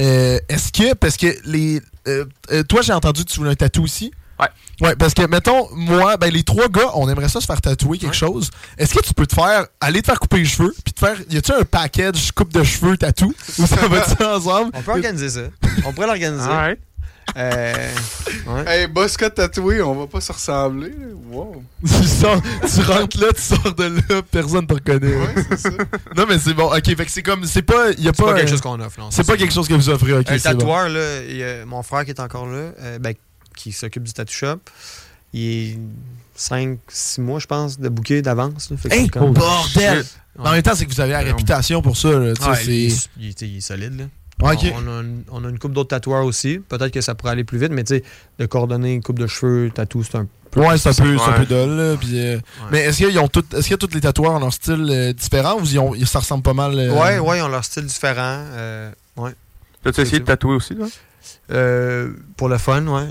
Euh, 0.00 0.38
Est-ce 0.48 0.72
que, 0.72 0.94
parce 0.94 1.16
que 1.18 1.26
les. 1.44 1.80
euh, 2.08 2.24
euh, 2.50 2.62
toi, 2.62 2.80
j'ai 2.82 2.94
entendu 2.94 3.24
que 3.24 3.30
tu 3.30 3.38
voulais 3.38 3.50
un 3.50 3.54
tatou 3.54 3.82
aussi. 3.84 4.10
Ouais. 4.40 4.48
Ouais, 4.80 4.96
parce 4.96 5.14
que, 5.14 5.22
mettons, 5.26 5.68
moi, 5.74 6.16
ben, 6.16 6.32
les 6.32 6.42
trois 6.42 6.68
gars, 6.68 6.90
on 6.94 7.08
aimerait 7.08 7.28
ça 7.28 7.40
se 7.40 7.46
faire 7.46 7.60
tatouer 7.60 7.98
quelque 7.98 8.16
chose. 8.16 8.50
Est-ce 8.76 8.92
que 8.94 9.00
tu 9.04 9.14
peux 9.14 9.26
te 9.26 9.34
faire, 9.34 9.66
aller 9.80 10.02
te 10.02 10.06
faire 10.06 10.18
couper 10.18 10.38
les 10.38 10.44
cheveux, 10.44 10.74
puis 10.84 10.92
te 10.92 10.98
faire, 10.98 11.16
y 11.30 11.36
a-tu 11.36 11.52
un 11.52 11.62
package 11.64 12.32
coupe 12.32 12.52
de 12.52 12.64
cheveux 12.64 12.96
tatou, 12.96 13.32
ou 13.58 13.66
ça 13.66 13.86
va 13.88 13.98
être 13.98 14.18
ça 14.18 14.36
ensemble? 14.36 14.70
On 14.74 14.82
peut 14.82 14.90
organiser 14.92 15.28
ça. 15.30 15.40
On 15.84 15.92
pourrait 15.92 16.08
l'organiser. 16.08 16.48
Alright. 16.50 16.78
Euh, 17.36 17.88
ouais. 18.48 18.64
Hey, 18.66 18.86
Bosca 18.86 19.30
tatoué, 19.30 19.80
on 19.80 19.94
va 19.94 20.06
pas 20.06 20.20
se 20.20 20.30
ressembler. 20.30 20.92
Wow! 21.30 21.62
tu, 21.86 22.04
sors- 22.04 22.42
tu 22.42 22.80
rentres 22.82 23.18
là, 23.18 23.28
tu 23.34 23.40
sors 23.40 23.74
de 23.74 23.84
là, 23.84 24.22
personne 24.30 24.66
te 24.66 24.74
reconnaît. 24.74 25.14
Ouais, 25.16 25.34
c'est 25.50 25.58
ça. 25.58 25.70
Non, 26.16 26.26
mais 26.28 26.38
c'est 26.38 26.52
bon. 26.54 26.66
Ok, 26.66 26.84
fait 26.84 26.96
que 27.06 27.10
c'est 27.10 27.22
comme, 27.22 27.44
c'est 27.46 27.62
pas, 27.62 27.90
y 27.92 28.08
a 28.08 28.12
C'est 28.14 28.16
pas, 28.22 28.24
pas 28.26 28.34
quelque 28.34 28.48
euh, 28.48 28.50
chose 28.50 28.60
qu'on 28.60 28.78
offre. 28.78 29.00
non, 29.00 29.10
c'est 29.10 29.26
pas 29.26 29.36
quelque 29.36 29.54
chose 29.54 29.66
que 29.66 29.74
vous 29.74 29.88
offrez. 29.88 30.12
Ok, 30.12 30.28
Un 30.30 30.34
bon. 30.34 30.40
tatoueur, 30.42 30.88
là, 30.90 31.22
y 31.24 31.42
a 31.42 31.64
mon 31.64 31.82
frère 31.82 32.04
qui 32.04 32.10
est 32.10 32.20
encore 32.20 32.46
là, 32.46 32.70
euh, 32.80 32.98
ben, 32.98 33.14
qui 33.56 33.72
s'occupe 33.72 34.04
du 34.04 34.12
tattoo 34.12 34.32
shop. 34.32 34.58
Il 35.32 35.40
est 35.42 35.78
5-6 36.38 37.20
mois, 37.20 37.38
je 37.40 37.46
pense, 37.46 37.78
de 37.78 37.88
bouquet 37.88 38.22
d'avance. 38.22 38.70
Hey, 38.90 39.08
comme- 39.08 39.32
bordel! 39.32 40.04
En 40.38 40.50
même 40.52 40.62
temps, 40.62 40.74
c'est 40.74 40.84
que 40.86 40.92
vous 40.92 41.00
avez 41.00 41.12
la 41.12 41.20
réputation 41.20 41.80
pour 41.82 41.96
ça. 41.96 42.10
Là, 42.10 42.32
il, 42.64 42.70
est, 42.70 43.08
il 43.18 43.28
est- 43.28 43.42
il 43.42 43.56
est 43.58 43.60
solide. 43.60 43.98
Là. 43.98 44.04
On, 44.42 44.46
on 44.46 44.50
a 44.50 45.00
une, 45.00 45.22
on 45.30 45.44
a 45.44 45.48
une 45.48 45.58
coupe 45.60 45.72
d'autres 45.72 45.90
tatoueurs 45.90 46.24
aussi. 46.24 46.58
Peut-être 46.58 46.90
que 46.90 47.00
ça 47.00 47.14
pourrait 47.14 47.32
aller 47.32 47.44
plus 47.44 47.58
vite, 47.58 47.70
mais 47.70 47.84
tu 47.84 47.96
sais, 47.96 48.02
de 48.40 48.46
coordonner 48.46 48.92
une 48.94 49.02
coupe 49.02 49.18
de 49.20 49.28
cheveux, 49.28 49.70
tatou, 49.72 50.02
c'est 50.02 50.16
un 50.16 50.26
peu. 50.50 50.60
Ouais, 50.60 50.76
c'est 50.76 50.88
un 50.88 50.92
peu, 50.94 51.02
un 51.16 51.16
Ouais. 51.16 51.36
peu 51.38 51.46
dull. 51.46 51.76
là, 51.76 51.96
euh, 52.12 52.40
Mais 52.72 52.80
est-ce 52.80 52.98
qu'ils 52.98 53.18
ont 53.20 53.28
tout, 53.28 53.44
est-ce 53.56 53.68
que 53.68 53.74
tous 53.76 53.94
les 53.94 54.00
tatoueurs 54.00 54.32
ont 54.32 54.44
un 54.46 54.50
style 54.50 54.88
euh, 54.90 55.12
différent 55.12 55.60
ou 55.60 55.64
ils 55.64 55.78
ont, 55.78 55.94
ils- 55.94 56.06
ça 56.06 56.18
ressemble 56.18 56.42
pas 56.42 56.52
mal? 56.54 56.76
euh, 56.76 56.92
Ouais, 56.92 57.18
ouais, 57.20 57.38
ils 57.38 57.42
ont 57.42 57.48
leur 57.48 57.64
style 57.64 57.86
différent. 57.86 58.42
euh, 58.54 58.90
ouais. 59.16 59.30
T'as-tu 59.84 60.00
essayé 60.00 60.18
de 60.18 60.24
tatouer 60.24 60.56
aussi, 60.56 60.74
toi? 60.74 60.88
Euh, 61.50 62.12
pour 62.36 62.48
le 62.48 62.56
fun, 62.58 62.86
ouais. 62.86 63.08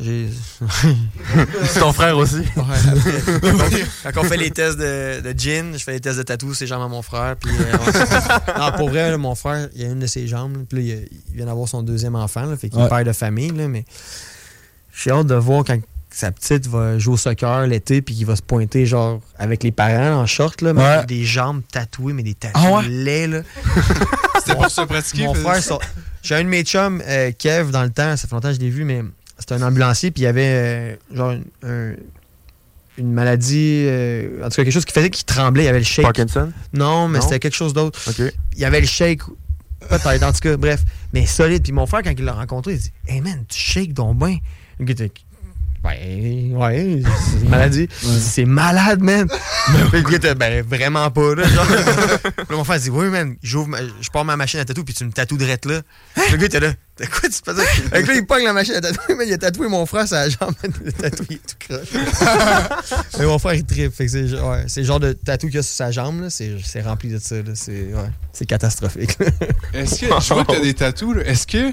C'est 1.65 1.79
ton 1.79 1.93
frère 1.93 2.17
aussi. 2.17 2.37
Ouais, 2.37 2.63
après, 2.87 3.83
quand, 4.13 4.21
on 4.21 4.23
fait 4.23 4.37
les 4.37 4.49
tests 4.51 4.77
de, 4.77 5.21
de 5.21 5.37
gin, 5.37 5.77
je 5.77 5.83
fais 5.83 5.93
les 5.93 5.99
tests 5.99 6.17
de 6.17 6.23
tatou, 6.23 6.53
c'est 6.53 6.65
jambes 6.65 6.81
à 6.81 6.87
mon 6.87 7.01
frère. 7.03 7.35
Puis, 7.35 7.51
euh, 7.51 8.57
non, 8.59 8.71
pour 8.77 8.89
vrai, 8.89 9.11
là, 9.11 9.17
mon 9.17 9.35
frère, 9.35 9.69
il 9.75 9.83
a 9.83 9.87
une 9.89 9.99
de 9.99 10.07
ses 10.07 10.27
jambes. 10.27 10.65
Puis 10.67 10.77
là, 10.79 10.83
il, 11.11 11.17
il 11.29 11.35
vient 11.37 11.45
d'avoir 11.45 11.67
son 11.67 11.83
deuxième 11.83 12.15
enfant. 12.15 12.45
Là, 12.45 12.57
fait 12.57 12.69
qu'il 12.69 12.79
est 12.79 12.83
Ouais. 12.83 12.89
père 12.89 13.03
de 13.03 13.13
famille. 13.13 13.51
Là, 13.51 13.67
mais 13.67 13.85
j'ai 14.95 15.11
hâte 15.11 15.27
de 15.27 15.35
voir 15.35 15.63
quand 15.63 15.77
sa 16.15 16.31
petite 16.31 16.67
va 16.67 16.99
jouer 16.99 17.13
au 17.13 17.17
soccer 17.17 17.65
l'été 17.67 18.01
puis 18.01 18.13
qu'il 18.15 18.25
va 18.25 18.35
se 18.35 18.41
pointer 18.41 18.85
genre 18.85 19.19
avec 19.37 19.63
les 19.63 19.71
parents 19.71 20.21
en 20.21 20.25
short 20.25 20.61
là, 20.61 20.73
mais 20.73 20.81
Ouais. 20.81 20.87
avec 20.87 21.07
des 21.07 21.23
jambes 21.25 21.61
tatouées 21.71 22.13
mais 22.13 22.23
des 22.23 22.35
tatoues 22.35 22.59
Ah 22.63 22.71
ouais? 22.77 22.87
laids 22.87 23.27
là. 23.27 23.41
C'était 24.39 24.55
pour 24.55 24.69
se 24.69 24.81
pratiquer. 24.81 25.23
Mon 25.25 25.33
frère, 25.33 25.61
ça. 25.63 25.77
j'ai 26.21 26.35
un 26.35 26.43
de 26.43 26.49
mes 26.49 26.63
chums, 26.63 27.01
euh, 27.07 27.31
Kev, 27.37 27.71
dans 27.71 27.83
le 27.83 27.89
temps, 27.89 28.15
ça 28.17 28.27
fait 28.27 28.35
longtemps 28.35 28.49
que 28.49 28.55
je 28.55 28.59
l'ai 28.59 28.69
vu, 28.69 28.83
mais 28.83 29.01
c'était 29.39 29.53
un 29.55 29.61
ambulancier, 29.61 30.11
puis 30.11 30.21
il 30.21 30.25
y 30.25 30.27
avait 30.27 30.45
euh, 30.45 30.95
genre 31.13 31.31
une, 31.31 31.45
un- 31.63 31.93
une 32.97 33.11
maladie, 33.11 33.85
euh, 33.87 34.39
en 34.41 34.49
tout 34.49 34.55
cas 34.57 34.63
quelque 34.63 34.71
chose 34.71 34.85
qui 34.85 34.93
faisait 34.93 35.09
qu'il 35.09 35.25
tremblait, 35.25 35.63
il 35.63 35.65
y 35.65 35.69
avait 35.69 35.79
le 35.79 35.85
shake. 35.85 36.03
Parkinson? 36.03 36.51
Non, 36.73 37.07
mais 37.07 37.21
c'était 37.21 37.39
quelque 37.39 37.55
chose 37.55 37.73
d'autre. 37.73 37.99
Il 38.53 38.59
y 38.59 38.65
avait 38.65 38.81
le 38.81 38.85
shake, 38.85 39.21
peut-être, 39.89 40.23
en 40.23 40.31
tout 40.31 40.39
cas, 40.41 40.57
bref, 40.57 40.83
mais 41.13 41.25
solide. 41.25 41.63
Puis 41.63 41.71
mon 41.71 41.85
frère, 41.87 42.03
quand 42.03 42.11
il 42.15 42.23
l'a 42.23 42.33
rencontré, 42.33 42.73
il 42.73 42.79
dit 42.79 42.91
Hey 43.07 43.21
man, 43.21 43.45
tu 43.47 43.57
shakes 43.57 43.93
ton 43.95 44.13
bain. 44.13 44.35
Le 44.79 44.85
gars 44.85 44.93
Ouais, 45.83 46.49
ouais, 46.51 47.01
c'est 47.03 47.43
une 47.43 47.49
maladie. 47.49 47.89
C'est 48.19 48.45
malade, 48.45 49.01
man. 49.01 49.27
Puis 49.27 50.01
le 50.01 50.01
gars 50.01 50.15
était, 50.15 50.33
ben, 50.35 50.65
vraiment 50.65 51.11
pas, 51.11 51.35
là. 51.35 51.43
Genre. 51.45 51.65
Puis 51.67 52.33
là, 52.49 52.55
mon 52.55 52.63
frère 52.63 52.79
dit, 52.79 52.89
oui, 52.89 53.07
man, 53.07 53.35
j'ouvre 53.43 53.67
ma- 53.67 53.79
je 53.81 54.09
pars 54.09 54.23
ma 54.23 54.37
machine 54.37 54.61
à 54.61 54.65
tatou, 54.65 54.85
puis 54.85 54.93
tu 54.93 55.03
me 55.03 55.11
tatoues 55.11 55.37
direct 55.37 55.65
là. 55.65 55.81
Le 56.31 56.37
gars 56.37 56.45
était 56.45 56.61
là, 56.61 56.69
de 56.69 57.05
quoi 57.05 57.27
tu 57.27 57.35
fais 57.43 57.53
ça? 57.53 57.61
Avec 57.91 58.07
là, 58.07 58.13
il 58.13 58.25
pogne 58.25 58.45
la 58.45 58.53
machine 58.53 58.75
à 58.75 58.81
tatouer, 58.81 59.15
mais 59.15 59.27
il 59.27 59.33
a 59.33 59.37
tatoué 59.37 59.67
mon 59.67 59.85
frère 59.85 60.07
sur 60.07 60.15
la 60.15 60.29
jambe, 60.29 60.53
man. 60.63 60.71
Le 60.85 60.91
tatou, 60.93 61.25
il 61.29 61.35
est 61.35 61.39
tout 61.39 61.55
croche. 61.59 61.89
mais 63.19 63.25
mon 63.25 63.37
frère, 63.39 63.55
il 63.55 63.65
tripe. 63.65 63.93
Fait 63.93 64.05
que 64.05 64.11
c'est 64.11 64.39
ouais, 64.39 64.63
c'est 64.67 64.81
le 64.81 64.87
genre 64.87 65.01
de 65.01 65.11
tatou 65.11 65.49
qu'il 65.49 65.59
a 65.59 65.63
sur 65.63 65.75
sa 65.75 65.91
jambe, 65.91 66.21
là. 66.21 66.29
C'est 66.29 66.55
c'est 66.63 66.81
rempli 66.81 67.09
de 67.09 67.19
ça, 67.19 67.35
là. 67.35 67.51
C'est 67.55 67.93
ouais, 67.93 68.09
c'est 68.31 68.45
catastrophique. 68.45 69.17
Est-ce 69.73 69.99
que, 69.99 70.05
je 70.07 70.33
vois 70.33 70.45
que 70.45 70.53
t'as 70.53 70.61
des 70.61 70.73
tatous, 70.73 71.15
là. 71.17 71.23
Est-ce 71.25 71.45
que, 71.45 71.71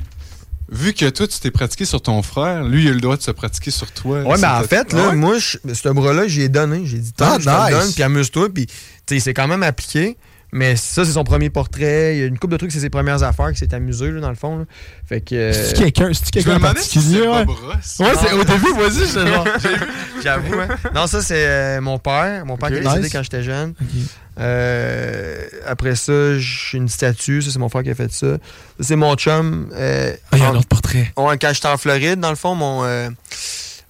vu 0.70 0.92
que 0.92 1.08
toi, 1.10 1.26
tu 1.26 1.38
t'es 1.40 1.50
pratiqué 1.50 1.84
sur 1.84 2.00
ton 2.00 2.22
frère, 2.22 2.64
lui, 2.64 2.84
il 2.84 2.88
a 2.88 2.92
le 2.92 3.00
droit 3.00 3.16
de 3.16 3.22
se 3.22 3.30
pratiquer 3.30 3.70
sur 3.70 3.90
toi? 3.92 4.22
Ouais, 4.22 4.36
ses 4.36 4.42
mais 4.42 4.48
en 4.48 4.62
fait, 4.62 4.92
là, 4.92 5.08
Ouais. 5.08 5.16
moi, 5.16 5.38
je- 5.38 5.58
ce 5.74 5.88
bras-là, 5.88 6.28
j'y 6.28 6.42
ai 6.42 6.48
donné. 6.48 6.82
J'ai 6.84 6.98
dit, 6.98 7.12
Ah, 7.20 7.36
je 7.38 7.44
te 7.44 7.50
le 7.50 7.56
nice. 7.56 7.70
donne, 7.70 7.92
puis 7.92 8.02
amuse-toi. 8.02 8.48
Puis, 8.54 8.66
tu 8.66 8.74
sais, 9.08 9.20
c'est 9.20 9.34
quand 9.34 9.48
même 9.48 9.62
appliqué. 9.62 10.16
Mais 10.52 10.74
ça, 10.76 11.04
c'est 11.04 11.12
son 11.12 11.24
premier 11.24 11.48
portrait. 11.50 12.16
Il 12.16 12.20
y 12.20 12.22
a 12.24 12.26
une 12.26 12.38
couple 12.38 12.52
de 12.54 12.58
trucs, 12.58 12.72
c'est 12.72 12.80
ses 12.80 12.90
premières 12.90 13.22
affaires 13.22 13.52
qui 13.52 13.58
s'est 13.58 13.72
amusé, 13.74 14.10
là, 14.10 14.20
dans 14.20 14.28
le 14.28 14.34
fond. 14.34 14.58
là. 14.58 14.64
Fait 15.08 15.20
que. 15.20 15.34
euh, 15.34 15.52
C'est-tu 15.52 15.82
quelqu'un, 15.82 16.08
me 16.08 16.30
quelqu'un 16.32 16.56
en 16.56 16.60
particulier? 16.60 17.20
Ouais, 17.20 17.44
c'est 17.96 18.32
au 18.32 18.44
début, 18.44 18.72
vas-y, 18.76 19.06
j'étais 19.06 19.26
genre. 19.32 19.46
J'avoue, 20.22 20.60
hein. 20.60 20.68
Non, 20.94 21.06
ça, 21.06 21.22
c'est 21.22 21.46
euh, 21.46 21.80
mon 21.80 21.98
père. 21.98 22.44
Mon 22.46 22.56
père 22.56 22.68
qui 22.70 22.76
est 22.76 22.80
décédé 22.80 23.02
Nice. 23.02 23.12
quand 23.12 23.22
j'étais 23.22 23.42
jeune. 23.42 23.74
Euh, 24.38 25.44
après 25.66 25.94
ça, 25.96 26.38
j'ai 26.38 26.78
une 26.78 26.88
statue. 26.88 27.42
Ça, 27.42 27.50
c'est 27.52 27.58
mon 27.58 27.68
frère 27.68 27.82
qui 27.82 27.90
a 27.90 27.94
fait 27.94 28.10
ça. 28.12 28.32
Ça, 28.34 28.38
c'est 28.80 28.96
mon 28.96 29.14
chum. 29.14 29.68
euh, 29.74 30.14
Ah, 30.32 30.36
il 30.36 30.42
y 30.42 30.44
a 30.44 30.48
un 30.48 30.54
autre 30.56 30.68
portrait. 30.68 31.12
Ouais, 31.16 31.36
quand 31.38 31.52
j'étais 31.52 31.68
en 31.68 31.76
Floride, 31.76 32.20
dans 32.20 32.30
le 32.30 32.36
fond, 32.36 32.54
mon, 32.54 32.84
euh, 32.84 33.08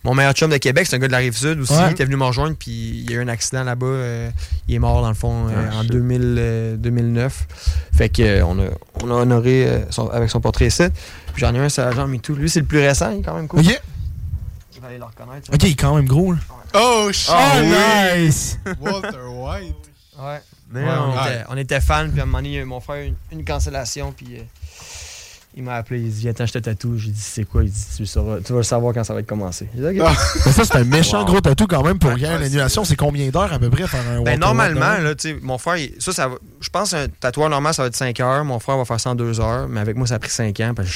mon 0.04 0.14
meilleur 0.14 0.32
chum 0.32 0.50
de 0.50 0.56
Québec, 0.56 0.86
c'est 0.88 0.96
un 0.96 0.98
gars 0.98 1.06
de 1.08 1.12
la 1.12 1.18
rive 1.18 1.36
sud 1.36 1.60
aussi. 1.60 1.72
Ouais. 1.74 1.88
Il 1.88 1.92
était 1.92 2.04
venu 2.04 2.16
me 2.16 2.24
rejoindre, 2.24 2.56
puis 2.58 2.70
il 2.70 3.10
y 3.10 3.14
a 3.14 3.18
eu 3.18 3.22
un 3.22 3.28
accident 3.28 3.62
là-bas. 3.64 3.86
euh, 3.86 4.30
il 4.68 4.74
est 4.74 4.78
mort, 4.78 5.02
dans 5.02 5.08
le 5.08 5.14
fond, 5.14 5.48
euh, 5.48 5.68
Ah, 5.72 5.76
en 5.76 5.82
shit. 5.82 5.90
2000, 5.92 6.36
euh, 6.38 6.76
2009. 6.76 7.46
Fait 7.92 8.08
que 8.08 8.22
euh, 8.22 8.44
on, 8.46 8.58
a, 8.60 8.68
on 9.02 9.10
a 9.10 9.14
honoré 9.14 9.66
euh, 9.68 9.80
son- 9.90 10.08
avec 10.08 10.30
son 10.30 10.40
portrait 10.40 10.66
ici. 10.68 10.84
Puis 11.34 11.40
j'en 11.42 11.54
ai 11.54 11.58
un 11.58 11.68
sur 11.68 11.84
la 11.84 11.92
jambe 11.92 12.14
et 12.14 12.18
tout. 12.18 12.34
Lui, 12.34 12.48
c'est 12.48 12.60
le 12.60 12.66
plus 12.66 12.78
récent, 12.80 13.10
il 13.10 13.18
est 13.20 13.22
quand 13.22 13.34
même 13.34 13.46
cool. 13.48 13.60
Ok, 13.60 13.80
Il 14.74 14.80
va 14.80 14.88
aller 14.88 14.98
le 14.98 15.04
reconnaître. 15.04 15.52
ok, 15.52 15.62
il 15.62 15.70
est 15.72 15.74
quand 15.74 15.94
même 15.94 16.06
gros, 16.06 16.32
là. 16.32 16.38
Oh, 16.74 17.08
shit! 17.12 17.30
Oh, 17.34 17.60
nice! 18.16 18.58
Walter 18.80 19.08
White. 19.28 19.74
Ouais. 20.18 20.40
Mais 20.72 20.84
Ouais, 20.84 20.88
on, 20.98 21.12
était, 21.26 21.44
on 21.48 21.56
était 21.56 21.80
fans, 21.80 22.06
puis 22.10 22.20
à 22.20 22.22
un 22.22 22.26
moment 22.26 22.38
donné, 22.38 22.64
mon 22.64 22.78
frère 22.78 22.96
a 22.96 23.02
eu 23.02 23.06
une, 23.08 23.38
une 23.40 23.44
cancellation, 23.44 24.12
puis 24.12 24.36
euh, 24.38 24.42
il 25.56 25.62
m'a 25.64 25.74
appelé, 25.74 26.00
il 26.00 26.10
dit 26.10 26.20
Viens, 26.20 26.32
je 26.46 26.52
te 26.52 26.58
tatoue. 26.58 26.96
J'ai 26.96 27.10
dit 27.10 27.20
C'est 27.20 27.44
quoi? 27.44 27.64
Il 27.64 27.70
dit 27.70 27.84
tu, 27.96 28.06
sauras- 28.06 28.40
tu 28.40 28.52
vas 28.52 28.58
le 28.58 28.64
savoir 28.64 28.94
quand 28.94 29.02
ça 29.04 29.14
va 29.14 29.20
être 29.20 29.26
commencé. 29.26 29.68
Mais 29.76 30.52
ça, 30.52 30.64
c'est 30.64 30.76
un 30.76 30.84
méchant 30.84 31.20
Wow. 31.20 31.26
gros 31.26 31.40
tatou 31.40 31.66
quand 31.66 31.82
même 31.82 31.98
pour 31.98 32.10
Ouais, 32.10 32.16
rien. 32.16 32.34
ouais, 32.34 32.40
L'annulation, 32.42 32.84
c'est 32.84 32.96
combien 32.96 33.28
d'heures 33.30 33.52
à 33.52 33.58
peu 33.58 33.68
près 33.70 33.86
faire 33.86 34.04
un 34.08 34.22
Ben, 34.22 34.38
normalement, 34.38 34.98
là, 34.98 35.14
tu 35.14 35.28
sais, 35.30 35.36
mon 35.42 35.58
frère, 35.58 35.76
il- 35.76 35.94
ça, 35.98 36.12
ça 36.12 36.28
va- 36.28 36.36
je 36.60 36.68
pense 36.70 36.94
un 36.94 37.08
tatouage 37.08 37.50
normal, 37.50 37.74
ça 37.74 37.82
va 37.82 37.88
être 37.88 37.96
5 37.96 38.18
heures. 38.20 38.44
Mon 38.44 38.58
frère 38.60 38.76
va 38.78 38.84
faire 38.84 39.00
ça 39.00 39.10
en 39.10 39.14
2 39.14 39.40
heures. 39.40 39.68
Mais 39.68 39.80
avec 39.80 39.96
moi, 39.96 40.06
ça 40.06 40.14
a 40.14 40.18
pris 40.18 40.30
5 40.30 40.58
ans. 40.60 40.72
Parce 40.74 40.88
que 40.88 40.94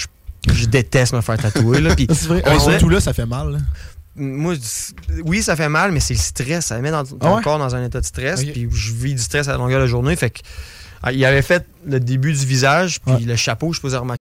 je, 0.49 0.53
je 0.55 0.67
déteste 0.67 1.13
me 1.15 1.21
faire 1.21 1.37
tatouer. 1.39 1.81
Là, 1.81 1.91
vrai, 2.29 2.43
on 2.47 2.69
un 2.69 2.73
tatou 2.73 2.89
là, 2.89 3.01
ça 3.01 3.13
fait 3.13 3.27
mal. 3.27 3.53
là. 3.53 3.59
moi, 4.17 4.55
oui, 5.25 5.43
ça 5.43 5.57
fait 5.57 5.69
mal, 5.69 5.91
mais 5.91 5.99
c'est 6.01 6.15
le 6.15 6.21
stress. 6.21 6.67
Ça 6.67 6.79
met 6.81 6.93
dans 6.93 7.03
ton 7.05 7.17
Ah 7.21 7.35
ouais? 7.35 7.43
corps 7.43 7.59
dans 7.59 7.75
un 7.75 7.85
état 7.85 8.01
de 8.01 8.07
stress. 8.07 8.45
Puis 8.45 8.69
je 8.71 8.93
vis 8.93 9.15
du 9.15 9.21
stress 9.21 9.49
à 9.49 9.53
la 9.53 9.59
longueur 9.59 9.79
de 9.81 9.85
la 9.85 9.91
journée. 9.91 10.15
Fait 10.15 10.31
que, 10.31 10.39
ah, 11.03 11.13
il 11.13 11.25
avait 11.25 11.43
fait 11.43 11.67
le 11.85 11.99
début 11.99 12.33
du 12.33 12.47
visage, 12.47 13.01
puis 13.01 13.13
Ouais. 13.15 13.21
le 13.21 13.37
chapeau, 13.37 13.73
je 13.73 13.81
posais 13.81 13.97
remarquer. 13.97 14.21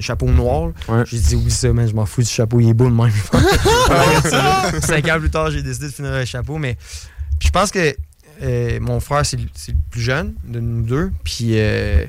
Chapeau 0.00 0.26
noir. 0.26 0.68
là. 0.88 0.94
Ouais. 0.94 1.04
J'ai 1.06 1.18
dit 1.18 1.36
oui, 1.36 1.50
ça, 1.50 1.72
mais 1.72 1.88
je 1.88 1.94
m'en 1.94 2.06
fous 2.06 2.22
du 2.22 2.28
chapeau, 2.28 2.60
il 2.60 2.68
est 2.68 2.74
beau 2.74 2.88
de 2.88 2.94
même. 2.94 3.10
Cinq 4.82 5.08
ans 5.08 5.18
plus 5.18 5.30
tard, 5.30 5.50
j'ai 5.50 5.62
décidé 5.62 5.86
de 5.86 5.92
finir 5.92 6.12
le 6.12 6.24
chapeau, 6.24 6.58
mais 6.58 6.76
puis 7.38 7.48
je 7.48 7.50
pense 7.50 7.70
que 7.70 7.94
euh, 8.42 8.80
mon 8.80 9.00
frère, 9.00 9.24
c'est 9.24 9.36
le 9.36 9.46
c'est 9.54 9.72
le 9.72 9.78
plus 9.90 10.00
jeune 10.00 10.34
de 10.44 10.60
nous 10.60 10.82
deux, 10.82 11.12
puis 11.22 11.52
euh, 11.52 12.06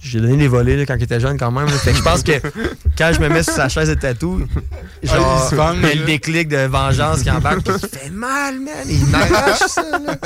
j'ai 0.00 0.20
donné 0.20 0.36
des 0.36 0.48
volets 0.48 0.76
là, 0.76 0.86
quand 0.86 0.94
il 0.96 1.02
était 1.02 1.20
jeune 1.20 1.38
quand 1.38 1.50
même. 1.50 1.66
là. 1.66 1.72
Fait 1.72 1.92
que 1.92 1.96
je 1.98 2.02
pense 2.02 2.22
que 2.22 2.32
quand 2.96 3.10
je 3.12 3.20
me 3.20 3.28
mets 3.28 3.42
sur 3.42 3.52
sa 3.54 3.68
chaise 3.68 3.88
de 3.88 3.94
tatou, 3.94 4.40
genre, 5.02 5.48
Ah, 5.58 5.68
a 5.70 5.74
le 5.74 5.82
là. 5.82 6.06
déclic 6.06 6.48
de 6.48 6.66
vengeance 6.66 7.22
qui 7.22 7.30
embarque, 7.30 7.66
il 7.66 7.88
fait 7.88 8.10
mal, 8.10 8.60
man, 8.60 8.74
il 8.88 9.04
m'arrache 9.06 9.58
ça. 9.68 9.82
Là. 9.98 10.16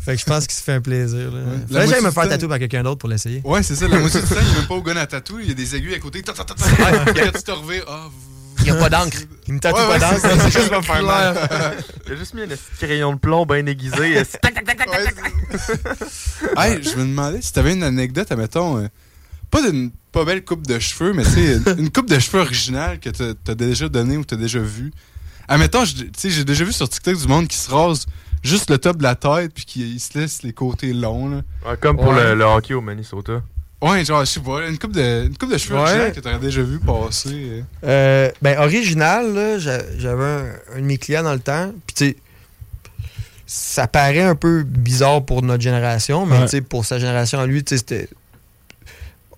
Fait 0.00 0.14
que 0.14 0.20
je 0.20 0.24
pense 0.24 0.46
qu'il 0.46 0.56
se 0.56 0.62
fait 0.62 0.72
un 0.72 0.80
plaisir. 0.80 1.30
Là. 1.30 1.40
J'aille 1.70 1.86
moitié 1.88 2.06
me 2.06 2.10
faire 2.10 2.28
tatouer 2.28 2.48
par 2.48 2.58
quelqu'un 2.58 2.82
d'autre 2.82 2.98
pour 2.98 3.08
l'essayer. 3.08 3.40
Ouais, 3.44 3.62
c'est 3.62 3.74
ça. 3.74 3.88
La 3.88 3.98
moitié 3.98 4.20
du 4.20 4.26
temps, 4.26 4.34
il 4.40 4.48
est 4.52 4.58
même 4.58 4.66
pas 4.66 4.74
au 4.74 4.82
gun 4.82 4.96
à 4.96 5.06
tatou. 5.06 5.38
Il 5.40 5.48
y 5.48 5.50
a 5.50 5.54
des 5.54 5.76
aiguilles 5.76 5.94
à 5.94 5.98
côté. 5.98 6.22
Quand 6.22 6.32
tu 6.32 7.42
te 7.42 7.50
ah, 7.88 8.08
Il 8.58 8.64
n'y 8.64 8.70
a 8.70 8.74
pas 8.74 8.90
d'encre. 8.90 9.16
Il 9.46 9.54
me 9.54 9.60
tatoue 9.60 9.76
Ouais, 9.78 9.86
pas 9.86 9.92
ouais, 9.92 9.98
d'encre. 9.98 10.20
c'est- 10.20 10.38
C'est 10.50 10.60
juste 10.60 10.84
faire 10.84 11.02
mal. 11.02 11.48
Il 12.06 12.12
a 12.12 12.16
juste 12.16 12.34
mis 12.34 12.42
un 12.42 12.46
petit 12.48 12.58
crayon 12.78 13.12
de 13.14 13.18
plomb 13.18 13.46
bien 13.46 13.64
aiguisé. 13.66 14.12
et 14.18 14.24
c'est- 14.24 14.40
Hey, 16.56 16.82
je 16.82 16.96
me 16.96 17.02
demandais 17.06 17.40
si 17.42 17.52
t'avais 17.52 17.72
une 17.74 17.82
anecdote, 17.82 18.30
admettons, 18.30 18.78
euh, 18.78 18.88
pas 19.50 19.62
d'une 19.68 19.90
pas 20.12 20.24
belle 20.24 20.44
coupe 20.44 20.66
de 20.66 20.78
cheveux, 20.78 21.12
mais 21.12 21.22
tu 21.24 21.30
sais, 21.30 21.56
une, 21.56 21.78
une 21.84 21.90
coupe 21.90 22.08
de 22.08 22.18
cheveux 22.18 22.40
originale 22.40 22.98
que 22.98 23.10
t'as 23.10 23.34
t'as 23.44 23.54
déjà 23.54 23.88
donnée 23.88 24.16
ou 24.16 24.24
t'as 24.24 24.36
déjà 24.36 24.58
vue. 24.60 24.90
Admettons, 25.48 25.84
je- 25.84 25.94
tu 25.96 26.10
sais, 26.16 26.30
j'ai 26.30 26.44
déjà 26.44 26.64
vu 26.64 26.72
sur 26.72 26.88
TikTok 26.88 27.16
du 27.16 27.26
monde 27.28 27.48
qui 27.48 27.56
se 27.56 27.70
rase 27.70 28.06
juste 28.42 28.70
le 28.70 28.78
top 28.78 28.98
de 28.98 29.02
la 29.02 29.14
tête 29.14 29.52
puis 29.54 29.64
qui 29.64 29.98
se 30.00 30.18
laisse 30.18 30.42
les 30.42 30.52
côtés 30.52 30.92
longs, 30.92 31.28
là. 31.28 31.42
Ouais, 31.66 31.76
comme 31.80 31.96
pour 31.96 32.08
Ouais. 32.08 32.22
le, 32.30 32.34
le 32.34 32.44
hockey 32.44 32.74
au 32.74 32.80
Minnesota. 32.80 33.42
Ouais, 33.80 34.04
genre, 34.04 34.20
je 34.24 34.30
sais 34.32 34.40
pas, 34.40 34.66
une 34.68 34.76
coupe 34.78 34.92
de, 34.92 35.26
une 35.26 35.36
coupe 35.38 35.52
de 35.52 35.58
cheveux 35.58 35.76
Ouais. 35.76 35.82
originale 35.82 36.12
que 36.12 36.20
t'aurais 36.20 36.38
déjà 36.40 36.62
vu 36.62 36.80
passer. 36.80 37.62
euh. 37.84 38.30
Ben, 38.42 38.58
original, 38.58 39.58
j'avais 39.60 40.24
un, 40.24 40.46
un 40.74 40.80
de 40.80 40.84
mes 40.84 40.98
clients 40.98 41.22
dans 41.22 41.32
le 41.34 41.38
temps. 41.38 41.72
Puis, 41.86 41.94
tu 41.94 42.04
sais, 42.06 42.16
ça 43.46 43.86
paraît 43.86 44.22
un 44.22 44.34
peu 44.34 44.64
bizarre 44.64 45.24
pour 45.24 45.42
notre 45.42 45.62
génération, 45.62 46.26
mais 46.26 46.38
Ouais. 46.38 46.42
tu 46.44 46.48
sais, 46.50 46.60
pour 46.60 46.84
sa 46.84 46.98
génération 46.98 47.38
à 47.38 47.46
lui, 47.46 47.62
tu 47.62 47.74
sais, 47.74 47.78
c'était. 47.78 48.08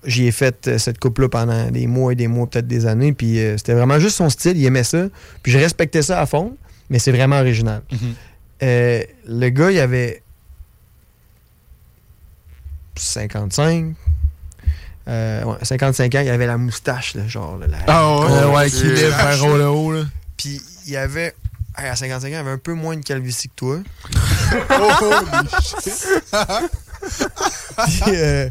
J'y 0.07 0.27
ai 0.27 0.33
fait 0.33 0.67
euh, 0.69 0.79
cette 0.79 0.99
coupe-là 0.99 1.29
pendant 1.29 1.71
des 1.71 1.87
mois 1.87 2.13
et 2.13 2.17
des 2.17 2.27
mois, 2.27 2.47
peut-être 2.47 2.67
des 2.67 2.87
années. 2.87 3.13
Puis 3.13 3.39
euh, 3.39 3.59
c'était 3.59 3.75
vraiment 3.75 3.99
juste 3.99 4.17
son 4.17 4.31
style, 4.31 4.57
il 4.57 4.65
aimait 4.65 4.83
ça. 4.85 5.09
Puis 5.43 5.53
je 5.53 5.59
respectais 5.59 6.01
ça 6.01 6.19
à 6.23 6.25
fond, 6.25 6.57
mais 6.89 6.99
c'est 6.99 7.13
vraiment 7.13 7.39
original. 7.39 7.83
Euh, 8.63 9.03
le 9.27 9.49
gars, 9.51 9.71
il 9.71 9.79
avait 9.79 10.23
55. 12.97 13.95
Euh, 15.09 15.45
ouais, 15.45 15.57
55 15.63 16.15
ans, 16.15 16.21
il 16.21 16.29
avait 16.31 16.47
la 16.47 16.59
moustache, 16.59 17.15
là, 17.15 17.27
genre. 17.27 17.59
là, 17.59 17.67
la- 17.67 17.79
Ah 17.87 18.19
ouais, 18.21 18.55
ouais, 18.57 18.71
qui 18.71 18.85
lève 18.85 19.15
vers 19.15 19.45
haut 19.45 19.57
le 19.57 19.69
haut, 19.69 19.93
là. 19.93 20.03
Puis 20.37 20.61
il 20.87 20.97
avait. 20.97 21.35
à 21.75 21.97
55 21.97 22.27
ans, 22.29 22.31
il 22.31 22.35
avait 22.35 22.51
un 22.51 22.59
peu 22.59 22.75
moins 22.75 22.97
de 22.97 23.05
calvitie 23.05 23.49
que 23.49 23.55
toi. 23.57 23.79
Puis, 27.87 28.03
euh, 28.09 28.49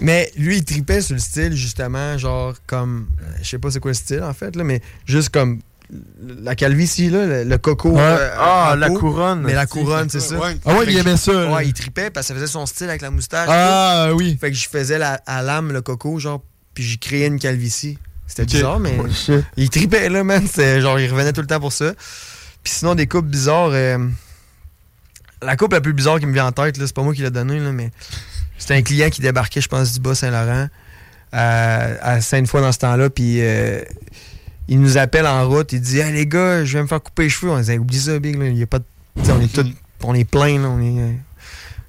mais 0.00 0.30
lui, 0.36 0.58
il 0.58 0.64
tripait 0.64 1.00
sur 1.00 1.14
le 1.14 1.20
style, 1.20 1.54
justement, 1.54 2.16
genre 2.18 2.54
comme. 2.66 3.08
euh, 3.20 3.24
Je 3.42 3.48
sais 3.48 3.58
pas 3.58 3.70
c'est 3.70 3.80
quoi 3.80 3.90
le 3.90 3.94
style, 3.96 4.22
en 4.22 4.32
fait, 4.34 4.54
là, 4.56 4.64
mais 4.64 4.80
juste 5.04 5.30
comme 5.30 5.60
la 6.42 6.54
calvitie, 6.54 7.10
là, 7.10 7.26
le, 7.26 7.44
le 7.44 7.58
coco. 7.58 7.90
Ouais. 7.90 8.00
euh, 8.00 8.30
Ah, 8.38 8.74
la 8.78 8.88
peau. 8.88 8.98
couronne. 8.98 9.42
Mais 9.42 9.52
la 9.54 9.66
couronne, 9.66 10.08
c'est 10.08 10.20
ça. 10.20 10.36
Ouais. 10.38 10.56
Ah 10.64 10.74
ouais, 10.74 10.84
Fait 10.86 10.92
il 10.92 10.98
aimait 10.98 11.16
ça. 11.16 11.50
Ouais, 11.52 11.66
il 11.66 11.72
tripait 11.74 12.10
parce 12.10 12.26
que 12.26 12.28
ça 12.28 12.34
faisait 12.34 12.46
son 12.50 12.64
style 12.66 12.88
avec 12.88 13.02
la 13.02 13.10
moustache. 13.10 13.48
Ah 13.50 14.10
oui. 14.14 14.38
Fait 14.40 14.50
que 14.50 14.56
je 14.56 14.68
faisais 14.68 14.98
la, 14.98 15.20
à 15.26 15.42
lame 15.42 15.72
le 15.72 15.82
coco, 15.82 16.18
genre, 16.18 16.42
puis 16.74 16.82
j'ai 16.84 16.96
créé 16.96 17.26
une 17.26 17.38
calvitie. 17.38 17.98
C'était 18.26 18.46
bizarre, 18.46 18.80
mais 18.80 18.96
Oh, 18.98 19.32
il 19.58 19.68
tripait, 19.68 20.08
là, 20.08 20.24
man. 20.24 20.42
Genre, 20.56 20.98
il 20.98 21.10
revenait 21.10 21.32
tout 21.34 21.42
le 21.42 21.46
temps 21.46 21.60
pour 21.60 21.72
ça. 21.72 21.92
Puis 22.64 22.72
sinon, 22.72 22.94
des 22.94 23.06
coupes 23.06 23.26
bizarres. 23.26 23.70
euh, 23.72 23.98
la 25.42 25.56
coupe 25.56 25.72
la 25.72 25.80
plus 25.80 25.92
bizarre 25.92 26.18
qui 26.20 26.26
me 26.26 26.32
vient 26.32 26.46
en 26.46 26.52
tête, 26.52 26.78
là, 26.78 26.86
c'est 26.86 26.94
pas 26.94 27.02
moi 27.02 27.12
qui 27.14 27.20
l'ai 27.22 27.30
donnée, 27.30 27.58
là, 27.58 27.72
mais 27.72 27.90
c'était 28.56 28.74
un 28.74 28.82
client 28.82 29.10
qui 29.10 29.20
débarquait, 29.20 29.60
je 29.60 29.68
pense, 29.68 29.92
du 29.92 30.00
Bas-Saint-Laurent 30.00 30.68
à, 31.32 31.78
à 32.00 32.20
Sainte-Foy 32.20 32.60
dans 32.62 32.72
ce 32.72 32.78
temps-là. 32.78 33.10
Puis 33.10 33.38
euh, 33.40 33.82
il 34.72 34.80
nous 34.80 34.98
appelle 34.98 35.26
en 35.26 35.48
route. 35.48 35.72
Il 35.72 35.80
dit 35.80 35.98
Hey 36.00 36.12
les 36.12 36.26
gars, 36.26 36.64
je 36.64 36.76
vais 36.78 36.82
me 36.82 36.88
faire 36.88 37.02
couper 37.02 37.24
les 37.24 37.28
cheveux. 37.30 37.52
On 37.52 37.58
disait 37.58 37.78
Oublie 37.78 37.98
ça, 38.00 38.18
Big. 38.18 38.36
Là. 38.38 38.46
Il 38.48 38.56
y 38.58 38.62
a 38.62 38.66
pas 38.66 38.78
de... 38.78 38.84
on 39.30 39.40
est 39.40 39.52
tout, 39.52 39.66
on 40.02 40.14
est 40.14 40.24
plein. 40.24 40.58
Là. 40.60 40.68
On 40.68 40.80
est, 40.80 41.00
euh, 41.00 41.12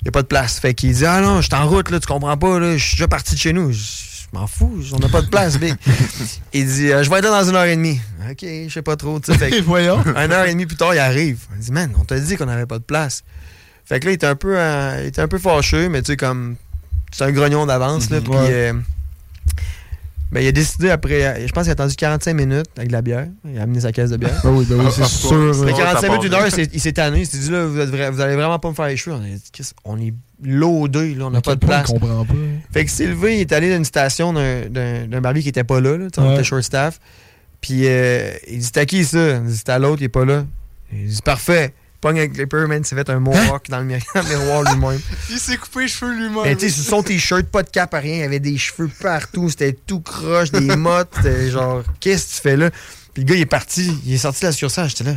il 0.02 0.04
n'y 0.06 0.10
a 0.10 0.12
pas 0.12 0.22
de 0.22 0.28
place. 0.28 0.60
Fait 0.60 0.74
qu'il 0.74 0.94
dit 0.94 1.06
Ah 1.06 1.22
non, 1.22 1.42
je 1.42 1.48
suis 1.48 1.56
en 1.56 1.68
route, 1.68 1.90
là, 1.90 2.00
tu 2.00 2.08
comprends 2.08 2.38
pas. 2.38 2.60
Là, 2.60 2.78
je 2.78 2.84
suis 2.84 2.96
déjà 2.98 3.08
parti 3.08 3.36
de 3.36 3.40
chez 3.40 3.54
nous. 3.54 3.72
Je 3.72 3.80
m'en 4.34 4.48
fous, 4.48 4.82
on 4.94 5.00
n'a 5.00 5.10
pas 5.10 5.22
de 5.22 5.28
place, 5.28 5.58
Big. 5.60 5.76
il 6.54 6.66
dit 6.66 6.92
Euh, 6.92 7.04
Je 7.04 7.10
vais 7.10 7.18
être 7.20 7.24
là 7.26 7.42
dans 7.42 7.50
une 7.50 7.56
heure 7.56 7.66
et 7.66 7.76
demie. 7.76 8.00
Ok, 8.30 8.40
je 8.42 8.70
sais 8.74 8.82
pas 8.82 8.96
trop. 8.96 9.20
Fait 9.24 9.50
que- 9.52 9.62
voyons. 9.62 10.02
une 10.06 10.32
heure 10.32 10.46
et 10.46 10.52
demie 10.52 10.66
plus 10.66 10.76
tard, 10.78 10.94
il 10.94 11.00
arrive. 11.00 11.40
Il 11.56 11.60
dit, 11.60 11.72
man, 11.72 11.92
on 12.00 12.04
t'a 12.04 12.20
dit 12.20 12.36
qu'on 12.38 12.46
n'avait 12.48 12.66
pas 12.66 12.80
de 12.80 12.84
place. 12.84 13.24
Fait 13.86 14.00
que 14.00 14.06
là, 14.06 14.12
il 14.12 14.16
était 14.16 14.28
un 14.28 14.36
peu, 14.36 14.56
euh, 14.58 15.00
il 15.04 15.08
était 15.08 15.22
un 15.22 15.28
peu 15.28 15.38
fâché, 15.38 15.90
mais 15.90 16.02
tu 16.02 16.08
sais, 16.14 16.18
comme, 16.18 16.56
c'est 17.12 17.24
un 17.26 17.32
grognon 17.32 17.66
d'avance, 17.66 18.10
là. 18.10 18.22
Puis, 18.22 18.32
Ouais. 18.32 18.48
euh, 18.50 18.74
ben, 20.34 20.42
il 20.42 20.48
a 20.48 20.52
décidé 20.52 20.90
après, 20.90 21.24
euh, 21.24 21.48
je 21.48 21.52
pense 21.54 21.64
qu'il 21.64 21.70
a 21.70 21.74
attendu 21.74 21.96
45 21.96 22.34
minutes 22.34 22.66
avec 22.76 22.88
de 22.90 22.94
la 22.94 23.02
bière. 23.02 23.28
Il 23.50 23.58
a 23.60 23.64
amené 23.64 23.80
sa 23.82 23.92
caisse 23.92 24.10
de 24.10 24.18
bière. 24.18 24.42
Ah 24.44 24.50
oui, 24.52 24.66
ben 24.68 24.78
oui, 24.80 24.86
c'est 24.92 25.04
Ah, 25.04 25.08
sûr. 25.08 25.30
Fait 25.30 25.36
euh, 25.36 25.54
ça 25.54 25.74
45 25.74 26.08
minutes, 26.10 26.24
une 26.26 26.34
heure, 26.34 26.46
il 26.48 26.52
s'est- 26.52 26.80
s'est 26.80 26.92
tanné. 26.94 27.20
Il 27.22 27.28
s'est 27.28 27.38
dit, 27.38 27.50
là, 27.52 27.66
vous, 27.66 27.80
êtes 27.80 27.90
vra- 27.90 28.10
vous 28.12 28.20
allez 28.20 28.36
vraiment 28.36 28.58
pas 28.60 28.70
me 28.70 28.74
faire 28.74 28.88
les 28.88 28.98
cheveux. 28.98 29.16
On, 29.86 29.96
dit, 29.96 30.08
est 30.08 30.14
loadé, 30.44 31.16
là, 31.16 31.28
on 31.28 31.30
n'a 31.32 31.42
pas 31.42 31.56
de 31.56 31.66
place. 31.66 31.90
On 31.90 32.00
comprend 32.00 32.26
pas. 32.26 32.34
Fait 32.72 32.84
que 32.86 32.92
Sylvain, 32.92 33.30
il 33.30 33.42
est 33.42 33.52
allé 33.54 33.70
dans 33.70 33.78
une 33.78 33.86
station 33.86 34.34
d'un- 34.34 34.68
d'un 34.70 35.08
d'un 35.08 35.22
barbier 35.22 35.44
qui 35.44 35.50
était 35.50 35.64
pas 35.64 35.80
là, 35.80 35.98
là 35.98 36.08
on 36.18 36.28
Ouais. 36.28 36.34
était 36.34 36.44
short 36.44 36.64
staff. 36.64 37.00
Puis 37.62 37.82
euh, 37.86 38.32
il 38.50 38.60
dit 38.60 38.72
T'as 38.72 38.86
qui 38.86 39.06
ça? 39.06 39.36
Il 39.38 39.44
dit 39.46 39.56
C'est 39.58 39.70
à 39.70 39.80
l'autre, 39.80 40.02
il 40.02 40.06
est 40.06 40.10
pas 40.10 40.26
là. 40.26 40.46
Il 40.92 41.08
dit 41.08 41.22
Parfait. 41.24 41.74
Pogne 42.04 42.20
avec 42.20 42.34
Clipper, 42.34 42.66
man, 42.68 42.84
s'est 42.84 42.96
fait 42.96 43.10
un 43.10 43.20
mohawk 43.20 43.70
dans 43.70 43.80
le 43.80 43.86
mir- 43.86 44.02
dans 44.14 44.22
le 44.22 44.28
miroir 44.30 44.64
lui-même. 44.64 45.00
Il 45.30 45.40
s'est 45.40 45.56
coupé 45.58 45.82
les 45.84 45.88
cheveux 45.88 46.12
lui-même. 46.14 46.44
Mais 46.44 46.56
tu 46.56 46.70
sais, 46.70 46.82
son 46.82 47.02
t-shirt, 47.02 47.44
pas 47.48 47.64
de 47.64 47.70
cap 47.70 47.94
à 47.94 48.00
rien, 48.00 48.16
il 48.16 48.20
y 48.20 48.24
avait 48.24 48.40
des 48.42 48.58
cheveux 48.58 48.90
partout, 49.02 49.50
c'était 49.50 49.72
tout 49.72 50.02
croche, 50.02 50.52
des 50.52 50.60
mottes, 50.76 51.14
c'était 51.16 51.50
genre 51.50 51.82
Qu'est-ce 52.02 52.26
que 52.28 52.36
tu 52.36 52.42
fais 52.42 52.58
là? 52.58 52.70
Puis 53.14 53.24
le 53.24 53.30
gars, 53.30 53.36
il 53.36 53.42
est 53.42 53.46
parti, 53.46 53.98
il 54.06 54.14
est 54.14 54.18
sorti 54.18 54.42
de 54.42 54.48
la 54.48 54.52
succursale, 54.52 54.90
j'étais 54.90 55.06
là. 55.06 55.14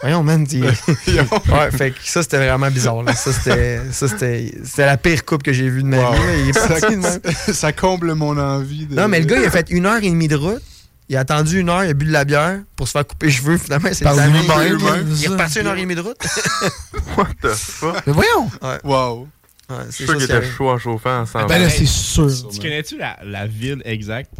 Voyons, 0.00 0.22
man. 0.24 0.46
tu- 0.48 0.60
ouais, 0.62 1.70
fait 1.70 1.90
que 1.92 1.96
ça, 2.02 2.22
c'était 2.22 2.38
vraiment 2.38 2.70
bizarre. 2.70 3.02
Là. 3.02 3.14
Ça, 3.14 3.32
c'était 3.32 3.78
ça, 3.92 4.08
c'était 4.08 4.52
c'était 4.64 4.86
la 4.86 4.96
pire 4.96 5.24
coupe 5.24 5.42
que 5.42 5.52
j'ai 5.52 5.68
vue 5.68 5.82
de 5.82 5.88
ma 5.88 5.98
Wow. 5.98 6.12
vie. 6.14 6.18
là. 6.18 6.36
Il 6.38 6.48
est 6.48 6.52
parti 6.68 6.96
de 6.96 7.00
même. 7.00 7.20
ça, 7.46 7.52
ça 7.52 7.72
comble 7.72 8.14
mon 8.14 8.36
envie. 8.38 8.86
De... 8.86 8.96
Non, 8.96 9.06
mais 9.06 9.20
le 9.20 9.26
gars, 9.26 9.36
il 9.38 9.44
a 9.44 9.50
fait 9.50 9.70
une 9.70 9.86
heure 9.86 10.02
et 10.02 10.08
demie 10.10 10.28
de 10.28 10.34
route. 10.36 10.62
Il 11.12 11.16
a 11.18 11.20
attendu 11.20 11.60
une 11.60 11.68
heure, 11.68 11.84
il 11.84 11.90
a 11.90 11.92
bu 11.92 12.06
de 12.06 12.10
la 12.10 12.24
bière 12.24 12.60
pour 12.74 12.86
se 12.88 12.92
faire 12.92 13.06
couper 13.06 13.26
les 13.26 13.32
cheveux. 13.32 13.58
Finalement, 13.58 13.90
c'est 13.92 14.02
Par 14.02 14.14
lui-même, 14.16 15.06
Il 15.10 15.12
est 15.12 15.26
ça. 15.26 15.30
reparti 15.32 15.60
une 15.60 15.66
heure 15.66 15.76
et 15.76 15.82
demie 15.82 15.94
de 15.94 16.00
route. 16.00 16.16
What 17.18 17.26
the 17.42 17.48
fuck? 17.48 18.02
Mais 18.06 18.14
voyons. 18.14 18.50
Wow. 18.82 19.28
Ouais, 19.68 19.76
c'est 19.90 20.04
sûr 20.04 20.06
ça 20.06 20.12
qu'il 20.14 20.26
qui 20.26 20.32
était 20.32 20.50
chaud 20.50 20.70
en 20.70 20.78
chauffant 20.78 21.20
ensemble. 21.20 21.48
Ben 21.48 21.60
là, 21.60 21.68
c'est 21.68 21.84
sûr. 21.84 22.28
Tu 22.50 22.58
connais-tu 22.60 22.96
la, 22.96 23.18
la 23.24 23.46
ville 23.46 23.82
exacte? 23.84 24.30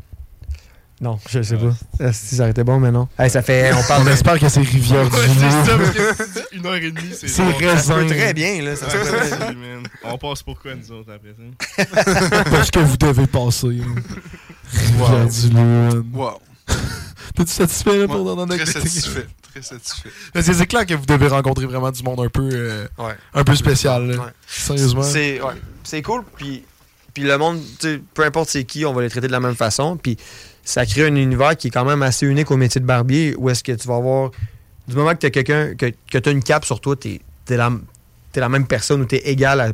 Non, 0.99 1.19
je 1.29 1.43
sais 1.43 1.57
pas. 1.57 1.75
Ah, 2.01 2.13
Si 2.15 2.37
ça 2.37 2.43
aurait 2.45 2.53
été 2.53 2.65
bon, 2.65 2.81
mais 2.81 2.91
non. 2.91 3.07
Hey, 3.19 3.29
ça 3.29 3.43
fait. 3.43 3.71
On 3.75 3.83
parle 3.87 4.05
On 4.09 4.11
espère 4.11 4.39
que 4.39 4.49
c'est 4.49 4.61
Rivière 4.61 5.05
du 5.11 5.17
c'est 5.17 5.51
ça, 5.51 5.77
Loup. 5.77 5.85
parce 5.85 5.91
que 5.91 6.25
si 6.25 6.33
tu 6.33 6.39
dis 6.53 6.57
une 6.59 6.67
heure 6.67 6.75
et 6.77 6.91
demie, 6.91 7.11
c'est 7.11 7.29
C'est 7.29 7.43
Ça 7.53 7.59
raisin. 7.59 8.07
très 8.07 8.33
bien, 8.33 8.63
là. 8.63 8.77
Ça. 8.77 8.87
On 10.05 10.17
passe 10.17 10.43
pour 10.43 10.59
quoi, 10.59 10.75
nous 10.75 10.91
autres, 10.93 11.11
après 11.13 11.35
ça? 11.37 12.45
Parce 12.51 12.71
que 12.71 12.79
vous 12.79 12.97
devez 12.97 13.27
passer. 13.27 13.67
là. 13.67 13.85
Rivière 14.73 15.27
du 15.27 15.51
Loup. 15.51 16.07
Wow. 16.15 16.41
T'es-tu 17.35 17.51
satisfait 17.51 17.99
là, 17.99 18.07
pour 18.07 18.25
Ouais, 18.27 18.37
dans 18.37 18.47
très 18.47 18.67
satisfait. 18.67 19.27
Très 19.51 19.63
satisfait. 19.63 20.11
Que 20.35 20.43
c'est 20.43 20.67
clair 20.67 20.85
que 20.87 20.95
vous 20.95 21.07
devez 21.07 21.29
rencontrer 21.29 21.67
vraiment 21.67 21.91
du 21.91 22.03
monde 22.03 22.21
un 22.21 22.29
peu, 22.29 22.49
euh, 22.53 22.87
Ouais. 22.99 23.15
un 23.35 23.45
peu 23.45 23.55
spécial. 23.55 24.07
là. 24.11 24.17
Ouais. 24.25 24.31
Sérieusement. 24.47 25.03
C'est 25.03 26.03
cool, 26.03 26.23
puis, 26.37 26.65
puis 27.15 27.23
le 27.25 27.37
monde, 27.39 27.61
peu 28.15 28.25
importe 28.25 28.51
c'est 28.51 28.65
qui, 28.65 28.85
on 28.85 28.93
va 28.93 29.03
les 29.03 29.11
traiter 29.11 29.27
de 29.27 29.33
la 29.33 29.41
même 29.41 29.57
façon, 29.57 29.97
puis 29.97 30.17
ça 30.65 30.87
crée 30.87 31.07
un 31.07 31.15
univers 31.17 31.57
qui 31.57 31.69
est 31.69 31.71
quand 31.71 31.85
même 31.85 32.03
assez 32.03 32.27
unique 32.27 32.51
au 32.51 32.57
métier 32.57 32.81
de 32.81 32.87
barbier, 32.87 33.35
où 33.37 33.51
est-ce 33.51 33.65
que 33.65 33.73
tu 33.73 33.89
vas 33.89 33.97
avoir, 33.97 34.31
du 34.89 34.95
moment 34.95 35.13
que 35.13 35.19
tu 35.19 35.27
as 35.27 35.31
quelqu'un, 35.31 35.75
que, 35.75 35.87
que 36.11 36.19
tu 36.19 36.29
as 36.29 36.33
une 36.33 36.43
cape 36.43 36.65
sur 36.65 36.81
toi, 36.81 36.95
tu 36.97 37.21
es, 37.49 37.57
la, 37.57 37.71
t'es 38.33 38.41
la 38.41 38.49
même 38.49 38.67
personne 38.67 39.01
ou 39.03 39.07
tu 39.07 39.17
es 39.17 39.31
égal 39.31 39.61
à 39.61 39.73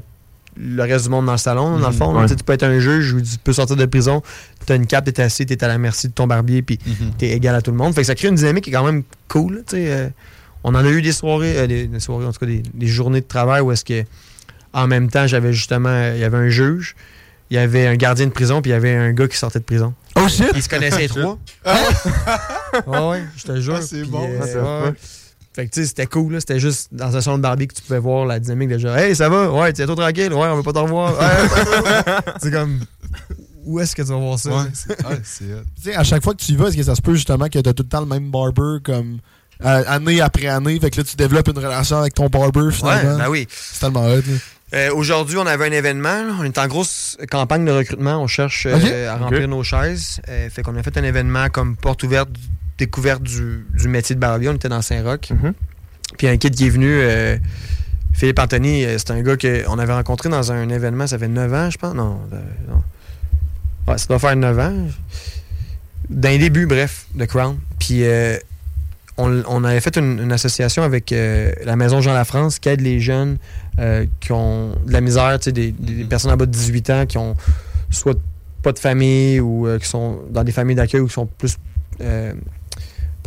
le 0.61 0.83
reste 0.83 1.05
du 1.05 1.11
monde 1.11 1.27
dans 1.27 1.33
le 1.33 1.39
salon, 1.39 1.79
dans 1.79 1.89
le 1.89 1.95
fond. 1.95 2.13
là. 2.13 2.23
Ouais. 2.23 2.27
Tu 2.35 2.43
peux 2.45 2.53
être 2.53 2.65
un 2.65 2.79
juge 2.81 3.13
ou 3.13 3.21
tu 3.21 3.39
peux 3.43 3.53
sortir 3.53 3.77
de 3.77 3.87
prison, 3.87 4.23
tu 4.67 4.73
as 4.73 4.77
une 4.77 4.87
cape, 4.87 5.05
tu 5.05 5.11
es 5.11 5.21
assis, 5.21 5.47
tu 5.47 5.53
es 5.53 5.65
à 5.65 5.69
la 5.69 5.79
merci 5.79 6.09
de 6.09 6.13
ton 6.13 6.27
barbier, 6.27 6.63
puis 6.63 6.79
tu 7.19 7.25
es 7.27 7.31
égal 7.31 7.55
à 7.55 7.63
tout 7.63 7.71
le 7.71 7.77
monde. 7.77 7.95
Fait 7.95 8.01
que 8.03 8.07
ça 8.07 8.15
crée 8.15 8.29
une 8.29 8.35
dynamique 8.35 8.65
qui 8.65 8.71
est 8.71 8.73
quand 8.75 8.85
même 8.85 9.03
cool. 9.29 9.65
euh, 9.75 10.09
on 10.65 10.71
en 10.75 10.85
a 10.85 10.91
eu 10.91 11.01
des 11.03 11.13
soirées, 11.13 11.57
euh, 11.59 11.67
des, 11.67 11.87
des 11.87 12.01
soirées, 12.01 12.27
en 12.27 12.33
tout 12.33 12.41
cas 12.41 12.47
des, 12.47 12.63
des 12.75 12.87
journées 12.87 13.21
de 13.21 13.27
travail 13.27 13.61
où 13.61 13.71
est-ce 13.73 13.85
que 13.85 14.03
en 14.73 14.87
même 14.87 15.09
temps, 15.11 15.27
j'avais 15.27 15.53
justement, 15.53 15.89
euh, 15.89 16.13
il 16.15 16.21
y 16.21 16.25
avait 16.25 16.37
un 16.37 16.49
juge, 16.49 16.95
il 17.51 17.55
y 17.55 17.59
avait 17.59 17.87
un 17.87 17.97
gardien 17.97 18.27
de 18.27 18.33
prison, 18.33 18.61
puis 18.61 18.71
il 18.71 18.75
y 18.75 18.77
avait 18.77 18.95
un 18.95 19.13
gars 19.13 19.27
qui 19.29 19.37
sortait 19.39 19.61
de 19.61 19.65
prison. 19.65 19.95
Oh 20.17 20.29
shit! 20.29 20.51
Ils 20.55 20.63
se 20.63 20.69
connaissaient 20.69 20.99
les 21.03 21.09
trois. 21.09 21.39
ouais, 22.87 23.09
ouais, 23.09 23.23
je 23.37 23.45
te 23.45 23.61
jure. 23.61 23.77
Ah, 23.79 23.83
c'est 23.83 24.03
bon, 24.05 24.29
euh, 24.29 24.47
ça. 24.47 24.59
ouais, 24.63 24.89
ouais. 24.89 24.95
Fait 25.59 25.67
que 25.67 25.73
tu 25.75 25.81
sais, 25.81 25.87
c'était 25.89 26.07
cool, 26.07 26.35
là. 26.35 26.39
C'était 26.41 26.61
juste 26.61 26.89
dans 26.93 27.17
un 27.17 27.21
salon 27.21 27.39
de 27.39 27.43
barbie 27.43 27.67
que 27.67 27.75
tu 27.75 27.83
pouvais 27.83 27.99
voir 27.99 28.27
la 28.27 28.39
dynamique 28.39 28.69
de 28.69 28.79
genre, 28.79 28.97
hey, 28.97 29.17
ça 29.17 29.29
va? 29.29 29.51
Ouais, 29.51 29.73
tu 29.73 29.83
es 29.83 29.87
toi 29.87 29.97
tranquille? 29.97 30.33
Ouais, 30.33 30.47
on 30.47 30.55
veut 30.57 30.63
pas 30.63 30.73
te 30.73 30.79
revoir. 30.79 31.19
Ouais. 31.19 32.15
c'est 32.41 32.53
comme, 32.53 32.79
où 33.65 33.81
est-ce 33.81 33.97
que 33.97 34.03
tu 34.03 34.09
vas 34.09 34.17
voir 34.19 34.39
ça? 34.39 34.51
Ouais, 34.51 34.67
c'est 34.73 34.97
c'est 35.25 35.45
hot. 35.53 35.63
Tu 35.75 35.91
sais, 35.91 35.97
à 35.97 36.05
chaque 36.05 36.23
fois 36.23 36.35
que 36.35 36.43
tu 36.45 36.53
y 36.53 36.57
vas, 36.57 36.69
est-ce 36.69 36.77
que 36.77 36.83
ça 36.85 36.95
se 36.95 37.03
peut 37.03 37.15
justement 37.15 37.49
que 37.49 37.59
t'as 37.59 37.73
tout 37.73 37.83
le 37.83 37.89
temps 37.89 37.99
le 37.99 38.07
même 38.07 38.31
barber 38.31 38.79
comme 38.85 39.19
euh, 39.65 39.83
année 39.89 40.21
après 40.21 40.47
année? 40.47 40.79
Fait 40.79 40.91
que 40.91 40.99
là, 40.99 41.03
tu 41.03 41.17
développes 41.17 41.49
une 41.49 41.59
relation 41.59 41.97
avec 41.99 42.15
ton 42.15 42.29
barber 42.29 42.61
Ouais, 42.61 42.71
finalement. 42.73 43.19
ben 43.19 43.29
oui. 43.29 43.49
C'est 43.51 43.81
tellement 43.81 44.07
hot. 44.07 44.23
Euh, 44.75 44.91
Aujourd'hui, 44.95 45.39
on 45.39 45.47
avait 45.47 45.67
un 45.67 45.73
événement. 45.73 46.23
là. 46.25 46.35
On 46.39 46.45
est 46.45 46.59
en 46.59 46.67
grosse 46.69 47.17
campagne 47.31 47.65
de 47.65 47.73
recrutement. 47.73 48.23
On 48.23 48.27
cherche 48.27 48.67
euh, 48.71 49.09
à 49.11 49.17
remplir 49.17 49.49
nos 49.49 49.65
chaises. 49.65 50.21
Euh, 50.29 50.49
fait 50.51 50.63
qu'on 50.63 50.77
a 50.77 50.83
fait 50.83 50.97
un 50.99 51.05
événement 51.05 51.49
comme 51.49 51.75
porte 51.75 52.03
ouverte, 52.05 52.29
découverte 52.79 53.23
du, 53.23 53.67
du 53.75 53.89
métier 53.89 54.15
de 54.15 54.21
barbier. 54.21 54.49
On 54.49 54.55
était 54.55 54.69
dans 54.69 54.83
Saint-Roch. 54.83 55.31
Mhm. 55.31 55.53
Puis 56.17 56.29
un 56.29 56.37
kid 56.37 56.55
qui 56.55 56.67
est 56.67 56.71
venu, 56.71 56.89
euh, 56.91 57.37
Philippe 58.15 58.39
Anthony, 58.39 58.85
euh, 58.85 58.97
c'est 58.99 59.11
un 59.11 59.21
gars 59.23 59.37
qu'on 59.37 59.79
avait 59.79 59.93
rencontré 59.93 60.29
dans 60.29 60.51
un 60.51 60.69
événement, 60.69 61.07
ça 61.07 61.19
fait 61.19 61.29
9 61.29 61.53
ans, 61.53 61.71
je 61.71 61.79
pense. 61.79 61.95
Non, 61.95 62.19
euh, 62.33 62.37
non. 62.69 62.83
Ouais, 63.87 63.99
ça 63.99 64.07
doit 64.07 64.19
faire 64.19 64.37
9 64.37 64.59
ans. 64.59 64.75
D'un 66.09 66.39
début, 66.39 66.67
bref, 66.67 67.07
de 67.15 67.25
Crown. 67.27 67.59
Puis 67.79 68.05
euh, 68.05 68.37
on, 69.19 69.43
on 69.47 69.65
avait 69.65 69.81
fait 69.81 69.97
une, 69.97 70.21
une 70.21 70.33
association 70.33 70.83
avec 70.83 71.13
euh, 71.13 71.53
la 71.65 71.77
Maison 71.77 72.01
Jean 72.01 72.15
Lafrance 72.15 72.59
qui 72.59 72.69
aide 72.69 72.81
les 72.81 73.01
jeunes 73.01 73.39
qui 74.19 74.33
ont 74.33 74.75
de 74.85 74.93
la 74.93 75.01
misère, 75.01 75.39
tu 75.39 75.45
sais, 75.45 75.53
des, 75.53 75.71
des 75.71 76.03
personnes 76.03 76.33
en 76.33 76.37
bas 76.37 76.47
de 76.47 76.51
18 76.51 76.91
ans 76.91 77.07
qui 77.07 77.17
ont 77.17 77.37
soit 77.91 78.19
pas 78.61 78.73
de 78.73 78.79
famille 78.81 79.39
ou 79.39 79.69
qui 79.81 79.87
sont 79.87 80.19
dans 80.31 80.43
des 80.43 80.51
familles 80.51 80.75
d'accueil 80.75 81.01
ou 81.01 81.07
qui 81.07 81.13
sont 81.13 81.27
plus 81.27 81.59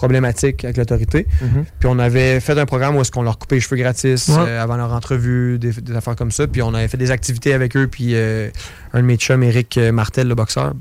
problématiques 0.02 0.66
avec 0.66 0.78
l'autorité. 0.78 1.28
Mhm. 1.42 1.66
Puis 1.80 1.88
on 1.88 2.00
avait 2.00 2.40
fait 2.40 2.58
un 2.58 2.66
programme 2.66 2.96
où 2.96 3.02
est-ce 3.02 3.12
qu'on 3.12 3.22
leur 3.22 3.38
coupait 3.38 3.56
les 3.56 3.62
cheveux 3.62 3.78
gratis 3.78 4.28
Ouais. 4.30 4.36
euh, 4.48 4.64
avant 4.64 4.76
leur 4.78 4.92
entrevue, 4.94 5.60
des, 5.60 5.72
des 5.74 5.96
affaires 5.96 6.16
comme 6.16 6.32
ça. 6.32 6.48
Puis 6.48 6.64
on 6.64 6.74
avait 6.74 6.88
fait 6.88 6.98
des 6.98 7.12
activités 7.12 7.54
avec 7.54 7.78
eux. 7.78 7.88
Puis 7.88 8.16
euh, 8.16 8.50
un 8.94 9.02
de 9.02 9.06
mes 9.06 9.18
chums, 9.18 9.44
Eric 9.44 9.78
euh, 9.78 9.92
Martel, 9.92 10.28
le 10.28 10.34
boxeur. 10.36 10.74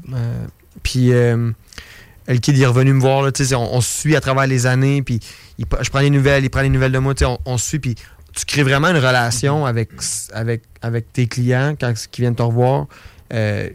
puis 0.83 1.11
le 1.11 2.39
kid 2.41 2.57
il 2.57 2.63
est 2.63 2.67
revenu 2.67 2.93
me 2.95 3.01
voir. 3.01 3.23
Là, 3.23 3.33
tu 3.33 3.45
sais, 3.45 3.55
on, 3.55 3.75
on 3.75 3.81
se 3.81 3.91
suit 4.01 4.17
à 4.17 4.21
travers 4.21 4.47
les 4.47 4.67
années. 4.67 5.03
Puis 5.03 5.21
il 5.59 5.67
je 5.83 5.91
prends 5.91 6.01
les 6.01 6.11
nouvelles, 6.11 6.45
il 6.45 6.51
prend 6.51 6.63
les 6.63 6.69
nouvelles 6.71 6.93
de 6.93 6.99
moi. 6.99 7.13
On, 7.25 7.39
on 7.45 7.59
se 7.59 7.69
suit. 7.69 7.79
Puis 7.79 7.95
tu 8.35 8.45
crées 8.47 8.63
vraiment 8.63 8.89
une 8.89 8.97
relation 8.97 9.67
avec, 9.67 9.91
avec, 10.33 10.63
avec 10.83 11.13
tes 11.13 11.27
clients 11.27 11.75
quand 11.79 11.93
qui 12.11 12.21
viennent 12.23 12.35
te 12.37 12.43
revoir. 12.43 12.87
euh, 13.33 13.69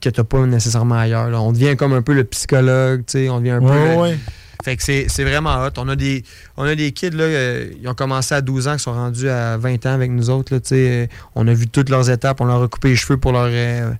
que 0.00 0.08
tu 0.08 0.18
n'as 0.18 0.24
pas 0.24 0.46
nécessairement 0.46 0.94
ailleurs. 0.94 1.28
là. 1.28 1.42
On 1.42 1.52
devient 1.52 1.76
comme 1.76 1.92
un 1.92 2.00
peu 2.00 2.14
le 2.14 2.24
psychologue, 2.24 3.02
tu 3.06 3.18
sais, 3.18 3.28
on 3.28 3.38
devient 3.40 3.50
un 3.50 3.60
peu 3.60 3.66
Ouais, 3.66 3.88
le- 3.90 4.00
ouais. 4.00 4.18
Fait 4.64 4.76
que 4.76 4.82
c'est 4.82 5.24
vraiment 5.24 5.64
hot. 5.64 5.70
On 5.78 5.88
a 5.88 5.96
des, 5.96 6.22
on 6.56 6.64
a 6.64 6.74
des 6.74 6.92
kids, 6.92 7.10
là, 7.10 7.24
euh, 7.24 7.70
ils 7.80 7.88
ont 7.88 7.94
commencé 7.94 8.34
à 8.34 8.40
12 8.40 8.68
ans, 8.68 8.76
qui 8.76 8.82
sont 8.82 8.92
rendus 8.92 9.28
à 9.28 9.56
20 9.56 9.86
ans 9.86 9.92
avec 9.94 10.10
nous 10.10 10.30
autres. 10.30 10.52
Là, 10.54 10.60
tu 10.60 10.68
sais. 10.68 10.88
Euh, 10.90 11.06
on 11.34 11.46
a 11.48 11.54
vu 11.54 11.66
toutes 11.68 11.88
leurs 11.88 12.10
étapes, 12.10 12.40
on 12.40 12.44
leur 12.46 12.62
a 12.62 12.68
coupé 12.68 12.88
les 12.90 12.96
cheveux 12.96 13.16
pour 13.18 13.32
leur, 13.32 13.48
euh, 13.48 13.92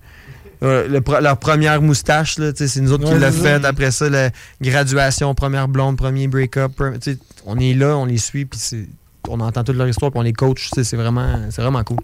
euh, 0.63 0.87
le 0.87 1.01
leur 1.21 1.37
première 1.37 1.81
moustache. 1.81 2.37
là, 2.37 2.51
tu 2.53 2.59
sais, 2.59 2.67
C'est 2.67 2.81
nous 2.81 2.91
autres 2.91 3.05
qui 3.11 3.19
l'a 3.19 3.31
fait. 3.31 3.65
Après 3.65 3.91
ça, 3.91 4.09
la 4.09 4.29
graduation, 4.61 5.33
première 5.33 5.67
blonde, 5.67 5.97
premier 5.97 6.27
break-up. 6.27 6.71
pre- 6.77 6.99
tu 6.99 7.13
sais, 7.13 7.17
On 7.45 7.57
est 7.59 7.73
là, 7.73 7.97
on 7.97 8.05
les 8.05 8.17
suit, 8.19 8.45
puis 8.45 8.59
c'est 8.61 8.85
on 9.29 9.39
entend 9.39 9.63
toute 9.63 9.75
leur 9.75 9.87
histoire, 9.87 10.11
puis 10.11 10.19
on 10.19 10.23
les 10.23 10.33
coach. 10.33 10.69
C'est 10.73 10.95
vraiment, 10.95 11.27
c'est 11.49 11.61
vraiment 11.61 11.83
cool. 11.83 11.97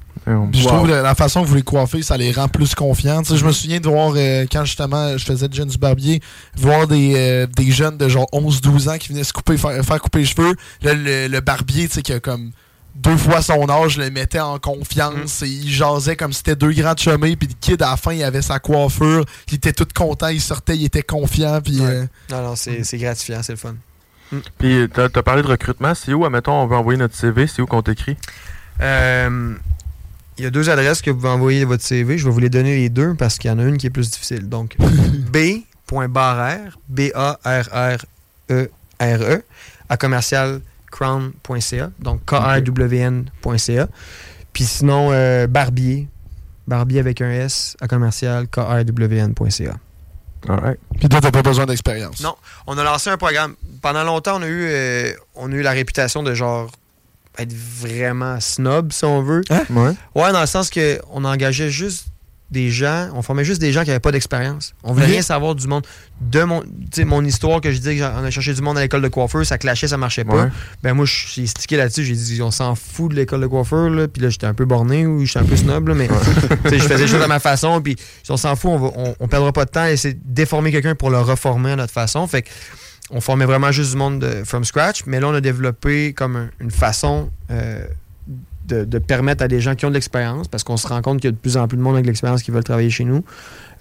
Puis 0.52 0.62
je 0.62 0.68
trouve 0.68 0.88
que 0.88 0.94
la 0.94 1.16
façon 1.16 1.42
que 1.44 1.48
vous 1.48 1.56
les 1.56 1.62
coiffez, 1.64 2.02
ça 2.02 2.18
les 2.18 2.32
rend 2.32 2.48
plus 2.48 2.76
confiants. 2.76 3.24
Je 3.24 3.44
me 3.46 3.52
souviens 3.52 3.80
de 3.80 3.88
voir, 3.88 4.14
euh, 4.16 4.46
quand 4.52 4.66
justement 4.66 5.18
je 5.18 5.26
faisais 5.26 5.48
Jeune 5.52 5.70
du 5.70 5.78
Barbier, 5.78 6.22
voir 6.58 6.88
des, 6.88 7.14
euh, 7.16 7.48
des 7.48 7.72
jeunes 7.72 7.98
de 7.98 8.08
genre 8.10 8.28
11-12 8.34 8.90
ans 8.90 8.98
qui 8.98 9.10
venaient 9.10 9.24
se 9.24 9.34
couper, 9.34 9.58
faire, 9.58 9.84
faire 9.84 10.02
couper 10.02 10.20
les 10.20 10.26
cheveux. 10.26 10.56
Là, 10.82 10.94
le, 10.94 11.28
le 11.28 11.40
barbier, 11.42 11.88
tu 11.88 11.96
sais, 11.96 12.02
qui 12.02 12.14
a 12.14 12.20
comme 12.20 12.52
deux 12.96 13.16
fois 13.18 13.42
son 13.44 13.70
âge, 13.70 13.98
le 13.98 14.10
mettait 14.10 14.40
en 14.40 14.58
confiance 14.58 15.44
et 15.44 15.48
il 15.48 15.70
jasait 15.70 16.16
comme 16.16 16.34
si 16.34 16.38
c'était 16.40 16.56
deux 16.56 16.72
grands 16.72 16.98
chemins. 16.98 17.34
Puis 17.36 17.48
le 17.48 17.54
kid, 17.60 17.82
à 17.84 17.92
la 17.92 17.98
fin, 17.98 18.12
il 18.12 18.24
avait 18.24 18.42
sa 18.42 18.58
coiffure. 18.60 19.24
Il 19.50 19.56
était 19.56 19.74
tout 19.74 19.88
content, 19.96 20.30
il 20.30 20.42
sortait, 20.42 20.76
il 20.76 20.86
était 20.86 21.04
confiant. 21.04 21.62
Puis. 21.62 21.78
euh, 21.80 22.06
Non, 22.32 22.42
non, 22.42 22.56
c'est 22.56 22.84
c'est 22.84 22.98
gratifiant, 22.98 23.42
c'est 23.44 23.54
le 23.54 23.58
fun. 23.60 23.76
Puis, 24.60 24.88
t'as 24.94 25.06
as 25.14 25.24
parlé 25.24 25.42
de 25.42 25.48
recrutement. 25.48 25.94
C'est 25.96 26.14
où, 26.14 26.26
admettons, 26.26 26.54
on 26.54 26.68
veut 26.68 26.76
envoyer 26.76 27.00
notre 27.00 27.16
CV? 27.16 27.48
C'est 27.48 27.62
où 27.62 27.66
qu'on 27.66 27.82
t'écrit? 27.82 28.18
Euh, 28.82 29.54
Il 30.38 30.44
y 30.44 30.48
a 30.48 30.50
deux 30.52 30.70
adresses 30.70 31.02
que 31.02 31.10
vous 31.10 31.18
pouvez 31.18 31.30
envoyer 31.30 31.66
votre 31.66 31.84
CV. 31.84 32.18
Je 32.18 32.26
vais 32.26 32.32
vous 32.32 32.40
les 32.40 32.50
donner 32.50 32.76
les 32.76 32.90
deux 32.90 33.16
parce 33.16 33.38
qu'il 33.38 33.50
y 33.50 33.54
en 33.54 33.60
a 33.60 33.64
une 33.64 33.78
qui 33.78 33.88
est 33.88 33.92
plus 33.92 34.12
difficile. 34.12 34.48
Donc, 34.50 34.76
b.barrère, 35.32 36.78
B-A-R-R-E-R-E, 36.90 38.70
E 39.00 39.44
à 39.90 39.98
commercial 39.98 40.60
crown.ca, 40.92 41.92
donc 42.00 42.22
K-R-W-N.ca. 42.26 43.88
Puis 44.54 44.64
sinon, 44.64 45.10
euh, 45.12 45.48
Barbier, 45.48 46.08
Barbier 46.68 47.00
avec 47.00 47.22
un 47.22 47.30
S, 47.32 47.78
à 47.80 47.88
commercial 47.88 48.48
K-R-W-N.ca. 48.48 49.76
Puis 51.00 51.10
toi, 51.10 51.22
t'as 51.22 51.32
pas 51.32 51.42
besoin 51.42 51.66
d'expérience. 51.66 52.22
Non, 52.22 52.36
on 52.66 52.78
a 52.78 52.84
lancé 52.84 53.10
un 53.10 53.18
programme. 53.18 53.56
Pendant 53.82 54.04
longtemps, 54.04 54.38
on 54.40 54.42
a 54.42 54.48
eu, 54.48 54.68
euh, 54.70 55.14
on 55.36 55.52
a 55.52 55.56
eu 55.56 55.62
la 55.62 55.72
réputation 55.72 56.24
de 56.24 56.34
genre 56.34 56.72
être 57.38 57.54
vraiment 57.54 58.40
snob, 58.40 58.92
si 58.92 59.06
on 59.06 59.22
veut. 59.22 59.44
Ouais. 59.50 59.94
Ouais, 60.16 60.32
dans 60.32 60.42
le 60.42 60.48
sens 60.48 60.70
que 60.70 61.00
on 61.12 61.24
engageait 61.24 61.70
juste 61.70 62.08
des 62.50 62.70
gens, 62.70 63.10
on 63.14 63.22
formait 63.22 63.44
juste 63.44 63.60
des 63.60 63.74
gens 63.74 63.82
qui 63.82 63.88
n'avaient 63.90 64.00
pas 64.00 64.12
d'expérience. 64.12 64.74
On 64.84 64.94
voulait 64.94 65.06
rien 65.06 65.22
savoir 65.22 65.54
du 65.54 65.68
monde. 65.68 65.86
De 66.22 66.44
mon, 66.44 67.26
histoire 67.26 67.60
que 67.62 67.72
je 67.72 67.78
disais 67.78 67.98
qu'on 67.98 68.24
a 68.24 68.30
cherché 68.32 68.54
du 68.54 68.62
monde 68.62 68.78
à 68.78 68.82
l'école 68.82 69.02
de 69.02 69.08
coiffeur, 69.10 69.46
ça 69.46 69.58
clashait, 69.58 69.88
ça 69.90 69.98
marchait 69.98 70.24
pas. 70.24 70.46
Ouais. 70.46 70.50
Ben 70.82 70.94
moi, 70.94 71.06
j'ai 71.06 71.46
stické 71.46 71.76
là-dessus, 71.78 72.06
j'ai 72.06 72.16
dit 72.16 72.42
on 72.42 72.52
s'en 72.52 72.76
fout 72.76 73.12
de 73.12 73.16
l'école 73.18 73.42
de 73.42 73.48
coiffeur, 73.48 73.90
là. 73.90 74.08
Puis 74.08 74.22
là, 74.22 74.30
j'étais 74.30 74.48
un 74.48 74.54
peu 74.54 74.66
borné 74.66 75.06
ou 75.06 75.26
j'étais 75.26 75.40
un 75.40 75.44
peu 75.46 75.58
snob, 75.58 75.90
là, 75.90 75.94
mais 75.94 76.08
je 76.66 76.78
faisais 76.80 76.98
les 76.98 77.08
choses 77.08 77.22
à 77.22 77.28
ma 77.28 77.40
façon, 77.40 77.82
puis 77.82 77.96
on 78.30 78.38
s'en 78.38 78.56
fout, 78.56 78.72
on, 78.72 78.78
va, 78.78 78.92
on, 78.96 79.16
on 79.20 79.28
perdra 79.28 79.52
pas 79.52 79.66
de 79.66 79.70
temps 79.72 79.82
à 79.82 79.92
essayer 79.92 80.14
de 80.14 80.20
déformer 80.24 80.72
quelqu'un 80.72 80.96
pour 80.96 81.10
le 81.10 81.20
reformer 81.20 81.72
à 81.72 81.76
notre 81.76 81.94
façon. 81.94 82.26
Fait 82.28 82.44
que 82.44 82.50
on 83.10 83.22
formait 83.22 83.46
vraiment 83.46 83.72
juste 83.72 83.92
du 83.92 83.98
monde 83.98 84.20
de, 84.20 84.44
from 84.44 84.64
scratch, 84.66 85.04
mais 85.06 85.20
là, 85.20 85.28
on 85.30 85.34
a 85.34 85.42
développé 85.42 86.14
comme 86.14 86.36
un- 86.36 86.50
une 86.60 86.72
façon 86.72 87.30
euh, 87.52 87.86
de, 88.68 89.00
permettre 89.00 89.44
à 89.44 89.48
des 89.48 89.62
gens 89.62 89.76
qui 89.76 89.86
ont 89.86 89.90
de 89.90 89.94
l'expérience, 89.94 90.48
parce 90.48 90.64
qu'on 90.64 90.78
se 90.78 90.88
rend 90.88 91.02
compte 91.02 91.22
qu'il 91.22 91.30
y 91.30 91.30
a 91.30 91.32
de 91.32 91.38
plus 91.38 91.58
en 91.58 91.68
plus 91.68 91.78
de 91.78 91.82
monde 91.82 91.96
avec 91.96 92.06
l'expérience 92.06 92.44
qui 92.44 92.52
veulent 92.52 92.64
travailler 92.64 92.90
chez 92.90 93.06
nous, 93.06 93.24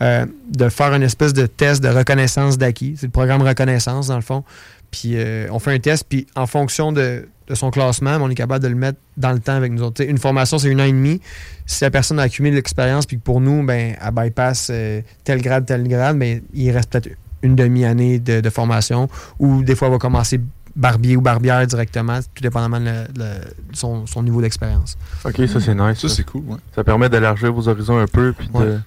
euh, 0.03 0.26
de 0.51 0.68
faire 0.68 0.95
une 0.95 1.03
espèce 1.03 1.32
de 1.32 1.47
test 1.47 1.82
de 1.82 1.89
reconnaissance 1.89 2.59
d'acquis. 2.59 2.95
C'est 2.97 3.07
le 3.07 3.12
programme 3.12 3.43
reconnaissance, 3.43 4.09
dans 4.09 4.16
le 4.16 4.22
fond. 4.22 4.45
Puis 4.91 5.12
euh, 5.14 5.49
on 5.51 5.59
fait 5.59 5.72
un 5.72 5.78
test, 5.78 6.07
puis 6.09 6.26
en 6.37 6.47
fonction 6.47 6.93
de, 6.93 7.28
son 7.53 7.70
classement, 7.70 8.18
on 8.20 8.30
est 8.30 8.34
capable 8.34 8.62
de 8.62 8.68
le 8.68 8.74
mettre 8.74 8.99
dans 9.16 9.32
le 9.32 9.41
temps 9.41 9.55
avec 9.55 9.72
nous 9.72 9.82
autres. 9.82 10.05
Une 10.05 10.18
formation, 10.18 10.59
c'est 10.59 10.68
une 10.68 10.80
an 10.80 10.84
et 10.84 10.93
demi. 10.93 11.20
Si 11.64 11.82
la 11.82 11.91
personne 11.91 12.18
a 12.18 12.22
accumulé 12.22 12.53
de 12.53 12.57
l'expérience, 12.57 13.07
puis 13.07 13.18
que 13.18 13.22
pour 13.22 13.41
nous, 13.41 13.64
ben, 13.64 13.97
elle 14.01 14.14
bypass 14.14 14.68
euh, 14.70 15.01
tel 15.24 15.43
grade, 15.43 15.66
tel 15.66 15.87
grade, 15.87 16.18
ben, 16.18 16.41
il 16.55 16.70
reste 16.70 16.91
peut-être 16.91 17.11
une 17.43 17.55
demi-année 17.55 18.18
de, 18.18 18.41
de 18.41 18.51
formation, 18.51 19.09
ou 19.39 19.62
des 19.62 19.74
fois, 19.74 19.89
elle 19.89 19.93
va 19.93 19.99
commencer 19.99 20.41
barbier 20.76 21.16
ou 21.16 21.20
barbière 21.20 21.66
directement, 21.66 22.20
tout 22.20 22.42
dépendamment 22.42 22.78
de, 22.80 23.06
le- 23.16 23.24
son, 23.72 24.06
son 24.06 24.22
niveau 24.22 24.40
d'expérience. 24.40 24.96
Ok, 25.24 25.36
ça 25.48 25.60
c'est 25.60 25.74
nice. 25.74 25.98
Ça, 26.00 26.08
c'est 26.08 26.24
cool, 26.24 26.42
ouais. 26.46 26.58
Ça 26.74 26.84
permet 26.84 27.08
d'élargir 27.08 27.52
vos 27.52 27.68
horizons 27.68 27.98
un 27.98 28.06
peu, 28.06 28.32
puis 28.32 28.48
Ouais. 28.54 28.64
de. 28.66 28.80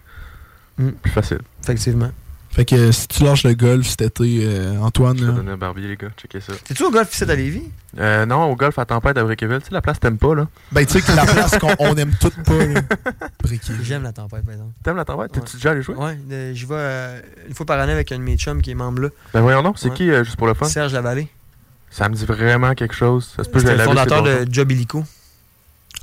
Mm. 0.78 0.92
Plus 1.02 1.12
facile. 1.12 1.40
Effectivement. 1.64 2.12
Fait 2.52 2.66
que 2.66 2.92
si 2.92 3.08
tu 3.08 3.24
lâches 3.24 3.44
le 3.44 3.54
golf 3.54 3.86
cet 3.88 4.02
été, 4.02 4.40
euh, 4.44 4.80
Antoine. 4.80 5.18
Je 5.20 5.26
vais 5.26 5.32
donner 5.34 5.52
un 5.52 5.58
barbier, 5.58 5.88
les 5.88 5.98
gars. 5.98 6.08
Checkez 6.18 6.40
ça. 6.42 6.54
T'es-tu 6.66 6.84
au 6.84 6.90
golf 6.90 7.14
ici 7.14 7.24
à 7.24 7.36
Lévis? 7.36 7.70
Euh, 8.00 8.26
non, 8.26 8.46
au 8.52 8.56
golf 8.56 8.80
à 8.80 8.86
tempête 8.86 9.16
à 9.18 9.24
Brickeville. 9.24 9.60
Tu 9.60 9.66
sais, 9.68 9.74
la 9.74 9.82
place 9.82 10.00
t'aimes 10.00 10.18
pas, 10.18 10.34
là? 10.34 10.48
Ben, 10.72 10.84
tu 10.84 10.94
sais 10.94 11.02
que 11.02 11.16
la 11.16 11.26
place 11.32 11.58
qu'on 11.60 11.76
on 11.78 11.96
aime 11.96 12.12
toutes 12.20 12.42
pas, 12.44 12.66
là. 12.66 12.82
J'aime 13.84 14.02
la 14.04 14.14
tempête, 14.14 14.44
par 14.44 14.54
exemple. 14.54 14.72
T'aimes 14.84 14.96
la 14.98 15.06
tempête? 15.06 15.32
Ouais. 15.36 15.42
T'es-tu 15.42 15.58
déjà 15.58 15.72
allé 15.72 15.84
jouer? 15.84 15.96
Ouais, 15.96 16.18
euh, 16.32 16.54
j'y 16.56 16.66
vais 16.66 16.74
euh, 16.76 17.22
une 17.48 17.54
fois 17.54 17.66
par 17.68 17.80
année 17.80 17.92
avec 17.94 18.12
un 18.12 18.18
de 18.18 18.24
mes 18.24 18.36
chums 18.38 18.62
qui 18.64 18.72
est 18.72 18.76
membre 18.76 19.04
là. 19.04 19.10
Ben 19.34 19.42
voyons 19.42 19.62
donc, 19.62 19.78
c'est 19.78 19.90
Ouais. 19.90 19.96
qui, 19.96 20.10
euh, 20.10 20.24
juste 20.24 20.38
pour 20.38 20.48
le 20.48 20.56
fun? 20.56 20.66
Serge 20.66 20.94
Lavallée. 20.94 21.28
Ça 21.92 22.08
me 22.10 22.16
dit 22.16 22.26
vraiment 22.26 22.74
quelque 22.76 22.94
chose. 22.96 23.30
Ça 23.36 23.44
se 23.44 23.50
peut 23.50 23.60
que 23.60 23.66
C'est 23.66 23.74
je 23.74 23.78
le 23.78 23.84
fondateur 23.84 24.24
de 24.24 24.46
Job 24.50 24.72
Illico. 24.72 25.04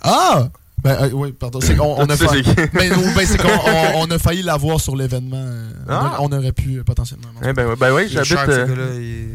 Ah! 0.02 0.48
Ben, 0.82 0.96
euh, 1.02 1.10
oui, 1.12 1.32
pardon. 1.32 1.60
C'est 1.60 1.74
qu'on 1.74 1.96
on 1.96 2.04
a 2.04 2.16
failli. 2.16 2.42
Ben, 2.54 2.68
ben, 2.74 2.92
on, 3.96 4.06
on 4.06 4.10
a 4.10 4.18
l'avoir 4.42 4.80
sur 4.80 4.94
l'événement. 4.94 5.36
euh, 5.38 5.70
on 5.88 5.92
Ah! 5.92 6.16
On, 6.20 6.30
aurait 6.32 6.52
pu 6.52 6.78
euh, 6.78 6.84
potentiellement. 6.84 7.28
Eh 7.42 7.52
ben, 7.52 7.74
ben 7.78 7.94
oui, 7.94 8.08
j'habite. 8.08 8.36
euh, 8.48 9.26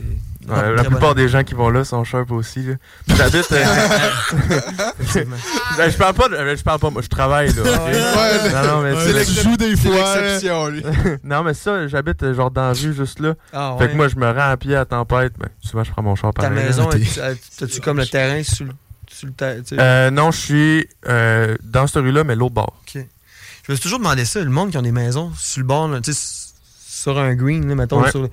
ouais, 0.48 0.76
la 0.76 0.84
plupart 0.84 1.16
des 1.16 1.28
gens 1.30 1.44
qui 1.44 1.54
vont 1.54 1.70
là 1.70 1.84
sont 1.84 2.04
sharp 2.04 2.32
aussi. 2.32 2.66
J'habite. 3.08 3.52
euh, 3.52 3.64
ben, 5.78 5.90
je 5.90 5.98
parle 5.98 6.14
pas, 6.14 6.30
de- 6.30 6.36
ben, 6.36 6.58
je 6.58 6.64
parle 6.64 6.80
pas, 6.80 6.90
moi, 6.90 7.02
je 7.02 7.08
travaille 7.08 7.54
là. 7.54 7.62
ok? 7.62 7.68
Ouais, 7.88 8.52
Non, 8.54 8.68
non, 8.68 8.82
mais 8.82 8.94
c'est 9.06 9.58
des 9.58 9.76
fois. 9.76 10.16
l'exception, 10.16 10.68
lui. 10.68 10.84
Non, 11.24 11.44
mais 11.44 11.54
ça, 11.54 11.88
j'habite 11.88 12.24
euh, 12.24 12.34
genre 12.34 12.52
dans 12.52 12.68
la 12.68 12.74
rue 12.74 12.94
juste 12.94 13.20
là. 13.20 13.36
Ah, 13.54 13.76
Fait 13.80 13.90
que 13.90 13.96
moi, 13.96 14.08
je 14.08 14.16
me 14.16 14.28
rends 14.30 14.50
à 14.52 14.58
pied 14.58 14.76
à 14.76 14.86
tempête. 14.86 15.34
Ben, 15.40 15.50
souvent, 15.62 15.84
je 15.84 15.92
prends 15.92 16.04
mon 16.04 16.16
char 16.16 16.34
par 16.34 16.46
Ta 16.46 16.50
là. 16.50 16.64
maison, 16.64 16.90
t'es- 16.90 17.02
as-tu- 17.02 17.20
as- 17.22 17.64
as-tu 17.64 17.82
comme 17.82 17.98
le 17.98 18.08
terrain 18.08 18.42
sur 18.44 18.66
le, 18.66 18.72
sur 19.10 19.28
le? 19.28 19.34
Euh, 19.80 20.12
non, 20.12 20.32
je 20.32 20.38
suis 20.40 20.88
euh, 21.08 21.56
dans 21.64 21.88
cette 21.88 22.02
rue-là, 22.04 22.24
mais 22.24 22.36
l'autre 22.36 22.56
bord. 22.56 22.74
Ok. 22.88 23.04
Je 23.68 23.72
me 23.72 23.76
suis 23.76 23.84
toujours 23.84 24.00
demandé 24.00 24.26
ça, 24.26 24.40
le 24.40 24.50
monde 24.50 24.72
qui 24.72 24.78
ont 24.78 24.82
des 24.82 24.92
maisons 24.92 25.32
sur 25.38 25.62
le 25.62 25.68
bord, 25.68 25.88
là, 25.88 26.02
tu 26.02 26.12
sais, 26.14 26.18
s- 26.18 26.54
sur 26.88 27.18
un 27.20 27.34
green, 27.36 27.68
là, 27.70 27.76
mettons, 27.76 28.02
Ouais. 28.02 28.10
sur 28.12 28.24
le- 28.24 28.30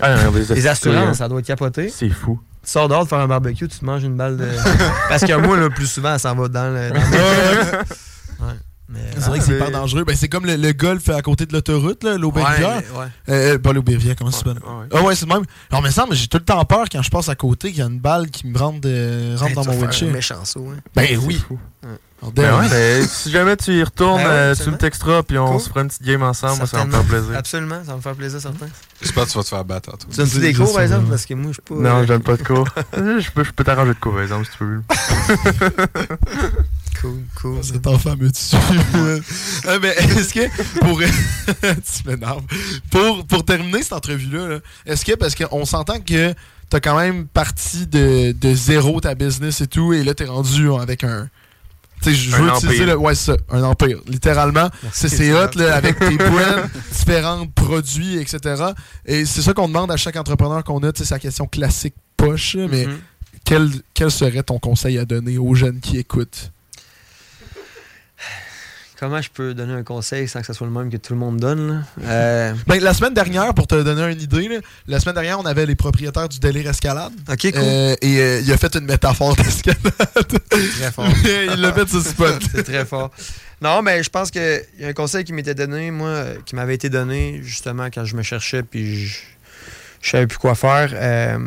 Ah, 0.00 0.24
non, 0.24 0.30
des 0.30 0.54
Les 0.54 0.66
assurances. 0.66 1.18
ça 1.18 1.28
doit 1.28 1.40
être 1.40 1.46
capoté. 1.46 1.88
C'est 1.88 2.08
fou. 2.10 2.40
Tu 2.64 2.70
sors 2.72 2.88
dehors 2.88 3.04
de 3.04 3.08
faire 3.08 3.18
un 3.18 3.28
barbecue, 3.28 3.68
tu 3.68 3.78
te 3.78 3.84
manges 3.84 4.02
une 4.04 4.16
balle 4.16 4.36
de. 4.36 4.48
Parce 5.08 5.24
que 5.24 5.32
moi, 5.34 5.56
le 5.56 5.70
plus 5.70 5.86
souvent, 5.86 6.18
ça 6.18 6.34
va 6.34 6.48
dans 6.48 6.72
le. 6.74 6.90
dans 6.90 7.00
le- 7.00 7.78
Ouais. 8.46 8.52
Mais, 8.88 9.00
C'est 9.14 9.20
vrai 9.30 9.38
que 9.40 9.44
c'est 9.44 9.50
mais- 9.52 9.56
hyper 9.56 9.70
dangereux. 9.72 10.04
Ben, 10.04 10.14
c'est 10.14 10.28
comme 10.28 10.46
le, 10.46 10.54
le 10.56 10.72
golf 10.72 11.08
à 11.08 11.20
côté 11.22 11.44
de 11.46 11.52
l'autoroute, 11.52 12.04
là, 12.04 12.14
ouais. 12.16 12.20
Euh, 13.28 13.54
euh, 13.54 13.58
pas 13.58 13.72
l'Aubervière, 13.72 14.14
comment 14.16 14.30
ça 14.30 14.38
s'appelle? 14.38 14.60
Ah 14.92 15.02
ouais, 15.02 15.16
c'est 15.16 15.26
le 15.26 15.34
même. 15.34 15.44
Alors, 15.70 15.82
mais 15.82 15.90
ça, 15.90 16.06
mais 16.08 16.14
j'ai 16.14 16.28
tout 16.28 16.38
le 16.38 16.44
temps 16.44 16.64
peur 16.64 16.84
quand 16.90 17.02
je 17.02 17.10
passe 17.10 17.28
à 17.28 17.34
côté 17.34 17.70
qu'il 17.70 17.78
y 17.80 17.82
a 17.82 17.86
une 17.86 17.98
balle 17.98 18.30
qui 18.30 18.46
me 18.46 18.56
rentre, 18.56 18.80
de- 18.82 19.32
rentre 19.36 19.48
Hey, 19.48 19.54
dans 19.56 19.64
mon 19.64 19.80
windshield. 19.80 20.12
méchant 20.12 20.44
saut, 20.44 20.68
hein. 20.72 20.78
Ben 20.94 21.18
oui. 21.24 21.34
fou. 21.48 21.58
Ben 22.34 22.58
ouais, 22.58 22.66
mais 22.70 23.06
si 23.06 23.30
jamais 23.30 23.56
tu 23.56 23.72
y 23.72 23.82
retournes, 23.82 24.16
Ben 24.22 24.26
ouais, 24.26 24.32
euh, 24.32 24.54
tu 24.54 24.70
me 24.70 24.76
texteras, 24.78 25.22
puis 25.22 25.38
on 25.38 25.52
Cool. 25.52 25.60
se 25.60 25.68
fera 25.68 25.80
une 25.82 25.88
petite 25.88 26.02
game 26.02 26.22
ensemble. 26.22 26.56
Moi, 26.58 26.66
ça 26.66 26.78
va 26.78 26.84
me 26.86 26.90
faire 26.90 27.04
plaisir. 27.04 27.36
Absolument, 27.36 27.78
ça 27.84 27.90
va 27.92 27.96
me 27.96 28.00
faire 28.00 28.14
plaisir, 28.14 28.40
certain. 28.40 28.66
J'espère 29.02 29.24
que 29.26 29.30
tu 29.30 29.36
vas 29.38 29.44
te 29.44 29.48
faire 29.48 29.64
battre 29.64 29.90
tantôt. 29.90 30.06
Tu 30.10 30.16
donnes-tu 30.16 30.38
des 30.40 30.52
Je 30.52 30.62
cours, 30.62 30.72
par 30.72 30.82
exemple? 30.82 31.06
Parce 31.10 31.26
que 31.26 31.34
moi, 31.34 31.52
je 31.54 31.60
pas. 31.60 31.74
Non, 31.74 32.02
je 32.02 32.08
donne 32.08 32.22
pas 32.22 32.36
de 32.36 32.42
cours. 32.42 32.66
je 32.96 33.30
peux, 33.30 33.44
je 33.44 33.52
peux 33.52 33.64
t'arranger 33.64 33.94
de 33.94 33.98
cours, 33.98 34.14
par 34.14 34.22
exemple, 34.22 34.46
si 34.50 34.56
tu 34.58 34.64
veux. 34.64 34.82
Cool, 37.00 37.22
cool. 37.40 37.62
Cet 37.62 37.86
enfant 37.86 38.16
me 38.16 38.30
tue. 38.30 38.56
Ah, 39.68 39.78
mais 39.82 39.88
est-ce 39.98 40.32
que 40.32 40.80
pour 40.80 40.98
tu 41.00 42.08
m'énerves. 42.08 42.42
Pour, 42.90 43.26
pour 43.26 43.44
terminer 43.44 43.82
cette 43.82 43.92
entrevue-là, 43.92 44.48
là, 44.48 44.58
est-ce 44.86 45.04
que 45.04 45.12
parce 45.14 45.34
qu'on 45.34 45.66
s'entend 45.66 46.00
que 46.00 46.32
t'as 46.70 46.80
quand 46.80 46.96
même 46.98 47.26
parti 47.26 47.86
de, 47.86 48.32
de 48.32 48.54
zéro 48.54 48.98
ta 49.00 49.14
business 49.14 49.60
et 49.60 49.66
tout, 49.66 49.92
et 49.92 50.04
là 50.04 50.14
t'es 50.14 50.24
rendu 50.24 50.72
avec 50.72 51.04
un. 51.04 51.28
Sais, 52.10 52.14
je 52.14 52.36
veux 52.36 52.48
utiliser 52.48 52.86
le. 52.86 52.96
Ouais, 52.96 53.14
c'est 53.14 53.32
ça, 53.32 53.36
un 53.50 53.62
empire. 53.62 53.98
Littéralement. 54.06 54.68
C'est 54.92 55.32
hot, 55.32 55.50
là, 55.56 55.74
avec 55.76 55.98
tes 55.98 56.16
brands, 56.16 56.62
différents 56.92 57.46
produits, 57.46 58.18
etc. 58.18 58.64
Et 59.04 59.24
c'est 59.24 59.42
ça 59.42 59.52
qu'on 59.52 59.68
demande 59.68 59.90
à 59.90 59.96
chaque 59.96 60.16
entrepreneur 60.16 60.62
qu'on 60.64 60.78
a, 60.82 60.92
tu 60.92 60.98
sais, 61.00 61.04
c'est 61.08 61.14
la 61.14 61.18
question 61.20 61.46
classique 61.46 61.94
poche, 62.16 62.56
mais 62.70 62.86
Mhm. 62.86 62.98
quel, 63.44 63.70
quel 63.94 64.10
serait 64.10 64.42
ton 64.42 64.58
conseil 64.58 64.98
à 64.98 65.04
donner 65.04 65.36
aux 65.38 65.54
jeunes 65.54 65.80
qui 65.80 65.98
écoutent? 65.98 66.52
Comment 68.98 69.20
je 69.20 69.28
peux 69.28 69.52
donner 69.52 69.74
un 69.74 69.82
conseil 69.82 70.26
sans 70.26 70.40
que 70.40 70.46
ce 70.46 70.54
soit 70.54 70.66
le 70.66 70.72
même 70.72 70.90
que 70.90 70.96
tout 70.96 71.12
le 71.12 71.18
monde 71.18 71.38
donne? 71.38 71.84
Euh, 72.02 72.54
Ben, 72.66 72.80
la 72.82 72.94
semaine 72.94 73.12
dernière, 73.12 73.52
pour 73.52 73.66
te 73.66 73.74
donner 73.82 74.10
une 74.10 74.20
idée, 74.22 74.48
là, 74.48 74.60
la 74.86 75.00
semaine 75.00 75.14
dernière, 75.14 75.38
on 75.38 75.44
avait 75.44 75.66
les 75.66 75.74
propriétaires 75.74 76.30
du 76.30 76.38
délire 76.38 76.70
escalade. 76.70 77.12
ok, 77.30 77.38
cool. 77.52 77.52
Euh, 77.56 77.94
et 78.00 78.18
euh, 78.20 78.40
il 78.40 78.50
a 78.50 78.56
fait 78.56 78.74
une 78.74 78.86
métaphore 78.86 79.36
d'escalade. 79.36 79.92
très 80.50 80.90
fort. 80.92 81.08
il 81.24 81.60
l'a 81.60 81.72
fait 81.74 81.88
sur 81.88 82.00
spot. 82.02 82.42
C'est 82.54 82.62
très 82.62 82.86
fort. 82.86 83.10
Non, 83.60 83.82
mais 83.82 84.02
je 84.02 84.08
pense 84.08 84.30
qu'il 84.30 84.62
y 84.78 84.84
a 84.84 84.88
un 84.88 84.92
conseil 84.94 85.24
qui 85.24 85.34
m'était 85.34 85.54
donné, 85.54 85.90
moi, 85.90 86.24
qui 86.46 86.54
m'avait 86.56 86.74
été 86.74 86.88
donné 86.88 87.40
justement 87.42 87.86
quand 87.86 88.04
je 88.06 88.16
me 88.16 88.22
cherchais 88.22 88.62
puis 88.62 89.06
je, 89.06 89.18
je 90.00 90.10
savais 90.10 90.26
plus 90.26 90.38
quoi 90.38 90.54
faire. 90.54 91.38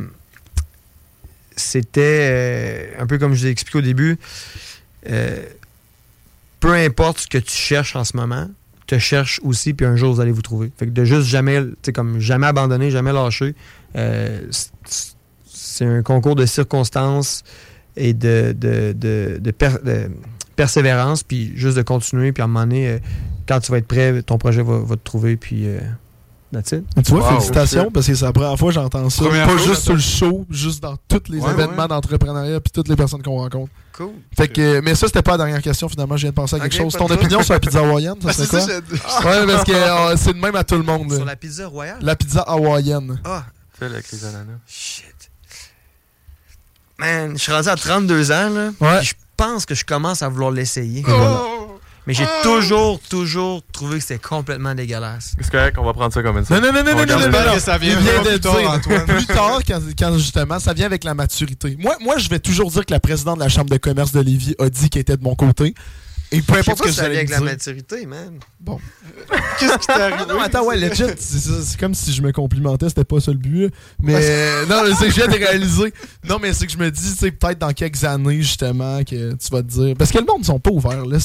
C'était 1.56 2.94
un 2.98 3.06
peu 3.06 3.18
comme 3.18 3.34
je 3.34 3.40
vous 3.42 3.48
ai 3.48 3.50
expliqué 3.50 3.80
au 3.80 3.82
début. 3.82 4.18
euh, 5.10 5.44
peu 6.60 6.74
importe 6.74 7.20
ce 7.22 7.28
que 7.28 7.38
tu 7.38 7.52
cherches 7.54 7.96
en 7.96 8.04
ce 8.04 8.16
moment, 8.18 8.48
te 8.88 8.98
cherche 8.98 9.40
aussi, 9.44 9.74
puis 9.74 9.86
un 9.86 9.96
jour 9.96 10.14
vous 10.14 10.20
allez 10.20 10.32
vous 10.32 10.42
trouver. 10.42 10.72
Fait 10.78 10.86
que 10.88 10.92
de 10.92 11.04
juste 11.06 11.28
jamais, 11.28 11.62
tu 11.84 11.92
comme 11.94 12.20
jamais 12.20 12.48
abandonner, 12.48 12.90
jamais 12.92 13.14
lâcher, 13.14 13.54
euh, 13.96 14.42
c'est 15.46 15.86
un 15.86 16.02
concours 16.02 16.36
de 16.36 16.46
circonstances 16.46 17.44
et 17.96 18.14
de, 18.14 18.56
de, 18.58 18.94
de- 18.94 19.38
de 19.40 19.52
per- 19.52 19.78
de 19.84 20.10
persévérance, 20.56 21.24
puis 21.24 21.52
juste 21.56 21.78
de 21.78 21.82
continuer, 21.84 22.32
puis 22.32 22.42
à 22.42 22.46
un 22.46 22.48
moment 22.48 22.62
donné, 22.66 22.88
euh, 22.90 23.00
quand 23.48 23.60
tu 23.60 23.72
vas 23.72 23.78
être 23.78 23.88
prêt, 23.88 24.22
ton 24.24 24.38
projet 24.38 24.62
va, 24.64 24.80
va 24.80 24.96
te 24.96 25.04
trouver, 25.04 25.38
puis 25.38 25.68
euh, 25.68 25.80
that's 26.52 26.72
it. 26.72 26.84
Tu 27.06 27.12
vois, 27.12 27.22
Wow, 27.22 27.30
félicitations, 27.30 27.84
shit. 27.86 27.94
parce 27.94 28.08
que 28.08 28.16
c'est 28.16 28.26
la 28.26 28.34
première 28.34 28.58
fois 28.58 28.70
que 28.70 28.74
j'entends 28.76 29.10
ça. 29.10 29.24
Première 29.24 29.48
pas 29.48 29.58
fois, 29.58 29.68
juste 29.68 29.82
sur 29.84 29.94
le 29.94 30.00
show, 30.00 30.46
juste 30.50 30.82
dans 30.84 30.96
tous 31.08 31.24
les 31.30 31.40
Ouais, 31.40 31.52
événements 31.52 31.84
ouais. 31.84 31.88
d'entrepreneuriat 31.88 32.60
puis 32.60 32.72
toutes 32.72 32.88
les 32.88 32.96
personnes 32.96 33.22
qu'on 33.24 33.38
rencontre. 33.38 33.72
Cool. 33.96 34.12
Fait 34.38 34.48
que, 34.48 34.80
mais 34.82 34.96
ça, 34.96 35.08
c'était 35.08 35.22
pas 35.22 35.32
la 35.32 35.38
dernière 35.46 35.62
question, 35.62 35.90
finalement. 35.90 36.16
Je 36.18 36.22
viens 36.22 36.30
de 36.32 36.36
penser 36.36 36.56
à 36.56 36.60
quelque 36.60 36.76
chose. 36.76 36.94
Ton 36.94 37.08
opinion 37.10 37.42
sur 37.44 37.54
la 37.54 37.60
pizza 37.60 37.80
hawaïenne, 37.80 38.16
ça 38.22 38.34
serait 38.34 38.62
c'est 38.62 38.82
quoi? 39.22 39.32
Ouais, 39.32 39.46
parce 39.46 39.64
que 39.66 39.72
euh, 39.74 40.16
c'est 40.18 40.34
le 40.34 40.40
même 40.40 40.56
à 40.56 40.64
tout 40.64 40.76
le 40.76 40.84
monde. 40.84 41.14
Sur 41.14 41.26
la 41.26 41.36
pizza 41.36 41.68
royale? 41.68 41.98
La 42.02 42.16
pizza 42.16 42.42
hawaïenne. 42.42 43.20
Ah, 43.26 43.44
Celle 43.78 43.94
avec 43.94 44.12
les 44.12 44.26
ananas. 44.26 44.54
shit. 44.68 45.06
Man, 46.98 47.34
je 47.38 47.42
suis 47.44 47.52
rendu 47.52 47.70
à 47.70 47.76
32 47.76 48.32
ans, 48.32 48.50
là. 48.50 48.70
Ouais. 48.82 48.98
puis 49.00 49.08
Je 49.08 49.14
pense 49.38 49.66
que 49.66 49.74
je 49.76 49.86
commence 49.86 50.22
à 50.22 50.28
vouloir 50.30 50.52
l'essayer. 50.52 51.04
Oh! 51.08 51.59
Mais 52.10 52.16
j'ai 52.16 52.26
toujours, 52.42 53.00
toujours 53.08 53.62
trouvé 53.72 54.00
que 54.00 54.04
c'était 54.04 54.18
complètement 54.18 54.74
dégueulasse. 54.74 55.36
C'est 55.40 55.52
correct, 55.52 55.78
on 55.78 55.84
va 55.84 55.94
prendre 55.94 56.12
ça 56.12 56.24
comme 56.24 56.40
une 56.40 56.44
Non, 56.50 56.60
non, 56.60 56.74
non, 56.74 56.84
non, 56.84 56.92
On 56.94 57.06
non, 57.06 57.06
non, 57.06 57.32
ça. 57.32 57.46
non, 57.46 57.54
que 57.54 57.60
ça 57.60 57.78
vient 57.78 58.02
de 58.02 58.30
plus 58.30 58.40
tard, 58.40 58.58
dire. 58.58 58.72
Antoine. 58.72 59.06
Plus 59.06 59.26
tard, 59.28 59.60
quand, 59.68 59.80
quand 59.96 60.18
justement, 60.18 60.60
ça 60.60 60.74
vient 60.74 60.88
avec 60.88 61.04
la 61.04 61.14
maturité. 61.14 61.78
Moi, 61.80 61.96
moi, 62.02 62.18
je 62.18 62.28
vais 62.28 62.40
toujours 62.40 62.72
dire 62.72 62.84
que 62.84 62.92
la 62.92 63.00
présidente 63.00 63.38
de 63.38 63.44
la 63.44 63.50
Chambre 63.50 63.70
de 63.70 63.78
commerce 63.78 64.12
de 64.12 64.22
Lévis 64.22 64.56
a 64.58 64.72
dit 64.72 64.90
qu'elle 64.90 65.04
était 65.04 65.18
de 65.18 65.24
mon 65.24 65.36
côté. 65.36 65.76
Et 66.32 66.42
peu 66.42 66.54
sais 66.54 66.60
importe 66.60 66.78
ce 66.80 66.84
que 66.84 66.92
ça 66.92 67.04
j'allais 67.04 67.18
avec 67.18 67.30
la 67.30 67.40
maturité, 67.40 68.06
man. 68.06 68.40
Qu'est-ce 69.60 69.78
qui 69.80 69.88
t'est 69.88 69.94
Ah 69.94 70.04
arrivé? 70.06 70.26
non, 70.28 70.40
attends, 70.40 70.66
ouais, 70.66 70.78
legit, 70.78 71.04
c'est 71.18 71.80
comme 71.80 71.96
si 71.96 72.14
je 72.14 72.22
me 72.22 72.32
complimentais, 72.32 72.88
c'était 72.88 73.04
pas 73.04 73.20
ça 73.20 73.32
le 73.32 73.38
but. 73.38 73.74
Mais 74.02 74.14
euh, 74.16 74.66
non, 74.68 74.84
mais 74.84 74.94
c'est 74.96 75.06
que 75.06 75.12
je 75.12 75.16
viens 75.16 75.28
de 75.28 75.34
réaliser. 75.34 75.94
Non, 76.28 76.38
mais 76.40 76.54
c'est 76.54 76.68
que 76.68 76.72
je 76.72 76.78
me 76.78 76.92
dis, 76.92 77.16
c'est 77.18 77.32
peut-être 77.32 77.58
dans 77.60 77.74
quelques 77.74 78.04
années, 78.04 78.42
justement, 78.42 79.04
que 79.04 79.34
tu 79.34 79.50
vas 79.52 79.64
te 79.64 79.68
dire. 79.68 79.96
Parce 79.98 80.12
que 80.12 80.20
le 80.20 80.26
monde, 80.26 80.40
ils 80.42 80.46
sont 80.46 80.60
pas 80.60 80.70
ouverts. 80.72 81.06
Là, 81.06 81.18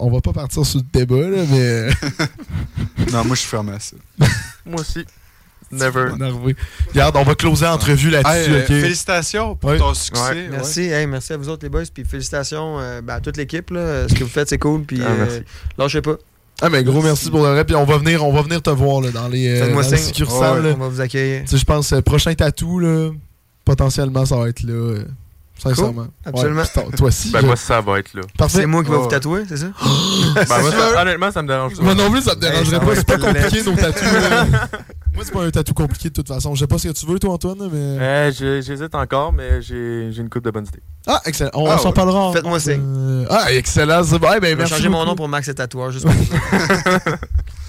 on 0.00 0.10
va 0.10 0.20
pas 0.20 0.32
partir 0.32 0.64
sur 0.64 0.78
le 0.80 0.84
débat, 0.92 1.28
là, 1.28 1.44
mais. 1.50 1.88
Non, 3.12 3.24
moi, 3.24 3.34
je 3.34 3.40
suis 3.40 3.50
fermé 3.50 3.72
à 3.72 3.80
ça. 3.80 3.96
Moi 4.64 4.80
aussi. 4.80 5.04
Never. 5.72 6.10
énervé. 6.14 6.54
Regarde, 6.90 7.16
on 7.16 7.22
va 7.24 7.34
closer 7.34 7.64
l'entrevue 7.64 8.10
là-dessus, 8.10 8.50
Hey, 8.50 8.50
euh? 8.50 8.66
Félicitations 8.66 9.56
pour 9.56 9.70
Ouais. 9.70 9.78
ton 9.78 9.94
succès. 9.94 10.22
Ouais. 10.22 10.30
ouais. 10.30 10.48
Merci, 10.50 10.80
hey, 10.82 11.06
merci 11.06 11.32
à 11.32 11.36
vous 11.36 11.48
autres 11.48 11.64
les 11.64 11.70
boys, 11.70 11.82
puis 11.92 12.04
félicitations 12.04 12.78
euh, 12.78 13.00
ben, 13.00 13.14
à 13.14 13.20
toute 13.20 13.36
l'équipe. 13.36 13.70
là. 13.70 14.06
Ce 14.08 14.14
que 14.14 14.22
vous 14.24 14.30
faites, 14.30 14.48
c'est 14.48 14.58
cool, 14.58 14.82
puis 14.84 15.00
Ah, 15.02 15.08
euh, 15.10 15.40
lâchez 15.78 16.02
pas. 16.02 16.16
Ah, 16.60 16.68
mais 16.68 16.84
gros 16.84 17.02
merci 17.02 17.28
pour 17.30 17.42
le 17.42 17.50
reste. 17.54 17.66
Puis 17.66 17.74
on 17.74 17.84
va 17.84 17.98
venir, 17.98 18.24
on 18.24 18.32
va 18.32 18.42
venir 18.42 18.62
te 18.62 18.70
voir 18.70 19.00
là, 19.00 19.10
dans 19.10 19.26
les, 19.28 19.48
euh, 19.60 19.72
dans 19.74 19.80
les 19.80 19.96
succursales. 19.96 20.62
là. 20.62 20.72
On 20.76 20.78
va 20.78 20.88
vous 20.88 21.00
accueillir. 21.00 21.42
Je 21.50 21.64
pense 21.64 21.92
euh, 21.92 22.00
prochain 22.02 22.34
tatou, 22.34 22.78
là, 22.78 23.10
potentiellement, 23.64 24.24
ça 24.26 24.36
va 24.36 24.48
être 24.48 24.62
là. 24.62 24.98
Euh, 25.66 25.70
sincèrement. 25.70 26.06
Absolument. 26.24 26.62
Toi- 26.74 26.84
aussi. 27.08 27.30
Ben, 27.30 27.40
je- 27.40 27.46
moi, 27.46 27.56
ça 27.56 27.80
va 27.80 27.98
être 27.98 28.14
là. 28.14 28.22
C'est 28.48 28.66
moi 28.66 28.82
qui 28.82 28.90
vais 28.90 28.96
vous 28.96 29.06
tatouer, 29.06 29.44
c'est 29.48 29.56
ça? 29.58 29.66
Ben, 30.34 30.44
moi, 30.48 30.70
ça- 30.70 31.02
honnêtement, 31.02 31.30
ça 31.30 31.42
me 31.42 31.48
dérange 31.48 31.76
pas. 31.76 31.82
Moi 31.82 31.94
non 31.94 32.10
plus, 32.10 32.22
ça 32.22 32.34
te 32.34 32.40
dérangerait 32.40 32.80
pas. 32.80 32.94
C'est 32.96 33.06
pas 33.06 33.18
compliqué, 33.18 33.62
nos 33.62 33.76
tatous. 33.76 34.02
Moi, 35.14 35.24
c'est 35.26 35.32
pas 35.34 35.42
un 35.44 35.50
tatou 35.50 35.74
compliqué 35.74 36.08
de 36.08 36.14
toute 36.14 36.28
façon. 36.28 36.54
Je 36.54 36.60
sais 36.60 36.66
pas 36.66 36.78
ce 36.78 36.88
que 36.88 36.92
tu 36.94 37.04
veux, 37.04 37.18
toi, 37.18 37.32
Antoine, 37.34 37.68
mais. 37.70 38.32
J'ai- 38.32 38.62
J'hésite 38.62 38.94
encore, 38.94 39.30
mais 39.32 39.60
j'ai 39.60 40.08
j'ai 40.10 40.22
une 40.22 40.30
coupe 40.30 40.44
de 40.44 40.50
bonnes 40.50 40.66
idées. 40.66 40.82
Ah, 41.06 41.20
excellent. 41.26 41.50
On 41.52 41.70
Ah, 41.70 41.76
s'en 41.76 41.88
ouais. 41.88 41.94
parlera. 41.94 42.18
en- 42.28 42.32
Faites-moi 42.32 42.58
signe. 42.58 42.80
Euh, 42.82 43.26
Ah, 43.28 43.52
excellent. 43.52 44.00
Ben, 44.00 44.06
Je 44.32 44.38
vais 44.40 44.56
merci 44.56 44.72
changer 44.74 44.88
mon 44.88 45.04
nom 45.04 45.14
pour 45.14 45.28
Max 45.28 45.46
et 45.48 45.54
Tatoueur, 45.54 45.90
juste 45.90 46.06
pour 46.06 46.14
ça. 47.04 47.16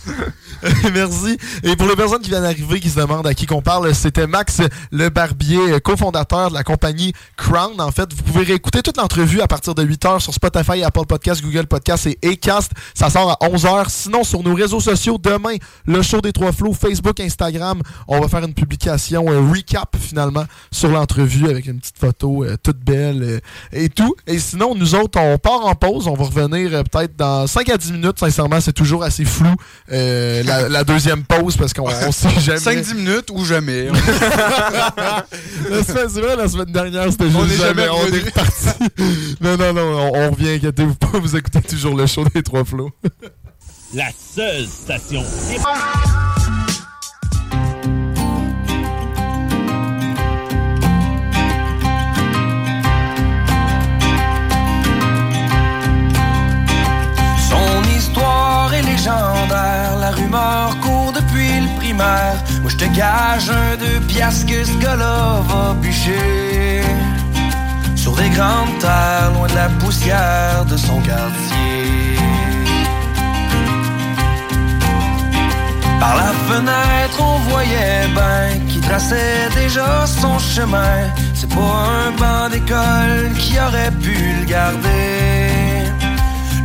Merci. 0.94 1.38
Et 1.64 1.76
pour 1.76 1.88
les 1.88 1.96
personnes 1.96 2.22
qui 2.22 2.30
viennent 2.30 2.44
d'arriver, 2.44 2.80
qui 2.80 2.90
se 2.90 3.00
demandent 3.00 3.28
à 3.28 3.34
qui 3.34 3.46
qu'on 3.46 3.62
parle, 3.62 3.94
c'était 3.94 4.28
Max 4.28 4.62
Le 4.92 5.10
Barbier, 5.10 5.80
cofondateur 5.82 6.50
de 6.50 6.54
la 6.54 6.64
compagnie 6.64 7.14
Crown. 7.38 7.80
En 7.80 7.92
fait, 7.92 8.14
vous 8.14 8.24
pouvez 8.24 8.46
réécouter 8.46 8.82
toute 8.82 8.98
l'entrevue 8.98 9.42
à 9.42 9.48
partir 9.48 9.76
de 9.76 9.84
8h 9.84 10.20
sur 10.20 10.34
Spotify, 10.34 10.84
Apple 10.84 11.06
Podcast, 11.08 11.42
Google 11.42 11.68
Podcast 11.68 12.08
et 12.08 12.18
Acast. 12.24 12.72
Ça 12.94 13.10
sort 13.10 13.32
à 13.32 13.48
11h. 13.48 13.90
Sinon, 13.90 14.24
sur 14.24 14.44
nos 14.44 14.54
réseaux 14.54 14.80
sociaux, 14.80 15.18
demain, 15.18 15.56
le 15.86 16.02
show 16.02 16.22
des 16.22 16.32
trois 16.32 16.52
flots, 16.52 16.74
Facebook, 16.74 17.20
Instagram, 17.20 17.82
on 18.08 18.20
va 18.20 18.28
faire 18.28 18.44
une 18.44 18.54
publication 18.54 19.26
euh, 19.30 19.42
recap 19.42 19.96
finalement 19.98 20.46
sur 20.72 20.90
l'entrevue 20.90 21.50
avec 21.50 21.66
une 21.66 21.80
petite 21.80 21.98
photo 21.98 22.44
euh, 22.44 22.58
toute 22.62 22.80
belle 22.80 23.24
euh, 23.24 23.40
et 23.72 23.90
tout. 23.90 24.16
Et 24.28 24.40
sinon, 24.40 24.76
nous 24.76 24.96
autres, 24.96 25.20
on 25.20 25.38
part 25.38 25.66
en 25.66 25.76
pause. 25.76 26.08
On 26.08 26.16
va 26.16 26.26
revenir 26.26 26.74
euh, 26.74 26.84
peut-être 26.84 27.16
dans 27.16 27.48
5 27.48 27.70
à 27.70 27.78
10 27.78 27.94
minutes. 27.94 28.20
Sincèrement, 28.20 28.60
c'est 28.62 28.74
toujours 28.74 29.04
assez 29.04 29.26
flou 29.26 29.54
euh, 29.94 30.44
la, 30.44 30.68
la 30.70 30.84
deuxième 30.84 31.24
pause 31.24 31.56
parce 31.58 31.74
qu'on 31.74 31.88
on 31.88 32.12
sait 32.12 32.30
jamais. 32.40 32.58
5-10 32.82 32.96
minutes 32.96 33.30
ou 33.32 33.46
jamais. 33.46 33.88
La 35.70 35.84
semaine- 35.84 36.10
c'est 36.10 36.22
vrai, 36.22 36.36
la 36.36 36.48
semaine 36.48 36.72
dernière, 36.72 37.12
c'était 37.12 37.26
juste 37.26 37.38
On 37.40 37.46
est 37.46 37.56
jamais. 37.58 37.84
jamais 37.84 37.90
on 37.90 37.98
revenu. 37.98 38.18
est 38.20 38.26
reparti. 38.26 39.38
non, 39.42 39.58
non, 39.58 39.74
non, 39.74 40.12
on, 40.14 40.18
on 40.28 40.32
revient, 40.32 40.50
inquiétez-vous 40.56 40.96
pas, 40.96 41.20
vous 41.20 41.36
écoutez 41.36 41.62
toujours 41.62 41.96
le 41.96 42.06
show 42.08 42.26
des 42.34 42.44
trois 42.44 42.64
flots. 42.66 42.92
La 43.94 44.08
seule 44.36 44.66
station 44.68 45.24
la 59.06 60.12
rumeur 60.12 60.78
court 60.82 61.12
depuis 61.14 61.60
le 61.60 61.78
primaire. 61.78 62.38
Moi 62.62 62.72
je 62.72 62.78
te 62.78 62.86
gage 62.86 63.50
un 63.50 63.76
deux 63.78 64.00
piastres 64.08 64.46
que 64.46 64.64
ce 64.64 64.78
gars-là 64.78 65.42
va 65.48 65.74
bûcher. 65.74 66.82
Sur 67.96 68.16
des 68.16 68.30
grandes 68.30 68.78
terres, 68.80 69.32
loin 69.34 69.48
de 69.48 69.56
la 69.56 69.70
poussière 69.80 70.66
de 70.66 70.78
son 70.78 71.00
quartier. 71.02 72.18
Par 76.00 76.16
la 76.16 76.32
fenêtre, 76.48 77.18
on 77.20 77.38
voyait 77.50 78.08
ben 78.16 78.68
qui 78.68 78.80
traçait 78.80 79.50
déjà 79.56 80.06
son 80.06 80.38
chemin. 80.40 81.10
C'est 81.34 81.50
pas 81.50 81.76
un 82.06 82.12
banc 82.12 82.50
d'école 82.50 83.32
qui 83.38 83.58
aurait 83.60 83.92
pu 83.92 84.16
le 84.40 84.46
garder. 84.46 85.43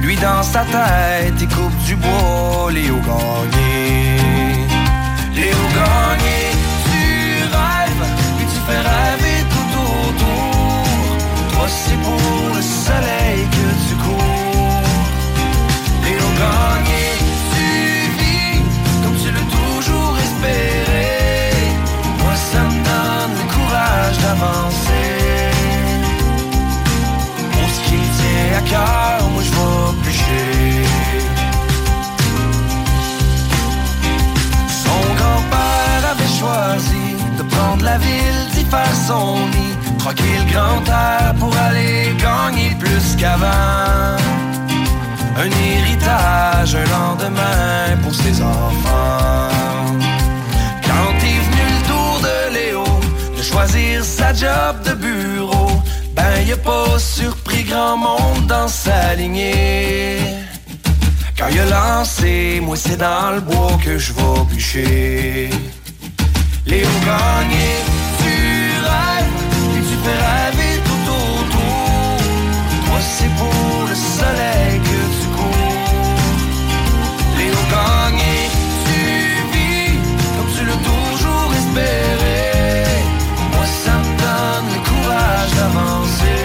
Lui 0.00 0.16
dans 0.16 0.42
sa 0.42 0.60
tête, 0.60 1.34
il 1.40 1.48
coupe 1.48 1.76
du 1.84 1.96
bois, 1.96 2.70
Léo 2.72 2.96
Gagné. 2.96 4.16
Léo 5.34 5.62
Gagné, 5.76 6.40
tu 6.84 7.02
rêves, 7.56 8.06
puis 8.36 8.46
tu 8.46 8.60
fais 8.66 8.78
rêver 8.78 9.38
tout 9.52 9.70
autour. 9.80 10.84
Toi, 11.52 11.66
c'est 11.68 12.00
pour 12.02 12.54
le 12.54 12.62
soleil 12.62 13.46
que 13.56 13.66
tu 13.88 13.94
cours. 13.96 14.82
Léo 16.04 16.28
Gagné, 16.42 17.06
tu 17.52 17.66
vis 18.18 18.62
comme 19.02 19.16
tu 19.16 19.30
l'as 19.30 19.48
toujours 19.56 20.16
espéré. 20.18 21.08
Moi, 22.22 22.34
ça 22.34 22.60
me 22.60 22.78
donne 22.88 23.32
le 23.40 23.46
courage 23.52 24.18
d'avancer. 24.18 25.10
Pour 27.52 27.68
ce 27.68 27.80
qui 27.88 27.94
me 27.94 28.08
tient 28.18 28.58
à 28.58 28.62
cœur, 28.62 29.27
la 37.88 37.98
ville, 37.98 38.42
d'y 38.54 38.64
faire 38.74 38.96
son 39.08 39.36
nid, 39.54 39.74
troquer 39.98 40.34
le 40.40 40.46
grand 40.52 40.82
air 41.06 41.34
pour 41.40 41.54
aller 41.66 41.96
gagner 42.26 42.70
plus 42.82 43.06
qu'avant. 43.20 44.16
Un 45.42 45.50
héritage, 45.70 46.72
un 46.82 46.88
lendemain 46.98 47.84
pour 48.02 48.14
ses 48.22 48.36
enfants. 48.42 49.48
Quand 50.88 51.14
est 51.30 51.42
venu 51.46 51.64
le 51.74 51.80
tour 51.90 52.14
de 52.28 52.36
Léo 52.56 52.84
de 53.36 53.42
choisir 53.50 54.04
sa 54.04 54.28
job 54.42 54.74
de 54.88 54.94
bureau, 55.06 55.70
ben 56.16 56.34
y 56.46 56.52
a 56.52 56.60
pas 56.70 56.98
surpris 56.98 57.64
grand 57.64 57.96
monde 57.96 58.46
dans 58.46 58.68
sa 58.68 59.14
lignée. 59.14 60.18
Quand 61.38 61.48
il 61.52 61.60
a 61.60 61.66
lancé, 61.66 62.60
moi 62.66 62.76
c'est 62.76 63.00
dans 63.08 63.30
le 63.36 63.40
bois 63.40 63.78
que 63.84 63.96
je 63.96 64.12
vais 64.12 64.40
bûcher. 64.50 65.50
Léo 66.68 66.86
Gagné, 67.06 67.68
tu 68.18 68.34
rêves, 68.90 69.36
puis 69.72 69.82
tu 69.88 69.96
fais 70.04 70.18
rêver 70.28 70.74
tout 70.84 71.04
autour. 71.10 72.18
Toi 72.86 73.00
c'est 73.16 73.32
pour 73.40 73.76
le 73.88 73.94
soleil 73.94 74.74
que 74.88 75.00
tu 75.18 75.26
cours. 75.36 75.88
Léo 77.38 77.60
Gagné, 77.74 78.36
tu 78.86 79.00
vis 79.52 79.96
comme 80.36 80.50
tu 80.54 80.62
l'as 80.68 80.82
toujours 80.90 81.50
espéré. 81.60 82.40
Moi 83.52 83.66
ça 83.84 83.94
me 84.02 84.10
donne 84.22 84.66
le 84.74 84.80
courage 84.90 85.52
d'avancer. 85.58 86.44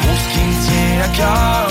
Pour 0.00 0.16
ce 0.22 0.26
qui 0.32 0.42
me 0.48 0.54
tient 0.64 0.96
à 1.04 1.08
cœur, 1.18 1.63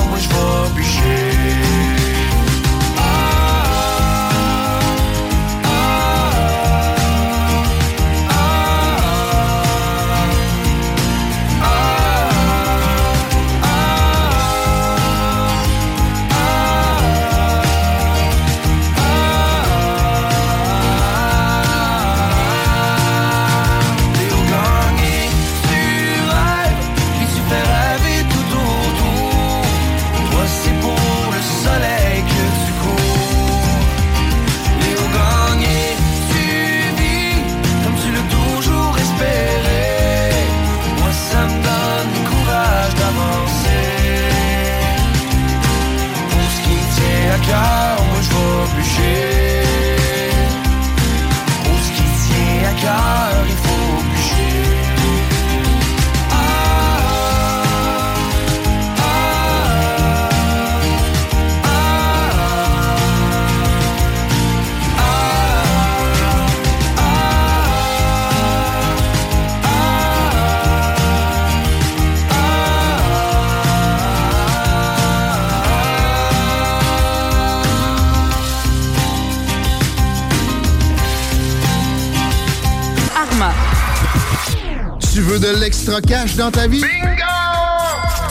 veux 85.34 85.40
de 85.40 85.60
l'extra 85.60 86.00
cash 86.02 86.36
dans 86.36 86.52
ta 86.52 86.68
vie? 86.68 86.82
Bingo! 86.82 87.24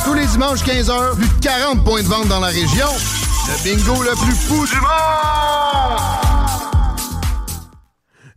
Tous 0.04 0.14
les 0.14 0.26
dimanches 0.26 0.62
15h, 0.62 1.16
plus 1.16 1.28
de 1.28 1.42
40 1.42 1.84
points 1.84 2.02
de 2.02 2.06
vente 2.06 2.28
dans 2.28 2.40
la 2.40 2.48
région. 2.48 2.86
Le 3.48 3.64
bingo 3.64 4.02
le 4.02 4.12
plus 4.24 4.34
fou 4.34 4.66
du 4.66 4.80
monde! 4.80 6.31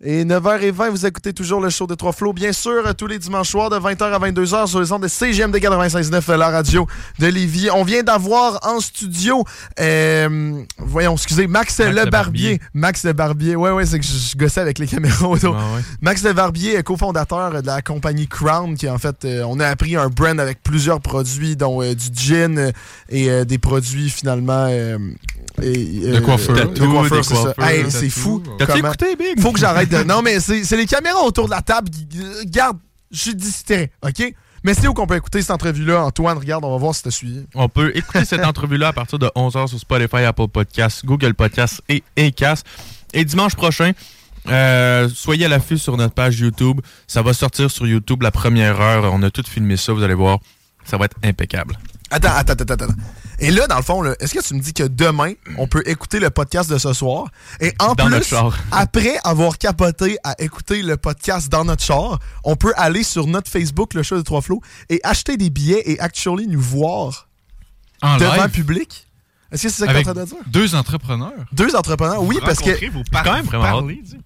Et 0.08 0.24
9h20, 0.24 0.90
vous 0.92 1.08
écoutez 1.08 1.34
toujours 1.34 1.60
le 1.60 1.72
show 1.72 1.88
de 1.88 1.96
Trois 1.96 2.12
Flots, 2.12 2.32
bien 2.32 2.54
sûr, 2.54 2.94
tous 2.96 3.08
les 3.08 3.18
dimanches 3.18 3.50
soirs 3.50 3.72
de 3.72 3.78
20h 3.78 4.04
à 4.04 4.20
22h 4.20 4.68
sur 4.68 4.80
les 4.80 4.92
ondes 4.92 5.02
de 5.02 5.08
CGMD 5.08 5.56
96.9, 5.56 6.38
la 6.38 6.50
radio 6.52 6.86
de 7.18 7.26
Lévis. 7.26 7.70
On 7.74 7.84
vient 7.84 8.04
d'avoir 8.04 8.60
en 8.62 8.80
studio, 8.80 9.44
euh, 9.80 10.62
voyons, 10.78 11.16
excusez, 11.16 11.48
Max, 11.48 11.80
Max 11.80 11.92
Le 11.92 12.08
Barbier. 12.12 12.60
Max 12.76 13.04
Le 13.04 13.14
Barbier, 13.14 13.56
ouais, 13.56 13.72
ouais, 13.72 13.88
c'est 13.88 13.98
que 13.98 14.06
je, 14.06 14.12
je 14.12 14.38
gossais 14.38 14.62
avec 14.62 14.78
les 14.78 14.86
caméras 14.86 15.28
autour. 15.28 15.58
Ah 15.58 15.76
ouais. 15.76 15.82
Max 16.02 16.24
Le 16.24 16.34
Barbier, 16.34 16.84
cofondateur 16.84 17.64
de 17.64 17.66
la 17.66 17.82
compagnie 17.82 18.28
Crown, 18.28 18.76
qui 18.76 18.88
en 18.88 19.00
fait, 19.00 19.26
euh, 19.26 19.44
on 19.48 19.60
a 19.60 19.68
appris 19.68 19.96
un 19.96 20.10
brand 20.10 20.40
avec 20.40 20.62
plusieurs 20.62 21.02
produits, 21.02 21.56
dont 21.56 21.82
euh, 21.82 21.96
du 21.96 22.10
gin 22.14 22.60
euh, 22.60 22.72
et 23.10 23.44
des 23.46 23.58
produits 23.58 24.12
finalement. 24.12 24.70
Euh, 25.60 25.64
et, 25.64 26.12
De 26.12 26.20
coiffeur. 26.20 26.56
de 26.56 26.62
Tattoo, 26.62 26.92
coiffeur, 26.92 27.18
des 27.18 27.24
c'est 27.24 27.36
ça. 27.36 27.42
coiffeurs, 27.42 27.66
Hey, 27.66 27.84
tattoo. 27.84 27.98
c'est 28.00 28.10
fou. 28.10 28.44
T'as-tu 28.58 28.72
comment- 28.74 28.88
écouté, 28.94 29.16
Big? 29.16 29.40
Faut 29.42 29.52
que 29.52 29.60
j'arrête 29.60 29.90
de. 29.90 30.04
Non, 30.04 30.22
mais 30.22 30.40
c'est 30.40 30.76
les 30.78 30.86
caméras 30.86 31.24
autour 31.24 31.46
de 31.46 31.52
la 31.52 31.62
table. 31.62 31.90
qui- 31.90 32.08
euh, 32.20 32.40
Regarde, 32.42 32.78
je 33.12 33.20
suis 33.20 33.36
distrait, 33.36 33.92
OK? 34.06 34.34
Mais 34.64 34.74
c'est 34.74 34.88
où 34.88 34.94
qu'on 34.96 35.06
peut 35.06 35.16
écouter 35.16 35.42
cette 35.42 35.52
entrevue-là, 35.52 36.04
Antoine? 36.06 36.38
Regarde, 36.40 36.66
on 36.66 36.72
va 36.72 36.78
voir 36.78 36.96
si 36.96 37.04
t'as 37.04 37.12
suivi. 37.12 37.46
On 37.54 37.70
peut 37.70 37.92
écouter 37.96 38.26
cette 38.26 38.44
entrevue-là 38.46 38.88
à 38.88 38.94
partir 38.94 39.20
de 39.20 39.30
11h 39.36 39.68
sur 39.68 39.80
Spotify, 39.80 40.24
Apple 40.24 40.48
Podcasts, 40.48 41.06
Google 41.06 41.36
Podcasts 41.36 41.82
et 41.88 42.04
Acast. 42.18 42.66
Et 43.14 43.24
dimanche 43.26 43.54
prochain, 43.56 43.92
euh, 44.50 45.08
soyez 45.14 45.46
à 45.46 45.50
l'affût 45.50 45.78
sur 45.78 45.96
notre 45.98 46.16
page 46.16 46.40
YouTube. 46.40 46.82
Ça 47.06 47.22
va 47.22 47.34
sortir 47.34 47.70
sur 47.70 47.86
YouTube 47.86 48.24
la 48.24 48.32
première 48.32 48.82
heure. 48.82 49.12
On 49.14 49.22
a 49.22 49.30
tout 49.30 49.44
filmé 49.48 49.78
ça, 49.78 49.94
vous 49.94 50.02
allez 50.02 50.16
voir. 50.16 50.40
Ça 50.84 50.98
va 50.98 51.06
être 51.06 51.18
impeccable. 51.24 51.78
Attends, 52.12 52.30
attends, 52.36 52.54
attends, 52.54 52.74
attends. 52.74 52.94
Et 53.40 53.52
là, 53.52 53.68
dans 53.68 53.78
le 53.78 53.82
fond, 53.82 54.04
est-ce 54.20 54.34
que 54.34 54.42
tu 54.42 54.54
me 54.54 54.60
dis 54.62 54.74
que 54.74 54.84
demain, 54.84 55.34
on 55.58 55.68
peut 55.68 55.84
écouter 55.86 56.20
le 56.20 56.30
podcast 56.30 56.70
de 56.70 56.78
ce 56.78 56.94
soir? 56.94 57.28
Et 57.60 57.74
en 57.80 57.94
Dans 57.94 58.08
plus, 58.08 58.34
après 58.72 59.18
avoir 59.24 59.58
capoté 59.58 60.18
à 60.24 60.36
écouter 60.42 60.82
le 60.82 60.98
podcast 60.98 61.50
dans 61.50 61.66
notre 61.66 61.84
char, 61.84 62.20
on 62.44 62.56
peut 62.56 62.74
aller 62.78 63.04
sur 63.04 63.28
notre 63.28 63.50
Facebook, 63.52 63.94
le 63.94 64.04
show 64.04 64.18
de 64.18 64.22
Trois 64.22 64.42
Flots, 64.42 64.62
et 64.90 65.02
acheter 65.04 65.36
des 65.36 65.50
billets 65.50 65.84
et 65.86 66.00
actually 66.00 66.48
nous 66.48 66.62
voir 66.62 67.28
En 68.02 68.18
devant 68.18 68.36
live, 68.36 68.52
public? 68.52 69.08
Est-ce 69.52 69.64
que 69.64 69.70
c'est 69.70 69.76
ça 69.82 69.86
que 69.86 69.92
tu 69.92 69.96
avec 69.98 70.08
en 70.08 70.14
train 70.14 70.24
de 70.24 70.28
dire? 70.28 70.38
deux 70.48 70.76
entrepreneurs. 70.76 71.32
Deux 71.54 71.76
entrepreneurs, 71.76 72.24
oui, 72.24 72.38
parce 72.44 72.60
que. 72.60 72.90
Vous 72.92 73.04
Quand 73.24 73.34
même 73.34 73.46
vraiment. 73.46 73.82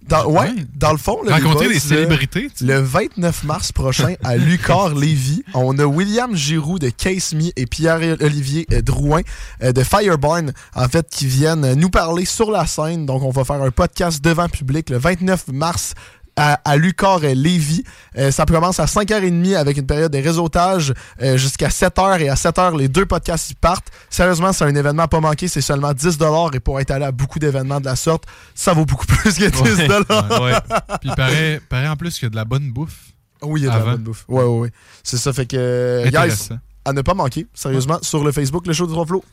Dans, 0.08 0.26
ouais, 0.26 0.40
Ouais. 0.40 0.54
dans 0.74 0.92
le 0.92 0.98
fond, 0.98 1.22
là, 1.22 1.38
les 1.38 1.44
Rencontrer 1.44 1.68
là, 1.72 1.78
célébrités. 1.80 2.48
tu 2.50 2.56
sais. 2.56 2.64
Le 2.64 2.80
29 2.80 3.44
mars 3.44 3.70
prochain, 3.72 4.14
à 4.24 4.36
Lucar 4.38 4.94
Lévis, 4.94 5.42
on 5.54 5.78
a 5.78 5.84
William 5.84 6.34
Giroux 6.34 6.78
de 6.78 6.88
Case 6.88 7.34
Me 7.34 7.50
et 7.56 7.66
Pierre-Olivier 7.66 8.66
euh, 8.72 8.82
Drouin 8.82 9.20
euh, 9.62 9.72
de 9.72 9.82
Fireburn, 9.84 10.52
en 10.74 10.88
fait, 10.88 11.06
qui 11.10 11.26
viennent 11.26 11.74
nous 11.74 11.90
parler 11.90 12.24
sur 12.24 12.50
la 12.50 12.66
scène. 12.66 13.06
Donc, 13.06 13.22
on 13.22 13.30
va 13.30 13.44
faire 13.44 13.62
un 13.62 13.70
podcast 13.70 14.22
devant 14.24 14.48
public 14.48 14.90
le 14.90 14.98
29 14.98 15.48
mars 15.52 15.94
à, 16.40 16.54
à 16.64 16.76
Lucar 16.76 17.20
euh, 17.22 17.34
Lévis. 17.34 17.84
Euh, 18.16 18.30
ça 18.30 18.46
commence 18.46 18.80
à 18.80 18.86
5h30 18.86 19.56
avec 19.56 19.76
une 19.76 19.86
période 19.86 20.10
de 20.10 20.18
réseautage 20.18 20.94
euh, 21.20 21.36
jusqu'à 21.36 21.68
7h. 21.68 22.20
Et 22.20 22.30
à 22.30 22.34
7h, 22.34 22.78
les 22.78 22.88
deux 22.88 23.04
podcasts 23.04 23.50
y 23.50 23.54
partent. 23.54 23.88
Sérieusement, 24.08 24.52
c'est 24.54 24.64
un 24.64 24.74
événement 24.74 25.02
à 25.02 25.08
pas 25.08 25.20
manquer. 25.20 25.48
C'est 25.48 25.60
seulement 25.60 25.92
10 25.92 26.18
Et 26.54 26.60
pour 26.60 26.80
être 26.80 26.90
allé 26.90 27.04
à 27.04 27.12
beaucoup 27.12 27.38
d'événements 27.38 27.78
de 27.80 27.84
la 27.84 27.96
sorte, 27.96 28.24
ça 28.54 28.72
vaut 28.72 28.86
beaucoup 28.86 29.06
plus 29.06 29.34
que 29.34 29.44
10 29.44 29.60
Ouais, 29.60 30.40
ouais. 30.40 30.52
Puis 31.00 31.10
il 31.10 31.14
paraît, 31.14 31.60
paraît 31.68 31.88
en 31.88 31.96
plus 31.96 32.14
qu'il 32.14 32.24
y 32.24 32.26
a 32.26 32.30
de 32.30 32.36
la 32.36 32.44
bonne 32.46 32.70
bouffe. 32.72 33.10
Oui, 33.42 33.60
il 33.60 33.64
y 33.64 33.68
a 33.68 33.72
de 33.72 33.78
la 33.78 33.84
bonne 33.84 34.02
bouffe. 34.02 34.24
Ouais, 34.28 34.42
ouais, 34.42 34.58
ouais. 34.60 34.70
C'est 35.02 35.18
ça, 35.18 35.32
fait 35.32 35.46
que. 35.46 35.56
euh, 35.58 36.10
guys, 36.10 36.48
à 36.84 36.92
ne 36.94 37.02
pas 37.02 37.14
manquer, 37.14 37.46
sérieusement, 37.52 37.98
sur 38.00 38.24
le 38.24 38.32
Facebook, 38.32 38.66
le 38.66 38.72
show 38.72 38.86
de 38.86 38.92
Trois 38.92 39.04
Flots. 39.06 39.24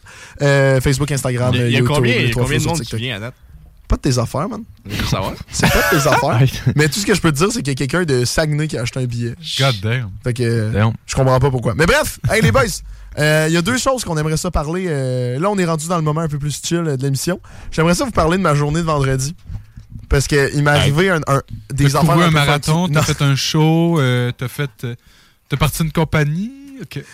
Euh, 0.41 0.81
Facebook, 0.81 1.11
Instagram, 1.11 1.51
Il 1.53 1.59
y 1.59 1.63
a, 1.63 1.67
il 1.67 1.71
y 1.71 1.75
a 1.75 1.79
YouTube, 1.79 1.95
combien, 1.95 2.15
il 2.15 2.25
y 2.25 2.27
a 2.27 2.31
Trois 2.31 2.43
combien 2.43 2.57
de 2.59 2.63
monde 2.65 2.81
qui 2.81 2.95
vient 2.97 3.15
à 3.15 3.19
date? 3.19 3.33
Pas 3.87 3.95
de 3.95 4.01
tes 4.01 4.17
affaires, 4.17 4.49
man. 4.49 4.63
Veux 4.85 5.05
savoir. 5.05 5.33
C'est 5.49 5.69
pas 5.71 5.81
de 5.91 5.97
tes 6.01 6.07
affaires. 6.07 6.41
Mais 6.75 6.89
tout 6.89 6.99
ce 6.99 7.05
que 7.05 7.13
je 7.15 7.21
peux 7.21 7.31
te 7.31 7.37
dire, 7.37 7.47
c'est 7.51 7.59
qu'il 7.61 7.69
y 7.69 7.71
a 7.71 7.75
quelqu'un 7.75 8.03
de 8.03 8.25
Saguenay 8.25 8.67
qui 8.67 8.77
a 8.77 8.81
acheté 8.81 8.99
un 8.99 9.05
billet. 9.05 9.33
God 9.59 9.75
damn. 9.81 10.09
Fait 10.23 10.33
que. 10.33 10.71
Damn. 10.71 10.93
je 11.05 11.15
comprends 11.15 11.39
pas 11.39 11.49
pourquoi. 11.49 11.73
Mais 11.75 11.85
bref, 11.85 12.19
hey 12.29 12.41
les 12.41 12.51
boys, 12.51 12.63
euh, 13.17 13.45
il 13.47 13.53
y 13.53 13.57
a 13.57 13.61
deux 13.61 13.77
choses 13.77 14.03
qu'on 14.03 14.17
aimerait 14.17 14.35
ça 14.37 14.51
parler. 14.51 14.85
euh, 14.87 15.39
là, 15.39 15.49
on 15.49 15.57
est 15.57 15.65
rendu 15.65 15.87
dans 15.87 15.95
le 15.95 16.01
moment 16.03 16.21
un 16.21 16.27
peu 16.27 16.37
plus 16.37 16.59
chill 16.63 16.77
euh, 16.79 16.97
de 16.97 17.03
l'émission. 17.03 17.39
J'aimerais 17.71 17.95
ça 17.95 18.03
vous 18.03 18.11
parler 18.11 18.37
de 18.37 18.41
ma 18.43 18.55
journée 18.55 18.81
de 18.81 18.85
vendredi. 18.85 19.35
Parce 20.09 20.27
que 20.27 20.53
il 20.55 20.63
m'est 20.63 20.71
arrivé 20.71 21.09
un, 21.09 21.19
un- 21.27 21.41
des 21.73 21.89
T'as 21.89 21.99
affaires. 21.99 22.13
couru 22.13 22.23
un 22.25 22.31
marathon, 22.31 22.87
t'as 22.89 23.01
fait 23.01 23.21
un 23.21 23.35
show, 23.35 23.99
euh, 23.99 24.31
t'as 24.37 24.47
fait. 24.47 24.69
euh, 24.83 24.95
T'as 25.49 25.55
parti 25.57 25.81
une 25.83 25.91
compagnie. 25.93 26.51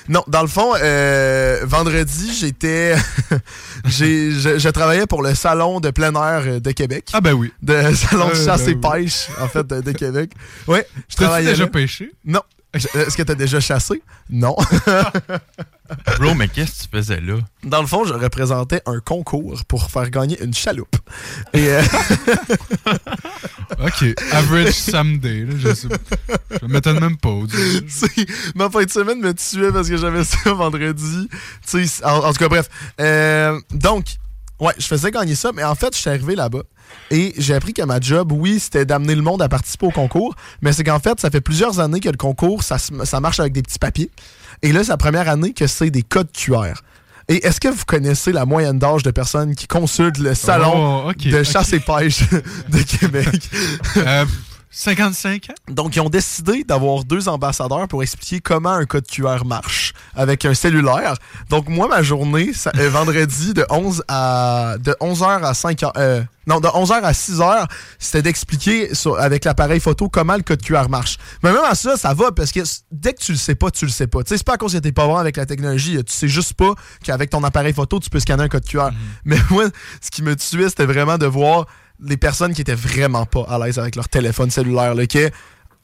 Non, 0.10 0.24
dans 0.28 0.42
le 0.42 0.48
fond, 0.48 0.74
euh, 0.82 1.62
vendredi, 1.64 2.34
j'étais. 2.34 2.96
j'ai, 3.86 4.32
je, 4.32 4.58
je 4.60 4.70
travaillais 4.70 5.06
pour 5.08 5.22
le 5.24 5.36
salon 5.36 5.80
de 5.80 5.90
plein 5.90 6.14
air 6.14 6.44
euh, 6.46 6.60
de 6.60 6.72
Québec. 6.72 7.10
Ah 7.14 7.22
ben 7.22 7.34
oui. 7.34 7.52
De 7.62 7.74
salon 7.96 8.28
de 8.30 8.34
Euh, 8.34 8.46
chasse 8.46 8.66
ben 8.66 8.72
et 8.72 8.76
oui. 8.76 9.04
pêche, 9.04 9.28
en 9.40 9.48
fait, 9.48 9.66
de, 9.66 9.82
de 9.82 9.92
Québec. 9.92 10.32
Ouais, 10.68 10.88
je 11.10 11.16
travaillais. 11.16 11.50
déjà 11.52 11.64
là. 11.66 11.70
pêché? 11.70 12.12
Non. 12.26 12.42
Est-ce 12.74 13.16
que 13.16 13.24
t'as 13.24 13.36
déjà 13.36 13.60
chassé? 13.60 14.02
Non. 14.30 14.56
Bro, 16.20 16.34
mais 16.34 16.48
qu'est-ce 16.48 16.72
que 16.72 16.84
tu 16.84 16.98
faisais 16.98 17.22
là? 17.22 17.36
Dans 17.64 17.82
le 17.82 17.88
fond, 17.88 18.04
je 18.04 18.14
représentais 18.14 18.82
un 18.86 19.00
concours 19.00 19.64
pour 19.68 19.92
faire 19.92 20.10
gagner 20.10 20.42
une 20.42 20.54
chaloupe. 20.54 20.96
Et 21.54 21.68
euh, 21.70 21.84
Ok. 23.80 24.06
Average 24.32 24.74
Someday. 24.74 25.46
Là, 25.46 25.54
je 25.58 25.74
sais. 25.74 25.88
Je 26.62 26.68
m'étonne 26.68 27.00
même 27.00 27.18
pas. 27.18 27.30
ma 28.56 28.70
fin 28.70 28.84
de 28.84 28.90
semaine 28.90 29.20
me 29.20 29.34
tuait 29.34 29.72
parce 29.72 29.90
que 29.90 29.98
j'avais 29.98 30.24
ça 30.24 30.54
vendredi. 30.54 31.30
En 32.04 32.32
tout 32.34 32.40
cas, 32.40 32.48
bref. 32.48 32.70
Euh, 33.00 33.60
donc, 33.72 34.06
ouais, 34.60 34.74
je 34.78 34.86
faisais 34.86 35.12
gagner 35.12 35.36
ça, 35.36 35.52
mais 35.54 35.64
en 35.64 35.76
fait, 35.76 35.94
je 35.96 36.00
suis 36.02 36.10
arrivé 36.10 36.36
là-bas. 36.36 36.64
Et 37.12 37.34
j'ai 37.38 37.56
appris 37.56 37.74
que 37.74 37.82
ma 37.82 38.00
job, 38.00 38.32
oui, 38.32 38.60
c'était 38.60 38.86
d'amener 38.86 39.16
le 39.16 39.22
monde 39.22 39.42
à 39.42 39.50
participer 39.50 39.88
au 39.88 39.92
concours, 39.92 40.36
mais 40.62 40.74
c'est 40.74 40.84
qu'en 40.84 41.00
fait, 41.00 41.20
ça 41.20 41.30
fait 41.30 41.42
plusieurs 41.42 41.80
années 41.80 42.00
que 42.00 42.10
le 42.10 42.18
concours, 42.18 42.64
ça, 42.64 42.78
ça 42.78 43.20
marche 43.20 43.40
avec 43.40 43.54
des 43.54 43.62
petits 43.64 43.80
papiers. 43.80 44.12
Et 44.62 44.72
là, 44.72 44.84
c'est 44.84 44.92
la 44.92 44.98
première 44.98 45.28
année 45.30 45.54
que 45.54 45.68
c'est 45.68 45.90
des 45.90 46.04
codes 46.04 46.32
QR. 46.32 46.74
Et 47.30 47.46
est-ce 47.46 47.60
que 47.60 47.70
vous 47.70 47.86
connaissez 47.86 48.32
la 48.32 48.46
moyenne 48.46 48.80
d'âge 48.80 49.04
de 49.04 49.12
personnes 49.12 49.56
qui 49.56 49.66
consultent 49.66 50.18
le 50.18 50.36
salon 50.36 51.06
Oh, 51.08 51.12
de 51.14 51.44
chasse 51.44 51.72
et 51.74 51.80
pêche 51.80 52.20
de 52.70 52.82
Québec? 52.82 53.50
Euh, 53.98 54.26
55 54.76 55.50
ans? 55.52 55.74
Donc, 55.74 55.96
ils 55.96 56.02
ont 56.02 56.10
décidé 56.10 56.64
d'avoir 56.64 57.04
deux 57.04 57.30
ambassadeurs 57.30 57.88
pour 57.88 58.02
expliquer 58.02 58.42
comment 58.42 58.72
un 58.72 58.86
code 58.86 59.06
QR 59.08 59.46
marche 59.46 59.94
avec 60.16 60.46
un 60.46 60.56
cellulaire. 60.56 61.14
Donc, 61.50 61.70
moi, 61.70 61.88
ma 61.88 62.02
journée, 62.02 62.54
ça, 62.54 62.72
euh, 62.78 62.90
vendredi, 62.90 63.54
de 63.54 63.66
11 63.70 64.04
à 64.08 64.76
de 64.80 64.96
11h 65.00 65.44
à 65.44 65.52
5h, 65.54 65.92
euh, 65.98 66.24
non, 66.48 66.60
de 66.60 66.68
11h 66.68 67.02
à 67.04 67.12
6h, 67.12 67.68
c'était 68.00 68.24
d'expliquer 68.24 68.92
avec 69.20 69.46
l'appareil 69.46 69.80
photo 69.80 70.10
comment 70.10 70.36
le 70.36 70.42
code 70.42 70.62
QR 70.62 70.90
marche. 70.90 71.18
Mais 71.44 71.54
même 71.54 71.64
à 71.64 71.76
ça, 71.76 71.96
ça 71.96 72.16
va 72.16 72.32
parce 72.32 72.52
que 72.52 72.62
dès 72.92 73.14
que 73.14 73.22
tu 73.22 73.32
le 73.32 73.38
sais 73.38 73.56
pas, 73.56 73.70
tu 73.70 73.86
le 73.86 73.92
sais 73.92 74.08
pas. 74.08 74.24
Tu 74.24 74.30
sais, 74.30 74.38
c'est 74.38 74.46
pas 74.46 74.56
à 74.56 74.58
cause 74.58 74.74
que 74.74 74.80
t'es 74.80 74.92
pas 74.92 75.06
bon 75.06 75.16
avec 75.16 75.38
la 75.38 75.46
technologie. 75.46 76.04
Tu 76.04 76.12
sais 76.12 76.28
juste 76.28 76.54
pas 76.54 76.74
qu'avec 77.04 77.30
ton 77.30 77.44
appareil 77.44 77.74
photo, 77.74 78.00
tu 78.00 78.10
peux 78.10 78.20
scanner 78.20 78.44
un 78.44 78.50
code 78.50 78.66
QR. 78.66 78.90
Mais 79.24 79.38
moi, 79.52 79.66
ce 80.02 80.10
qui 80.10 80.24
me 80.24 80.36
tuait, 80.36 80.70
c'était 80.70 80.86
vraiment 80.86 81.18
de 81.18 81.28
voir 81.28 81.68
les 82.06 82.18
personnes 82.18 82.54
qui 82.54 82.62
étaient 82.62 82.76
vraiment 82.76 83.26
pas 83.26 83.46
à 83.50 83.58
l'aise 83.60 83.80
avec 83.80 83.96
leur 83.96 84.10
téléphone 84.10 84.50
cellulaire, 84.50 84.96
là, 84.96 85.08
que 85.08 85.30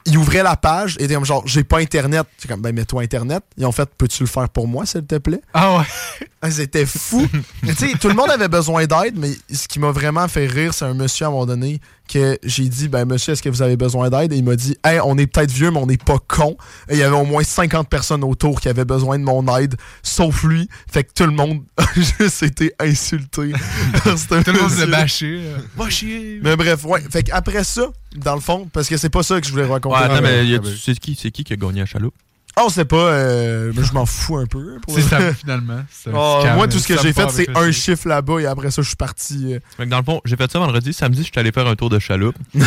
ils 0.06 0.16
ouvraient 0.16 0.42
la 0.42 0.56
page 0.56 0.96
et 0.98 1.04
étaient 1.04 1.14
comme 1.14 1.24
genre 1.26 1.42
j'ai 1.46 1.64
pas 1.64 1.78
internet. 1.78 2.26
C'est 2.38 2.48
comme 2.48 2.60
ben 2.62 2.74
mets-toi 2.74 3.02
internet. 3.02 3.42
Ils 3.56 3.66
ont 3.66 3.72
fait 3.72 3.88
peux-tu 3.98 4.22
le 4.22 4.28
faire 4.28 4.48
pour 4.48 4.66
moi 4.68 4.86
s'il 4.86 5.04
te 5.06 5.16
plaît? 5.18 5.40
Ah 5.54 5.78
ouais. 5.78 5.84
Ah, 6.42 6.50
C'était 6.50 6.86
fou. 6.86 7.28
Mais 7.62 7.74
tu 7.74 7.86
sais, 7.90 7.98
tout 7.98 8.08
le 8.08 8.14
monde 8.14 8.30
avait 8.30 8.48
besoin 8.48 8.86
d'aide, 8.86 9.14
mais 9.18 9.28
ce 9.52 9.68
qui 9.68 9.78
m'a 9.78 9.90
vraiment 9.90 10.26
fait 10.26 10.46
rire, 10.46 10.72
c'est 10.72 10.86
un 10.86 10.94
monsieur 10.94 11.26
à 11.26 11.28
un 11.28 11.32
moment 11.32 11.44
donné 11.44 11.82
que 12.10 12.38
j'ai 12.42 12.64
dit 12.70 12.88
ben 12.88 13.04
monsieur, 13.04 13.34
est-ce 13.34 13.42
que 13.42 13.50
vous 13.50 13.60
avez 13.60 13.76
besoin 13.76 14.08
d'aide? 14.08 14.32
Et 14.32 14.36
il 14.36 14.44
m'a 14.44 14.56
dit 14.56 14.74
hey, 14.82 15.00
on 15.04 15.18
est 15.18 15.26
peut-être 15.26 15.50
vieux, 15.50 15.70
mais 15.70 15.76
on 15.76 15.84
n'est 15.84 15.98
pas 15.98 16.16
con. 16.26 16.56
Et 16.88 16.94
il 16.94 16.98
y 16.98 17.02
avait 17.02 17.14
au 17.14 17.26
moins 17.26 17.42
50 17.44 17.90
personnes 17.90 18.24
autour 18.24 18.58
qui 18.62 18.70
avaient 18.70 18.86
besoin 18.86 19.18
de 19.18 19.24
mon 19.24 19.54
aide, 19.58 19.76
sauf 20.02 20.42
lui. 20.44 20.66
Fait 20.90 21.04
que 21.04 21.12
tout 21.12 21.26
le 21.26 21.32
monde 21.32 21.60
a 21.76 21.84
juste 21.94 22.42
été 22.42 22.72
insulté. 22.80 23.52
Tout 24.02 24.08
le 24.46 24.60
monde 24.62 24.70
s'est 24.70 24.86
bâché. 24.86 25.42
euh, 25.44 25.58
Va 25.76 25.90
chier. 25.90 26.40
Mais 26.42 26.56
bref, 26.56 26.86
ouais. 26.86 27.02
Fait 27.10 27.22
qu'après 27.22 27.64
ça, 27.64 27.82
dans 28.16 28.34
le 28.34 28.40
fond, 28.40 28.68
parce 28.72 28.88
que 28.88 28.96
c'est 28.96 29.10
pas 29.10 29.22
ça 29.22 29.40
que 29.40 29.46
je 29.46 29.52
voulais 29.52 29.66
raconter. 29.66 29.96
Ouais, 29.96 30.02
attends, 30.02 30.14
Ah, 30.16 30.20
mais 30.20 30.44
ben, 30.44 30.54
ah, 30.56 30.58
ben. 30.58 30.74
c'est 30.78 30.98
qui, 30.98 31.14
c'est 31.14 31.30
qui 31.30 31.44
qui 31.44 31.52
a 31.52 31.56
gagné 31.56 31.82
à 31.82 31.86
Chaloupe? 31.86 32.14
Ah, 32.56 32.64
on 32.66 32.68
sait 32.68 32.84
pas, 32.84 32.96
euh, 32.96 33.72
mais 33.74 33.84
je 33.84 33.92
m'en 33.92 34.04
fous 34.06 34.36
un 34.36 34.46
peu. 34.46 34.76
C'est 34.88 35.02
ça, 35.02 35.32
finalement. 35.34 35.82
Scam, 35.92 36.12
moi, 36.56 36.66
tout 36.68 36.78
ce 36.78 36.88
que 36.88 37.00
j'ai 37.00 37.12
fait, 37.12 37.30
c'est 37.30 37.56
un 37.56 37.70
chiffre 37.70 38.08
là-bas 38.08 38.40
et 38.40 38.46
après 38.46 38.70
ça, 38.70 38.82
je 38.82 38.88
suis 38.88 38.96
parti. 38.96 39.54
euh. 39.78 39.86
Dans 39.86 39.98
le 39.98 40.04
fond, 40.04 40.20
j'ai 40.24 40.36
fait 40.36 40.50
ça 40.50 40.58
vendredi. 40.58 40.92
Samedi, 40.92 41.20
je 41.22 41.26
suis 41.28 41.38
allé 41.38 41.52
faire 41.52 41.66
un 41.66 41.76
tour 41.76 41.88
de 41.90 41.98
chaloupe. 41.98 42.34
Ils 42.54 42.60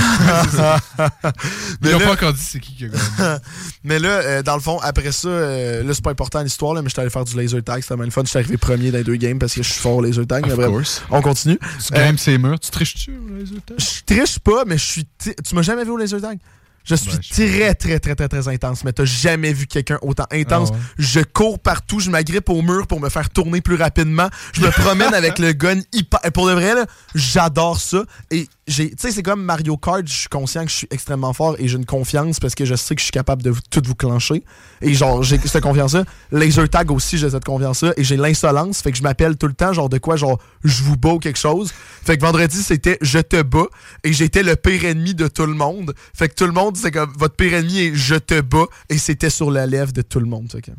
mais, 1.82 1.94
ont 1.94 2.00
là, 2.00 2.06
pas 2.06 2.12
encore 2.14 2.34
dit 2.34 2.42
c'est 2.42 2.60
qui 2.60 2.76
qui 2.76 2.86
a 2.86 2.88
gagné. 2.88 3.38
mais 3.84 4.00
là, 4.00 4.10
euh, 4.10 4.42
dans 4.44 4.56
le 4.56 4.62
fond, 4.62 4.80
après 4.82 5.12
ça, 5.12 5.28
euh, 5.28 5.84
là, 5.84 5.94
c'est 5.94 6.04
pas 6.04 6.12
important 6.12 6.42
l'histoire, 6.42 6.74
là, 6.74 6.82
mais 6.82 6.90
je 6.90 6.94
suis 6.94 7.02
allé 7.02 7.10
faire 7.10 7.26
du 7.26 7.36
laser 7.36 7.64
tag. 7.64 7.82
C'était 7.82 7.94
vraiment 7.94 8.06
le 8.06 8.12
fun. 8.12 8.22
Je 8.24 8.30
suis 8.30 8.40
arrivé 8.40 8.58
premier 8.58 8.92
dans 8.92 8.98
les 9.00 9.04
deux 9.04 9.16
games 9.18 9.38
parce 9.40 9.54
que 9.54 9.64
je 9.64 9.72
suis 9.72 9.82
fort 9.82 9.98
au 9.98 10.02
laser 10.02 10.26
tag. 10.26 10.46
Of 10.50 10.56
course. 10.56 11.04
on 11.12 11.22
continue. 11.22 11.60
Tu 11.86 11.94
grimpes 11.94 12.20
ses 12.20 12.38
murs. 12.38 12.60
Tu 12.60 12.72
triches-tu 12.72 13.12
au 13.12 13.36
laser 13.38 13.58
tag? 13.66 13.78
Je 13.80 14.04
triche 14.16 14.40
pas, 14.40 14.64
mais 14.66 14.78
je 14.78 14.86
suis. 14.86 15.06
Tu 15.20 15.56
m'as 15.56 15.62
jamais 15.62 15.84
vu 15.84 15.92
au 15.92 15.98
laser 15.98 16.22
tag? 16.22 16.40
Je 16.84 16.96
suis 16.96 17.18
très, 17.18 17.74
très, 17.74 18.00
très, 18.00 18.16
très, 18.16 18.28
très 18.28 18.48
intense, 18.48 18.84
mais 18.84 18.92
t'as 18.92 19.06
jamais 19.06 19.54
vu 19.54 19.68
quelqu'un 19.68 19.98
autant 20.02 20.26
intense. 20.32 20.70
Ah. 20.74 20.78
Je 20.98 21.22
cours 21.22 21.60
partout, 21.60 22.00
je 22.00 22.10
m'agrippe 22.10 22.50
au 22.50 22.62
mur 22.62 22.88
pour 22.88 23.00
me 23.00 23.10
faire 23.10 23.30
tourner 23.30 23.62
plus 23.62 23.76
rapidement. 23.76 24.30
Je 24.54 24.62
me 24.62 24.70
promène 24.82 25.14
avec 25.14 25.40
le 25.40 25.54
gun 25.54 25.80
hyper. 25.94 26.20
et 26.24 26.32
Pour 26.32 26.48
de 26.48 26.54
vrai, 26.54 26.76
là, 26.76 26.86
j'adore 27.16 27.80
ça. 27.80 28.04
Et 28.32 28.48
tu 28.66 28.92
sais, 28.98 29.12
c'est 29.12 29.24
comme 29.24 29.44
Mario 29.44 29.76
Kart, 29.78 30.08
je 30.08 30.14
suis 30.14 30.28
conscient 30.30 30.64
que 30.64 30.72
je 30.72 30.76
suis 30.78 30.88
extrêmement 30.90 31.34
fort 31.34 31.56
et 31.60 31.68
j'ai 31.68 31.78
une 31.78 31.86
confiance 31.86 32.40
parce 32.40 32.56
que 32.56 32.64
je 32.66 32.76
sais 32.76 32.96
que 32.96 33.00
je 33.02 33.06
suis 33.06 33.12
capable 33.12 33.42
de 33.44 33.50
vous- 33.50 33.60
tout 33.70 33.82
vous 33.86 33.96
clencher. 33.96 34.44
Et 34.82 34.94
genre, 34.94 35.22
j'ai 35.22 35.38
cette 35.40 35.64
confiance-là. 35.64 36.04
Laser 36.32 36.70
tag 36.70 36.90
aussi, 36.92 37.18
j'ai 37.18 37.30
cette 37.30 37.44
confiance-là. 37.44 37.94
Et 37.98 38.04
j'ai 38.04 38.16
l'insolence, 38.18 38.82
fait 38.82 38.92
que 38.92 38.98
je 38.98 39.04
m'appelle 39.04 39.36
tout 39.38 39.48
le 39.48 39.54
temps, 39.54 39.74
genre 39.74 39.90
de 39.90 39.98
quoi, 39.98 40.16
genre, 40.16 40.40
je 40.64 40.82
vous 40.84 40.96
bats 40.96 41.14
ou 41.14 41.20
quelque 41.20 41.40
chose. 41.40 41.72
Fait 42.06 42.18
que 42.18 42.22
vendredi, 42.22 42.64
c'était 42.64 42.98
je 43.02 43.20
te 43.20 43.42
bats. 43.42 43.68
Et 44.04 44.14
j'étais 44.14 44.44
le 44.44 44.56
pire 44.56 44.86
ennemi 44.86 45.14
de 45.14 45.28
tout 45.28 45.46
le 45.46 45.54
monde. 45.56 45.94
Fait 46.14 46.30
que 46.30 46.36
tout 46.36 46.46
le 46.46 46.54
monde, 46.54 46.78
c'est 46.78 46.92
comme, 46.92 47.12
votre 47.18 47.36
pire 47.36 47.54
ennemi 47.56 47.80
est 47.80 47.96
je 47.96 48.16
te 48.16 48.40
bats. 48.42 48.66
Et 48.90 48.98
c'était 48.98 49.30
sur 49.30 49.52
la 49.52 49.66
lèvre 49.66 49.92
de 49.92 50.02
tout 50.02 50.20
le 50.20 50.26
monde. 50.26 50.50
Fait 50.52 50.62
que- 50.62 50.72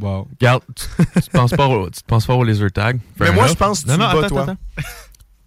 Wow. 0.00 0.28
Regarde, 0.40 0.62
tu, 0.76 1.04
tu 1.24 1.30
penses 1.30 1.50
pas 1.50 1.66
au, 1.66 1.90
tu 1.90 2.00
penses 2.06 2.24
pas 2.24 2.34
au 2.34 2.44
laser 2.44 2.70
tag? 2.70 3.00
Mais 3.18 3.32
moi, 3.32 3.48
je 3.48 3.54
pense 3.54 3.80
que 3.80 3.86
tu 3.86 3.90
Non, 3.90 3.98
non, 3.98 4.06
me 4.08 4.12
bats, 4.12 4.18
attends, 4.26 4.28
toi. 4.28 4.42
attends. 4.42 4.56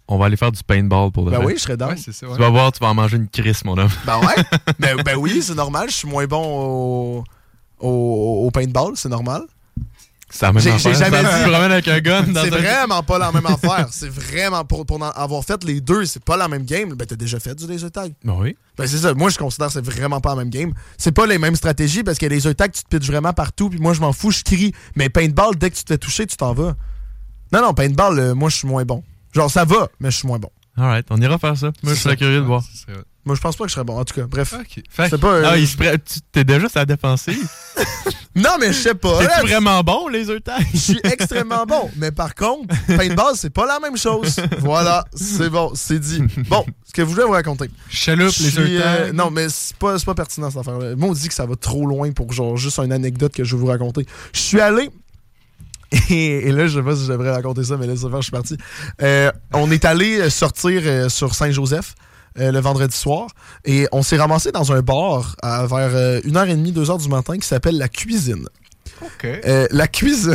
On 0.06 0.18
va 0.18 0.26
aller 0.26 0.36
faire 0.36 0.52
du 0.52 0.62
paintball 0.62 1.10
pour 1.12 1.24
de 1.24 1.30
Ben 1.30 1.38
vrai. 1.38 1.46
oui, 1.46 1.52
je 1.56 1.62
serais. 1.62 1.82
Ouais, 1.82 1.96
ça, 1.96 2.26
ouais. 2.26 2.34
Tu 2.34 2.38
vas 2.40 2.50
voir, 2.50 2.70
tu 2.72 2.80
vas 2.80 2.88
en 2.88 2.94
manger 2.94 3.16
une 3.16 3.28
crise, 3.28 3.64
mon 3.64 3.78
homme. 3.78 3.88
Ben 4.04 4.18
ouais. 4.20 4.44
ben, 4.78 4.96
ben 5.02 5.16
oui, 5.16 5.40
c'est 5.42 5.54
normal. 5.54 5.86
Je 5.88 5.94
suis 5.94 6.08
moins 6.08 6.26
bon 6.26 6.44
au, 6.44 7.24
au, 7.80 8.46
au 8.46 8.50
paintball, 8.50 8.92
c'est 8.96 9.08
normal. 9.08 9.42
C'est 10.30 10.46
la 10.46 10.52
même 10.52 10.62
J'ai- 10.62 10.70
affaire. 10.72 10.92
j'ai 10.92 10.98
jamais 10.98 11.22
Ça, 11.22 11.38
dit. 11.38 11.44
Tu 11.44 11.50
promènes 11.50 11.72
avec 11.72 11.86
un 11.88 12.00
gun 12.00 12.22
dans 12.24 12.42
C'est 12.42 12.52
un- 12.52 12.58
vraiment 12.58 13.02
pas 13.04 13.18
la 13.18 13.30
même 13.30 13.46
affaire. 13.46 13.86
C'est 13.92 14.08
vraiment 14.08 14.64
pour, 14.64 14.84
pour 14.84 15.02
avoir 15.02 15.44
fait 15.44 15.62
les 15.64 15.80
deux, 15.80 16.04
c'est 16.06 16.22
pas 16.24 16.36
la 16.36 16.48
même 16.48 16.64
game. 16.64 16.92
Ben 16.94 17.06
t'as 17.06 17.14
déjà 17.16 17.38
fait 17.38 17.54
du 17.54 17.66
laser 17.68 17.90
tag. 17.92 18.12
Ben 18.24 18.34
oui. 18.38 18.56
Ben 18.76 18.86
c'est 18.86 18.98
ça. 18.98 19.14
Moi 19.14 19.30
je 19.30 19.38
considère 19.38 19.68
que 19.68 19.74
c'est 19.74 19.84
vraiment 19.84 20.20
pas 20.20 20.30
la 20.30 20.36
même 20.36 20.50
game. 20.50 20.72
C'est 20.98 21.12
pas 21.12 21.26
les 21.26 21.38
mêmes 21.38 21.54
stratégies 21.54 22.02
parce 22.02 22.18
que 22.18 22.26
les 22.26 22.36
laser 22.36 22.54
tag 22.56 22.72
tu 22.72 22.82
te 22.82 22.88
pitches 22.96 23.06
vraiment 23.08 23.32
partout 23.32 23.70
puis 23.70 23.78
moi 23.78 23.94
je 23.94 24.00
m'en 24.00 24.12
fous, 24.12 24.32
je 24.32 24.42
crie. 24.42 24.72
Mais 24.96 25.08
paintball 25.08 25.54
dès 25.56 25.70
que 25.70 25.76
tu 25.76 25.84
te 25.84 25.92
fais 25.92 25.98
toucher, 25.98 26.26
tu 26.26 26.36
t'en 26.36 26.52
vas. 26.52 26.74
Non 27.52 27.62
non, 27.62 27.72
paintball 27.72 28.18
euh, 28.18 28.34
moi 28.34 28.50
je 28.50 28.56
suis 28.56 28.66
moins 28.68 28.84
bon. 28.84 29.04
Genre 29.34 29.50
ça 29.50 29.64
va, 29.64 29.88
mais 30.00 30.10
je 30.10 30.16
suis 30.18 30.26
moins 30.28 30.38
bon. 30.38 30.50
Alright, 30.76 31.06
on 31.10 31.20
ira 31.20 31.38
faire 31.38 31.56
ça. 31.56 31.70
Moi, 31.82 31.94
je 31.94 32.00
serais 32.00 32.16
curieux 32.16 32.40
de 32.40 32.44
voir. 32.46 32.62
Moi 33.26 33.34
je 33.36 33.40
pense 33.40 33.56
pas 33.56 33.64
que 33.64 33.70
je 33.70 33.74
serais 33.74 33.84
bon 33.84 33.98
en 33.98 34.04
tout 34.04 34.14
cas. 34.14 34.26
Bref. 34.26 34.54
Fait 34.90 35.08
C'est 35.08 35.18
pas 35.18 35.28
euh, 35.32 35.44
Ah, 35.46 35.56
il 35.56 35.66
se 35.66 35.76
prête- 35.78 36.04
tu 36.04 36.20
t'es 36.30 36.44
déjà 36.44 36.68
sur 36.68 36.78
la 36.80 36.86
défensive. 36.86 37.48
Non 38.36 38.50
mais 38.58 38.72
je 38.72 38.78
sais 38.80 38.94
pas. 38.96 39.22
Là, 39.22 39.42
vraiment 39.42 39.80
bon, 39.84 40.08
laser 40.08 40.42
tag? 40.42 40.66
Je 40.72 40.76
suis 40.78 41.00
extrêmement 41.04 41.64
bon. 41.66 41.88
Mais 41.96 42.10
par 42.10 42.34
contre, 42.34 42.74
paintball, 42.88 43.34
c'est 43.36 43.50
pas 43.50 43.64
la 43.64 43.78
même 43.78 43.96
chose. 43.96 44.40
Voilà, 44.58 45.04
c'est 45.14 45.48
bon, 45.48 45.70
c'est 45.76 46.00
dit. 46.00 46.20
Bon, 46.48 46.66
ce 46.84 46.92
que 46.92 47.02
je 47.02 47.06
voulais 47.06 47.22
vous 47.22 47.30
raconter. 47.30 47.70
Chaloupe, 47.88 48.34
les 48.40 48.58
œufs 48.58 48.68
euh. 48.84 49.12
Non, 49.12 49.30
mais 49.30 49.48
c'est 49.48 49.76
pas, 49.76 49.96
c'est 50.00 50.04
pas 50.04 50.16
pertinent 50.16 50.50
cette 50.50 50.58
affaire-là. 50.58 50.96
Moi, 50.96 51.10
on 51.10 51.12
dit 51.12 51.28
que 51.28 51.34
ça 51.34 51.46
va 51.46 51.54
trop 51.54 51.86
loin 51.86 52.10
pour 52.10 52.32
genre 52.32 52.56
juste 52.56 52.80
une 52.80 52.90
anecdote 52.92 53.32
que 53.32 53.44
je 53.44 53.54
vais 53.54 53.60
vous 53.60 53.68
raconter. 53.68 54.04
Je 54.32 54.40
suis 54.40 54.60
allé. 54.60 54.90
Et, 56.10 56.52
là, 56.52 56.66
je 56.66 56.78
sais 56.78 56.84
pas 56.84 56.96
si 56.96 57.04
je 57.04 57.12
devrais 57.12 57.30
raconter 57.30 57.64
ça, 57.64 57.76
mais 57.76 57.86
là, 57.86 57.96
ça 57.96 58.08
je 58.12 58.20
suis 58.22 58.30
parti. 58.30 58.56
Euh, 59.02 59.30
on 59.52 59.70
est 59.70 59.84
allé 59.84 60.20
euh, 60.20 60.30
sortir 60.30 60.82
euh, 60.84 61.08
sur 61.08 61.34
Saint-Joseph 61.34 61.94
le 62.36 62.58
vendredi 62.58 62.96
soir 62.96 63.28
et 63.64 63.86
on 63.92 64.02
s'est 64.02 64.16
ramassé 64.16 64.50
dans 64.50 64.72
un 64.72 64.80
bar 64.80 65.36
à 65.40 65.66
vers 65.66 65.94
euh, 65.94 66.20
1h30, 66.22 66.72
2h 66.72 67.00
du 67.00 67.08
matin 67.08 67.38
qui 67.38 67.46
s'appelle 67.46 67.78
La 67.78 67.88
Cuisine. 67.88 68.48
OK. 69.02 69.24
Euh, 69.24 69.66
la 69.70 69.88
cuisine. 69.88 70.34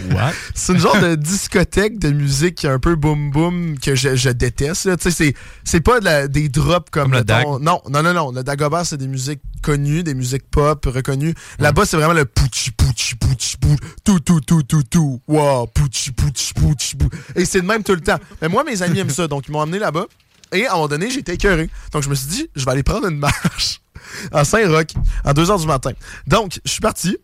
c'est 0.54 0.72
une 0.72 0.78
genre 0.78 0.98
de 1.00 1.14
discothèque 1.14 1.98
de 1.98 2.10
musique 2.10 2.64
un 2.64 2.78
peu 2.78 2.96
boom 2.96 3.30
boom 3.30 3.78
que 3.78 3.94
je, 3.94 4.16
je 4.16 4.30
déteste. 4.30 4.84
là. 4.86 4.96
Tu 4.96 5.10
sais, 5.10 5.34
c'est, 5.64 5.80
pas 5.80 6.00
de 6.00 6.04
la- 6.04 6.28
des 6.28 6.48
drops 6.48 6.90
comme, 6.90 7.04
Comme 7.04 7.12
le 7.12 7.18
mettons- 7.24 7.58
Non, 7.58 7.80
non, 7.88 8.02
non, 8.02 8.12
non. 8.12 8.32
Le 8.32 8.42
Dagobah, 8.42 8.84
c'est 8.84 8.96
des 8.96 9.06
musiques 9.08 9.40
connues, 9.62 10.02
des 10.02 10.14
musiques 10.14 10.48
pop 10.50 10.84
reconnues. 10.86 11.34
Là-bas, 11.58 11.84
c'est 11.86 11.96
vraiment 11.96 12.12
le 12.14 12.24
pouchi 12.24 12.70
pouchi 12.70 13.14
pouchi 13.16 13.56
pou 13.58 13.74
tout 14.04 14.20
tout 14.20 14.40
tout 14.40 14.62
tout 14.62 14.82
tout. 14.82 15.20
Wow, 15.28 15.66
pouchi 15.68 16.10
pouchi 16.12 16.54
pouchi 16.54 16.96
pou. 16.96 17.08
Et 17.36 17.44
c'est 17.44 17.60
de 17.60 17.66
même 17.66 17.82
tout 17.82 17.94
le 17.94 18.00
temps. 18.00 18.18
Mais 18.42 18.48
moi, 18.48 18.64
mes 18.64 18.82
amis 18.82 18.98
aiment 19.00 19.10
ça, 19.10 19.26
donc 19.28 19.46
ils 19.48 19.52
m'ont 19.52 19.60
emmené 19.60 19.78
là-bas. 19.78 20.06
Et 20.52 20.66
à 20.66 20.70
un 20.72 20.74
moment 20.74 20.88
donné, 20.88 21.10
j'étais 21.10 21.34
écœuré. 21.34 21.70
Donc 21.92 22.02
je 22.02 22.08
me 22.08 22.14
suis 22.14 22.28
dit, 22.28 22.50
je 22.56 22.64
vais 22.64 22.70
aller 22.72 22.82
prendre 22.82 23.06
une 23.08 23.18
marche 23.18 23.80
à 24.32 24.44
Saint-Roch 24.44 24.88
à 25.24 25.32
2h 25.32 25.60
du 25.60 25.66
matin. 25.66 25.92
Donc, 26.26 26.58
je 26.64 26.70
suis 26.70 26.80
parti. 26.80 27.16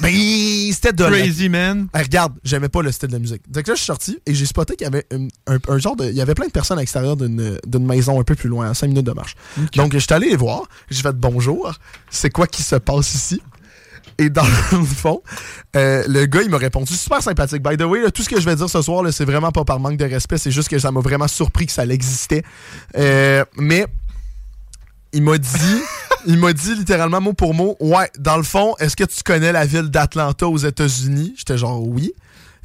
Ben, 0.00 0.12
c'était 0.72 0.92
de 0.92 1.04
Crazy 1.04 1.48
man. 1.48 1.86
Regarde, 1.94 2.34
j'aimais 2.42 2.68
pas 2.68 2.82
le 2.82 2.90
style 2.92 3.10
de 3.10 3.18
musique. 3.18 3.42
Donc 3.50 3.66
là, 3.66 3.74
je 3.74 3.78
suis 3.78 3.86
sorti 3.86 4.18
et 4.26 4.34
j'ai 4.34 4.46
spoté 4.46 4.74
qu'il 4.76 4.84
y 4.84 4.88
avait 4.88 5.06
un, 5.12 5.28
un- 5.54 5.58
un 5.68 5.78
genre 5.78 5.94
de. 5.96 6.06
Il 6.06 6.14
y 6.16 6.20
avait 6.20 6.34
plein 6.34 6.46
de 6.46 6.52
personnes 6.52 6.78
à 6.78 6.80
l'extérieur 6.80 7.16
d'une 7.16 7.58
maison 7.86 8.20
un 8.20 8.24
peu 8.24 8.34
plus 8.34 8.48
loin, 8.48 8.70
à 8.70 8.74
5 8.74 8.88
minutes 8.88 9.06
de 9.06 9.12
marche. 9.12 9.34
Donc, 9.76 9.92
je 9.92 9.98
suis 9.98 10.12
allé 10.12 10.30
les 10.30 10.36
voir. 10.36 10.62
J'ai 10.90 11.02
fait 11.02 11.12
bonjour. 11.14 11.72
C'est 12.10 12.30
quoi 12.30 12.46
qui 12.46 12.62
se 12.62 12.76
passe 12.76 13.14
ici? 13.14 13.40
Et 14.20 14.30
dans 14.30 14.42
le 14.72 14.84
fond, 14.84 15.22
euh, 15.76 16.02
le 16.08 16.26
gars, 16.26 16.42
il 16.42 16.50
m'a 16.50 16.58
répondu 16.58 16.92
super 16.94 17.22
sympathique. 17.22 17.62
By 17.62 17.76
the 17.76 17.82
way, 17.82 18.02
là, 18.02 18.10
tout 18.10 18.22
ce 18.24 18.28
que 18.28 18.40
je 18.40 18.44
vais 18.44 18.56
dire 18.56 18.68
ce 18.68 18.82
soir, 18.82 19.04
c'est 19.12 19.24
vraiment 19.24 19.52
pas 19.52 19.64
par 19.64 19.78
manque 19.78 19.96
de 19.96 20.04
respect. 20.06 20.38
C'est 20.38 20.50
juste 20.50 20.68
que 20.68 20.78
ça 20.80 20.90
m'a 20.90 21.00
vraiment 21.00 21.28
surpris 21.28 21.66
que 21.66 21.72
ça 21.72 21.84
existait. 21.86 22.42
Euh, 22.96 23.44
mais 23.56 23.86
il 25.12 25.22
m'a 25.22 25.38
dit, 25.38 25.82
il 26.26 26.38
m'a 26.38 26.52
dit 26.52 26.74
littéralement 26.74 27.20
mot 27.20 27.32
pour 27.32 27.54
mot, 27.54 27.76
ouais, 27.80 28.10
dans 28.18 28.36
le 28.36 28.42
fond, 28.42 28.74
est-ce 28.78 28.96
que 28.96 29.04
tu 29.04 29.22
connais 29.22 29.52
la 29.52 29.66
ville 29.66 29.88
d'Atlanta 29.90 30.48
aux 30.48 30.58
États-Unis? 30.58 31.34
J'étais 31.36 31.58
genre 31.58 31.86
oui. 31.86 32.12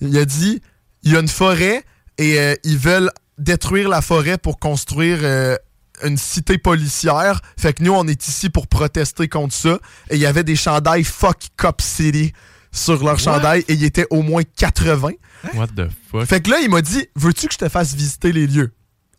Il 0.02 0.18
a 0.18 0.26
dit, 0.26 0.61
il 1.03 1.11
y 1.11 1.15
a 1.15 1.20
une 1.20 1.28
forêt 1.28 1.84
et 2.18 2.40
euh, 2.40 2.56
ils 2.64 2.78
veulent 2.78 3.11
détruire 3.38 3.90
la 3.90 4.02
forêt 4.02 4.38
pour 4.38 4.60
construire 4.60 5.20
euh, 5.22 5.56
une 6.03 6.18
cité 6.18 6.57
policière. 6.57 7.41
Fait 7.57 7.74
que 7.74 7.84
nous, 7.84 7.94
on 7.94 8.07
est 8.07 8.28
ici 8.28 8.49
pour 8.49 8.68
protester 8.68 9.28
contre 9.28 9.53
ça. 9.53 9.80
Et 10.10 10.15
il 10.15 10.22
y 10.22 10.26
avait 10.26 10.44
des 10.44 10.56
chandails 10.56 11.03
Fuck 11.03 11.48
Cop 11.57 11.82
City 11.82 12.34
sur 12.72 13.03
leur 13.03 13.20
chandail 13.20 13.64
et 13.68 13.74
il 13.74 13.84
était 13.84 14.07
au 14.10 14.22
moins 14.22 14.44
80. 14.57 15.11
What 15.53 15.68
the 15.68 15.90
fuck? 16.11 16.26
Fait 16.26 16.41
que 16.41 16.49
là, 16.49 16.60
il 16.61 16.70
m'a 16.70 16.82
dit 16.82 17.06
Veux-tu 17.15 17.48
que 17.48 17.53
je 17.53 17.60
te 17.60 17.70
fasse 17.70 17.94
visiter 17.94 18.32
les 18.32 18.48
lieux? 18.48 18.74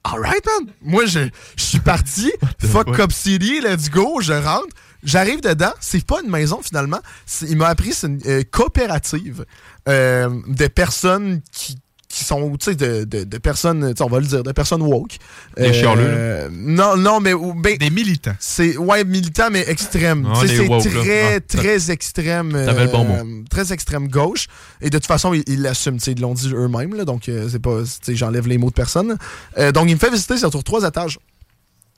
Alright, 0.05 0.45
man. 0.45 0.73
Moi, 0.83 1.07
je, 1.07 1.21
je 1.57 1.63
suis 1.63 1.81
parti. 1.81 2.31
Fuck? 2.59 2.95
Cop 2.95 3.13
City, 3.13 3.61
let's 3.61 3.91
go. 3.91 4.21
Je 4.21 4.35
rentre. 4.35 4.75
J'arrive 5.03 5.41
dedans. 5.41 5.73
C'est 5.81 6.05
pas 6.05 6.21
une 6.23 6.31
maison, 6.31 6.61
finalement. 6.63 7.01
Il 7.43 7.57
m'a 7.57 7.69
appris 7.69 7.93
c'est 7.93 8.07
une 8.07 8.21
euh, 8.27 8.43
coopérative 8.51 9.45
euh, 9.89 10.31
de 10.47 10.67
personnes 10.67 11.41
qui 11.53 11.79
qui 12.15 12.25
sont, 12.25 12.51
tu 12.57 12.65
sais, 12.67 12.75
de, 12.77 13.05
de, 13.05 13.25
de 13.25 13.39
personnes, 13.39 13.93
on 14.01 14.07
va 14.07 14.21
le 14.21 14.27
dire, 14.27 14.43
de 14.43 14.53
personnes 14.53 14.83
woke. 14.83 15.17
Des 15.57 15.73
chialeux, 15.73 16.05
Euh, 16.07 16.49
Non, 16.53 16.97
non, 16.97 17.19
mais... 17.21 17.33
ou- 17.33 17.55
ben, 17.55 17.77
Des 17.77 17.91
militants. 17.91 18.35
c'est 18.39 18.77
ouais 18.77 19.05
militants 19.05 19.49
mais 19.51 19.65
extrême. 19.69 20.27
Ah, 20.33 20.39
Tu 20.41 20.49
sais, 20.49 20.57
les 20.67 20.81
c'est 20.81 20.91
très 20.91 21.35
Ah, 21.37 21.41
très 21.41 21.91
extrême. 21.91 22.53
t'avais 22.53 22.85
le 22.85 22.91
bon 22.93 23.05
mot. 23.05 23.15
euh, 23.15 23.43
Très 23.51 23.73
extrême 23.73 24.09
gauche. 24.09 24.47
Et 24.81 24.91
de 24.91 24.99
toute 24.99 25.07
façon 25.07 25.35
ils 25.35 25.61
l'assument. 25.63 25.97
tu 25.99 26.05
sais, 26.05 26.13
Ils 26.13 26.21
l'ont 26.21 26.35
dit 26.35 26.51
eux-mêmes 26.55 26.95
là, 26.95 27.05
donc 27.05 27.29
euh, 27.29 27.49
c'est 27.51 27.59
pas. 27.59 27.83
tu 27.83 27.89
sais, 28.03 28.15
J'enlève 28.17 28.47
les 28.47 28.59
mots 28.59 28.69
de 28.71 28.75
personne. 28.75 29.17
Euh, 29.59 29.73
donc 29.73 29.89
il 29.89 29.95
me 29.95 29.99
fait 29.99 30.11
visiter 30.11 30.37
sur 30.37 30.51
trois 30.63 30.85
étages. 30.87 31.19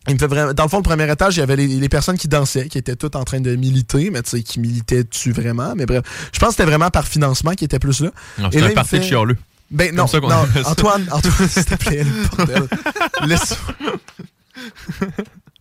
Il 0.09 0.15
me 0.15 0.19
fait 0.21 0.29
vraiment, 0.29 0.55
dans 0.55 0.63
le 0.63 0.69
fond, 0.69 0.77
le 0.77 0.83
premier 0.85 1.11
étage, 1.11 1.37
il 1.37 1.41
y 1.41 1.43
avait 1.43 1.57
les, 1.57 1.67
les 1.67 1.89
personnes 1.89 2.17
qui 2.17 2.29
dansaient, 2.29 2.69
qui 2.69 2.79
étaient 2.79 2.95
toutes 2.95 3.17
en 3.17 3.25
train 3.25 3.41
de 3.41 3.57
militer, 3.57 4.11
mais 4.11 4.23
tu 4.23 4.31
sais, 4.31 4.43
qui 4.43 4.61
militaient-tu 4.61 5.33
vraiment? 5.33 5.75
Mais 5.77 5.85
bref, 5.85 6.03
je 6.33 6.39
pense 6.39 6.51
que 6.51 6.55
c'était 6.55 6.65
vraiment 6.71 6.91
par 6.91 7.09
financement 7.09 7.53
qui 7.55 7.65
était 7.65 7.81
plus 7.81 8.01
là. 8.01 8.11
Non, 8.39 8.49
Et 8.51 8.53
c'est 8.53 8.61
là, 8.61 8.67
un 8.69 8.71
parti 8.71 8.97
de 8.99 9.01
fait- 9.03 9.09
chialeux. 9.09 9.37
Ben 9.71 9.95
non, 9.95 10.07
ça 10.07 10.21
non. 10.21 10.29
Antoine, 10.65 11.07
Antoine, 11.11 11.49
s'il 11.49 11.65
te 11.65 11.75
plaît, 11.75 12.05
bordel. 12.37 12.69
Laisse- 13.27 13.57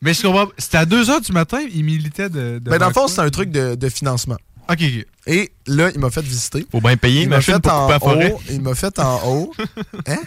Mais 0.02 0.14
je 0.14 0.22
comprends. 0.22 0.48
C'était 0.58 0.78
à 0.78 0.86
2h 0.86 1.26
du 1.26 1.32
matin, 1.32 1.60
il 1.74 1.84
militait 1.84 2.30
de. 2.30 2.60
de 2.60 2.70
Ben 2.70 2.78
dans 2.78 2.88
le 2.88 2.94
fond, 2.94 3.08
c'est 3.08 3.22
un 3.22 3.30
truc 3.30 3.50
de, 3.52 3.76
de 3.76 3.90
financement. 3.90 4.38
Ok, 4.70 4.80
ok. 4.82 5.06
Et 5.28 5.52
là, 5.68 5.90
il 5.94 6.00
m'a 6.00 6.10
fait 6.12 6.22
visiter. 6.22 6.66
Faut 6.72 6.82
bien 6.82 6.98
payer 6.98 7.24
Il 7.24 7.30
m'a 7.30 7.42
fait 7.42 7.60
pour 7.60 7.74
en 7.74 7.82
couper 7.88 7.94
la 7.94 8.00
forêt. 8.00 8.32
haut. 8.32 8.42
Il 8.50 8.62
m'a 8.62 8.76
fait 8.76 9.00
en 9.00 9.20
haut. 9.28 9.54
Hein? 10.08 10.20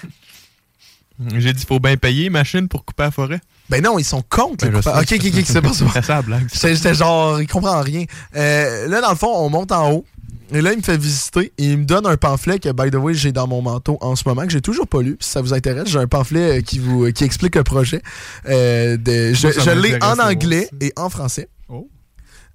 J'ai 1.37 1.53
dit, 1.53 1.65
faut 1.67 1.81
bien 1.81 1.97
payer 1.97 2.31
machine 2.31 2.69
pour 2.69 2.85
couper 2.85 3.03
la 3.05 3.11
forêt. 3.11 3.41
Ben 3.69 3.83
non, 3.83 3.99
ils 3.99 4.05
sont 4.05 4.23
contre. 4.23 4.67
Ben, 4.67 4.75
les 4.77 4.83
sais. 4.83 4.91
ok, 4.91 5.13
ok, 5.27 5.33
ok, 5.39 5.45
c'est 5.45 5.61
pas 5.63 5.73
ça. 5.73 5.85
C'est 5.93 6.05
ça 6.05 6.15
la 6.17 6.23
blague. 6.23 6.49
J'étais 6.53 6.77
j'étais 6.77 6.95
genre, 6.95 7.41
il 7.41 7.49
comprend 7.49 7.81
rien. 7.83 8.05
Euh, 8.37 8.87
là, 8.87 9.01
dans 9.01 9.11
le 9.11 9.17
fond, 9.17 9.33
on 9.37 9.51
monte 9.51 9.73
en 9.73 9.91
haut. 9.91 10.07
Et 10.51 10.62
là, 10.62 10.73
il 10.73 10.79
me 10.79 10.83
fait 10.83 10.97
visiter 10.97 11.53
et 11.59 11.65
il 11.65 11.79
me 11.79 11.85
donne 11.85 12.07
un 12.07 12.16
pamphlet 12.16 12.59
que, 12.59 12.70
by 12.70 12.91
the 12.91 12.95
way, 12.95 13.12
j'ai 13.12 13.33
dans 13.33 13.47
mon 13.47 13.61
manteau 13.61 13.99
en 14.01 14.16
ce 14.16 14.27
moment, 14.27 14.43
que 14.43 14.51
j'ai 14.51 14.62
toujours 14.62 14.87
pas 14.87 15.03
lu. 15.03 15.16
Si 15.20 15.31
ça 15.31 15.43
vous 15.43 15.53
intéresse, 15.53 15.89
j'ai 15.89 15.99
un 15.99 16.07
pamphlet 16.07 16.59
euh, 16.59 16.61
qui 16.62 16.79
vous 16.79 17.05
euh, 17.05 17.11
qui 17.11 17.25
explique 17.25 17.55
le 17.55 17.65
projet. 17.65 18.01
Euh, 18.49 18.97
de, 18.97 19.35
je 19.35 19.70
l'ai 19.70 20.03
en 20.03 20.19
anglais 20.19 20.70
et 20.81 20.93
en 20.97 21.11
français. 21.11 21.49
Oh. 21.69 21.89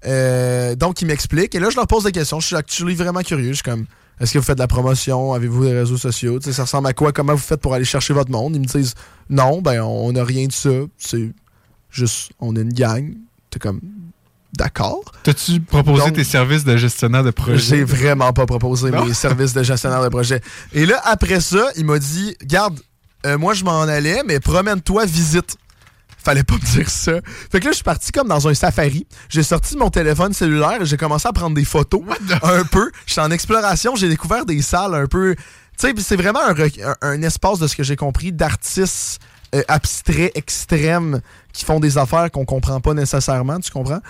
Euh, 0.06 0.74
donc, 0.74 1.02
il 1.02 1.06
m'explique. 1.06 1.54
Et 1.54 1.60
là, 1.60 1.70
je 1.70 1.76
leur 1.76 1.86
pose 1.86 2.04
des 2.04 2.12
questions. 2.12 2.40
Je 2.40 2.48
suis 2.48 2.56
actually 2.56 2.94
vraiment 2.94 3.22
curieux. 3.22 3.50
Je 3.50 3.54
suis 3.54 3.62
comme, 3.62 3.86
est-ce 4.20 4.32
que 4.32 4.38
vous 4.38 4.44
faites 4.44 4.58
de 4.58 4.62
la 4.62 4.68
promotion? 4.68 5.32
Avez-vous 5.32 5.64
des 5.64 5.72
réseaux 5.72 5.96
sociaux? 5.96 6.40
Ça 6.40 6.64
ressemble 6.64 6.88
à 6.88 6.92
quoi? 6.92 7.12
Comment 7.12 7.34
vous 7.34 7.38
faites 7.38 7.60
pour 7.60 7.74
aller 7.74 7.84
chercher 7.84 8.12
votre 8.12 8.30
monde? 8.30 8.56
Ils 8.56 8.60
me 8.60 8.66
disent, 8.66 8.94
non, 9.30 9.62
ben, 9.62 9.82
on 9.82 10.12
n'a 10.12 10.24
rien 10.24 10.46
de 10.46 10.52
ça. 10.52 10.70
C'est 10.98 11.30
juste, 11.90 12.32
on 12.40 12.56
est 12.56 12.62
une 12.62 12.72
gang. 12.72 13.14
T'es 13.50 13.60
comme, 13.60 13.80
d'accord. 14.56 15.00
T'as-tu 15.22 15.60
proposé 15.60 16.04
Donc- 16.06 16.14
tes 16.14 16.24
services 16.24 16.64
de 16.64 16.76
gestionnaire 16.76 17.24
de 17.24 17.30
projet? 17.30 17.58
J'ai 17.78 17.84
vraiment 17.84 18.32
pas 18.32 18.46
proposé 18.46 18.90
Non? 18.90 19.04
mes 19.04 19.14
services 19.14 19.52
de 19.52 19.62
gestionnaire 19.62 20.02
de 20.02 20.08
projet. 20.08 20.40
Et 20.72 20.86
là, 20.86 21.00
après 21.04 21.40
ça, 21.40 21.68
il 21.76 21.84
m'a 21.84 21.98
dit 21.98 22.36
Garde, 22.44 22.80
euh, 23.26 23.38
moi 23.38 23.54
je 23.54 23.64
m'en 23.64 23.82
allais, 23.82 24.22
mais 24.26 24.40
promène-toi, 24.40 25.06
visite. 25.06 25.56
fallait 26.24 26.42
pas 26.42 26.54
me 26.54 26.60
dire 26.74 26.88
ça. 26.88 27.12
Fait 27.52 27.60
que 27.60 27.66
là, 27.66 27.70
je 27.72 27.76
suis 27.76 27.84
parti 27.84 28.10
comme 28.10 28.28
dans 28.28 28.48
un 28.48 28.54
safari. 28.54 29.06
J'ai 29.28 29.42
sorti 29.42 29.76
mon 29.76 29.90
téléphone 29.90 30.32
cellulaire 30.32 30.80
et 30.80 30.86
j'ai 30.86 30.96
commencé 30.96 31.28
à 31.28 31.32
prendre 31.32 31.54
des 31.54 31.66
photos 31.66 32.00
un 32.42 32.64
peu. 32.64 32.90
J'étais 33.04 33.20
en 33.20 33.30
exploration, 33.30 33.94
j'ai 33.94 34.08
découvert 34.08 34.46
des 34.46 34.62
salles 34.62 34.94
un 34.94 35.06
peu. 35.06 35.34
Tu 35.78 35.86
sais, 35.88 35.92
c'est 35.98 36.16
vraiment 36.16 36.40
un- 36.48 36.94
un 37.02 37.20
espace 37.22 37.58
de 37.58 37.66
ce 37.66 37.76
que 37.76 37.82
j'ai 37.82 37.96
compris 37.96 38.32
d'artistes 38.32 39.20
euh, 39.54 39.62
abstraits 39.68 40.32
extrêmes 40.36 41.20
qui 41.52 41.64
font 41.64 41.78
des 41.80 41.96
affaires 41.98 42.30
qu'on 42.30 42.44
comprend 42.44 42.80
pas 42.80 42.94
nécessairement, 42.94 43.60
tu 43.60 43.70
comprends? 43.70 44.00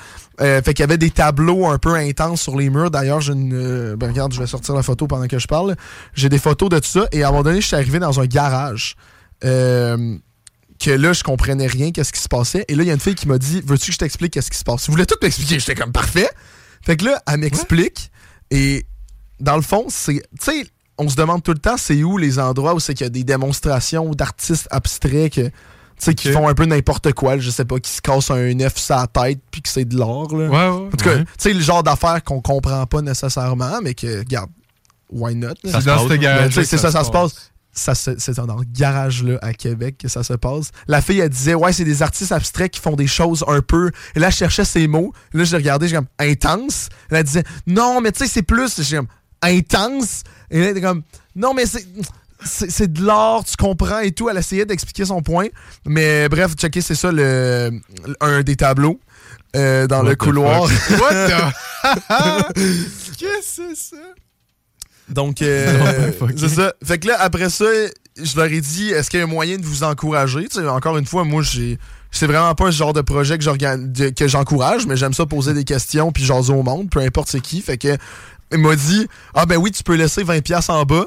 Euh, 0.40 0.62
fait 0.62 0.74
qu'il 0.74 0.82
y 0.82 0.84
avait 0.84 0.98
des 0.98 1.10
tableaux 1.10 1.66
un 1.66 1.78
peu 1.78 1.94
intenses 1.94 2.40
sur 2.40 2.56
les 2.56 2.70
murs. 2.70 2.90
D'ailleurs, 2.90 3.20
j'ai 3.20 3.34
une. 3.34 3.52
euh, 3.52 3.96
ben 3.96 4.08
regarde, 4.08 4.32
je 4.32 4.40
vais 4.40 4.46
sortir 4.46 4.74
la 4.74 4.82
photo 4.82 5.06
pendant 5.06 5.26
que 5.26 5.38
je 5.38 5.46
parle. 5.46 5.76
J'ai 6.14 6.28
des 6.28 6.38
photos 6.38 6.70
de 6.70 6.78
tout 6.78 6.88
ça. 6.88 7.06
Et 7.12 7.22
à 7.22 7.28
un 7.28 7.30
moment 7.30 7.42
donné, 7.42 7.60
je 7.60 7.66
suis 7.66 7.76
arrivé 7.76 7.98
dans 7.98 8.20
un 8.20 8.26
garage. 8.26 8.96
Euh, 9.44 10.16
que 10.80 10.90
là, 10.90 11.12
je 11.12 11.22
comprenais 11.22 11.66
rien, 11.66 11.92
qu'est-ce 11.92 12.12
qui 12.12 12.20
se 12.20 12.28
passait. 12.28 12.64
Et 12.68 12.74
là, 12.74 12.82
il 12.82 12.86
y 12.86 12.90
a 12.90 12.94
une 12.94 13.00
fille 13.00 13.14
qui 13.14 13.28
m'a 13.28 13.38
dit 13.38 13.62
Veux-tu 13.64 13.86
que 13.86 13.92
je 13.92 13.98
t'explique 13.98 14.32
qu'est-ce 14.32 14.50
qui 14.50 14.58
se 14.58 14.64
passe? 14.64 14.86
Je 14.86 14.90
voulais 14.90 15.06
tout 15.06 15.16
m'expliquer. 15.22 15.58
J'étais 15.58 15.74
comme 15.74 15.92
parfait. 15.92 16.28
Fait 16.82 16.96
que 16.96 17.04
là, 17.04 17.22
elle 17.26 17.40
m'explique. 17.40 18.10
Et 18.50 18.84
dans 19.40 19.56
le 19.56 19.62
fond, 19.62 19.86
c'est. 19.88 20.22
Tu 20.40 20.44
sais, 20.44 20.66
on 20.98 21.08
se 21.08 21.16
demande 21.16 21.42
tout 21.42 21.52
le 21.52 21.58
temps, 21.58 21.76
c'est 21.76 22.02
où 22.02 22.18
les 22.18 22.38
endroits 22.38 22.74
où 22.74 22.80
c'est 22.80 22.94
qu'il 22.94 23.04
y 23.04 23.06
a 23.06 23.10
des 23.10 23.24
démonstrations 23.24 24.10
d'artistes 24.10 24.68
abstraits 24.70 25.32
que. 25.32 25.50
Qui 26.12 26.32
font 26.32 26.48
un 26.48 26.54
peu 26.54 26.66
n'importe 26.66 27.12
quoi, 27.12 27.38
je 27.38 27.48
sais 27.50 27.64
pas, 27.64 27.78
qui 27.78 27.90
se 27.90 28.02
cassent 28.02 28.30
un 28.30 28.60
œuf 28.60 28.76
sur 28.76 28.96
la 28.96 29.06
tête 29.06 29.38
puis 29.50 29.62
que 29.62 29.68
c'est 29.68 29.84
de 29.84 29.96
l'or. 29.96 30.36
là. 30.36 30.48
Ouais, 30.48 30.50
ouais, 30.50 30.86
En 30.86 30.90
tout 30.90 31.04
cas, 31.04 31.14
ouais. 31.14 31.24
tu 31.24 31.30
sais, 31.38 31.52
le 31.54 31.60
genre 31.60 31.82
d'affaires 31.82 32.22
qu'on 32.22 32.42
comprend 32.42 32.84
pas 32.84 33.00
nécessairement, 33.00 33.78
mais 33.80 33.94
que, 33.94 34.18
regarde, 34.18 34.50
why 35.10 35.34
not? 35.34 35.48
là? 35.48 35.54
C'est 36.50 36.64
ça 36.64 36.78
ça, 36.78 36.90
ça 36.90 37.00
se 37.00 37.06
se 37.06 37.10
passe. 37.10 37.52
C'est 38.18 38.36
dans 38.36 38.56
le 38.56 38.66
garage-là 38.70 39.38
à 39.40 39.52
Québec 39.54 39.96
que 39.98 40.08
ça 40.08 40.22
se 40.22 40.34
passe. 40.34 40.72
La 40.88 41.00
fille, 41.00 41.20
elle 41.20 41.28
disait, 41.28 41.54
ouais, 41.54 41.72
c'est 41.72 41.84
des 41.84 42.02
artistes 42.02 42.32
abstraits 42.32 42.72
qui 42.72 42.80
font 42.80 42.96
des 42.96 43.06
choses 43.06 43.44
un 43.48 43.60
peu. 43.62 43.90
Et 44.14 44.20
là, 44.20 44.30
je 44.30 44.36
cherchais 44.36 44.64
ces 44.64 44.86
mots. 44.86 45.12
Là, 45.32 45.44
je 45.44 45.52
les 45.52 45.58
regardais, 45.58 45.88
j'ai 45.88 45.96
comme, 45.96 46.06
intense. 46.18 46.88
Elle 47.10 47.24
disait, 47.24 47.44
non, 47.66 48.00
mais 48.00 48.12
tu 48.12 48.20
sais, 48.24 48.30
c'est 48.30 48.42
plus. 48.42 48.80
J'ai 48.82 48.96
comme, 48.96 49.08
intense. 49.44 50.22
Et 50.50 50.58
là, 50.60 50.64
elle 50.66 50.70
était 50.72 50.80
comme, 50.80 51.02
non, 51.36 51.54
mais 51.54 51.66
c'est. 51.66 51.86
C'est 52.46 52.92
de 52.92 53.02
l'art, 53.02 53.42
tu 53.44 53.56
comprends 53.56 54.00
et 54.00 54.12
tout. 54.12 54.28
Elle 54.28 54.36
essayait 54.36 54.66
d'expliquer 54.66 55.06
son 55.06 55.22
point. 55.22 55.46
Mais 55.86 56.28
bref, 56.28 56.52
checker, 56.56 56.82
c'est 56.82 56.94
ça, 56.94 57.10
le, 57.10 57.70
un 58.20 58.42
des 58.42 58.54
tableaux 58.56 59.00
euh, 59.56 59.86
dans 59.86 60.02
What 60.02 60.08
le 60.10 60.16
couloir. 60.16 60.68
fuck? 60.68 61.00
What 61.00 61.28
the- 62.52 62.54
Qu'est-ce 62.54 63.16
que 63.18 63.26
c'est 63.74 63.74
ça? 63.76 63.96
Donc, 65.08 65.40
euh, 65.40 66.10
c'est 66.36 66.48
ça. 66.50 66.74
Fait 66.84 66.98
que 66.98 67.08
là, 67.08 67.16
après 67.20 67.48
ça, 67.48 67.64
je 68.22 68.36
leur 68.36 68.46
ai 68.46 68.60
dit, 68.60 68.90
est-ce 68.90 69.08
qu'il 69.08 69.20
y 69.20 69.22
a 69.22 69.24
un 69.24 69.28
moyen 69.28 69.56
de 69.56 69.64
vous 69.64 69.82
encourager? 69.82 70.46
Tu 70.48 70.60
sais, 70.60 70.66
encore 70.68 70.98
une 70.98 71.06
fois, 71.06 71.24
moi, 71.24 71.42
j'ai. 71.42 71.78
C'est 72.10 72.26
vraiment 72.26 72.54
pas 72.54 72.66
ce 72.66 72.76
genre 72.76 72.92
de 72.92 73.00
projet 73.00 73.38
que 73.38 74.28
j'encourage, 74.28 74.86
mais 74.86 74.96
j'aime 74.96 75.14
ça 75.14 75.26
poser 75.26 75.52
des 75.52 75.64
questions 75.64 76.12
puis 76.12 76.24
jaser 76.24 76.52
au 76.52 76.62
monde, 76.62 76.88
peu 76.88 77.00
importe 77.00 77.28
c'est 77.28 77.40
qui. 77.40 77.60
Fait 77.60 77.76
que 77.76 77.96
il 78.52 78.58
m'a 78.58 78.76
dit 78.76 79.06
Ah 79.34 79.46
ben 79.46 79.56
oui, 79.56 79.70
tu 79.70 79.82
peux 79.82 79.94
laisser 79.94 80.24
20$ 80.24 80.42
piastres 80.42 80.70
en 80.70 80.84
bas. 80.84 81.06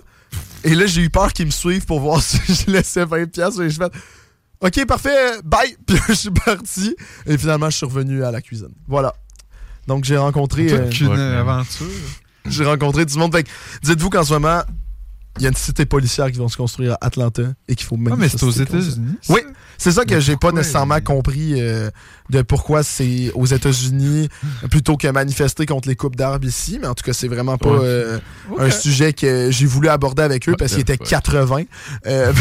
Et 0.63 0.75
là, 0.75 0.85
j'ai 0.85 1.01
eu 1.01 1.09
peur 1.09 1.31
qu'ils 1.33 1.45
me 1.45 1.51
suivent 1.51 1.85
pour 1.85 1.99
voir 1.99 2.21
si 2.23 2.39
je 2.47 2.71
laissais 2.71 3.05
20$. 3.05 3.27
piastres. 3.27 3.61
Et 3.61 3.69
je 3.69 3.77
fais 3.77 3.89
OK, 4.59 4.85
parfait, 4.87 5.39
bye! 5.43 5.77
Puis 5.85 5.95
là, 5.95 6.01
je 6.09 6.13
suis 6.13 6.31
parti. 6.31 6.95
Et 7.25 7.37
finalement, 7.37 7.69
je 7.69 7.77
suis 7.77 7.85
revenu 7.85 8.23
à 8.23 8.31
la 8.31 8.41
cuisine. 8.41 8.73
Voilà. 8.87 9.13
Donc, 9.87 10.03
j'ai 10.03 10.17
rencontré. 10.17 10.63
Une 10.67 11.09
euh, 11.11 11.39
aventure. 11.39 11.85
j'ai 12.45 12.65
rencontré 12.65 13.05
du 13.05 13.17
monde. 13.17 13.33
Fait 13.33 13.43
que 13.43 13.49
dites-vous 13.83 14.09
qu'en 14.09 14.23
ce 14.23 14.33
moment, 14.33 14.61
il 15.37 15.43
y 15.43 15.45
a 15.45 15.49
une 15.49 15.55
cité 15.55 15.85
policière 15.85 16.31
qui 16.31 16.39
va 16.39 16.47
se 16.47 16.57
construire 16.57 16.93
à 16.93 17.05
Atlanta 17.05 17.43
et 17.67 17.75
qu'il 17.75 17.85
faut 17.85 17.97
Ah, 18.11 18.15
mais 18.17 18.27
c'est 18.29 18.41
aux. 18.43 18.49
États-Unis. 18.51 19.15
Oui, 19.29 19.41
c'est 19.77 19.91
ça 19.91 20.05
que 20.05 20.19
j'ai 20.19 20.35
pas 20.37 20.51
nécessairement 20.51 20.99
compris 21.01 21.61
euh, 21.61 21.89
de 22.29 22.41
pourquoi 22.41 22.83
c'est 22.83 23.31
aux 23.35 23.45
États-Unis 23.45 24.29
plutôt 24.69 24.97
que 24.97 25.07
manifester 25.07 25.65
contre 25.65 25.87
les 25.87 25.95
coupes 25.95 26.15
d'arbres 26.15 26.45
ici. 26.47 26.77
Mais 26.81 26.87
en 26.87 26.93
tout 26.95 27.03
cas, 27.03 27.13
c'est 27.13 27.27
vraiment 27.27 27.57
pas 27.57 27.69
Ouais. 27.71 27.79
euh, 27.81 28.19
un 28.59 28.69
sujet 28.71 29.13
que 29.13 29.49
j'ai 29.51 29.65
voulu 29.65 29.87
aborder 29.89 30.23
avec 30.23 30.47
eux 30.49 30.55
parce 30.57 30.71
qu'ils 30.71 30.81
étaient 30.81 30.97
80. 30.97 31.63
Euh, 32.05 32.33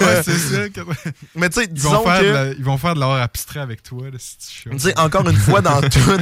Ouais, 0.00 0.22
c'est 0.24 0.32
ça. 0.38 0.60
Mais 1.36 1.48
tu 1.48 1.60
sais, 1.60 1.66
Ils 1.66 1.72
disons 1.74 1.90
vont, 1.98 2.04
faire 2.04 2.20
que- 2.20 2.24
de 2.26 2.30
la- 2.30 2.52
ils 2.52 2.64
vont 2.64 2.78
faire 2.78 2.94
de 2.94 3.00
l'art 3.00 3.12
abstrait 3.12 3.60
avec 3.60 3.82
toi, 3.82 4.04
là, 4.10 4.16
si 4.18 4.36
tu 4.38 4.78
sais, 4.78 4.98
encore 4.98 5.28
une 5.28 5.36
fois, 5.36 5.60
dans 5.60 5.80
tout, 5.88 6.16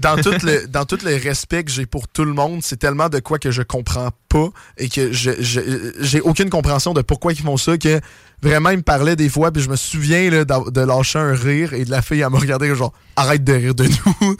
dans, 0.00 0.16
tout 0.16 0.34
le, 0.44 0.66
dans 0.66 0.84
tout 0.84 0.98
le 1.04 1.14
respect 1.16 1.64
que 1.64 1.70
j'ai 1.70 1.86
pour 1.86 2.08
tout 2.08 2.24
le 2.24 2.32
monde, 2.32 2.60
c'est 2.62 2.76
tellement 2.78 3.08
de 3.08 3.18
quoi 3.18 3.38
que 3.38 3.50
je 3.50 3.62
comprends 3.62 4.10
pas 4.28 4.48
et 4.78 4.88
que 4.88 5.12
je, 5.12 5.30
je- 5.40 5.92
j'ai 6.00 6.20
aucune 6.20 6.50
compréhension 6.50 6.94
de 6.94 7.02
pourquoi 7.02 7.32
ils 7.32 7.40
font 7.40 7.56
ça 7.56 7.76
que 7.78 8.00
vraiment 8.42 8.70
ils 8.70 8.76
me 8.78 8.82
parlaient 8.82 9.16
des 9.16 9.28
fois 9.28 9.50
puis 9.50 9.62
je 9.62 9.68
me 9.68 9.76
souviens 9.76 10.30
là, 10.30 10.44
de 10.44 10.80
lâcher 10.80 11.18
un 11.18 11.34
rire 11.34 11.72
et 11.72 11.84
de 11.84 11.90
la 11.90 12.02
fille 12.02 12.22
à 12.22 12.30
me 12.30 12.36
regarder 12.36 12.74
genre 12.74 12.92
arrête 13.16 13.42
de 13.44 13.52
rire 13.52 13.74
de 13.74 13.84
nous. 13.84 13.88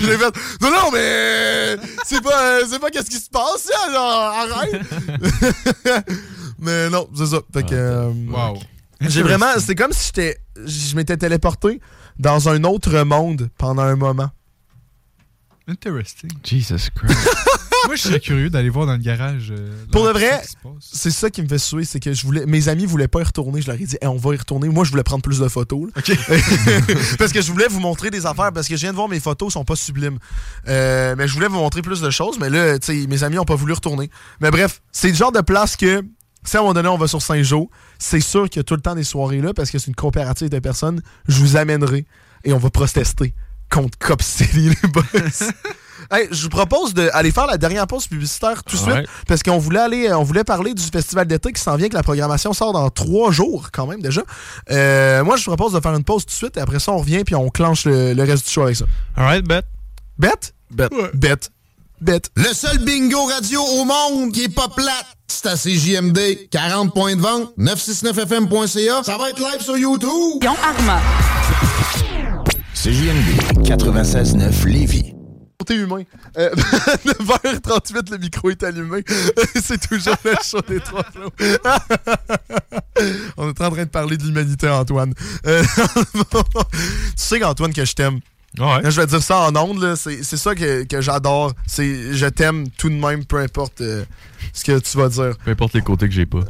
je 0.00 0.06
l'ai 0.06 0.18
fait 0.18 0.34
non 0.60 0.70
non 0.70 0.90
mais 0.92 1.76
c'est 2.04 2.22
pas 2.22 2.42
euh, 2.42 2.64
c'est 2.70 2.78
pas 2.78 2.90
qu'est-ce 2.90 3.10
qui 3.10 3.18
se 3.18 3.30
passe 3.30 3.68
là, 3.70 3.92
genre 3.92 4.34
arrête. 4.52 6.04
mais 6.58 6.90
non, 6.90 7.08
c'est 7.16 7.26
ça. 7.26 7.38
Fait 7.52 7.62
que 7.62 7.74
euh, 7.74 8.10
Wow. 8.28 8.58
j'ai 9.00 9.22
vraiment. 9.22 9.46
C'est 9.58 9.74
comme 9.74 9.92
si 9.92 10.06
j'étais. 10.06 10.38
Je 10.64 10.94
m'étais 10.94 11.16
téléporté 11.16 11.80
dans 12.18 12.48
un 12.48 12.62
autre 12.64 13.02
monde 13.04 13.48
pendant 13.58 13.82
un 13.82 13.96
moment. 13.96 14.30
Interesting. 15.68 16.30
Jesus 16.44 16.90
Christ. 16.94 17.18
Moi, 17.86 17.96
je 17.96 18.02
serais 18.02 18.20
curieux 18.20 18.48
d'aller 18.48 18.68
voir 18.68 18.86
dans 18.86 18.92
le 18.92 18.98
garage. 18.98 19.50
euh, 19.50 19.84
Pour 19.90 20.02
le 20.04 20.12
l'art 20.12 20.18
vrai, 20.18 20.42
c'est 20.80 21.10
ça 21.10 21.30
qui 21.30 21.42
me 21.42 21.48
fait 21.48 21.58
suer, 21.58 21.84
c'est 21.84 21.98
que 21.98 22.12
je 22.12 22.24
voulais, 22.24 22.46
mes 22.46 22.68
amis 22.68 22.86
voulaient 22.86 23.08
pas 23.08 23.20
y 23.20 23.24
retourner. 23.24 23.60
Je 23.60 23.66
leur 23.66 23.74
ai 23.80 23.84
dit, 23.84 23.96
Hey, 24.00 24.06
on 24.08 24.16
va 24.16 24.34
y 24.34 24.36
retourner. 24.38 24.68
Moi, 24.68 24.84
je 24.84 24.90
voulais 24.92 25.02
prendre 25.02 25.22
plus 25.22 25.40
de 25.40 25.48
photos. 25.48 25.90
parce 27.18 27.32
que 27.32 27.42
je 27.42 27.50
voulais 27.50 27.66
vous 27.68 27.80
montrer 27.80 28.10
des 28.10 28.24
affaires, 28.24 28.52
parce 28.52 28.68
que 28.68 28.76
je 28.76 28.80
viens 28.82 28.92
de 28.92 28.96
voir 28.96 29.08
mes 29.08 29.18
photos 29.20 29.52
sont 29.52 29.64
pas 29.64 29.74
sublimes. 29.76 30.18
Euh, 30.68 31.14
mais 31.18 31.26
je 31.26 31.34
voulais 31.34 31.48
vous 31.48 31.56
montrer 31.56 31.82
plus 31.82 32.00
de 32.00 32.10
choses, 32.10 32.38
mais 32.38 32.50
là, 32.50 32.78
mes 33.08 33.24
amis 33.24 33.38
ont 33.38 33.44
pas 33.44 33.56
voulu 33.56 33.72
retourner. 33.72 34.10
Mais 34.40 34.50
bref, 34.50 34.80
c'est 34.92 35.08
le 35.08 35.14
genre 35.14 35.32
de 35.32 35.40
place 35.40 35.76
que, 35.76 36.02
si 36.44 36.56
à 36.56 36.60
un 36.60 36.62
moment 36.62 36.74
donné 36.74 36.88
on 36.88 36.98
va 36.98 37.08
sur 37.08 37.20
Saint-Jean, 37.22 37.68
c'est 37.98 38.20
sûr 38.20 38.48
qu'il 38.48 38.58
y 38.58 38.60
a 38.60 38.64
tout 38.64 38.74
le 38.74 38.80
temps 38.80 38.94
des 38.94 39.04
soirées 39.04 39.40
là, 39.40 39.52
parce 39.54 39.70
que 39.70 39.78
c'est 39.78 39.88
une 39.88 39.94
coopérative 39.96 40.48
de 40.50 40.58
personnes. 40.60 41.02
Je 41.28 41.38
vous 41.40 41.56
amènerai 41.56 42.06
et 42.44 42.52
on 42.52 42.58
va 42.58 42.70
protester 42.70 43.34
contre 43.72 43.98
Cop 43.98 44.22
City, 44.22 44.70
les 44.82 44.88
boss. 44.88 45.04
Hey, 46.10 46.28
je 46.30 46.42
vous 46.42 46.48
propose 46.50 46.92
d'aller 46.92 47.30
faire 47.30 47.46
la 47.46 47.56
dernière 47.56 47.86
pause 47.86 48.06
publicitaire 48.06 48.64
tout 48.64 48.76
de 48.76 48.82
Ouais. 48.82 48.96
suite 48.98 49.08
parce 49.26 49.42
qu'on 49.42 49.56
voulait 49.56 49.78
aller, 49.80 50.12
on 50.12 50.24
voulait 50.24 50.44
parler 50.44 50.74
du 50.74 50.82
festival 50.82 51.26
d'été 51.26 51.52
qui 51.52 51.60
s'en 51.62 51.76
vient, 51.76 51.88
que 51.88 51.94
la 51.94 52.02
programmation 52.02 52.52
sort 52.52 52.74
dans 52.74 52.90
trois 52.90 53.30
jours 53.30 53.70
quand 53.72 53.86
même 53.86 54.02
déjà. 54.02 54.20
Euh, 54.70 55.24
moi, 55.24 55.36
je 55.36 55.44
vous 55.48 55.56
propose 55.56 55.72
de 55.72 55.80
faire 55.80 55.94
une 55.94 56.04
pause 56.04 56.22
tout 56.26 56.30
de 56.32 56.36
suite 56.36 56.56
et 56.58 56.60
après 56.60 56.80
ça, 56.80 56.92
on 56.92 56.98
revient 56.98 57.24
puis 57.24 57.34
on 57.34 57.48
clenche 57.48 57.86
le, 57.86 58.12
le 58.12 58.22
reste 58.24 58.44
du 58.46 58.52
show 58.52 58.62
avec 58.62 58.76
ça. 58.76 58.84
Alright, 59.16 59.46
bet. 59.46 59.62
Bête? 60.18 60.52
Bête. 60.70 60.92
Bête. 61.14 61.50
Bête. 62.02 62.30
Le 62.36 62.52
seul 62.52 62.78
bingo 62.78 63.24
radio 63.24 63.62
au 63.62 63.84
monde 63.86 64.32
qui 64.32 64.42
est 64.44 64.54
pas 64.54 64.68
plate, 64.68 65.06
c'est 65.28 65.46
à 65.46 65.54
CJMD. 65.56 66.18
40 66.50 66.92
points 66.92 67.16
de 67.16 67.22
vente, 67.22 67.52
969fm.ca. 67.58 69.02
Ça 69.04 69.16
va 69.16 69.30
être 69.30 69.38
live 69.38 69.62
sur 69.62 69.78
YouTube. 69.78 70.44
Arma. 70.44 71.00
CJMD 72.74 73.62
96.9 73.64 74.66
Lévis. 74.66 75.14
Côté 75.58 75.76
humain. 75.76 76.02
Euh, 76.36 76.50
9h38, 76.56 78.10
le 78.10 78.18
micro 78.18 78.50
est 78.50 78.62
allumé. 78.64 79.04
C'est 79.62 79.80
toujours 79.86 80.16
le 80.24 80.34
show 80.42 80.60
des 80.68 80.80
trois 80.80 81.04
flots. 81.04 81.30
On 83.36 83.48
est 83.48 83.60
en 83.60 83.70
train 83.70 83.84
de 83.84 83.90
parler 83.90 84.16
de 84.16 84.24
l'humanité, 84.24 84.68
Antoine. 84.68 85.14
Euh, 85.46 85.62
tu 85.62 86.66
sais 87.16 87.38
qu'Antoine, 87.38 87.72
que 87.72 87.84
je 87.84 87.92
t'aime. 87.94 88.18
Ouais. 88.58 88.82
Là, 88.82 88.90
Je 88.90 89.00
vais 89.00 89.06
dire 89.06 89.22
ça 89.22 89.38
en 89.48 89.56
ondes, 89.56 89.94
c'est 89.96 90.22
c'est 90.22 90.36
ça 90.36 90.54
que, 90.54 90.82
que 90.84 91.00
j'adore. 91.00 91.52
C'est 91.66 92.12
je 92.12 92.26
t'aime 92.26 92.68
tout 92.70 92.90
de 92.90 92.94
même, 92.94 93.24
peu 93.24 93.38
importe 93.38 93.80
euh, 93.80 94.04
ce 94.52 94.64
que 94.64 94.78
tu 94.78 94.98
vas 94.98 95.08
dire. 95.08 95.36
Peu 95.44 95.52
importe 95.52 95.74
les 95.74 95.80
côtés 95.82 96.08
que 96.08 96.14
j'ai 96.14 96.26
pas. 96.26 96.40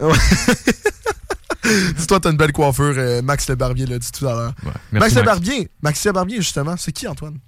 Dis-toi, 1.97 2.21
t'as 2.21 2.31
une 2.31 2.37
belle 2.37 2.53
coiffure. 2.53 2.95
euh, 2.97 3.23
Max 3.23 3.49
Le 3.49 3.55
Barbier 3.55 3.87
l'a 3.87 3.99
dit 3.99 4.11
tout 4.11 4.27
à 4.27 4.33
l'heure. 4.35 4.55
Max 4.93 5.15
Le. 5.15 5.23
Barbier, 5.23 5.69
Max 5.83 6.05
Le 6.05 6.13
Barbier, 6.13 6.37
justement, 6.39 6.75
c'est 6.77 6.93
qui 6.93 7.07
Antoine? 7.07 7.39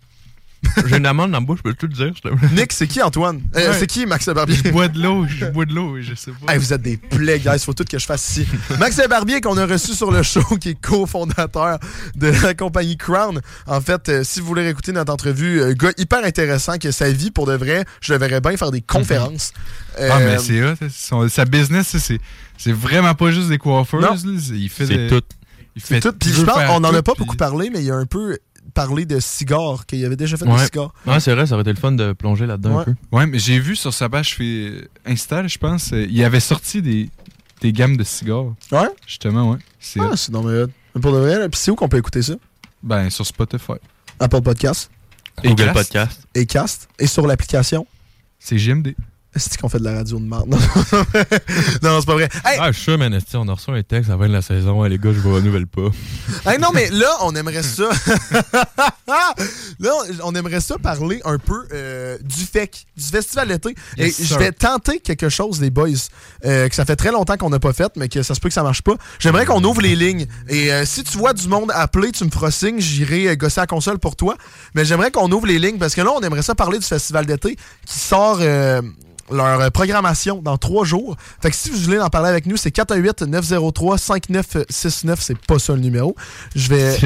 J'ai 0.87 0.97
une 0.97 1.05
amande 1.05 1.31
dans 1.31 1.41
la 1.41 1.45
bouche, 1.45 1.59
je 1.59 1.63
peux 1.71 1.75
tout 1.75 1.87
le 1.87 1.93
dire. 1.93 2.13
Nick, 2.53 2.73
c'est 2.73 2.87
qui 2.87 3.03
Antoine? 3.03 3.43
Euh, 3.55 3.71
Ouais. 3.73 3.79
C'est 3.79 3.87
qui 3.87 4.07
Max 4.07 4.27
Le 4.27 4.33
Barbier 4.33 4.57
Je 4.65 4.71
bois 4.71 4.89
de 4.89 4.99
l'eau, 4.99 5.27
je 5.29 5.45
bois 5.45 5.67
de 5.67 5.75
l'eau, 5.75 6.01
je 6.01 6.15
sais 6.15 6.31
pas. 6.31 6.55
Hey, 6.55 6.59
vous 6.59 6.73
êtes 6.73 6.81
des 6.81 6.97
plaies, 6.97 7.39
guys. 7.39 7.59
Faut 7.59 7.75
tout 7.75 7.85
que 7.85 7.99
je 7.99 8.07
fasse 8.07 8.27
ici. 8.31 8.47
Max 8.79 8.99
Barbier, 9.07 9.43
qu'on 9.43 9.59
a 9.59 9.67
reçu 9.67 9.93
sur 9.93 10.11
le 10.11 10.23
show, 10.23 10.41
qui 10.59 10.71
est 10.71 10.81
cofondateur 10.81 11.79
de 12.15 12.29
la 12.29 12.55
compagnie 12.55 12.97
Crown. 12.97 13.43
En 13.67 13.81
fait, 13.83 14.09
euh, 14.09 14.25
si 14.25 14.41
vous 14.41 14.47
voulez 14.47 14.67
écouter 14.67 14.93
notre 14.93 15.13
entrevue, 15.13 15.61
euh, 15.61 15.75
gars 15.75 15.93
hyper 15.99 16.25
intéressant, 16.25 16.79
que 16.79 16.91
sa 16.93 17.11
vie, 17.11 17.31
pour 17.31 17.45
de 17.47 17.55
vrai, 17.57 17.85
je 18.01 18.15
le 18.15 18.19
verrais 18.19 18.41
bien 18.41 18.57
faire 18.57 18.71
des 18.71 18.81
conférences. 18.81 19.53
Ah, 19.99 20.19
mais 20.19 20.39
c'est. 20.39 20.63
Son- 20.91 21.29
sa 21.29 21.45
business, 21.45 21.89
ça, 21.89 21.99
c'est 21.99 22.19
c'est 22.59 22.73
vraiment 22.73 23.15
pas 23.15 23.31
juste 23.31 23.49
des 23.49 23.59
coiffeurs. 23.59 24.01
Il 24.25 24.69
fait 24.69 24.87
C'est 24.87 24.97
de- 24.97 25.21
tout. 25.21 25.27
Il 25.77 25.83
fait 25.83 26.01
tout. 26.01 26.13
Puis 26.13 26.31
il 26.31 26.35
je 26.35 26.41
veut 26.41 26.47
pense 26.47 26.57
faire 26.57 26.69
qu'on 26.69 26.77
en 26.85 26.95
a 26.95 27.03
pas 27.03 27.13
puis- 27.15 27.25
beaucoup 27.25 27.37
parlé, 27.37 27.71
mais 27.71 27.81
il 27.81 27.87
y 27.87 27.91
a 27.91 27.97
un 27.97 28.07
peu 28.07 28.39
parlé 28.75 29.05
de 29.07 29.21
cigares, 29.21 29.87
qu'il 29.87 30.05
avait 30.05 30.17
déjà 30.17 30.37
fait 30.37 30.47
des 30.47 30.59
cigares. 30.59 30.93
Ouais, 31.07 31.21
c'est 31.21 31.33
vrai, 31.35 31.47
ça 31.47 31.55
aurait 31.55 31.63
été 31.63 31.73
le 31.73 31.79
fun 31.79 31.93
de 31.93 32.13
plonger 32.13 32.47
là-dedans 32.47 32.77
Ouais. 32.77 32.81
un 32.81 32.85
peu. 32.85 32.95
Ouais, 33.13 33.27
mais 33.27 33.39
j'ai 33.39 33.59
vu 33.61 33.77
sur 33.77 33.93
sa 33.95 34.09
page 34.09 34.35
fait 34.35 34.89
Insta, 35.07 35.47
je 35.47 35.59
pense, 35.59 35.93
euh, 35.93 36.07
il 36.09 36.25
avait 36.25 36.41
sorti 36.41 36.81
des, 36.83 37.09
des 37.61 37.73
gammes 37.73 37.97
de 37.97 38.05
cigares. 38.05 38.47
Ouais? 38.73 38.89
Justement, 39.07 39.51
ouais. 39.53 39.59
C'est 39.79 40.01
Ah, 40.01 40.17
c'est 40.17 40.33
mais 40.95 41.01
Pour 41.01 41.13
de 41.13 41.19
vrai, 41.19 41.49
puis 41.49 41.59
c'est 41.61 41.71
où 41.71 41.77
qu'on 41.77 41.89
peut 41.89 41.99
écouter 41.99 42.23
ça? 42.23 42.35
Ben, 42.83 43.11
sur 43.11 43.27
Spotify. 43.27 43.75
Apple 44.19 44.43
Podcast. 44.43 44.91
Et 45.43 45.49
Google 45.49 45.65
Cast. 45.67 45.75
Podcast. 45.75 46.21
Et 46.35 46.47
Cast. 46.47 46.89
Et 46.99 47.07
sur 47.07 47.27
l'application? 47.27 47.87
C'est 48.39 48.59
JMD. 48.59 48.95
C'est 49.37 49.61
qu'on 49.61 49.69
fait 49.69 49.79
de 49.81 49.85
la 49.85 49.95
radio 49.95 50.19
de 50.19 50.25
merde. 50.25 50.49
Non, 50.49 50.59
non 51.83 52.01
c'est 52.01 52.07
pas 52.07 52.15
vrai. 52.15 52.29
Hey, 52.45 52.59
Ah, 52.61 52.71
je 52.71 52.79
suis 52.79 52.97
man, 52.97 53.19
on 53.35 53.49
a 53.49 53.53
reçu 53.53 53.71
un 53.71 53.83
texte 53.83 54.11
fin 54.11 54.29
de 54.29 54.33
la 54.33 54.43
saison. 54.43 54.83
Les 54.85 54.99
gars, 54.99 55.13
je 55.13 55.19
vous 55.19 55.35
renouvelle 55.35 55.67
pas. 55.67 55.89
hey, 56.47 56.59
non, 56.59 56.69
mais 56.73 56.89
là, 56.91 57.09
on 57.23 57.35
aimerait 57.35 57.65
ça. 57.65 57.89
là, 59.09 59.93
on 60.23 60.35
aimerait 60.35 60.61
ça 60.61 60.79
parler 60.79 61.21
un 61.25 61.39
peu 61.39 61.67
euh, 61.73 62.17
du 62.23 62.45
FEC, 62.45 62.87
du 62.97 63.05
festival 63.05 63.49
d'été. 63.49 63.75
Et 63.97 64.11
je 64.11 64.39
vais 64.39 64.53
tenter 64.53 65.01
quelque 65.01 65.29
chose, 65.29 65.61
les 65.61 65.71
boys, 65.71 65.89
euh, 66.45 66.69
que 66.69 66.75
ça 66.75 66.85
fait 66.85 66.97
très 66.97 67.11
longtemps 67.11 67.37
qu'on 67.37 67.51
n'a 67.51 67.59
pas 67.59 67.73
fait, 67.73 67.91
mais 67.97 68.09
que 68.09 68.23
ça 68.23 68.35
se 68.35 68.41
peut 68.41 68.49
que 68.49 68.55
ça 68.55 68.63
marche 68.63 68.83
pas. 68.83 68.95
J'aimerais 69.19 69.47
qu'on 69.47 69.63
ouvre 69.65 69.81
les 69.81 69.97
lignes. 69.97 70.27
Et 70.49 70.73
euh, 70.73 70.85
si 70.85 71.03
tu 71.03 71.19
vois 71.19 71.33
du 71.33 71.49
monde 71.49 71.73
appeler, 71.75 72.13
tu 72.13 72.25
me 72.25 72.31
feras 72.31 72.53
signe, 72.53 72.79
j'irai 72.79 73.37
gosser 73.37 73.61
la 73.61 73.67
console 73.67 73.99
pour 73.99 74.15
toi. 74.15 74.37
Mais 74.75 74.85
j'aimerais 74.85 75.11
qu'on 75.11 75.31
ouvre 75.33 75.47
les 75.47 75.59
lignes 75.59 75.79
parce 75.79 75.95
que 75.95 76.03
là, 76.03 76.13
on 76.15 76.21
aimerait 76.21 76.43
ça 76.43 76.55
parler 76.55 76.79
du 76.79 76.87
festival 76.87 77.27
d'été 77.27 77.57
qui 77.85 77.99
sort. 77.99 78.41
Leur 79.31 79.61
euh, 79.61 79.71
programmation 79.71 80.43
dans 80.43 80.59
trois 80.59 80.85
jours. 80.85 81.17
Fait 81.41 81.51
que 81.51 81.57
si 81.57 81.71
vous 81.71 81.79
voulez 81.79 82.01
en 82.01 82.11
parler 82.11 82.29
avec 82.29 82.47
nous, 82.47 82.57
c'est 82.57 82.75
418-903-5969. 82.75 85.17
C'est 85.21 85.39
pas 85.39 85.59
ça 85.59 85.75
le 85.75 85.81
numéro. 85.81 86.15
Je 86.55 86.69
vais. 86.69 86.97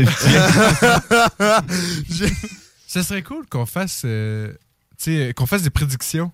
Ça 2.87 3.03
serait 3.03 3.23
cool 3.23 3.47
qu'on 3.47 3.67
fasse, 3.67 4.03
euh, 4.05 4.53
tu 4.99 5.17
sais, 5.17 5.35
qu'on 5.35 5.47
fasse 5.47 5.63
des 5.63 5.71
prédictions. 5.71 6.31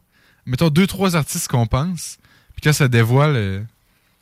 Mettons 0.47 0.69
deux, 0.69 0.86
trois 0.86 1.16
artistes 1.16 1.48
qu'on 1.48 1.66
pense. 1.66 2.19
Puis 2.55 2.62
quand 2.62 2.73
ça 2.73 2.89
dévoile, 2.89 3.36
euh, 3.36 3.62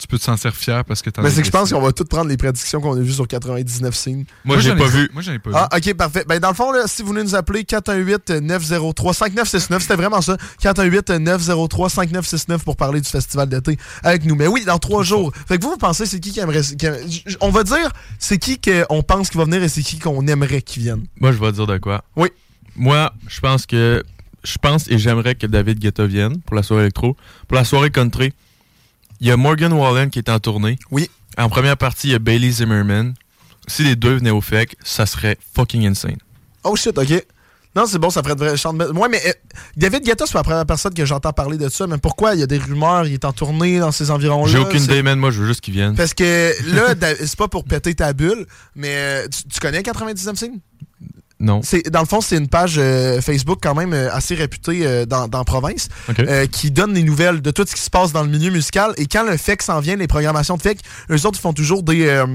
tu 0.03 0.07
peux 0.07 0.17
te 0.19 0.23
sentir 0.23 0.53
fier 0.55 0.83
parce 0.85 1.01
que 1.01 1.09
t'en 1.09 1.21
Mais 1.21 1.29
as 1.29 1.31
c'est 1.31 1.41
que 1.41 1.47
je 1.47 1.51
pense 1.51 1.71
qu'on 1.71 1.81
va 1.81 1.91
tous 1.93 2.03
prendre 2.03 2.27
les 2.29 2.37
prédictions 2.37 2.81
qu'on 2.81 2.97
a 2.97 2.99
vues 2.99 3.13
sur 3.13 3.27
99 3.27 3.95
signes. 3.95 4.25
Moi, 4.43 4.59
j'ai 4.59 4.69
j'en 4.69 4.75
ai 4.75 4.79
pas 4.79 4.87
vu. 4.87 5.09
Moi, 5.13 5.21
j'en 5.21 5.31
ai 5.33 5.39
pas 5.39 5.51
Ah, 5.53 5.69
ok, 5.77 5.93
parfait. 5.93 6.25
Ben, 6.27 6.39
dans 6.39 6.49
le 6.49 6.53
fond, 6.55 6.71
là, 6.71 6.83
si 6.87 7.01
vous 7.01 7.07
voulez 7.07 7.23
nous 7.23 7.35
appeler, 7.35 7.63
418-903-5969, 7.63 9.79
c'était 9.79 9.95
vraiment 9.95 10.21
ça. 10.21 10.37
418-903-5969 10.61 12.59
pour 12.59 12.75
parler 12.75 13.01
du 13.01 13.09
festival 13.09 13.49
d'été 13.49 13.77
avec 14.03 14.25
nous. 14.25 14.35
Mais 14.35 14.47
oui, 14.47 14.63
dans 14.65 14.79
trois 14.79 15.03
jours. 15.03 15.31
Fait 15.47 15.57
que 15.57 15.63
vous, 15.63 15.71
vous 15.71 15.77
pensez, 15.77 16.05
c'est 16.05 16.19
qui 16.19 16.31
qui 16.31 16.39
aimerait. 16.39 16.61
qui 16.61 16.85
aimerait- 16.85 17.05
on 17.41 17.49
va 17.49 17.63
dire, 17.63 17.91
c'est 18.19 18.37
qui 18.37 18.59
qu'on 18.59 19.03
pense 19.03 19.29
qui 19.29 19.37
va 19.37 19.45
venir 19.45 19.63
et 19.63 19.69
c'est 19.69 19.81
qui 19.83 19.99
qu'on 19.99 20.25
aimerait 20.27 20.61
qu'il 20.61 20.83
vienne. 20.83 21.05
Moi, 21.19 21.31
je 21.31 21.37
vais 21.39 21.51
te 21.51 21.55
dire 21.55 21.67
de 21.67 21.77
quoi? 21.77 22.03
Oui. 22.15 22.29
Moi, 22.75 23.13
je 23.27 23.39
pense 23.39 23.65
que. 23.65 24.03
Je 24.43 24.57
pense 24.61 24.89
et 24.89 24.97
j'aimerais 24.97 25.35
que 25.35 25.47
David 25.47 25.79
Guetta 25.79 26.05
vienne 26.05 26.41
pour 26.41 26.55
la 26.57 26.63
soirée 26.63 26.83
électro. 26.83 27.15
Pour 27.47 27.55
la 27.55 27.63
soirée 27.63 27.91
country, 27.91 28.33
il 29.23 29.29
y 29.29 29.31
a 29.31 29.37
Morgan 29.37 29.71
Wallen 29.71 30.09
qui 30.09 30.19
est 30.19 30.29
en 30.29 30.37
tournée. 30.37 30.77
Oui. 30.91 31.09
En 31.37 31.47
première 31.47 31.77
partie, 31.77 32.09
il 32.09 32.11
y 32.11 32.15
a 32.15 32.19
Bailey 32.19 32.51
Zimmerman. 32.51 33.13
Si 33.67 33.83
les 33.83 33.95
deux 33.95 34.15
venaient 34.15 34.31
au 34.31 34.41
FEC, 34.41 34.75
ça 34.83 35.05
serait 35.05 35.37
fucking 35.55 35.87
insane. 35.87 36.17
Oh 36.65 36.75
shit, 36.75 36.97
ok. 36.97 37.25
Non, 37.73 37.85
c'est 37.87 37.99
bon, 37.99 38.09
ça 38.09 38.21
ferait 38.21 38.35
de 38.35 38.39
vrai 38.39 38.57
chant 38.57 38.73
de... 38.73 38.85
Moi, 38.87 39.07
mais 39.07 39.21
euh, 39.25 39.31
David 39.77 40.03
Guetta, 40.03 40.25
c'est 40.27 40.35
la 40.35 40.43
première 40.43 40.65
personne 40.65 40.93
que 40.93 41.05
j'entends 41.05 41.31
parler 41.31 41.57
de 41.57 41.69
ça. 41.69 41.87
Mais 41.87 41.97
pourquoi 41.97 42.35
il 42.35 42.41
y 42.41 42.43
a 42.43 42.47
des 42.47 42.57
rumeurs, 42.57 43.07
il 43.07 43.13
est 43.13 43.23
en 43.23 43.31
tournée 43.31 43.79
dans 43.79 43.93
ces 43.93 44.11
environs-là? 44.11 44.51
J'ai 44.51 44.59
aucune 44.59 44.83
idée, 44.83 45.01
man. 45.01 45.17
Moi, 45.17 45.31
je 45.31 45.39
veux 45.39 45.47
juste 45.47 45.61
qu'il 45.61 45.73
vienne. 45.73 45.95
Parce 45.95 46.13
que 46.13 46.53
là, 46.75 46.93
c'est 47.17 47.37
pas 47.37 47.47
pour 47.47 47.63
péter 47.63 47.95
ta 47.95 48.11
bulle, 48.11 48.45
mais 48.75 48.93
euh, 48.93 49.27
tu, 49.29 49.45
tu 49.45 49.59
connais 49.61 49.81
99 49.81 50.37
signes? 50.37 50.59
Non. 51.43 51.59
C'est, 51.61 51.89
dans 51.89 51.99
le 51.99 52.05
fond, 52.05 52.21
c'est 52.21 52.37
une 52.37 52.47
page 52.47 52.75
euh, 52.77 53.19
Facebook 53.19 53.59
quand 53.61 53.75
même 53.75 53.93
euh, 53.93 54.09
assez 54.13 54.33
réputée 54.33 54.87
euh, 54.87 55.05
dans, 55.05 55.27
province 55.43 55.89
qui 56.51 56.71
donne 56.71 56.93
des 56.93 57.03
nouvelles 57.03 57.41
de 57.41 57.51
tout 57.51 57.65
ce 57.67 57.75
qui 57.75 57.81
se 57.81 57.89
passe 57.89 58.13
dans 58.13 58.23
le 58.23 58.29
milieu 58.29 58.49
musical. 58.49 58.93
Et 58.95 59.07
quand 59.07 59.23
le 59.23 59.35
FEC 59.35 59.61
s'en 59.61 59.81
vient, 59.81 59.97
les 59.97 60.07
programmations 60.07 60.55
de 60.55 60.61
FEC, 60.61 60.79
eux 61.11 61.25
autres, 61.25 61.37
ils 61.37 61.41
font 61.41 61.51
toujours 61.51 61.83
des, 61.83 62.07
euh, 62.07 62.25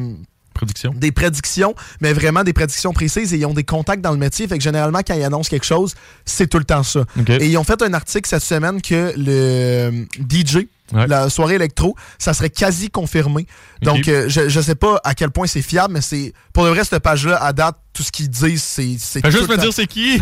Prédiction. 0.52 0.92
des 0.94 1.10
prédictions, 1.10 1.74
mais 2.02 2.12
vraiment 2.12 2.44
des 2.44 2.52
prédictions 2.52 2.92
précises 2.92 3.32
et 3.32 3.38
ils 3.38 3.46
ont 3.46 3.54
des 3.54 3.64
contacts 3.64 4.02
dans 4.02 4.12
le 4.12 4.18
métier. 4.18 4.46
Fait 4.46 4.58
que 4.58 4.64
généralement, 4.64 5.00
quand 5.06 5.14
ils 5.14 5.24
annoncent 5.24 5.48
quelque 5.48 5.66
chose, 5.66 5.94
c'est 6.26 6.46
tout 6.46 6.58
le 6.58 6.64
temps 6.64 6.82
ça. 6.82 7.04
Et 7.40 7.48
ils 7.48 7.56
ont 7.56 7.64
fait 7.64 7.80
un 7.80 7.94
article 7.94 8.28
cette 8.28 8.42
semaine 8.42 8.82
que 8.82 9.14
le 9.16 10.06
DJ, 10.28 10.66
Ouais. 10.92 11.06
la 11.06 11.28
soirée 11.28 11.56
électro, 11.56 11.94
ça 12.18 12.32
serait 12.32 12.50
quasi 12.50 12.90
confirmé. 12.90 13.46
Donc, 13.82 14.08
euh, 14.08 14.28
je, 14.28 14.48
je 14.48 14.60
sais 14.60 14.74
pas 14.74 15.00
à 15.04 15.14
quel 15.14 15.30
point 15.30 15.46
c'est 15.46 15.62
fiable, 15.62 15.94
mais 15.94 16.00
c'est 16.00 16.32
pour 16.52 16.64
le 16.64 16.70
vrai, 16.70 16.84
cette 16.84 17.02
page-là, 17.02 17.42
à 17.42 17.52
date, 17.52 17.76
tout 17.92 18.02
ce 18.02 18.10
qu'ils 18.10 18.30
disent, 18.30 18.62
c'est. 18.62 18.96
c'est 18.98 19.30
juste 19.30 19.48
me 19.48 19.56
dire 19.56 19.72
c'est 19.72 19.86
qui. 19.86 20.20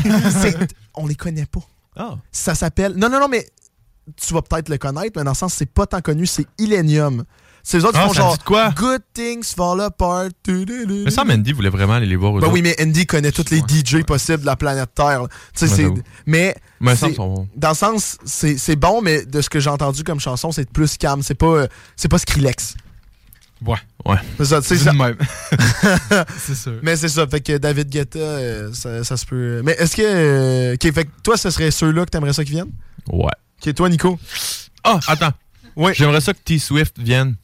On 0.94 1.06
les 1.06 1.14
connaît 1.14 1.46
pas. 1.46 1.60
Ah. 1.96 2.16
Ça 2.32 2.54
s'appelle. 2.54 2.94
Non, 2.96 3.08
non, 3.08 3.20
non, 3.20 3.28
mais 3.28 3.46
tu 4.16 4.34
vas 4.34 4.42
peut-être 4.42 4.68
le 4.68 4.78
connaître, 4.78 5.12
mais 5.16 5.24
dans 5.24 5.30
le 5.32 5.36
sens, 5.36 5.54
c'est 5.54 5.70
pas 5.70 5.86
tant 5.86 6.00
connu, 6.00 6.26
c'est 6.26 6.46
Illenium. 6.58 7.24
C'est 7.68 7.78
eux 7.78 7.84
autres 7.84 7.94
qui 7.94 7.98
Ah, 7.98 8.06
font 8.06 8.12
genre 8.12 8.38
quoi? 8.44 8.70
Good 8.76 9.02
things 9.12 9.42
fall 9.56 9.80
apart. 9.80 10.28
Mais 10.46 11.10
ça, 11.10 11.24
Mandy 11.24 11.50
voulait 11.50 11.68
vraiment 11.68 11.94
aller 11.94 12.06
les 12.06 12.14
voir 12.14 12.34
aux 12.34 12.38
Ben 12.38 12.44
autres? 12.46 12.54
oui, 12.54 12.62
mais 12.62 12.76
Andy 12.80 13.06
connaît 13.06 13.32
tous 13.32 13.50
les 13.50 13.58
DJ 13.58 14.04
possibles 14.04 14.42
de 14.42 14.46
la 14.46 14.54
planète 14.54 14.90
Terre. 14.94 15.22
Tu 15.52 15.66
sais, 15.66 15.88
mais 16.26 16.54
sont- 16.94 17.48
dans 17.56 17.70
le 17.70 17.74
sens, 17.74 18.18
c'est 18.24 18.56
c'est 18.56 18.76
bon, 18.76 19.02
mais 19.02 19.26
de 19.26 19.40
ce 19.40 19.50
que 19.50 19.58
j'ai 19.58 19.68
entendu 19.68 20.04
comme 20.04 20.20
chanson, 20.20 20.52
c'est 20.52 20.70
plus 20.70 20.96
calme. 20.96 21.22
C'est 21.24 21.34
pas, 21.34 21.46
euh, 21.46 21.66
c'est 21.96 22.06
pas 22.08 22.18
Skrillex. 22.18 22.76
Ouais. 23.66 23.78
Ouais. 24.04 24.18
C'est 24.36 24.44
ça, 24.44 24.60
tu 24.62 24.68
sais, 24.68 24.76
C'est 24.76 24.84
ça- 24.84 24.92
même. 24.92 25.16
c'est 26.38 26.54
sûr. 26.54 26.78
Mais 26.82 26.94
c'est 26.96 27.08
ça, 27.08 27.26
fait 27.26 27.40
que 27.40 27.56
David 27.58 27.88
Guetta, 27.88 28.18
euh, 28.20 28.72
ça, 28.74 29.02
ça 29.02 29.16
se 29.16 29.26
peut. 29.26 29.60
Mais 29.64 29.72
est-ce 29.72 29.96
que. 29.96 30.02
euh, 30.04 30.74
ok, 30.74 30.92
fait 30.94 31.04
que 31.06 31.10
toi, 31.24 31.36
ce 31.36 31.50
serait 31.50 31.72
ceux-là 31.72 32.04
que 32.04 32.10
t'aimerais 32.10 32.32
ça 32.32 32.44
qu'ils 32.44 32.54
viennent? 32.54 32.70
Ouais. 33.10 33.26
Ok, 33.66 33.74
toi, 33.74 33.88
Nico? 33.88 34.20
Ah, 34.84 35.00
attends. 35.08 35.32
Ouais. 35.74 35.94
J'aimerais 35.94 36.20
ça 36.20 36.32
que 36.32 36.38
T-Swift 36.44 36.98
vienne. 37.00 37.34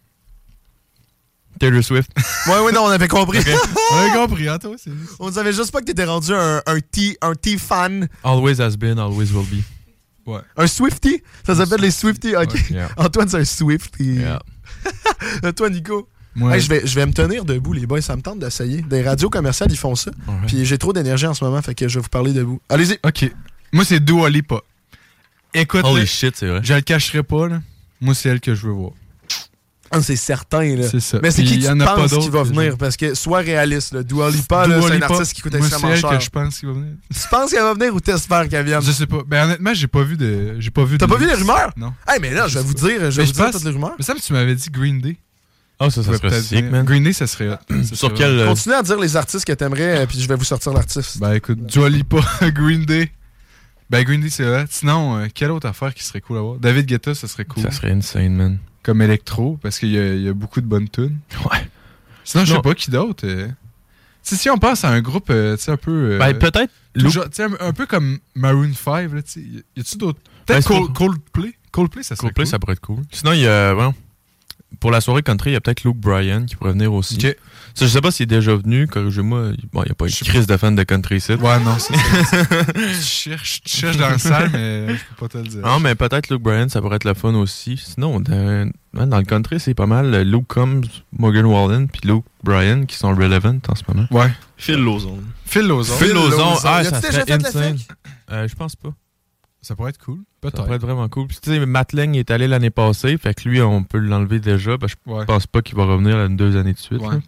Taylor 1.62 1.82
Swift. 1.84 2.10
Ouais, 2.48 2.58
ouais, 2.58 2.72
non, 2.72 2.82
on 2.82 2.88
avait 2.88 3.06
compris. 3.06 3.38
On 3.92 3.96
a 3.96 4.10
compris, 4.26 4.48
hein, 4.48 4.58
toi, 4.58 4.74
on 5.20 5.30
savait 5.30 5.52
juste 5.52 5.70
pas 5.70 5.78
que 5.78 5.84
t'étais 5.84 6.04
rendu 6.04 6.32
un, 6.32 6.60
un 6.66 6.80
T, 6.80 7.16
un 7.20 7.34
T 7.36 7.56
fan. 7.56 8.08
Always 8.24 8.60
has 8.60 8.76
been, 8.76 8.98
always 8.98 9.30
will 9.32 9.46
be. 9.46 9.62
Ouais. 10.26 10.40
Un 10.56 10.66
Swifty? 10.66 11.22
Ça 11.46 11.54
s'appelle 11.54 11.80
les 11.80 11.92
Swifty. 11.92 12.34
Ok. 12.34 12.54
Yeah. 12.68 12.88
Antoine, 12.96 13.28
c'est 13.28 13.36
un 13.38 13.44
Swifty. 13.44 14.14
Yeah. 14.14 14.40
Toi, 15.56 15.70
Nico? 15.70 16.08
Hey, 16.36 16.60
je, 16.60 16.68
vais, 16.68 16.84
je 16.84 16.94
vais 16.96 17.06
me 17.06 17.12
tenir 17.12 17.44
debout, 17.44 17.72
les 17.72 17.86
boys. 17.86 18.00
Ça 18.00 18.16
me 18.16 18.22
tente 18.22 18.40
d'essayer. 18.40 18.82
Des 18.82 19.02
radios 19.02 19.30
commerciales, 19.30 19.70
ils 19.70 19.78
font 19.78 19.94
ça. 19.94 20.10
Puis 20.48 20.64
j'ai 20.64 20.78
trop 20.78 20.92
d'énergie 20.92 21.28
en 21.28 21.34
ce 21.34 21.44
moment, 21.44 21.62
fait 21.62 21.76
que 21.76 21.86
je 21.86 21.98
vais 22.00 22.02
vous 22.02 22.08
parler 22.08 22.32
debout. 22.32 22.60
Allez-y. 22.70 22.98
Ok. 23.04 23.30
Moi, 23.72 23.84
c'est 23.84 24.00
Dua 24.00 24.28
Lipa. 24.30 24.60
Écoute, 25.54 25.84
Holy 25.84 26.00
là, 26.00 26.06
shit, 26.06 26.34
c'est 26.36 26.48
vrai. 26.48 26.60
je 26.64 26.74
le 26.74 26.80
cacherai 26.80 27.22
pas, 27.22 27.46
là. 27.46 27.60
Moi, 28.00 28.14
c'est 28.16 28.30
elle 28.30 28.40
que 28.40 28.52
je 28.54 28.66
veux 28.66 28.72
voir. 28.72 28.92
C'est 30.00 30.16
certain, 30.16 30.76
là. 30.76 30.88
C'est 30.88 31.00
ça. 31.00 31.18
Mais 31.22 31.30
c'est 31.30 31.42
Puis 31.42 31.50
qui 31.50 31.56
il 31.56 31.60
tu 31.62 31.66
y 31.66 31.70
en 31.70 31.78
a 31.80 31.84
pas 31.84 31.96
penses 31.96 32.10
d'autres 32.12 32.24
qui 32.24 32.30
va 32.30 32.42
venir? 32.44 32.78
Parce 32.78 32.96
que 32.96 33.14
sois 33.14 33.40
réaliste, 33.40 33.92
là. 33.92 34.02
Dua 34.02 34.30
Lipa, 34.30 34.66
là, 34.66 34.80
c'est 34.80 34.92
un 34.92 35.02
artiste 35.02 35.32
qui 35.34 35.42
coûte 35.42 35.54
extrêmement 35.54 35.88
c'est 35.88 35.92
elle 35.94 36.00
cher. 36.00 36.18
que 36.18 36.24
je 36.24 36.30
pense 36.30 36.58
qu'il 36.58 36.68
va 36.68 36.74
venir. 36.74 36.94
Tu 37.12 37.28
penses 37.30 37.50
qu'elle 37.50 37.62
va 37.62 37.74
venir 37.74 37.94
ou 37.94 38.00
t'espères 38.00 38.48
qu'elle 38.48 38.64
vienne? 38.64 38.80
Je 38.82 38.92
sais 38.92 39.06
pas. 39.06 39.18
Ben, 39.26 39.44
honnêtement, 39.44 39.74
j'ai 39.74 39.88
pas 39.88 40.02
vu 40.04 40.16
de. 40.16 40.56
J'ai 40.60 40.70
pas 40.70 40.84
vu 40.84 40.96
T'as 40.98 41.06
de 41.06 41.10
pas 41.12 41.18
vu 41.18 41.26
les 41.26 41.34
rumeurs? 41.34 41.72
Non. 41.76 41.92
Hey, 42.08 42.18
mais 42.20 42.30
là, 42.30 42.48
je 42.48 42.58
vais 42.58 42.64
vous 42.64 42.74
dire, 42.74 43.10
je 43.10 43.16
vais 43.16 43.22
Mais 43.22 43.24
vous 43.26 43.32
dire 43.32 43.50
toutes 43.50 43.64
les 43.64 43.70
rumeurs. 43.70 43.94
Mais 43.98 44.04
ça, 44.04 44.14
tu 44.14 44.32
m'avais 44.32 44.54
dit 44.54 44.70
Green 44.70 45.00
Day. 45.00 45.16
Ah, 45.78 45.90
ça, 45.90 46.02
ça 46.02 46.10
Ouais, 46.12 46.16
serait 46.18 46.40
sick, 46.42 46.70
man. 46.70 46.84
Green 46.84 47.02
Day, 47.02 47.12
ça 47.12 47.26
serait. 47.26 47.48
Ça 47.84 47.96
Sur 47.96 48.14
quel. 48.14 48.38
euh, 48.38 48.46
Continue 48.46 48.74
à 48.76 48.82
dire 48.82 49.00
les 49.00 49.16
artistes 49.16 49.44
que 49.44 49.52
t'aimerais, 49.52 50.02
euh, 50.02 50.06
puis 50.06 50.20
je 50.20 50.28
vais 50.28 50.36
vous 50.36 50.44
sortir 50.44 50.72
l'artiste. 50.72 51.18
Ben 51.18 51.32
écoute, 51.34 51.64
Dua 51.66 51.88
Lipa, 51.88 52.18
Green 52.54 52.84
Day. 52.84 53.10
Ben 53.90 54.04
Green 54.04 54.20
Day, 54.20 54.30
c'est 54.30 54.46
hot. 54.46 54.66
Sinon, 54.70 55.16
euh, 55.18 55.26
quelle 55.34 55.50
autre 55.50 55.66
affaire 55.66 55.92
qui 55.92 56.04
serait 56.04 56.20
cool 56.20 56.38
à 56.38 56.40
voir? 56.40 56.56
David 56.58 56.86
Guetta, 56.86 57.14
ça 57.14 57.26
serait 57.26 57.44
cool. 57.44 57.64
Ça 57.64 57.70
serait 57.72 57.90
insane, 57.90 58.32
man. 58.34 58.58
Comme 58.82 59.00
électro, 59.02 59.58
parce 59.62 59.78
qu'il 59.78 59.90
y, 59.90 59.98
a- 59.98 60.14
il 60.14 60.22
y 60.22 60.28
a 60.28 60.32
beaucoup 60.34 60.60
de 60.60 60.66
bonnes 60.66 60.88
tunes. 60.88 61.18
Ouais. 61.50 61.68
Sinon, 62.24 62.44
je 62.44 62.54
sais 62.54 62.62
pas 62.62 62.74
qui 62.74 62.90
d'autre. 62.90 63.26
euh. 63.26 63.48
Si 64.22 64.48
on 64.50 64.56
pense 64.58 64.84
à 64.84 64.90
un 64.90 65.00
groupe, 65.00 65.30
euh, 65.30 65.56
tu 65.56 65.64
sais, 65.64 65.70
un 65.72 65.76
peu. 65.76 66.12
euh, 66.12 66.18
Ben, 66.18 66.32
peut-être. 66.38 66.72
un, 67.42 67.66
un 67.68 67.72
peu 67.72 67.86
comme 67.86 68.18
Maroon 68.34 68.72
5, 68.72 69.12
là, 69.12 69.22
tu 69.22 69.30
sais. 69.32 69.40
Y 69.76 69.80
a-tu 69.80 69.96
d'autres? 69.96 70.20
Peut-être 70.46 70.66
Cold- 70.68 70.92
Coldplay. 70.92 71.54
Coldplay, 71.72 72.02
ça 72.02 72.14
serait 72.16 72.28
Coldplay, 72.28 72.44
cool. 72.44 72.50
ça 72.50 72.58
pourrait 72.58 72.72
être 72.74 72.80
cool. 72.80 73.02
Sinon, 73.10 73.32
il 73.32 73.40
y 73.40 73.46
a. 73.46 73.74
bon, 73.74 73.94
pour 74.80 74.90
la 74.90 75.00
soirée 75.00 75.22
country, 75.22 75.50
il 75.50 75.52
y 75.54 75.56
a 75.56 75.60
peut-être 75.60 75.82
Luke 75.84 75.96
Bryan 75.96 76.44
qui 76.46 76.54
pourrait 76.56 76.72
venir 76.72 76.92
aussi. 76.92 77.16
Ça, 77.74 77.86
je 77.86 77.90
sais 77.90 78.00
pas 78.00 78.10
s'il 78.10 78.24
est 78.24 78.26
déjà 78.26 78.54
venu, 78.54 78.86
corrigez-moi. 78.86 79.52
Bon, 79.72 79.82
il 79.82 79.86
n'y 79.86 79.90
a 79.90 79.94
pas 79.94 80.06
une 80.06 80.12
crise 80.12 80.46
de 80.46 80.56
fan 80.56 80.74
de 80.74 80.82
country 80.82 81.16
ici. 81.16 81.32
Ouais, 81.34 81.58
non, 81.60 81.76
c'est 81.78 81.94
ça. 81.96 82.44
tu, 82.74 83.02
cherches, 83.02 83.62
tu 83.62 83.76
cherches 83.76 83.96
dans 83.96 84.10
la 84.10 84.18
salle, 84.18 84.50
mais 84.52 84.88
je 84.88 84.94
peux 85.08 85.14
pas 85.20 85.28
te 85.28 85.38
le 85.38 85.44
dire. 85.44 85.60
Non, 85.62 85.80
mais 85.80 85.94
peut-être 85.94 86.28
Luke 86.28 86.42
Bryan, 86.42 86.68
ça 86.68 86.80
pourrait 86.80 86.96
être 86.96 87.04
le 87.04 87.14
fun 87.14 87.34
aussi. 87.34 87.76
Sinon, 87.76 88.20
dans, 88.20 88.70
le 88.94 89.24
country, 89.24 89.58
c'est 89.58 89.74
pas 89.74 89.86
mal 89.86 90.22
Luke 90.22 90.46
Combs, 90.48 90.82
Morgan 91.18 91.46
Wallen, 91.46 91.88
puis 91.88 92.00
Luke 92.04 92.24
Bryan 92.44 92.86
qui 92.86 92.96
sont 92.96 93.14
relevant 93.14 93.58
en 93.68 93.74
ce 93.74 93.82
moment. 93.88 94.06
Ouais. 94.10 94.30
Phil 94.56 94.76
Lozon. 94.76 95.18
Phil 95.46 95.66
Lozon. 95.66 95.94
Phil 95.96 96.12
Lozon, 96.12 96.54
ah, 96.64 96.82
Y 96.82 96.86
ça 96.86 97.00
déjà 97.00 97.24
fait 97.24 97.32
insane. 97.46 97.76
Euh, 98.30 98.46
je 98.48 98.54
pense 98.54 98.76
pas. 98.76 98.90
Ça 99.60 99.76
pourrait 99.76 99.90
être 99.90 99.98
cool. 99.98 100.18
Ça 100.18 100.22
Peut-être. 100.50 100.64
pourrait 100.64 100.76
être 100.76 100.82
vraiment 100.82 101.08
cool. 101.08 101.28
Puis, 101.28 101.38
tu 101.40 101.50
sais, 101.50 101.64
Matt 101.66 101.92
Lang 101.92 102.16
est 102.16 102.30
allé 102.32 102.48
l'année 102.48 102.70
passée, 102.70 103.16
fait 103.16 103.32
que 103.32 103.48
lui, 103.48 103.62
on 103.62 103.84
peut 103.84 103.98
l'enlever 103.98 104.40
déjà. 104.40 104.76
Ben, 104.76 104.88
je 104.88 104.96
Ouais. 105.12 105.24
pense 105.24 105.46
pas 105.46 105.62
qu'il 105.62 105.76
va 105.76 105.84
revenir 105.84 106.16
là, 106.16 106.26
une 106.26 106.36
deux 106.36 106.56
années 106.56 106.72
de 106.72 106.78
suite. 106.78 107.00
Ouais. 107.00 107.18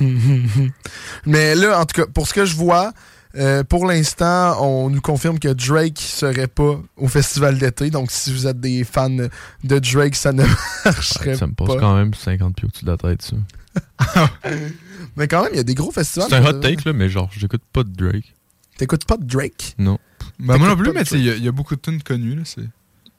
mais 1.26 1.54
là, 1.54 1.80
en 1.80 1.86
tout 1.86 2.02
cas, 2.02 2.06
pour 2.12 2.26
ce 2.26 2.34
que 2.34 2.44
je 2.44 2.56
vois, 2.56 2.92
Euh, 3.36 3.62
pour 3.62 3.86
l'instant, 3.86 4.60
on 4.60 4.90
nous 4.90 5.00
confirme 5.00 5.38
que 5.38 5.46
Drake 5.52 6.00
serait 6.00 6.48
pas 6.48 6.80
au 6.96 7.06
festival 7.06 7.58
d'été. 7.58 7.88
Donc, 7.88 8.10
si 8.10 8.32
vous 8.32 8.48
êtes 8.48 8.58
des 8.58 8.82
fans 8.82 9.08
de 9.08 9.30
Drake, 9.78 10.16
ça 10.16 10.32
ne 10.32 10.42
marcherait 10.84 11.36
Ça 11.36 11.46
me 11.46 11.52
pas. 11.52 11.64
passe 11.66 11.76
quand 11.78 11.94
même 11.94 12.12
50 12.12 12.56
pieds 12.56 12.66
au-dessus 12.66 12.84
de 12.84 12.90
la 12.90 12.96
tête, 12.96 13.22
ça. 13.22 14.28
Mais 15.16 15.28
quand 15.28 15.44
même, 15.44 15.52
il 15.54 15.58
y 15.58 15.60
a 15.60 15.62
des 15.62 15.76
gros 15.76 15.92
festivals. 15.92 16.26
C'est 16.28 16.34
un 16.38 16.44
hot 16.44 16.54
take, 16.54 16.82
là, 16.84 16.92
mais 16.92 17.08
genre, 17.08 17.30
j'écoute 17.32 17.62
pas 17.72 17.84
de 17.84 17.90
Drake. 17.90 18.34
T'écoutes 18.76 19.04
pas 19.04 19.16
de 19.16 19.24
Drake? 19.24 19.76
Non. 19.78 19.98
Ben, 20.40 20.56
moi 20.58 20.66
non 20.66 20.74
plus, 20.76 20.92
pas 20.92 21.04
mais 21.12 21.18
y 21.20 21.28
il 21.28 21.44
y, 21.44 21.48
a 21.48 21.52
beaucoup 21.52 21.76
de 21.76 21.80
tunes 21.80 22.02
connues. 22.02 22.34
là, 22.34 22.42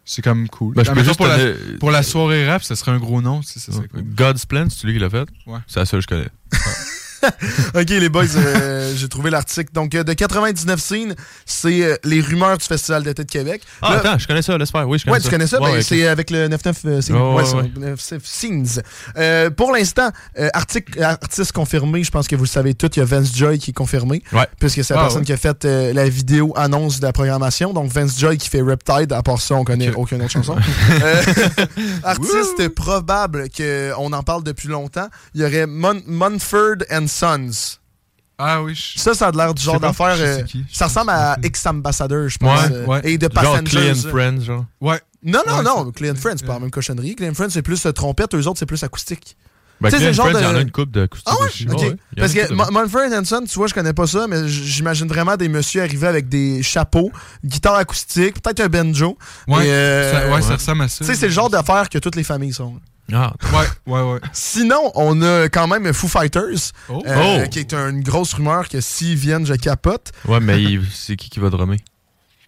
C'est 0.06 0.22
même 0.34 0.50
cool. 0.50 0.74
Ben, 0.76 0.84
je 0.84 0.92
Ah, 0.92 0.94
peux 0.96 1.04
juste 1.04 1.18
pour, 1.18 1.28
la, 1.28 1.38
donner- 1.38 1.78
pour 1.80 1.92
la 1.92 2.04
soirée 2.04 2.48
rap, 2.50 2.64
ça 2.64 2.76
serait 2.76 2.92
un 2.92 2.98
gros 3.00 3.22
nom. 3.22 3.42
tu 3.42 3.48
sais, 3.48 3.60
Ça 3.60 3.72
serait 3.72 3.88
cool. 3.88 4.04
God's 4.04 4.46
Plan, 4.46 4.68
c'est 4.70 4.86
lui 4.88 4.94
qui 4.94 5.00
l'a 5.00 5.10
fait? 5.10 5.28
Ouais. 5.46 5.60
C'est 5.68 5.80
la 5.80 5.86
seule 5.86 6.04
que 6.06 6.16
je 6.16 6.22
connais. 6.24 6.30
ok, 7.76 7.90
les 7.90 8.10
boys, 8.10 8.26
euh, 8.36 8.94
j'ai 8.96 9.08
trouvé 9.08 9.30
l'article. 9.30 9.72
Donc, 9.74 9.96
euh, 9.96 10.04
de 10.04 10.14
99 10.14 10.80
scene, 10.80 11.16
c'est 11.46 11.84
euh, 11.84 11.96
les 12.04 12.22
rumeurs 12.22 12.58
du 12.58 12.66
Festival 12.66 13.04
d'été 13.04 13.24
de 13.24 13.30
Québec. 13.32 13.62
Ah, 13.82 13.92
Là- 13.94 14.00
attends, 14.00 14.18
je 14.18 14.28
connais 14.28 14.42
ça, 14.42 14.58
laisse 14.58 14.72
faire. 14.72 14.88
Oui, 14.88 14.98
je 15.00 15.04
connais 15.06 15.14
Ouais, 15.16 15.20
ça. 15.20 15.26
tu 15.26 15.32
connais 15.32 15.48
ça? 15.48 15.60
Ben, 15.60 15.82
c'est 15.82 16.08
avec 16.08 16.30
le 16.32 16.48
99 16.50 16.82
euh, 16.86 17.02
Scenes. 17.02 17.16
Ouais, 17.16 17.22
Ouais, 17.22 17.36
ouais, 17.36 17.46
c'est 17.46 17.56
ouais. 17.56 17.64
le 17.64 17.96
99 17.96 18.22
Scenes. 18.26 18.82
Euh, 19.18 19.50
pour 19.50 19.72
l'instant, 19.72 20.10
euh, 20.40 20.50
article- 20.54 21.02
artiste 21.02 21.52
confirmé, 21.52 22.04
je 22.04 22.12
pense 22.12 22.28
que 22.28 22.36
vous 22.36 22.44
le 22.44 22.50
savez 22.50 22.74
tous, 22.74 22.90
il 22.96 23.00
y 23.00 23.02
a 23.02 23.06
Vince 23.06 23.36
Joy 23.36 23.60
qui 23.60 23.72
est 23.72 23.74
confirmé. 23.74 24.24
Ouais. 24.34 24.48
Puisque 24.60 24.84
c'est 24.84 24.94
la 24.94 25.02
Ah, 25.02 25.04
personne 25.04 25.24
qui 25.24 25.34
a 25.34 25.38
fait 25.38 25.64
la 25.66 26.08
vidéo 26.10 26.54
annonce 26.56 27.00
de 27.00 27.06
la 27.06 27.14
programmation. 27.14 27.74
Donc, 27.74 27.92
Vince 27.92 28.20
Joy 28.20 28.38
qui 28.38 28.50
fait 28.50 28.62
Riptide. 28.62 29.12
À 29.14 29.22
part 29.24 29.42
ça, 29.42 29.56
on 29.56 29.64
connaît 29.64 29.92
aucune 29.94 30.22
autre 30.22 30.32
chanson. 30.32 30.56
Artiste 32.04 32.70
probable 32.70 33.48
qu'on 33.56 34.14
en 34.14 34.24
parle 34.24 34.44
depuis 34.44 34.68
longtemps, 34.68 35.08
il 35.34 35.42
y 35.42 35.46
aurait 35.46 35.68
Munford 35.68 36.78
and 36.92 37.08
Sons. 37.12 37.78
Ah 38.38 38.64
oui. 38.64 38.74
je- 38.74 39.00
Ça, 39.00 39.14
ça 39.14 39.28
a 39.28 39.32
l'air 39.32 39.54
du 39.54 39.62
genre 39.62 39.80
d'affaire. 39.80 40.16
euh, 40.18 40.42
ça 40.72 40.86
ressemble 40.88 41.12
à 41.12 41.38
Ex-Ambassador, 41.44 42.28
je 42.28 42.38
pense. 42.40 42.70
Ouais, 42.70 42.76
euh, 42.76 42.86
ouais. 42.88 43.02
Et 43.04 43.18
de 43.20 43.30
Genre 43.32 43.34
Passengers. 43.34 43.64
Clay 43.70 43.92
and 43.92 44.10
Friends, 44.10 44.42
genre. 44.42 44.66
Ouais. 44.82 45.00
Non, 45.24 45.42
non, 45.48 45.58
Ouais, 45.58 45.64
non. 45.64 45.92
Clay 45.92 46.10
and 46.12 46.16
Friends, 46.16 46.38
c'est 46.40 46.48
pas 46.48 46.54
la 46.54 46.60
même 46.62 46.72
cochonnerie. 46.72 47.16
Clay 47.16 47.30
and 47.30 47.36
Friends, 47.36 47.52
c'est 47.52 47.62
plus 47.62 47.86
euh, 47.86 47.92
trompette, 47.92 48.34
eux 48.34 48.48
autres, 48.48 48.58
c'est 48.58 48.66
plus 48.66 48.84
acoustique. 48.84 49.38
Ben, 49.82 49.90
Tu 49.90 49.98
sais, 49.98 50.04
c'est 50.04 50.14
genre 50.14 50.28
Friends, 50.30 50.40
il 50.40 50.44
y 50.44 50.48
en 50.48 50.54
de- 50.54 50.58
a 50.58 50.62
une 50.62 50.72
coupe 50.72 50.92
d'acoustique 50.92 51.28
Ah 51.30 51.42
ouais? 51.42 51.48
aussi. 51.48 51.66
Ok. 51.68 51.80
Ouais, 51.80 51.90
ouais. 51.90 51.98
Il 52.16 52.20
y 52.20 52.22
en 52.22 52.26
a 52.26 52.28
Parce 52.28 52.34
que 52.34 52.50
de- 52.50 52.72
Munford 52.72 53.20
Hanson, 53.20 53.44
tu 53.48 53.56
vois, 53.56 53.68
je 53.68 53.74
connais 53.74 53.94
pas 53.94 54.06
ça, 54.08 54.28
mais 54.28 54.48
j'imagine 54.48 55.08
vraiment 55.08 55.36
des 55.38 55.48
messieurs 55.50 55.82
arriver 55.82 56.08
avec 56.08 56.30
des 56.30 56.62
chapeaux, 56.64 57.12
guitare 57.44 57.76
acoustique, 57.76 58.42
peut-être 58.42 58.60
un 58.60 58.68
banjo. 58.70 59.18
Ouais, 59.48 59.64
euh, 59.68 60.12
ça, 60.30 60.34
ouais, 60.36 60.42
ça 60.42 60.54
ressemble 60.56 60.84
à 60.84 60.88
ça. 60.88 61.04
Tu 61.04 61.06
sais, 61.12 61.16
c'est 61.18 61.28
le 61.28 61.34
genre 61.34 61.50
d'affaires 61.50 61.90
que 61.90 61.98
toutes 61.98 62.16
les 62.16 62.24
familles 62.24 62.54
sont. 62.54 62.76
Ah, 63.14 63.34
Ouais, 63.52 63.94
ouais, 63.94 64.14
ouais. 64.14 64.20
Sinon, 64.32 64.92
on 64.96 65.22
a 65.22 65.50
quand 65.50 65.68
même 65.68 65.92
Foo 65.92 66.08
Fighters, 66.08 66.72
Oh. 66.88 67.02
euh, 67.06 67.44
Oh. 67.44 67.50
qui 67.50 67.60
est 67.60 67.74
une 67.74 68.04
grosse 68.04 68.34
rumeur 68.36 68.70
que 68.70 68.80
s'ils 68.80 69.18
viennent, 69.18 69.46
je 69.46 69.56
capote. 69.56 70.12
Ouais, 70.28 70.40
mais 70.40 70.64
c'est 70.94 71.18
qui 71.18 71.30
qui 71.30 71.40
va 71.40 71.50
drummer? 71.50 71.78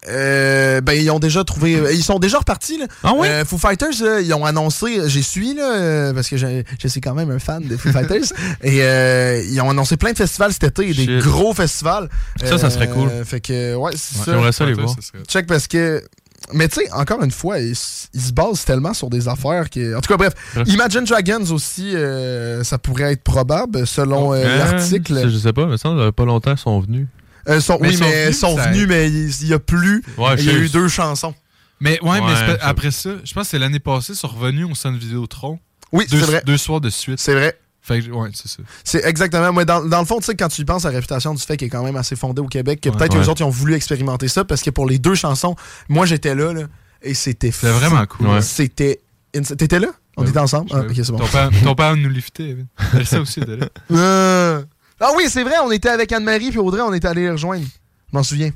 Euh, 0.09 0.81
ben, 0.81 0.93
ils 0.93 1.09
ont 1.11 1.19
déjà 1.19 1.43
trouvé. 1.43 1.75
euh, 1.75 1.93
Ils 1.93 2.03
sont 2.03 2.19
déjà 2.19 2.39
repartis. 2.39 2.77
Là. 2.77 2.85
Ah 3.03 3.13
oui? 3.15 3.27
Euh, 3.27 3.45
Foo 3.45 3.57
Fighters, 3.57 4.01
là, 4.03 4.19
ils 4.21 4.33
ont 4.33 4.45
annoncé. 4.45 4.99
J'ai 5.07 5.21
suivi, 5.21 5.53
là, 5.53 5.75
euh, 5.75 6.13
parce 6.13 6.27
que 6.29 6.37
je, 6.37 6.63
je 6.81 6.87
suis 6.87 7.01
quand 7.01 7.13
même 7.13 7.31
un 7.31 7.39
fan 7.39 7.63
des 7.63 7.77
Foo 7.77 7.91
Fighters. 7.93 8.25
et 8.61 8.79
euh, 8.83 9.41
ils 9.49 9.59
ont 9.61 9.69
annoncé 9.69 9.95
plein 9.97 10.11
de 10.11 10.17
festivals 10.17 10.51
cet 10.51 10.63
été, 10.63 10.93
des 10.93 11.19
gros 11.19 11.53
festivals. 11.53 12.09
Ça, 12.43 12.57
ça 12.57 12.69
serait 12.69 12.89
cool. 12.89 13.09
Fait 13.25 13.39
que, 13.41 13.75
ouais, 13.75 13.91
c'est 13.95 14.17
Ouais, 14.19 14.25
ça. 14.25 14.31
J'aimerais 14.33 14.51
ça 14.51 14.65
les 14.65 14.73
voir. 14.73 14.89
ça 14.89 14.95
serait- 15.01 15.23
Check 15.27 15.47
parce 15.47 15.67
que. 15.67 16.03
Mais 16.51 16.67
tu 16.67 16.81
sais, 16.81 16.91
encore 16.91 17.23
une 17.23 17.31
fois, 17.31 17.59
ils, 17.59 17.73
se 17.73 18.09
basent 18.33 18.65
tellement 18.65 18.93
sur 18.93 19.09
des 19.09 19.29
affaires 19.29 19.69
que. 19.69 19.95
En 19.95 20.01
tout 20.01 20.09
cas, 20.09 20.17
bref. 20.17 20.33
Imagine 20.67 21.05
Dragons 21.05 21.49
aussi, 21.51 21.95
euh, 21.95 22.63
ça 22.65 22.77
pourrait 22.77 23.13
être 23.13 23.23
probable 23.23 23.87
selon 23.87 24.33
euh, 24.33 24.43
Hein? 24.45 24.57
l'article. 24.57 25.29
Je 25.29 25.37
sais 25.37 25.53
pas, 25.53 25.65
mais 25.67 25.77
ça, 25.77 25.89
il 25.89 25.97
y 25.97 26.01
a 26.05 26.11
pas 26.11 26.25
longtemps, 26.25 26.51
ils 26.51 26.57
sont 26.57 26.81
venus. 26.81 27.07
Euh, 27.49 27.59
sont- 27.59 27.77
Mais 27.81 27.89
oui, 27.89 27.95
sont 27.97 28.03
mais 28.05 28.09
ils 28.11 28.23
venus, 28.25 28.39
sont 28.39 28.55
ça- 28.57 28.67
venus, 28.71 28.87
mais 28.87 29.09
il 29.09 29.29
il 29.41 29.47
y 29.47 29.53
a 29.53 29.59
plus. 29.59 30.03
Ouais, 30.17 30.35
il 30.37 30.45
y 30.45 30.49
a 30.49 30.53
eu 30.53 30.69
deux 30.69 30.87
chansons. 30.87 31.33
Mais 31.79 31.99
ouais, 32.01 32.21
mais 32.21 32.27
Ouais, 32.27 32.33
ça- 32.35 32.57
après 32.61 32.91
ça, 32.91 33.09
je 33.23 33.33
pense 33.33 33.43
que 33.45 33.49
c'est 33.51 33.59
l'année 33.59 33.79
passée, 33.79 34.13
ils 34.13 34.15
sont 34.15 34.27
revenus 34.29 34.65
au 34.69 34.75
centre 34.75 34.97
Vidéotron. 34.97 35.59
Oui, 35.91 36.05
c'est 36.09 36.15
vrai. 36.17 36.41
deux 36.45 36.57
soirs 36.57 36.79
de 36.81 36.89
suite. 36.89 37.19
C'est 37.19 37.33
vrai. 37.33 37.57
Fait 37.81 37.99
que, 38.01 38.09
ouais, 38.11 38.29
c'est 38.33 38.47
ça. 38.47 38.63
C'est 38.85 39.03
exactement. 39.03 39.51
Moi, 39.51 39.65
dans, 39.65 39.83
dans 39.83 39.99
le 39.99 40.05
fond, 40.05 40.19
tu 40.19 40.25
sais, 40.27 40.35
quand 40.35 40.47
tu 40.47 40.61
y 40.61 40.65
penses 40.65 40.85
à 40.85 40.89
la 40.91 40.95
réputation 40.95 41.33
du 41.33 41.41
fait 41.43 41.57
qu'il 41.57 41.67
est 41.67 41.69
quand 41.69 41.83
même 41.83 41.97
assez 41.97 42.15
fondé 42.15 42.41
au 42.41 42.47
Québec, 42.47 42.79
que 42.79 42.87
Ouais. 42.89 42.95
peut-être 42.95 43.13
Ouais. 43.15 43.19
les 43.21 43.27
autres 43.27 43.41
ils 43.41 43.43
ont 43.43 43.49
voulu 43.49 43.73
expérimenter 43.73 44.29
ça 44.29 44.45
parce 44.45 44.61
que 44.61 44.69
pour 44.69 44.87
les 44.87 44.99
deux 44.99 45.15
chansons, 45.15 45.55
moi 45.89 46.05
j'étais 46.05 46.33
là, 46.33 46.53
là 46.53 46.61
et 47.01 47.13
c'était 47.13 47.51
fou. 47.51 47.65
C'était 47.67 47.77
vraiment 47.77 48.05
cool. 48.05 48.27
Ouais. 48.27 48.41
C'était. 48.41 49.01
T'étais 49.33 49.79
là? 49.79 49.87
On 50.15 50.23
Ouais. 50.23 50.29
était 50.29 50.39
ensemble? 50.39 50.69
Ah, 50.71 50.79
Ouais. 50.79 50.85
ok, 50.85 50.93
c'est 50.95 51.11
bon. 51.11 51.17
Ton 51.17 51.27
père, 51.27 51.49
ton 51.63 51.75
père 51.75 51.95
nous 51.97 52.07
liftait, 52.09 52.55
sait 53.03 53.17
aussi, 53.17 53.41
était 53.41 53.57
là. 53.57 53.67
Ah 55.05 55.11
oui, 55.17 55.25
c'est 55.29 55.43
vrai, 55.43 55.55
on 55.61 55.71
était 55.71 55.89
avec 55.89 56.13
Anne-Marie 56.13 56.49
puis 56.49 56.59
Audrey, 56.59 56.81
on 56.81 56.93
était 56.93 57.09
allés 57.09 57.23
les 57.23 57.31
rejoindre. 57.31 57.65
Je 57.65 58.17
m'en 58.17 58.23
souviens. 58.23 58.51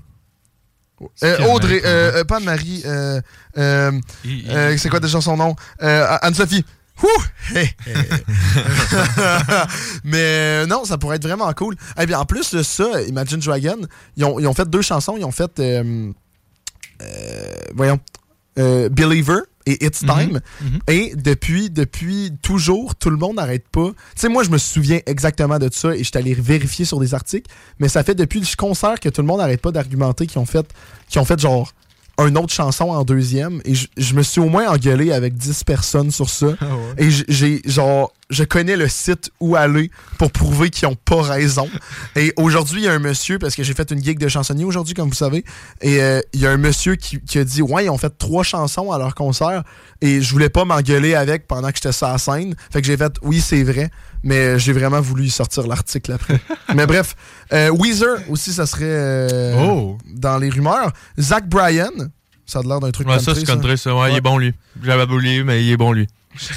Euh, 1.24 1.46
Audrey, 1.50 1.82
euh, 1.84 2.22
euh, 2.22 2.24
pas 2.24 2.38
Anne-Marie, 2.38 2.84
c'est 4.78 4.90
quoi 4.90 5.02
déjà 5.02 5.20
son 5.20 5.36
nom? 5.36 5.56
Anne-Sophie. 5.80 6.64
Mais 10.04 10.66
non, 10.66 10.86
ça 10.86 10.98
pourrait 10.98 11.18
être 11.18 11.28
vraiment 11.28 11.52
cool. 11.54 11.76
Et 12.00 12.06
bien 12.08 12.18
en 12.20 12.26
plus 12.26 12.54
de 12.54 12.64
ça, 12.64 13.04
Imagine 13.04 13.40
Dragon, 13.40 13.78
ils 14.16 14.26
ont, 14.26 14.40
ils 14.40 14.48
ont 14.48 14.54
fait 14.54 14.68
deux 14.68 14.82
chansons. 14.82 15.16
Ils 15.18 15.26
ont 15.26 15.32
fait, 15.32 15.62
voyons, 17.76 18.00
Believer 18.56 19.42
et 19.68 19.86
It's 19.86 20.02
Mhm. 20.02 20.08
Time. 20.10 20.40
Mhm. 20.62 20.80
Et 20.88 21.14
depuis, 21.16 21.70
depuis 21.70 22.32
toujours, 22.42 22.96
tout 22.96 23.10
le 23.10 23.18
monde 23.18 23.36
n'arrête 23.36 23.68
pas. 23.70 23.90
Tu 23.90 23.94
sais, 24.22 24.30
moi, 24.30 24.44
je 24.44 24.50
me 24.50 24.58
souviens 24.58 25.00
exactement 25.06 25.60
de 25.60 25.70
ça 25.72 25.94
et 25.96 26.00
je 26.00 26.04
suis 26.06 26.18
allé 26.18 26.34
vérifier 26.34 26.86
sur 26.86 27.00
des 27.00 27.14
articles. 27.14 27.50
Mais 27.80 27.90
ça 27.90 28.04
fait 28.04 28.16
depuis 28.16 28.40
le 28.40 28.46
concert 28.58 29.00
que 29.00 29.10
tout 29.10 29.22
le 29.22 29.28
monde 29.28 29.40
n'arrête 29.40 29.62
pas 29.62 29.72
d'argumenter 29.72 30.26
qu'ils 30.28 30.40
ont 30.40 30.46
fait, 30.46 30.66
qu'ils 31.10 31.20
ont 31.22 31.26
fait 31.26 31.40
genre 31.40 31.72
une 32.26 32.38
autre 32.38 32.54
chanson 32.54 32.86
en 32.86 33.04
deuxième. 33.04 33.62
Et 33.66 33.76
je, 33.76 33.88
je 33.96 34.14
me 34.16 34.24
suis 34.24 34.42
au 34.42 34.50
moins 34.50 34.68
engueulé 34.70 35.12
avec 35.12 35.36
10 35.36 35.64
personnes 35.64 36.10
sur 36.12 36.30
ça. 36.30 36.48
Ah 36.60 36.66
ouais. 36.66 37.06
Et 37.06 37.10
j'ai 37.28 37.62
genre 37.66 38.12
je 38.30 38.44
connais 38.44 38.76
le 38.76 38.88
site 38.90 39.32
où 39.40 39.56
aller 39.56 39.90
pour 40.18 40.32
prouver 40.32 40.70
qu'ils 40.70 40.88
ont 40.88 40.96
pas 40.96 41.22
raison. 41.22 41.70
Et 42.18 42.34
aujourd'hui, 42.36 42.82
il 42.82 42.86
y 42.86 42.88
a 42.90 42.94
un 42.94 43.00
monsieur, 43.00 43.40
parce 43.40 43.56
que 43.56 43.64
j'ai 43.64 43.74
fait 43.74 43.90
une 43.92 44.04
gig 44.04 44.20
de 44.20 44.28
chansonnier 44.28 44.66
aujourd'hui, 44.66 44.94
comme 44.94 45.08
vous 45.08 45.16
savez, 45.16 45.46
et 45.82 46.02
euh, 46.02 46.22
il 46.34 46.42
y 46.42 46.46
a 46.46 46.52
un 46.52 46.58
monsieur 46.58 46.96
qui, 46.96 47.20
qui 47.22 47.40
a 47.40 47.44
dit 47.46 47.62
Ouais, 47.62 47.86
ils 47.86 47.90
ont 47.90 47.98
fait 47.98 48.16
trois 48.18 48.44
chansons 48.44 48.92
à 48.92 48.98
leur 48.98 49.16
concert 49.16 49.64
et 50.02 50.22
je 50.22 50.32
voulais 50.32 50.50
pas 50.50 50.66
m'engueuler 50.66 51.16
avec 51.16 51.48
pendant 51.48 51.70
que 51.70 51.76
j'étais 51.76 51.92
sur 51.94 52.08
la 52.08 52.18
scène. 52.18 52.54
Fait 52.72 52.82
que 52.82 52.88
j'ai 52.88 52.98
fait 52.98 53.14
Oui, 53.22 53.40
c'est 53.40 53.64
vrai, 53.64 53.90
mais 54.24 54.60
j'ai 54.60 54.74
vraiment 54.74 55.00
voulu 55.00 55.30
sortir 55.30 55.66
l'article 55.66 56.12
après. 56.12 56.40
mais 56.76 56.86
bref, 56.86 57.16
euh, 57.54 57.70
Weezer 57.70 58.18
aussi, 58.30 58.52
ça 58.52 58.66
serait 58.66 58.84
euh, 58.86 59.56
Oh! 59.58 59.98
dans 60.06 60.38
les 60.38 60.50
rumeurs. 60.50 60.92
Zach 61.18 61.48
Bryan, 61.48 62.12
ça 62.46 62.60
a 62.60 62.64
l'air 62.64 62.82
d'un 62.82 62.92
truc 62.92 63.08
Ouais, 63.08 63.16
country, 63.16 63.34
ça, 63.34 63.40
c'est 63.40 63.46
country, 63.46 63.78
ça. 63.78 63.96
Ouais, 63.96 64.10
il 64.10 64.12
Ouais. 64.12 64.18
est 64.18 64.22
bon, 64.22 64.38
lui. 64.38 64.54
J'avais 64.84 65.04
oublié, 65.12 65.44
mais 65.46 65.64
il 65.64 65.72
est 65.72 65.78
bon, 65.78 65.94
lui. 65.94 66.08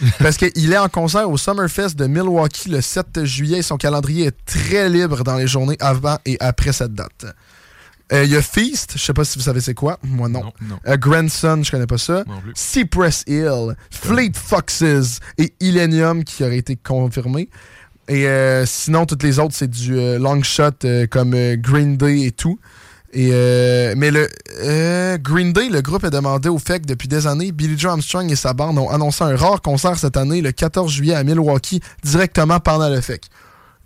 Parce 0.18 0.36
qu'il 0.36 0.72
est 0.72 0.78
en 0.78 0.88
concert 0.88 1.30
au 1.30 1.36
Summerfest 1.36 1.94
de 1.96 2.06
Milwaukee 2.06 2.68
le 2.68 2.80
7 2.80 3.24
juillet 3.24 3.58
et 3.58 3.62
son 3.62 3.76
calendrier 3.76 4.26
est 4.26 4.36
très 4.44 4.88
libre 4.88 5.22
dans 5.24 5.36
les 5.36 5.46
journées 5.46 5.76
avant 5.80 6.18
et 6.24 6.36
après 6.40 6.72
cette 6.72 6.94
date. 6.94 7.26
Euh, 8.12 8.24
Il 8.24 8.30
y 8.30 8.36
a 8.36 8.42
Feast, 8.42 8.92
je 8.96 9.02
sais 9.02 9.14
pas 9.14 9.24
si 9.24 9.38
vous 9.38 9.44
savez 9.44 9.60
c'est 9.60 9.74
quoi. 9.74 9.98
Moi 10.02 10.28
non. 10.28 10.42
Non, 10.44 10.52
non. 10.68 10.78
Euh, 10.86 10.96
Grandson, 10.96 11.62
je 11.62 11.70
connais 11.70 11.86
pas 11.86 11.98
ça. 11.98 12.24
Cypress 12.54 13.24
Hill, 13.26 13.74
Fleet 13.90 14.32
Foxes 14.34 15.20
et 15.38 15.54
Illenium 15.60 16.22
qui 16.24 16.44
auraient 16.44 16.58
été 16.58 16.76
confirmés. 16.76 17.48
Et 18.06 18.26
euh, 18.28 18.66
sinon, 18.66 19.06
toutes 19.06 19.22
les 19.22 19.38
autres, 19.38 19.54
c'est 19.56 19.70
du 19.70 19.94
long 20.18 20.42
shot 20.42 20.86
comme 21.10 21.30
Green 21.56 21.96
Day 21.96 22.26
et 22.26 22.32
tout. 22.32 22.58
Et 23.14 23.30
euh, 23.32 23.94
mais 23.96 24.10
le 24.10 24.28
euh, 24.60 25.16
Green 25.18 25.52
Day, 25.52 25.68
le 25.68 25.80
groupe 25.80 26.02
a 26.04 26.10
demandé 26.10 26.48
au 26.48 26.58
FEC 26.58 26.84
depuis 26.84 27.06
des 27.06 27.28
années. 27.28 27.52
Billy 27.52 27.78
Joe 27.78 27.92
Armstrong 27.92 28.30
et 28.30 28.36
sa 28.36 28.52
bande 28.54 28.76
ont 28.76 28.90
annoncé 28.90 29.22
un 29.22 29.36
rare 29.36 29.62
concert 29.62 29.96
cette 29.98 30.16
année, 30.16 30.42
le 30.42 30.50
14 30.50 30.92
juillet 30.92 31.14
à 31.14 31.22
Milwaukee, 31.22 31.80
directement 32.02 32.58
pendant 32.58 32.88
le 32.90 33.00
FEC. 33.00 33.30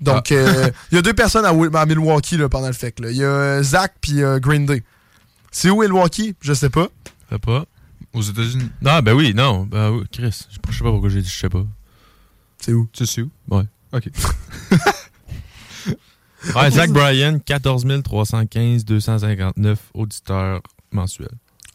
Donc, 0.00 0.32
euh, 0.32 0.70
il 0.92 0.94
y 0.94 0.98
a 0.98 1.02
deux 1.02 1.12
personnes 1.12 1.44
à, 1.44 1.52
Milwaukee 1.86 2.36
là, 2.36 2.48
pendant 2.48 2.68
le 2.68 2.72
FEC. 2.72 2.96
Il 3.00 3.16
y 3.16 3.24
a 3.24 3.26
euh, 3.26 3.62
Zach 3.62 3.94
puis 4.00 4.22
euh, 4.22 4.38
Green 4.38 4.64
Day. 4.64 4.82
C'est 5.50 5.70
où 5.70 5.82
Milwaukee? 5.82 6.34
Je 6.40 6.52
sais 6.52 6.70
pas. 6.70 6.88
Je 7.28 7.34
sais 7.34 7.38
pas. 7.38 7.64
Aux 8.14 8.22
États-Unis. 8.22 8.70
Non, 8.80 9.00
ben 9.00 9.12
oui, 9.14 9.34
non. 9.34 9.64
Ben 9.64 9.90
oui, 9.90 10.04
Chris. 10.10 10.46
Je 10.50 10.54
sais 10.76 10.84
pas 10.84 10.90
pourquoi 10.90 11.08
j'ai 11.08 11.20
dit 11.20 11.28
je 11.28 11.38
sais 11.38 11.48
pas. 11.48 11.64
C'est 12.60 12.72
où? 12.72 12.88
Tu 12.92 13.06
sais 13.06 13.22
où? 13.22 13.30
Ouais. 13.50 13.64
Ok. 13.92 14.08
Ouais, 16.54 16.70
Zach 16.70 16.90
Bryan, 16.90 17.40
14 17.40 17.84
315 18.04 18.84
259 18.84 19.78
auditeurs 19.94 20.60
mensuels. 20.92 21.28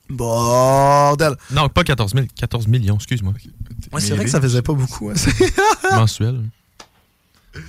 Bordel. 0.09 1.35
Non, 1.51 1.69
pas 1.69 1.83
14 1.83 2.13
000, 2.13 2.25
14 2.35 2.67
millions, 2.67 2.95
excuse-moi. 2.95 3.33
Ouais, 3.91 4.01
c'est 4.01 4.15
vrai 4.15 4.25
que 4.25 4.31
ça 4.31 4.41
faisait 4.41 4.61
pas 4.61 4.73
beaucoup. 4.73 5.09
hein. 5.09 5.13
Mensuel. 5.97 6.41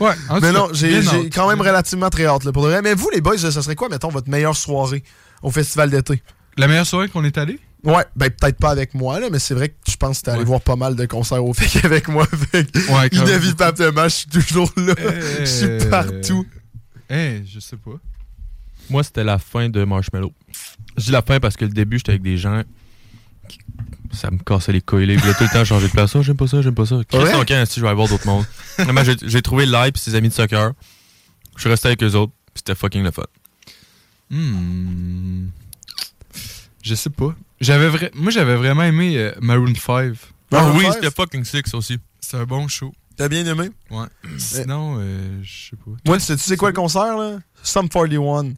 Ouais. 0.00 0.12
en 0.28 0.36
tout 0.36 0.40
Mais 0.42 0.52
non, 0.52 0.68
j'ai 0.72 1.02
quand 1.30 1.48
même 1.48 1.60
relativement 1.60 2.08
très 2.10 2.26
hâte 2.26 2.44
là, 2.44 2.52
pour 2.52 2.62
de 2.64 2.68
vrai. 2.68 2.82
Mais 2.82 2.94
vous, 2.94 3.10
les 3.12 3.20
boys, 3.20 3.36
ça 3.38 3.50
serait 3.50 3.74
quoi, 3.76 3.88
mettons, 3.88 4.08
votre 4.08 4.28
meilleure 4.30 4.56
soirée 4.56 5.02
au 5.42 5.50
festival 5.50 5.90
d'été? 5.90 6.22
La 6.56 6.68
meilleure 6.68 6.86
soirée 6.86 7.08
qu'on 7.08 7.24
est 7.24 7.36
allé? 7.36 7.58
Ouais, 7.82 8.04
ben 8.16 8.30
peut-être 8.30 8.56
pas 8.56 8.70
avec 8.70 8.94
moi, 8.94 9.20
là, 9.20 9.28
mais 9.30 9.38
c'est 9.38 9.52
vrai 9.52 9.68
que 9.68 9.74
je 9.86 9.96
pense 9.96 10.20
que 10.20 10.24
t'es 10.24 10.30
allé 10.30 10.38
Ouais. 10.40 10.46
voir 10.46 10.62
pas 10.62 10.76
mal 10.76 10.96
de 10.96 11.04
concerts 11.04 11.44
au 11.44 11.52
FEC 11.52 11.84
avec 11.84 12.08
moi. 12.08 12.26
Fait 12.50 12.66
Ouais. 12.90 13.08
Inévitablement, 13.12 14.04
je 14.04 14.08
suis 14.08 14.26
toujours 14.28 14.72
là. 14.78 14.94
Euh, 14.98 15.40
Je 15.40 15.44
suis 15.44 15.90
partout. 15.90 16.46
Eh, 17.14 17.42
je 17.46 17.60
sais 17.60 17.76
pas. 17.76 17.92
Moi, 18.90 19.02
c'était 19.02 19.24
la 19.24 19.38
fin 19.38 19.68
de 19.68 19.84
Marshmallow. 19.84 20.32
Je 20.96 21.04
dis 21.04 21.10
la 21.10 21.22
fin 21.22 21.38
parce 21.40 21.56
que 21.56 21.64
le 21.64 21.70
début, 21.70 21.98
j'étais 21.98 22.10
avec 22.12 22.22
des 22.22 22.36
gens 22.36 22.62
qui... 23.48 23.58
Ça 24.12 24.30
me 24.30 24.38
cassait 24.38 24.72
les 24.72 24.80
couilles. 24.80 25.04
Ils 25.08 25.18
voulaient 25.18 25.34
tout 25.34 25.44
le 25.44 25.50
temps 25.52 25.64
changer 25.64 25.86
de 25.88 25.92
place. 25.92 26.14
Oh, 26.14 26.22
j'aime 26.22 26.36
pas 26.36 26.46
ça, 26.46 26.60
j'aime 26.62 26.74
pas 26.74 26.86
ça. 26.86 26.96
Ouais? 26.96 27.32
Tonkin, 27.32 27.64
si 27.66 27.76
je 27.76 27.80
vais 27.80 27.88
aller 27.88 27.96
voir 27.96 28.08
d'autres 28.08 28.26
mondes. 28.26 28.44
J'ai- 29.26 29.42
trouvé 29.42 29.66
Live 29.66 29.92
et 29.94 29.98
ses 29.98 30.14
amis 30.14 30.28
de 30.28 30.34
soccer. 30.34 30.72
Je 31.56 31.60
suis 31.60 31.70
resté 31.70 31.88
avec 31.88 32.02
eux 32.02 32.14
autres. 32.14 32.32
C'était 32.54 32.74
fucking 32.74 33.02
le 33.02 33.10
fun. 33.10 33.24
Hmm. 34.30 35.48
Je 36.82 36.94
sais 36.94 37.10
pas. 37.10 37.34
J'avais 37.60 37.88
vra- 37.88 38.10
Moi, 38.14 38.30
j'avais 38.30 38.56
vraiment 38.56 38.82
aimé 38.82 39.16
euh, 39.16 39.32
Maroon 39.40 39.74
5. 39.74 40.14
Ah 40.52 40.70
oui, 40.74 40.84
c'était 40.92 41.10
fucking 41.10 41.44
six 41.44 41.62
aussi. 41.74 41.98
C'est 42.20 42.36
un 42.36 42.44
bon 42.44 42.68
show. 42.68 42.92
T'as 43.16 43.28
bien 43.28 43.46
aimé? 43.46 43.70
Ouais. 43.90 44.06
Sinon, 44.38 44.96
euh, 44.98 45.38
je 45.42 45.70
sais 45.70 45.76
pas. 45.76 45.90
Moi, 46.06 46.18
tu 46.18 46.24
sais, 46.24 46.36
tu 46.36 46.42
sais 46.42 46.56
quoi 46.56 46.70
le 46.70 46.74
concert, 46.74 47.16
là? 47.16 47.38
Sum 47.62 47.88
41. 47.88 48.52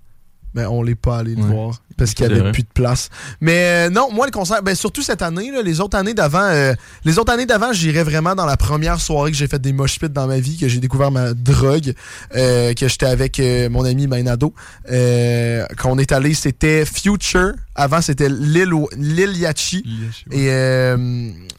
Ben, 0.55 0.69
on 0.69 0.83
l'est 0.83 0.95
pas 0.95 1.19
allé 1.19 1.35
le 1.35 1.43
Ouais. 1.43 1.49
voir 1.51 1.83
parce 1.99 2.15
qu'il 2.15 2.25
y 2.25 2.29
C'est 2.29 2.33
avait 2.33 2.41
vrai. 2.41 2.53
plus 2.53 2.63
de 2.63 2.69
place. 2.73 3.11
Mais 3.43 3.89
euh, 3.89 3.91
non, 3.91 4.11
moi, 4.11 4.25
le 4.25 4.33
concert, 4.33 4.63
ben, 4.63 4.75
surtout 4.75 5.03
cette 5.03 5.21
année, 5.21 5.51
là, 5.51 5.61
les 5.61 5.81
autres 5.83 5.99
années 5.99 6.15
d'avant, 6.15 6.41
euh, 6.45 6.73
les 7.05 7.19
autres 7.19 7.31
années 7.31 7.45
d'avant, 7.45 7.75
j'irais 7.75 8.05
vraiment 8.05 8.35
dans 8.35 8.47
la 8.47 8.57
première 8.57 8.99
soirée 8.99 9.31
que 9.33 9.37
j'ai 9.37 9.49
fait 9.49 9.59
des 9.61 9.75
mosh 9.75 9.99
pits 9.99 10.09
dans 10.09 10.27
ma 10.27 10.39
vie, 10.41 10.57
que 10.57 10.67
j'ai 10.67 10.79
découvert 10.81 11.11
ma 11.11 11.35
drogue, 11.35 11.93
euh, 12.37 12.73
que 12.73 12.89
j'étais 12.89 13.05
avec 13.05 13.39
euh, 13.39 13.69
mon 13.69 13.85
ami 13.85 14.07
Mainado. 14.07 14.55
Euh, 14.91 15.67
qu'on 15.79 15.99
est 15.99 16.11
allé, 16.13 16.33
c'était 16.33 16.87
Future. 16.87 17.53
Avant, 17.75 18.01
c'était 18.01 18.31
Lil, 18.31 18.73
Lil 18.97 19.37
Yachty. 19.37 19.85
Et 20.31 20.49
euh, 20.51 20.97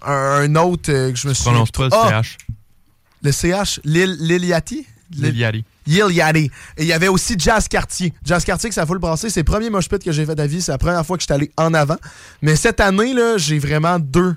un, 0.03 0.11
un 0.11 0.55
autre 0.55 0.91
euh, 0.91 1.11
que 1.11 1.17
je 1.19 1.27
me 1.27 1.35
suis 1.35 1.43
Prononce 1.43 1.69
pas 1.69 1.83
le 1.83 1.89
Ah, 1.93 2.21
CH. 2.23 2.37
Le 3.22 3.31
CH, 3.31 3.80
Lil, 3.84 4.18
Lil 4.19 4.45
Yachty? 4.45 4.85
Et 6.77 6.84
il 6.84 6.88
y 6.88 6.94
avait 6.94 7.07
aussi 7.07 7.35
Jazz 7.38 7.68
Cartier. 7.68 8.14
Jazz 8.23 8.44
Cartier, 8.44 8.69
que 8.69 8.76
ça 8.76 8.85
fout 8.85 8.95
le 8.95 8.99
brasser. 8.99 9.30
C'est 9.30 9.39
le 9.41 9.45
premier 9.45 9.69
mosh 9.69 9.88
pit 9.88 10.03
que 10.03 10.11
j'ai 10.11 10.26
fait 10.26 10.39
vie. 10.48 10.61
C'est 10.61 10.72
la 10.72 10.77
première 10.77 11.06
fois 11.06 11.18
que 11.18 11.22
je 11.22 11.27
suis 11.27 11.34
allé 11.34 11.52
en 11.57 11.73
avant. 11.73 11.98
Mais 12.41 12.56
cette 12.56 12.80
année, 12.80 13.14
là, 13.14 13.38
j'ai 13.38 13.60
vraiment 13.60 13.99
deux. 13.99 14.35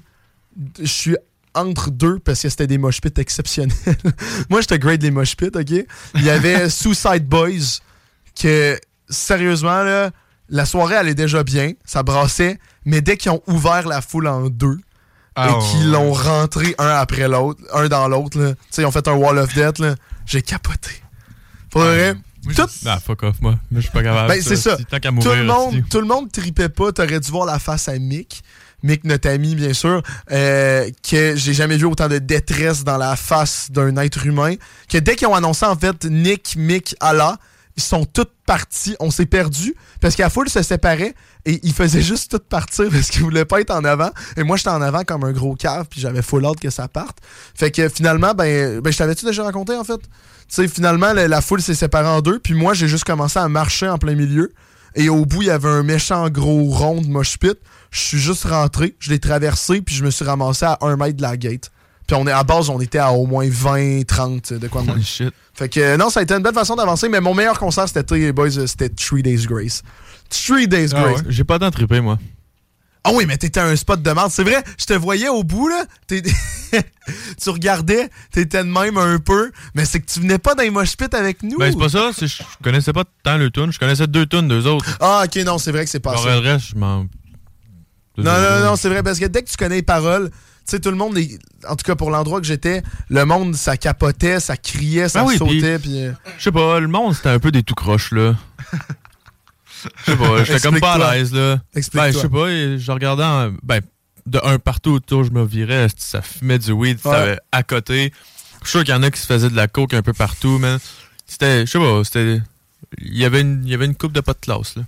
Je 0.79 0.87
suis 0.87 1.17
entre 1.55 1.91
deux 1.91 2.19
parce 2.21 2.43
que 2.43 2.49
c'était 2.49 2.69
des 2.69 2.79
mosh 2.79 3.01
pits 3.01 3.13
exceptionnels. 3.17 3.77
Moi, 4.51 4.61
j'étais 4.61 4.79
grade 4.79 5.03
les 5.03 5.11
mosh 5.11 5.37
pits, 5.37 5.51
OK? 5.53 5.71
Il 6.15 6.23
y 6.23 6.31
avait 6.31 6.71
Suicide 6.71 7.27
Boys 7.27 7.81
que, 8.41 8.79
sérieusement, 9.09 9.83
là, 9.83 10.11
la 10.49 10.65
soirée 10.65 10.97
allait 10.97 11.15
déjà 11.15 11.43
bien. 11.43 11.73
Ça 11.85 12.03
brassait. 12.03 12.59
Mais 12.85 13.01
dès 13.01 13.17
qu'ils 13.17 13.33
ont 13.33 13.43
ouvert 13.49 13.89
la 13.89 14.01
foule 14.01 14.29
en 14.29 14.49
deux, 14.49 14.79
Ah, 15.37 15.49
et 15.49 15.53
ouais, 15.53 15.85
l'ont 15.85 16.13
rentré 16.13 16.75
un 16.79 16.89
après 16.89 17.29
l'autre, 17.29 17.61
un 17.73 17.89
dans 17.89 18.09
l'autre. 18.09 18.39
Tu 18.39 18.57
sais, 18.71 18.83
ils 18.83 18.87
ont 18.87 18.91
fait 18.91 19.07
un 19.09 19.13
wall 19.15 19.39
of 19.39 19.55
death. 19.55 19.83
J'ai 20.27 20.43
capoté. 20.43 20.91
Pour 21.71 21.83
vrai, 21.83 22.15
tout, 22.55 22.67
Ah, 22.87 22.99
fuck 22.99 23.23
off, 23.23 23.37
moi. 23.41 23.53
Moi, 23.71 23.81
je 23.81 23.81
suis 23.81 23.91
pas 23.91 24.03
capable. 24.03 24.29
ben, 24.29 24.43
c'est 24.43 24.57
ça. 24.57 24.77
Tant 24.77 24.99
Tout 24.99 25.13
mourir, 25.13 25.35
le, 25.37 25.45
monde, 25.45 25.83
tout 25.91 26.01
le 26.01 26.07
monde 26.07 26.33
tripait 26.33 26.69
pas. 26.69 26.93
T'aurais 26.93 27.21
dû 27.21 27.31
voir 27.31 27.47
la 27.47 27.59
face 27.59 27.89
à 27.89 27.99
Mick. 27.99 28.43
Mick, 28.83 29.05
notre 29.05 29.29
ami, 29.29 29.55
bien 29.55 29.75
sûr, 29.75 30.03
euh, 30.33 30.89
que 31.09 31.37
j'ai 31.37 31.53
jamais 31.53 31.77
vu 31.77 31.85
autant 31.85 32.09
de 32.09 32.17
détresse 32.19 32.83
dans 32.83 32.97
la 32.97 33.15
face 33.15 33.69
d'un 33.71 33.95
être 33.99 34.25
humain. 34.27 34.55
Que 34.89 34.97
dès 34.99 35.17
qu'ils 35.17 35.29
ont 35.29 35.35
annoncé, 35.35 35.67
en 35.67 35.77
fait, 35.77 36.07
Nick, 36.07 36.57
Mick, 36.57 36.97
Allah, 36.99 37.37
ils 37.77 37.83
sont 37.83 38.05
tous 38.05 38.27
partis. 38.47 38.97
On 39.01 39.11
s'est 39.11 39.27
perdus 39.27 39.75
parce 40.01 40.17
que 40.17 40.23
la 40.23 40.31
foule 40.31 40.49
se 40.49 40.63
séparait 40.63 41.15
et 41.47 41.61
ils 41.63 41.73
faisaient 41.73 42.03
juste 42.03 42.33
tout 42.33 42.39
partir 42.39 42.89
parce 42.91 43.09
qu'ils 43.11 43.23
voulaient 43.23 43.45
pas 43.45 43.61
être 43.61 43.71
en 43.71 43.85
avant. 43.85 44.11
Et 44.37 44.43
moi, 44.43 44.57
j'étais 44.57 44.71
en 44.71 44.83
avant 44.83 45.05
comme 45.05 45.25
un 45.25 45.33
gros 45.33 45.55
cave 45.55 45.87
puis 45.89 46.01
j'avais 46.01 46.23
full 46.23 46.45
hâte 46.45 46.61
que 46.61 46.71
ça 46.71 46.89
parte. 46.89 47.19
Fait 47.55 47.71
que 47.71 47.89
finalement, 47.89 48.35
ben, 48.35 48.81
ben 48.81 48.93
je 48.93 48.99
t'avais-tu 48.99 49.25
déjà 49.25 49.45
raconté, 49.45 49.75
en 49.75 49.85
fait? 49.85 49.99
Tu 49.99 50.09
sais, 50.49 50.69
finalement, 50.69 51.13
la, 51.13 51.29
la 51.29 51.41
foule 51.41 51.63
s'est 51.63 51.75
séparée 51.75 52.09
en 52.09 52.21
deux, 52.21 52.39
puis 52.39 52.55
moi, 52.55 52.75
j'ai 52.75 52.89
juste 52.89 53.05
commencé 53.05 53.39
à 53.39 53.49
marcher 53.49 53.89
en 53.89 53.99
plein 53.99 54.15
milieu. 54.15 54.53
Et 54.97 55.09
au 55.09 55.25
bout, 55.25 55.43
il 55.43 55.49
y 55.49 55.51
avait 55.51 55.69
un 55.69 55.83
méchant 55.83 56.29
gros 56.29 56.65
rond 56.65 57.01
de 57.01 57.07
mosh 57.07 57.39
pit. 57.39 57.57
Je 57.91 58.01
suis 58.01 58.19
juste 58.19 58.45
rentré, 58.45 58.97
je 58.99 59.11
l'ai 59.11 59.19
traversé, 59.19 59.81
puis 59.81 59.95
je 59.95 60.05
me 60.05 60.11
suis 60.11 60.25
ramassé 60.25 60.65
à 60.65 60.79
un 60.81 60.97
mètre 60.97 61.17
de 61.17 61.23
la 61.23 61.37
gate. 61.37 61.71
Puis 62.11 62.19
on 62.21 62.27
est 62.27 62.33
à 62.33 62.43
base, 62.43 62.69
on 62.71 62.81
était 62.81 62.99
à 62.99 63.13
au 63.13 63.25
moins 63.25 63.47
20, 63.49 64.03
30 64.05 64.55
de 64.55 64.67
quoi 64.67 64.83
de 64.83 64.87
moins. 64.89 65.01
Shit. 65.01 65.33
Fait 65.55 65.69
que 65.69 65.79
euh, 65.79 65.97
non, 65.97 66.11
ça 66.11 66.19
a 66.19 66.23
été 66.25 66.35
une 66.35 66.43
belle 66.43 66.53
façon 66.53 66.75
d'avancer, 66.75 67.09
mais 67.09 67.21
mon 67.21 67.35
meilleur 67.35 67.57
concert 67.57 67.87
c'était 67.89 68.17
les 68.19 68.33
boys, 68.33 68.49
euh, 68.59 68.67
c'était 68.67 68.89
Three 68.89 69.23
Days 69.23 69.47
Grace. 69.47 69.83
Three 70.29 70.67
Days 70.67 70.89
Ah 70.93 71.03
Grace. 71.03 71.19
ouais. 71.19 71.27
J'ai 71.29 71.45
pas 71.45 71.61
tant 71.61 71.71
trippé, 71.71 72.01
moi. 72.01 72.19
Ah 73.05 73.11
oui, 73.15 73.27
mais 73.29 73.37
t'étais 73.37 73.61
un 73.61 73.77
spot 73.77 74.03
de 74.03 74.11
merde. 74.11 74.33
C'est 74.33 74.43
vrai, 74.43 74.61
je 74.77 74.87
te 74.87 74.93
voyais 74.95 75.29
au 75.29 75.45
bout, 75.45 75.69
là. 75.69 75.85
Tu 77.41 77.49
regardais, 77.51 78.11
t'étais 78.33 78.65
de 78.65 78.69
même 78.69 78.99
un 78.99 79.19
peu, 79.21 79.53
mais 79.77 79.85
c'est 79.85 80.01
que 80.01 80.07
tu 80.07 80.19
venais 80.19 80.39
pas 80.39 80.57
dans 80.57 80.65
les 80.65 80.71
mosh 80.71 80.95
avec 81.13 81.45
nous. 81.45 81.59
Ben, 81.59 81.71
c'est 81.71 81.79
pas 81.79 81.89
ça. 81.91 82.11
c'est- 82.13 82.27
Je 82.27 82.43
connaissais 82.65 82.93
pas 82.93 83.05
tant 83.23 83.37
le 83.37 83.51
tune. 83.53 83.71
Je 83.73 83.79
connaissais 83.79 84.09
deux 84.09 84.27
tunes, 84.27 84.49
deux 84.49 84.67
autres. 84.67 84.97
Ah, 84.99 85.23
ok, 85.27 85.45
non, 85.45 85.59
c'est 85.59 85.71
vrai 85.71 85.85
que 85.85 85.91
c'est 85.91 86.01
pas 86.01 86.11
Alors, 86.11 86.25
ça. 86.25 86.31
le 86.41 86.41
reste, 86.41 86.67
je 86.71 86.75
m'en. 86.75 87.07
Non, 88.19 88.25
non, 88.33 88.65
non, 88.65 88.77
c'est 88.77 88.89
vrai, 88.89 89.05
parce 89.05 89.21
que 89.21 89.27
dès 89.27 89.43
que 89.43 89.49
tu 89.49 89.57
connais 89.57 89.77
les 89.77 89.83
paroles, 89.83 90.31
tu 90.71 90.77
sais, 90.77 90.81
tout 90.81 90.91
le 90.91 90.97
monde, 90.97 91.19
est- 91.19 91.39
en 91.69 91.75
tout 91.77 91.85
cas 91.85 91.97
pour 91.97 92.11
l'endroit 92.11 92.41
que 92.41 92.47
j'étais, 92.47 92.83
le 93.09 93.25
monde, 93.25 93.55
ça 93.57 93.77
capotait, 93.77 94.39
ça 94.41 94.57
criait, 94.57 95.09
ça 95.09 95.25
oui, 95.25 95.37
sautait, 95.37 95.79
puis... 95.79 96.05
euh, 96.05 96.13
Je 96.39 96.45
sais 96.45 96.53
pas, 96.53 96.79
le 96.81 96.87
monde, 96.89 97.15
c'était 97.15 97.29
un 97.31 97.39
peu 97.41 97.51
des 97.51 97.63
tout 97.63 97.75
croches, 97.75 98.13
là. 98.13 98.37
Je 100.07 100.13
sais 100.13 100.17
pas, 100.17 100.45
j'étais 100.45 100.61
comme 100.61 100.79
pas 100.81 100.93
à 100.95 101.15
l'aise, 101.15 101.33
là. 101.33 101.61
Explique-toi. 101.75 102.07
Ben, 102.11 102.13
je 102.13 102.19
sais 102.19 102.29
pas, 102.29 102.79
je 102.79 102.93
regardais, 102.93 103.25
en- 103.25 103.53
ben, 103.63 103.81
de 104.27 104.39
un 104.45 104.59
partout 104.59 104.91
autour, 104.91 105.25
je 105.25 105.31
me 105.31 105.45
virais, 105.45 105.89
ça 105.97 106.23
fumait 106.23 106.59
du 106.59 106.73
weed, 106.73 106.99
Ouais. 107.05 107.39
à 107.51 107.63
côté. 107.63 108.13
Je 108.63 108.69
suis 108.69 108.71
sûr 108.79 108.85
qu'il 108.85 108.95
y 108.95 108.97
en 108.97 109.03
a 109.03 109.11
qui 109.11 109.19
se 109.21 109.27
faisaient 109.27 109.49
de 109.51 109.57
la 109.57 109.67
coke 109.69 109.95
un 109.95 110.03
peu 110.03 110.13
partout, 110.13 110.59
man. 110.59 110.79
C'était, 111.27 111.65
je 111.67 111.71
sais 111.71 111.79
pas, 111.79 112.05
c'était. 112.05 112.41
Il 112.99 113.17
y 113.17 113.25
avait 113.25 113.41
une, 113.41 113.63
il 113.65 113.71
y 113.71 113.75
avait 113.75 113.87
une 113.87 113.95
coupe 113.95 114.13
de 114.13 114.21
pas 114.21 114.35
de 114.35 114.39
classe, 114.41 114.77
là. 114.77 114.83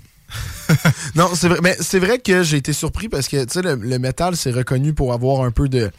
Non, 1.14 1.30
c'est 1.34 1.48
vrai, 1.48 1.58
mais 1.62 1.76
c'est 1.80 1.98
vrai 1.98 2.18
que 2.18 2.42
j'ai 2.42 2.56
été 2.56 2.72
surpris 2.72 3.08
parce 3.08 3.28
que, 3.28 3.44
tu 3.44 3.52
sais, 3.52 3.62
le, 3.62 3.74
le 3.74 3.98
métal, 3.98 4.36
c'est 4.36 4.52
reconnu 4.52 4.92
pour 4.94 5.12
avoir 5.12 5.44
un 5.44 5.50
peu 5.50 5.68
de... 5.68 5.90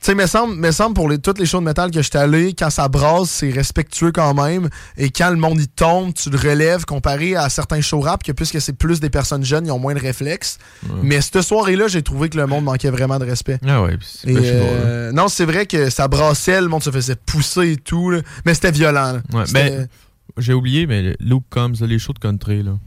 Tu 0.00 0.12
sais, 0.12 0.14
me 0.14 0.26
semble, 0.26 0.54
me 0.54 0.70
semble 0.70 0.94
pour 0.94 1.08
les, 1.08 1.18
toutes 1.18 1.38
les 1.40 1.46
shows 1.46 1.58
de 1.58 1.64
métal 1.64 1.90
que 1.90 2.00
j'étais 2.00 2.18
allé, 2.18 2.54
quand 2.56 2.70
ça 2.70 2.86
brasse, 2.86 3.28
c'est 3.30 3.50
respectueux 3.50 4.12
quand 4.12 4.34
même. 4.34 4.68
Et 4.96 5.10
quand 5.10 5.30
le 5.30 5.36
monde 5.36 5.60
y 5.60 5.66
tombe, 5.66 6.14
tu 6.14 6.30
le 6.30 6.38
relèves 6.38 6.84
comparé 6.84 7.34
à 7.34 7.48
certains 7.48 7.80
show 7.80 8.00
rap, 8.00 8.22
que 8.22 8.30
puisque 8.30 8.60
c'est 8.60 8.74
plus 8.74 9.00
des 9.00 9.10
personnes 9.10 9.42
jeunes, 9.44 9.66
ils 9.66 9.72
ont 9.72 9.78
moins 9.80 9.94
de 9.94 9.98
réflexes. 10.00 10.58
Mais 11.02 11.20
cette 11.22 11.40
soirée-là, 11.42 11.88
j'ai 11.88 12.02
trouvé 12.02 12.28
que 12.28 12.36
le 12.36 12.46
monde 12.46 12.64
manquait 12.64 12.90
vraiment 12.90 13.18
de 13.18 13.24
respect. 13.24 13.58
Ah 13.66 13.82
ouais, 13.82 13.96
pis 13.96 14.06
c'est 14.22 14.30
Et, 14.30 14.36
euh, 14.38 15.10
non, 15.12 15.26
c'est 15.28 15.46
vrai 15.46 15.66
que 15.66 15.90
ça 15.90 16.06
brassait, 16.06 16.60
le 16.60 16.68
monde 16.68 16.84
se 16.84 16.90
faisait 16.90 17.16
pousser 17.16 17.72
et 17.72 17.76
tout, 17.76 18.10
là. 18.10 18.20
mais 18.44 18.54
c'était 18.54 18.72
violent. 18.72 19.20
Ouais, 19.32 19.46
C'était- 19.46 19.70
ben, 19.70 19.88
j'ai 20.38 20.52
oublié, 20.52 20.86
mais 20.86 21.16
Luke 21.20 21.44
Combs, 21.50 21.74
là, 21.80 21.86
les 21.86 21.98
shows 21.98 22.12
de 22.12 22.18
country, 22.18 22.62
là. 22.62 22.78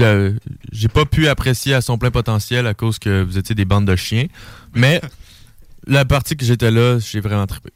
Euh, 0.00 0.34
J'ai 0.70 0.88
pas 0.88 1.06
pu 1.06 1.28
apprécier 1.28 1.72
à 1.72 1.80
son 1.80 1.96
plein 1.96 2.10
potentiel 2.10 2.66
à 2.66 2.74
cause 2.74 2.98
que 2.98 3.22
vous 3.22 3.38
étiez 3.38 3.54
des 3.54 3.64
bandes 3.64 3.86
de 3.86 3.96
chiens. 3.96 4.26
Mais 4.74 5.00
la 5.86 6.04
partie 6.04 6.36
que 6.36 6.44
j'étais 6.44 6.70
là, 6.70 6.98
j'ai 6.98 7.20
vraiment 7.20 7.46
trippé. 7.46 7.70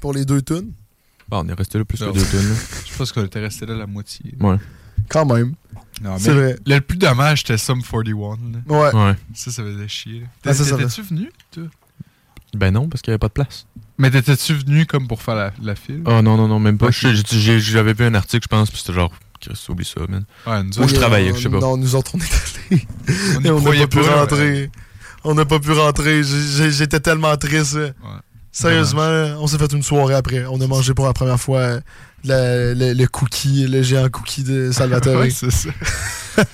Pour 0.00 0.14
les 0.14 0.24
deux 0.24 0.40
tunes? 0.40 0.72
Bon, 1.28 1.44
on 1.44 1.48
est 1.48 1.52
resté 1.54 1.76
là 1.78 1.84
plus 1.84 1.98
que 1.98 2.04
deux 2.04 2.24
tonnes. 2.24 2.56
Je 2.90 2.96
pense 2.96 3.12
qu'on 3.12 3.24
était 3.24 3.40
resté 3.40 3.66
là 3.66 3.74
la 3.74 3.86
moitié. 3.86 4.32
Ouais. 4.40 4.56
Quand 5.08 5.26
même. 5.26 5.54
Non, 6.02 6.16
mais 6.18 6.32
vrai. 6.32 6.56
Le 6.66 6.78
plus 6.80 6.96
dommage, 6.98 7.40
c'était 7.40 7.58
Sum 7.58 7.82
41. 7.82 8.36
là. 8.36 8.36
Ouais. 8.66 8.94
Ouais. 8.94 9.14
Ça, 9.34 9.50
ça 9.50 9.62
faisait 9.62 9.88
chier. 9.88 10.20
là. 10.20 10.26
Ah, 10.46 10.54
T'étais-tu 10.54 11.02
venu, 11.02 11.30
toi? 11.50 11.64
Ben 12.54 12.70
non, 12.70 12.88
parce 12.88 13.02
qu'il 13.02 13.10
y 13.10 13.12
avait 13.12 13.18
pas 13.18 13.28
de 13.28 13.32
place. 13.34 13.66
Mais 13.98 14.10
t'étais-tu 14.10 14.54
venu 14.54 14.84
comme 14.86 15.08
pour 15.08 15.22
faire 15.22 15.34
la, 15.36 15.52
la 15.62 15.74
file? 15.74 16.02
Oh 16.04 16.20
non, 16.22 16.36
non, 16.36 16.48
non, 16.48 16.58
même 16.58 16.76
pas. 16.78 16.88
J'avais 16.90 17.92
vu 17.94 18.04
un 18.04 18.14
article, 18.14 18.44
je 18.44 18.48
pense, 18.48 18.70
puis 18.70 18.78
c'était 18.80 18.92
genre, 18.92 19.12
Chris, 19.40 19.58
oublie 19.68 19.84
ça, 19.86 20.00
man. 20.08 20.24
Ouais, 20.46 20.62
nous 20.62 20.78
Ou 20.78 20.82
autres, 20.82 20.88
je 20.90 20.94
travaillais, 20.96 21.30
Non, 21.30 21.36
je 21.36 21.42
sais 21.42 21.48
pas. 21.48 21.58
Non, 21.60 21.76
nous 21.76 21.94
autres, 21.94 22.12
on 22.14 22.18
est 22.18 22.72
allés. 22.72 22.86
On 23.36 23.54
on 23.66 23.72
n'a 23.72 23.78
pas 23.80 23.86
pu 23.86 24.00
pas, 24.00 24.16
rentrer. 24.20 24.70
On 25.24 25.34
n'a 25.34 25.44
pas 25.44 25.58
pu 25.58 25.72
rentrer. 25.72 26.22
J'étais 26.24 27.00
tellement 27.00 27.36
triste. 27.36 27.78
Sérieusement, 28.52 29.36
on 29.40 29.46
s'est 29.46 29.58
fait 29.58 29.72
une 29.72 29.82
soirée 29.82 30.14
après. 30.14 30.46
On 30.46 30.60
a 30.60 30.66
mangé 30.66 30.94
pour 30.94 31.04
la 31.06 31.12
première 31.12 31.38
fois 31.38 31.58
euh, 31.58 31.80
le, 32.24 32.72
le- 32.74 32.92
le 32.94 33.06
cookie, 33.06 33.66
le 33.66 33.82
géant 33.82 34.08
cookie 34.08 34.44
de 34.44 34.70
Salvatore. 34.72 35.16
Ouais, 35.20 35.30
c'est 35.30 35.50
ça. 35.50 35.68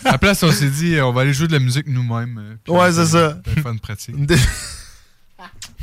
à 0.05 0.13
la 0.13 0.19
place, 0.19 0.43
on 0.43 0.51
s'est 0.51 0.69
dit, 0.71 0.97
euh, 0.97 1.07
on 1.07 1.13
va 1.13 1.21
aller 1.21 1.33
jouer 1.33 1.47
de 1.47 1.53
la 1.53 1.61
musique 1.61 1.87
nous-mêmes. 1.87 2.39
euh, 2.69 2.73
Ouais, 2.73 2.89
on 2.89 2.93
c'est 2.93 3.07
ça. 3.07 3.39
on 3.65 3.73
une 3.73 3.79
pratique. 3.81 4.17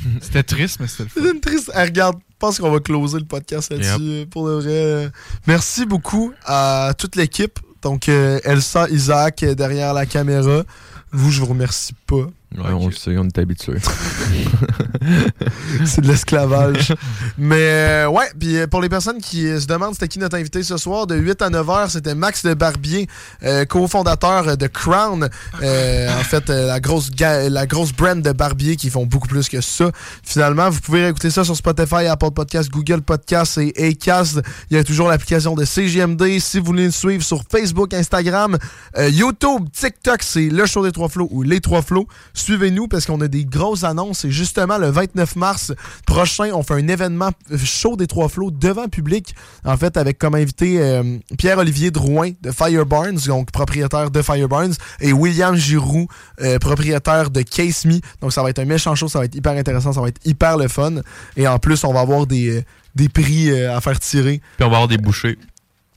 C'était 0.21 0.43
triste, 0.43 0.79
mais 0.79 0.87
c'était 0.87 1.03
le 1.03 1.09
fun. 1.09 1.21
C'est 1.23 1.31
une 1.31 1.41
triste. 1.41 1.71
Eh, 1.75 1.81
regarde, 1.81 2.17
je 2.17 2.35
pense 2.37 2.59
qu'on 2.59 2.71
va 2.71 2.79
closer 2.79 3.19
le 3.19 3.25
podcast 3.25 3.71
là-dessus 3.71 4.01
euh, 4.01 4.25
pour 4.25 4.47
le 4.47 4.59
vrai. 4.59 5.11
Merci 5.47 5.85
beaucoup 5.85 6.33
à 6.45 6.93
toute 6.97 7.15
l'équipe. 7.15 7.59
Donc, 7.81 8.09
euh, 8.09 8.39
Elsa, 8.43 8.89
Isaac 8.89 9.43
euh, 9.43 9.55
derrière 9.55 9.93
la 9.93 10.05
caméra. 10.05 10.63
Vous, 11.11 11.31
je 11.31 11.39
vous 11.39 11.47
remercie 11.47 11.93
pas. 12.05 12.27
Ouais, 12.57 12.71
on 12.71 12.87
le 12.87 12.93
sait, 12.93 13.15
on 13.15 13.25
est 13.25 13.37
habitué. 13.37 13.75
c'est 15.85 16.01
de 16.01 16.07
l'esclavage. 16.07 16.95
Mais 17.37 17.57
euh, 17.59 18.07
ouais, 18.07 18.25
puis 18.39 18.57
euh, 18.57 18.65
pour 18.65 18.81
les 18.81 18.89
personnes 18.89 19.21
qui 19.21 19.45
euh, 19.45 19.59
se 19.59 19.67
demandent 19.67 19.93
c'était 19.93 20.07
qui 20.07 20.17
notre 20.17 20.35
invité 20.35 20.63
ce 20.63 20.77
soir, 20.77 21.05
de 21.05 21.15
8 21.15 21.43
à 21.43 21.51
9 21.51 21.69
heures, 21.69 21.91
c'était 21.91 22.15
Max 22.15 22.43
de 22.43 22.55
Barbier, 22.55 23.07
euh, 23.43 23.65
cofondateur 23.65 24.57
de 24.57 24.65
Crown. 24.65 25.29
Euh, 25.61 26.19
en 26.19 26.23
fait, 26.23 26.49
euh, 26.49 26.65
la 26.65 26.79
grosse 26.79 27.11
la 27.19 27.67
grosse 27.67 27.93
brand 27.93 28.19
de 28.19 28.31
Barbier 28.31 28.77
qui 28.77 28.89
font 28.89 29.05
beaucoup 29.05 29.27
plus 29.27 29.47
que 29.47 29.61
ça. 29.61 29.91
Finalement, 30.23 30.71
vous 30.71 30.81
pouvez 30.81 31.07
écouter 31.07 31.29
ça 31.29 31.43
sur 31.43 31.55
Spotify, 31.55 32.07
Apple 32.07 32.31
Podcast, 32.31 32.71
Google 32.71 33.01
Podcast 33.01 33.59
et 33.59 33.89
Acast. 33.89 34.41
Il 34.71 34.77
y 34.77 34.79
a 34.79 34.83
toujours 34.83 35.07
l'application 35.07 35.53
de 35.53 35.65
CGMD. 35.65 36.39
Si 36.39 36.57
vous 36.57 36.65
voulez 36.65 36.85
nous 36.85 36.91
suivre 36.91 37.23
sur 37.23 37.43
Facebook, 37.49 37.93
Instagram, 37.93 38.57
YouTube, 38.97 39.69
TikTok, 39.71 40.23
c'est 40.23 40.49
le 40.49 40.65
show 40.65 40.83
des 40.83 40.91
trois 40.91 41.09
flots 41.09 41.29
ou 41.31 41.43
les 41.43 41.61
trois 41.61 41.83
flots. 41.83 42.07
Suivez-nous 42.39 42.87
parce 42.87 43.05
qu'on 43.05 43.19
a 43.21 43.27
des 43.27 43.43
grosses 43.43 43.83
annonces. 43.83 44.23
Et 44.23 44.31
justement, 44.31 44.77
le 44.77 44.89
29 44.89 45.35
mars 45.35 45.73
prochain, 46.05 46.51
on 46.53 46.63
fait 46.63 46.75
un 46.75 46.87
événement 46.87 47.31
show 47.63 47.97
des 47.97 48.07
trois 48.07 48.29
flots 48.29 48.49
devant 48.49 48.87
public. 48.87 49.35
En 49.65 49.75
fait, 49.75 49.97
avec 49.97 50.17
comme 50.17 50.35
invité 50.35 50.81
euh, 50.81 51.17
Pierre-Olivier 51.37 51.91
Drouin 51.91 52.31
de 52.41 52.51
Fireburns, 52.51 53.19
donc 53.27 53.51
propriétaire 53.51 54.09
de 54.09 54.21
Fireburns, 54.21 54.73
et 55.01 55.11
William 55.11 55.55
Giroux, 55.55 56.07
euh, 56.41 56.57
propriétaire 56.59 57.29
de 57.29 57.41
Case 57.41 57.85
Me. 57.85 57.99
Donc 58.21 58.31
ça 58.31 58.41
va 58.41 58.49
être 58.49 58.59
un 58.59 58.65
méchant 58.65 58.95
show, 58.95 59.09
ça 59.09 59.19
va 59.19 59.25
être 59.25 59.35
hyper 59.35 59.53
intéressant, 59.53 59.91
ça 59.91 60.01
va 60.01 60.07
être 60.07 60.25
hyper 60.25 60.57
le 60.57 60.69
fun. 60.69 60.93
Et 61.35 61.47
en 61.47 61.59
plus, 61.59 61.83
on 61.83 61.91
va 61.91 61.99
avoir 61.99 62.25
des, 62.25 62.63
euh, 62.97 63.07
prix 63.13 63.51
à 63.63 63.79
faire 63.81 63.99
tirer. 63.99 64.41
Puis 64.57 64.65
on 64.65 64.69
va 64.69 64.77
avoir 64.77 64.87
des 64.87 64.97
bouchées. 64.97 65.37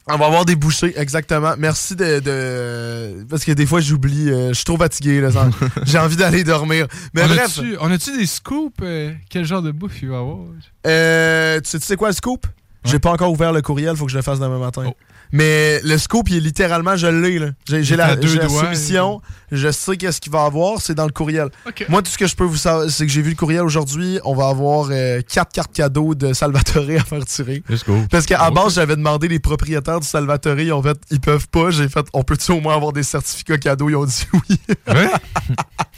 On 0.09 0.17
va 0.17 0.27
avoir 0.27 0.45
des 0.45 0.57
bouchées, 0.57 0.93
exactement. 1.01 1.55
Merci 1.59 1.95
de. 1.95 2.19
de- 2.19 3.25
Parce 3.31 3.45
que 3.45 3.53
des 3.53 3.67
fois, 3.67 3.81
j'oublie. 3.81 4.31
euh, 4.31 4.49
je 4.49 4.55
suis 4.55 4.65
trop 4.65 4.77
fatigué. 4.77 5.21
là, 5.21 5.31
ça- 5.31 5.49
J'ai 5.87 5.99
envie 5.99 6.17
d'aller 6.17 6.43
dormir. 6.43 6.87
Mais 7.15 7.23
on 7.23 7.27
bref. 7.29 7.59
A-tu, 7.59 7.77
on 7.81 7.91
a-tu 7.91 8.17
des 8.17 8.27
scoops? 8.27 8.75
euh, 8.83 9.13
quel 9.31 9.45
genre 9.45 9.63
de 9.63 9.71
bouffe 9.71 10.03
il 10.03 10.09
va 10.09 10.19
avoir? 10.19 10.39
Euh, 10.87 11.61
tu 11.61 11.71
sais, 11.71 11.79
tu 11.79 11.87
sais 11.87 11.97
quoi 11.97 12.09
le 12.09 12.15
scoop? 12.15 12.47
J'ai 12.85 12.99
pas 12.99 13.13
encore 13.13 13.31
ouvert 13.31 13.53
le 13.53 13.63
courriel, 13.63 13.97
faut 13.97 14.07
que 14.07 14.11
je 14.11 14.17
le 14.17 14.23
fasse 14.23 14.41
demain 14.41 14.59
matin. 14.59 14.91
Mais 15.33 15.81
le 15.83 15.97
scoop, 15.99 16.29
il 16.29 16.37
est 16.37 16.41
littéralement, 16.41 16.95
je 16.97 17.07
l'ai. 17.07 17.39
là. 17.39 17.49
J'ai 17.67 17.97
la, 17.97 18.17
deux 18.17 18.29
j'ai 18.29 18.39
la 18.39 18.47
doigts, 18.47 18.65
soumission, 18.65 19.23
je 19.51 19.71
sais 19.71 19.97
qu'est-ce 19.97 20.21
qu'il 20.21 20.31
va 20.31 20.45
avoir, 20.45 20.81
c'est 20.81 20.95
dans 20.95 21.07
le 21.07 21.11
courriel. 21.13 21.49
Moi, 21.89 22.03
tout 22.03 22.11
ce 22.11 22.19
que 22.19 22.27
je 22.27 22.37
peux 22.37 22.45
vous 22.45 22.57
savoir, 22.59 22.91
c'est 22.91 23.07
que 23.07 23.13
j'ai 23.13 23.23
vu 23.23 23.31
le 23.31 23.37
courriel 23.37 23.63
aujourd'hui, 23.63 24.19
on 24.25 24.35
va 24.35 24.49
avoir 24.49 24.89
euh, 24.91 25.21
quatre 25.23 25.51
cartes 25.53 25.73
cadeaux 25.73 26.15
de 26.15 26.33
Salvatore 26.35 26.85
à 26.99 27.05
faire 27.05 27.25
tirer. 27.25 27.63
Let's 27.69 27.85
go. 27.85 27.97
Parce 28.11 28.27
qu'à 28.27 28.51
base, 28.51 28.75
j'avais 28.75 28.97
demandé 28.97 29.29
les 29.29 29.39
propriétaires 29.39 30.01
du 30.01 30.07
Salvatore, 30.07 30.59
ils 30.61 30.73
ont 30.73 30.83
fait, 30.83 30.99
ils 31.11 31.21
peuvent 31.21 31.49
pas. 31.49 31.71
J'ai 31.71 31.89
fait, 31.89 32.07
on 32.13 32.23
peut-tu 32.25 32.53
au 32.53 32.61
moins 32.61 32.75
avoir 32.77 32.93
des 32.93 33.03
certificats 33.03 33.59
cadeaux? 33.59 33.89
Ils 33.89 33.97
ont 33.97 34.05
dit 34.05 34.27
oui. 34.51 34.59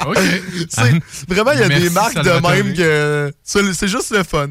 OK. 0.06 0.18
C'est- 0.68 1.00
vraiment, 1.28 1.52
il 1.52 1.60
y 1.60 1.62
a 1.62 1.68
Merci, 1.68 1.84
des 1.84 1.90
marques 1.90 2.12
Salvatore. 2.14 2.40
de 2.50 2.56
même 2.56 2.74
que. 2.74 3.32
C'est 3.42 3.72
c'est 3.72 3.88
juste 3.88 4.10
le 4.10 4.22
fun. 4.22 4.48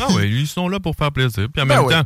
Ah 0.00 0.12
ouais, 0.12 0.28
ils 0.28 0.46
sont 0.46 0.68
là 0.68 0.80
pour 0.80 0.94
faire 0.96 1.12
plaisir. 1.12 1.46
Puis 1.52 1.62
en 1.62 1.66
Ben 1.66 1.76
même 1.76 1.84
ouais. 1.86 1.94
temps, 1.94 2.02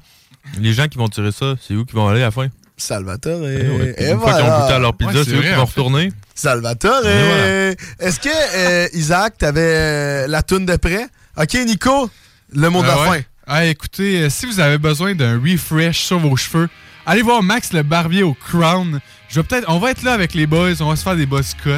les 0.59 0.73
gens 0.73 0.89
qui 0.89 0.99
vont 0.99 1.09
tirer 1.09 1.33
ça, 1.33 1.55
c'est 1.61 1.75
où 1.75 1.85
qui 1.85 1.95
vont 1.95 2.09
aller 2.09 2.23
à 2.23 2.27
la 2.27 2.31
fin? 2.31 2.49
Salvatore. 2.77 3.41
Eh 3.47 3.69
ouais. 3.69 3.93
Puis 3.97 4.05
Et 4.05 4.11
Une 4.11 4.19
fois 4.19 4.33
qu'ils 4.33 4.43
ont 4.43 4.47
voilà. 4.47 4.61
goûté 4.63 4.73
à 4.75 4.79
leur 4.79 4.95
pizza, 4.97 5.13
Ouais, 5.13 5.25
c'est 5.25 5.31
eux 5.33 5.37
vrai, 5.37 5.49
qui 5.51 5.55
vont 5.55 5.65
retourner. 5.65 6.13
Salvatore. 6.35 7.07
Et 7.07 7.23
voilà. 7.27 7.75
Est-ce 8.01 8.19
que, 8.21 8.29
euh, 8.57 8.89
Isaac, 8.95 9.39
t'avais 9.39 9.61
euh, 9.61 10.27
la 10.27 10.43
toune 10.43 10.67
de 10.67 10.77
près? 10.77 11.07
Ok, 11.37 11.55
Nico, 11.67 12.11
le 12.55 12.69
mot 12.71 12.83
de 12.83 12.87
la 12.89 12.97
Ah 12.99 13.05
fin. 13.13 13.21
Ah, 13.47 13.65
écoutez, 13.67 14.23
euh, 14.23 14.31
si 14.31 14.47
vous 14.47 14.59
avez 14.61 14.79
besoin 14.79 15.15
d'un 15.15 15.39
refresh 15.41 16.01
sur 16.01 16.19
vos 16.19 16.35
cheveux, 16.37 16.69
allez 17.07 17.23
voir 17.23 17.43
Max 17.43 17.73
le 17.73 17.83
barbier 17.83 18.23
au 18.23 18.35
Crown. 18.35 19.01
Je 19.29 19.41
vais 19.41 19.47
peut-être, 19.47 19.67
on 19.69 19.79
va 19.79 19.91
être 19.91 20.03
là 20.03 20.13
avec 20.13 20.35
les 20.35 20.47
boys, 20.47 20.73
on 20.81 20.89
va 20.89 20.97
se 20.97 21.03
faire 21.05 21.17
des 21.17 21.27
buzz 21.27 21.55
cuts. 21.63 21.71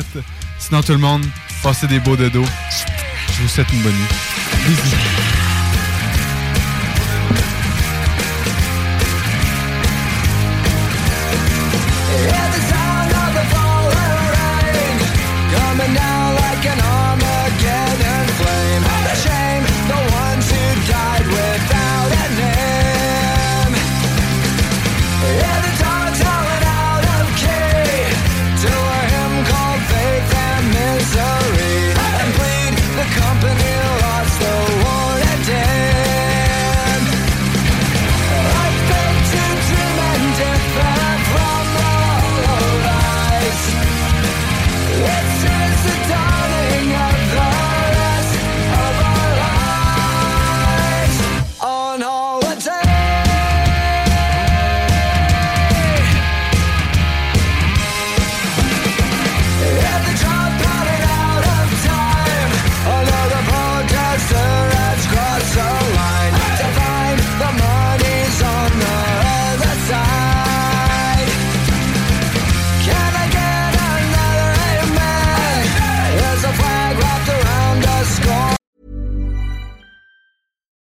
Sinon, 0.59 0.83
tout 0.83 0.93
le 0.93 0.99
monde, 0.99 1.25
passez 1.63 1.87
des 1.87 2.01
beaux 2.01 2.17
dodos. 2.17 2.45
Je 3.37 3.43
vous 3.43 3.49
souhaite 3.49 3.71
une 3.73 3.83
bonne 3.83 3.93
nuit. 3.93 4.67
Bisous. 4.67 5.44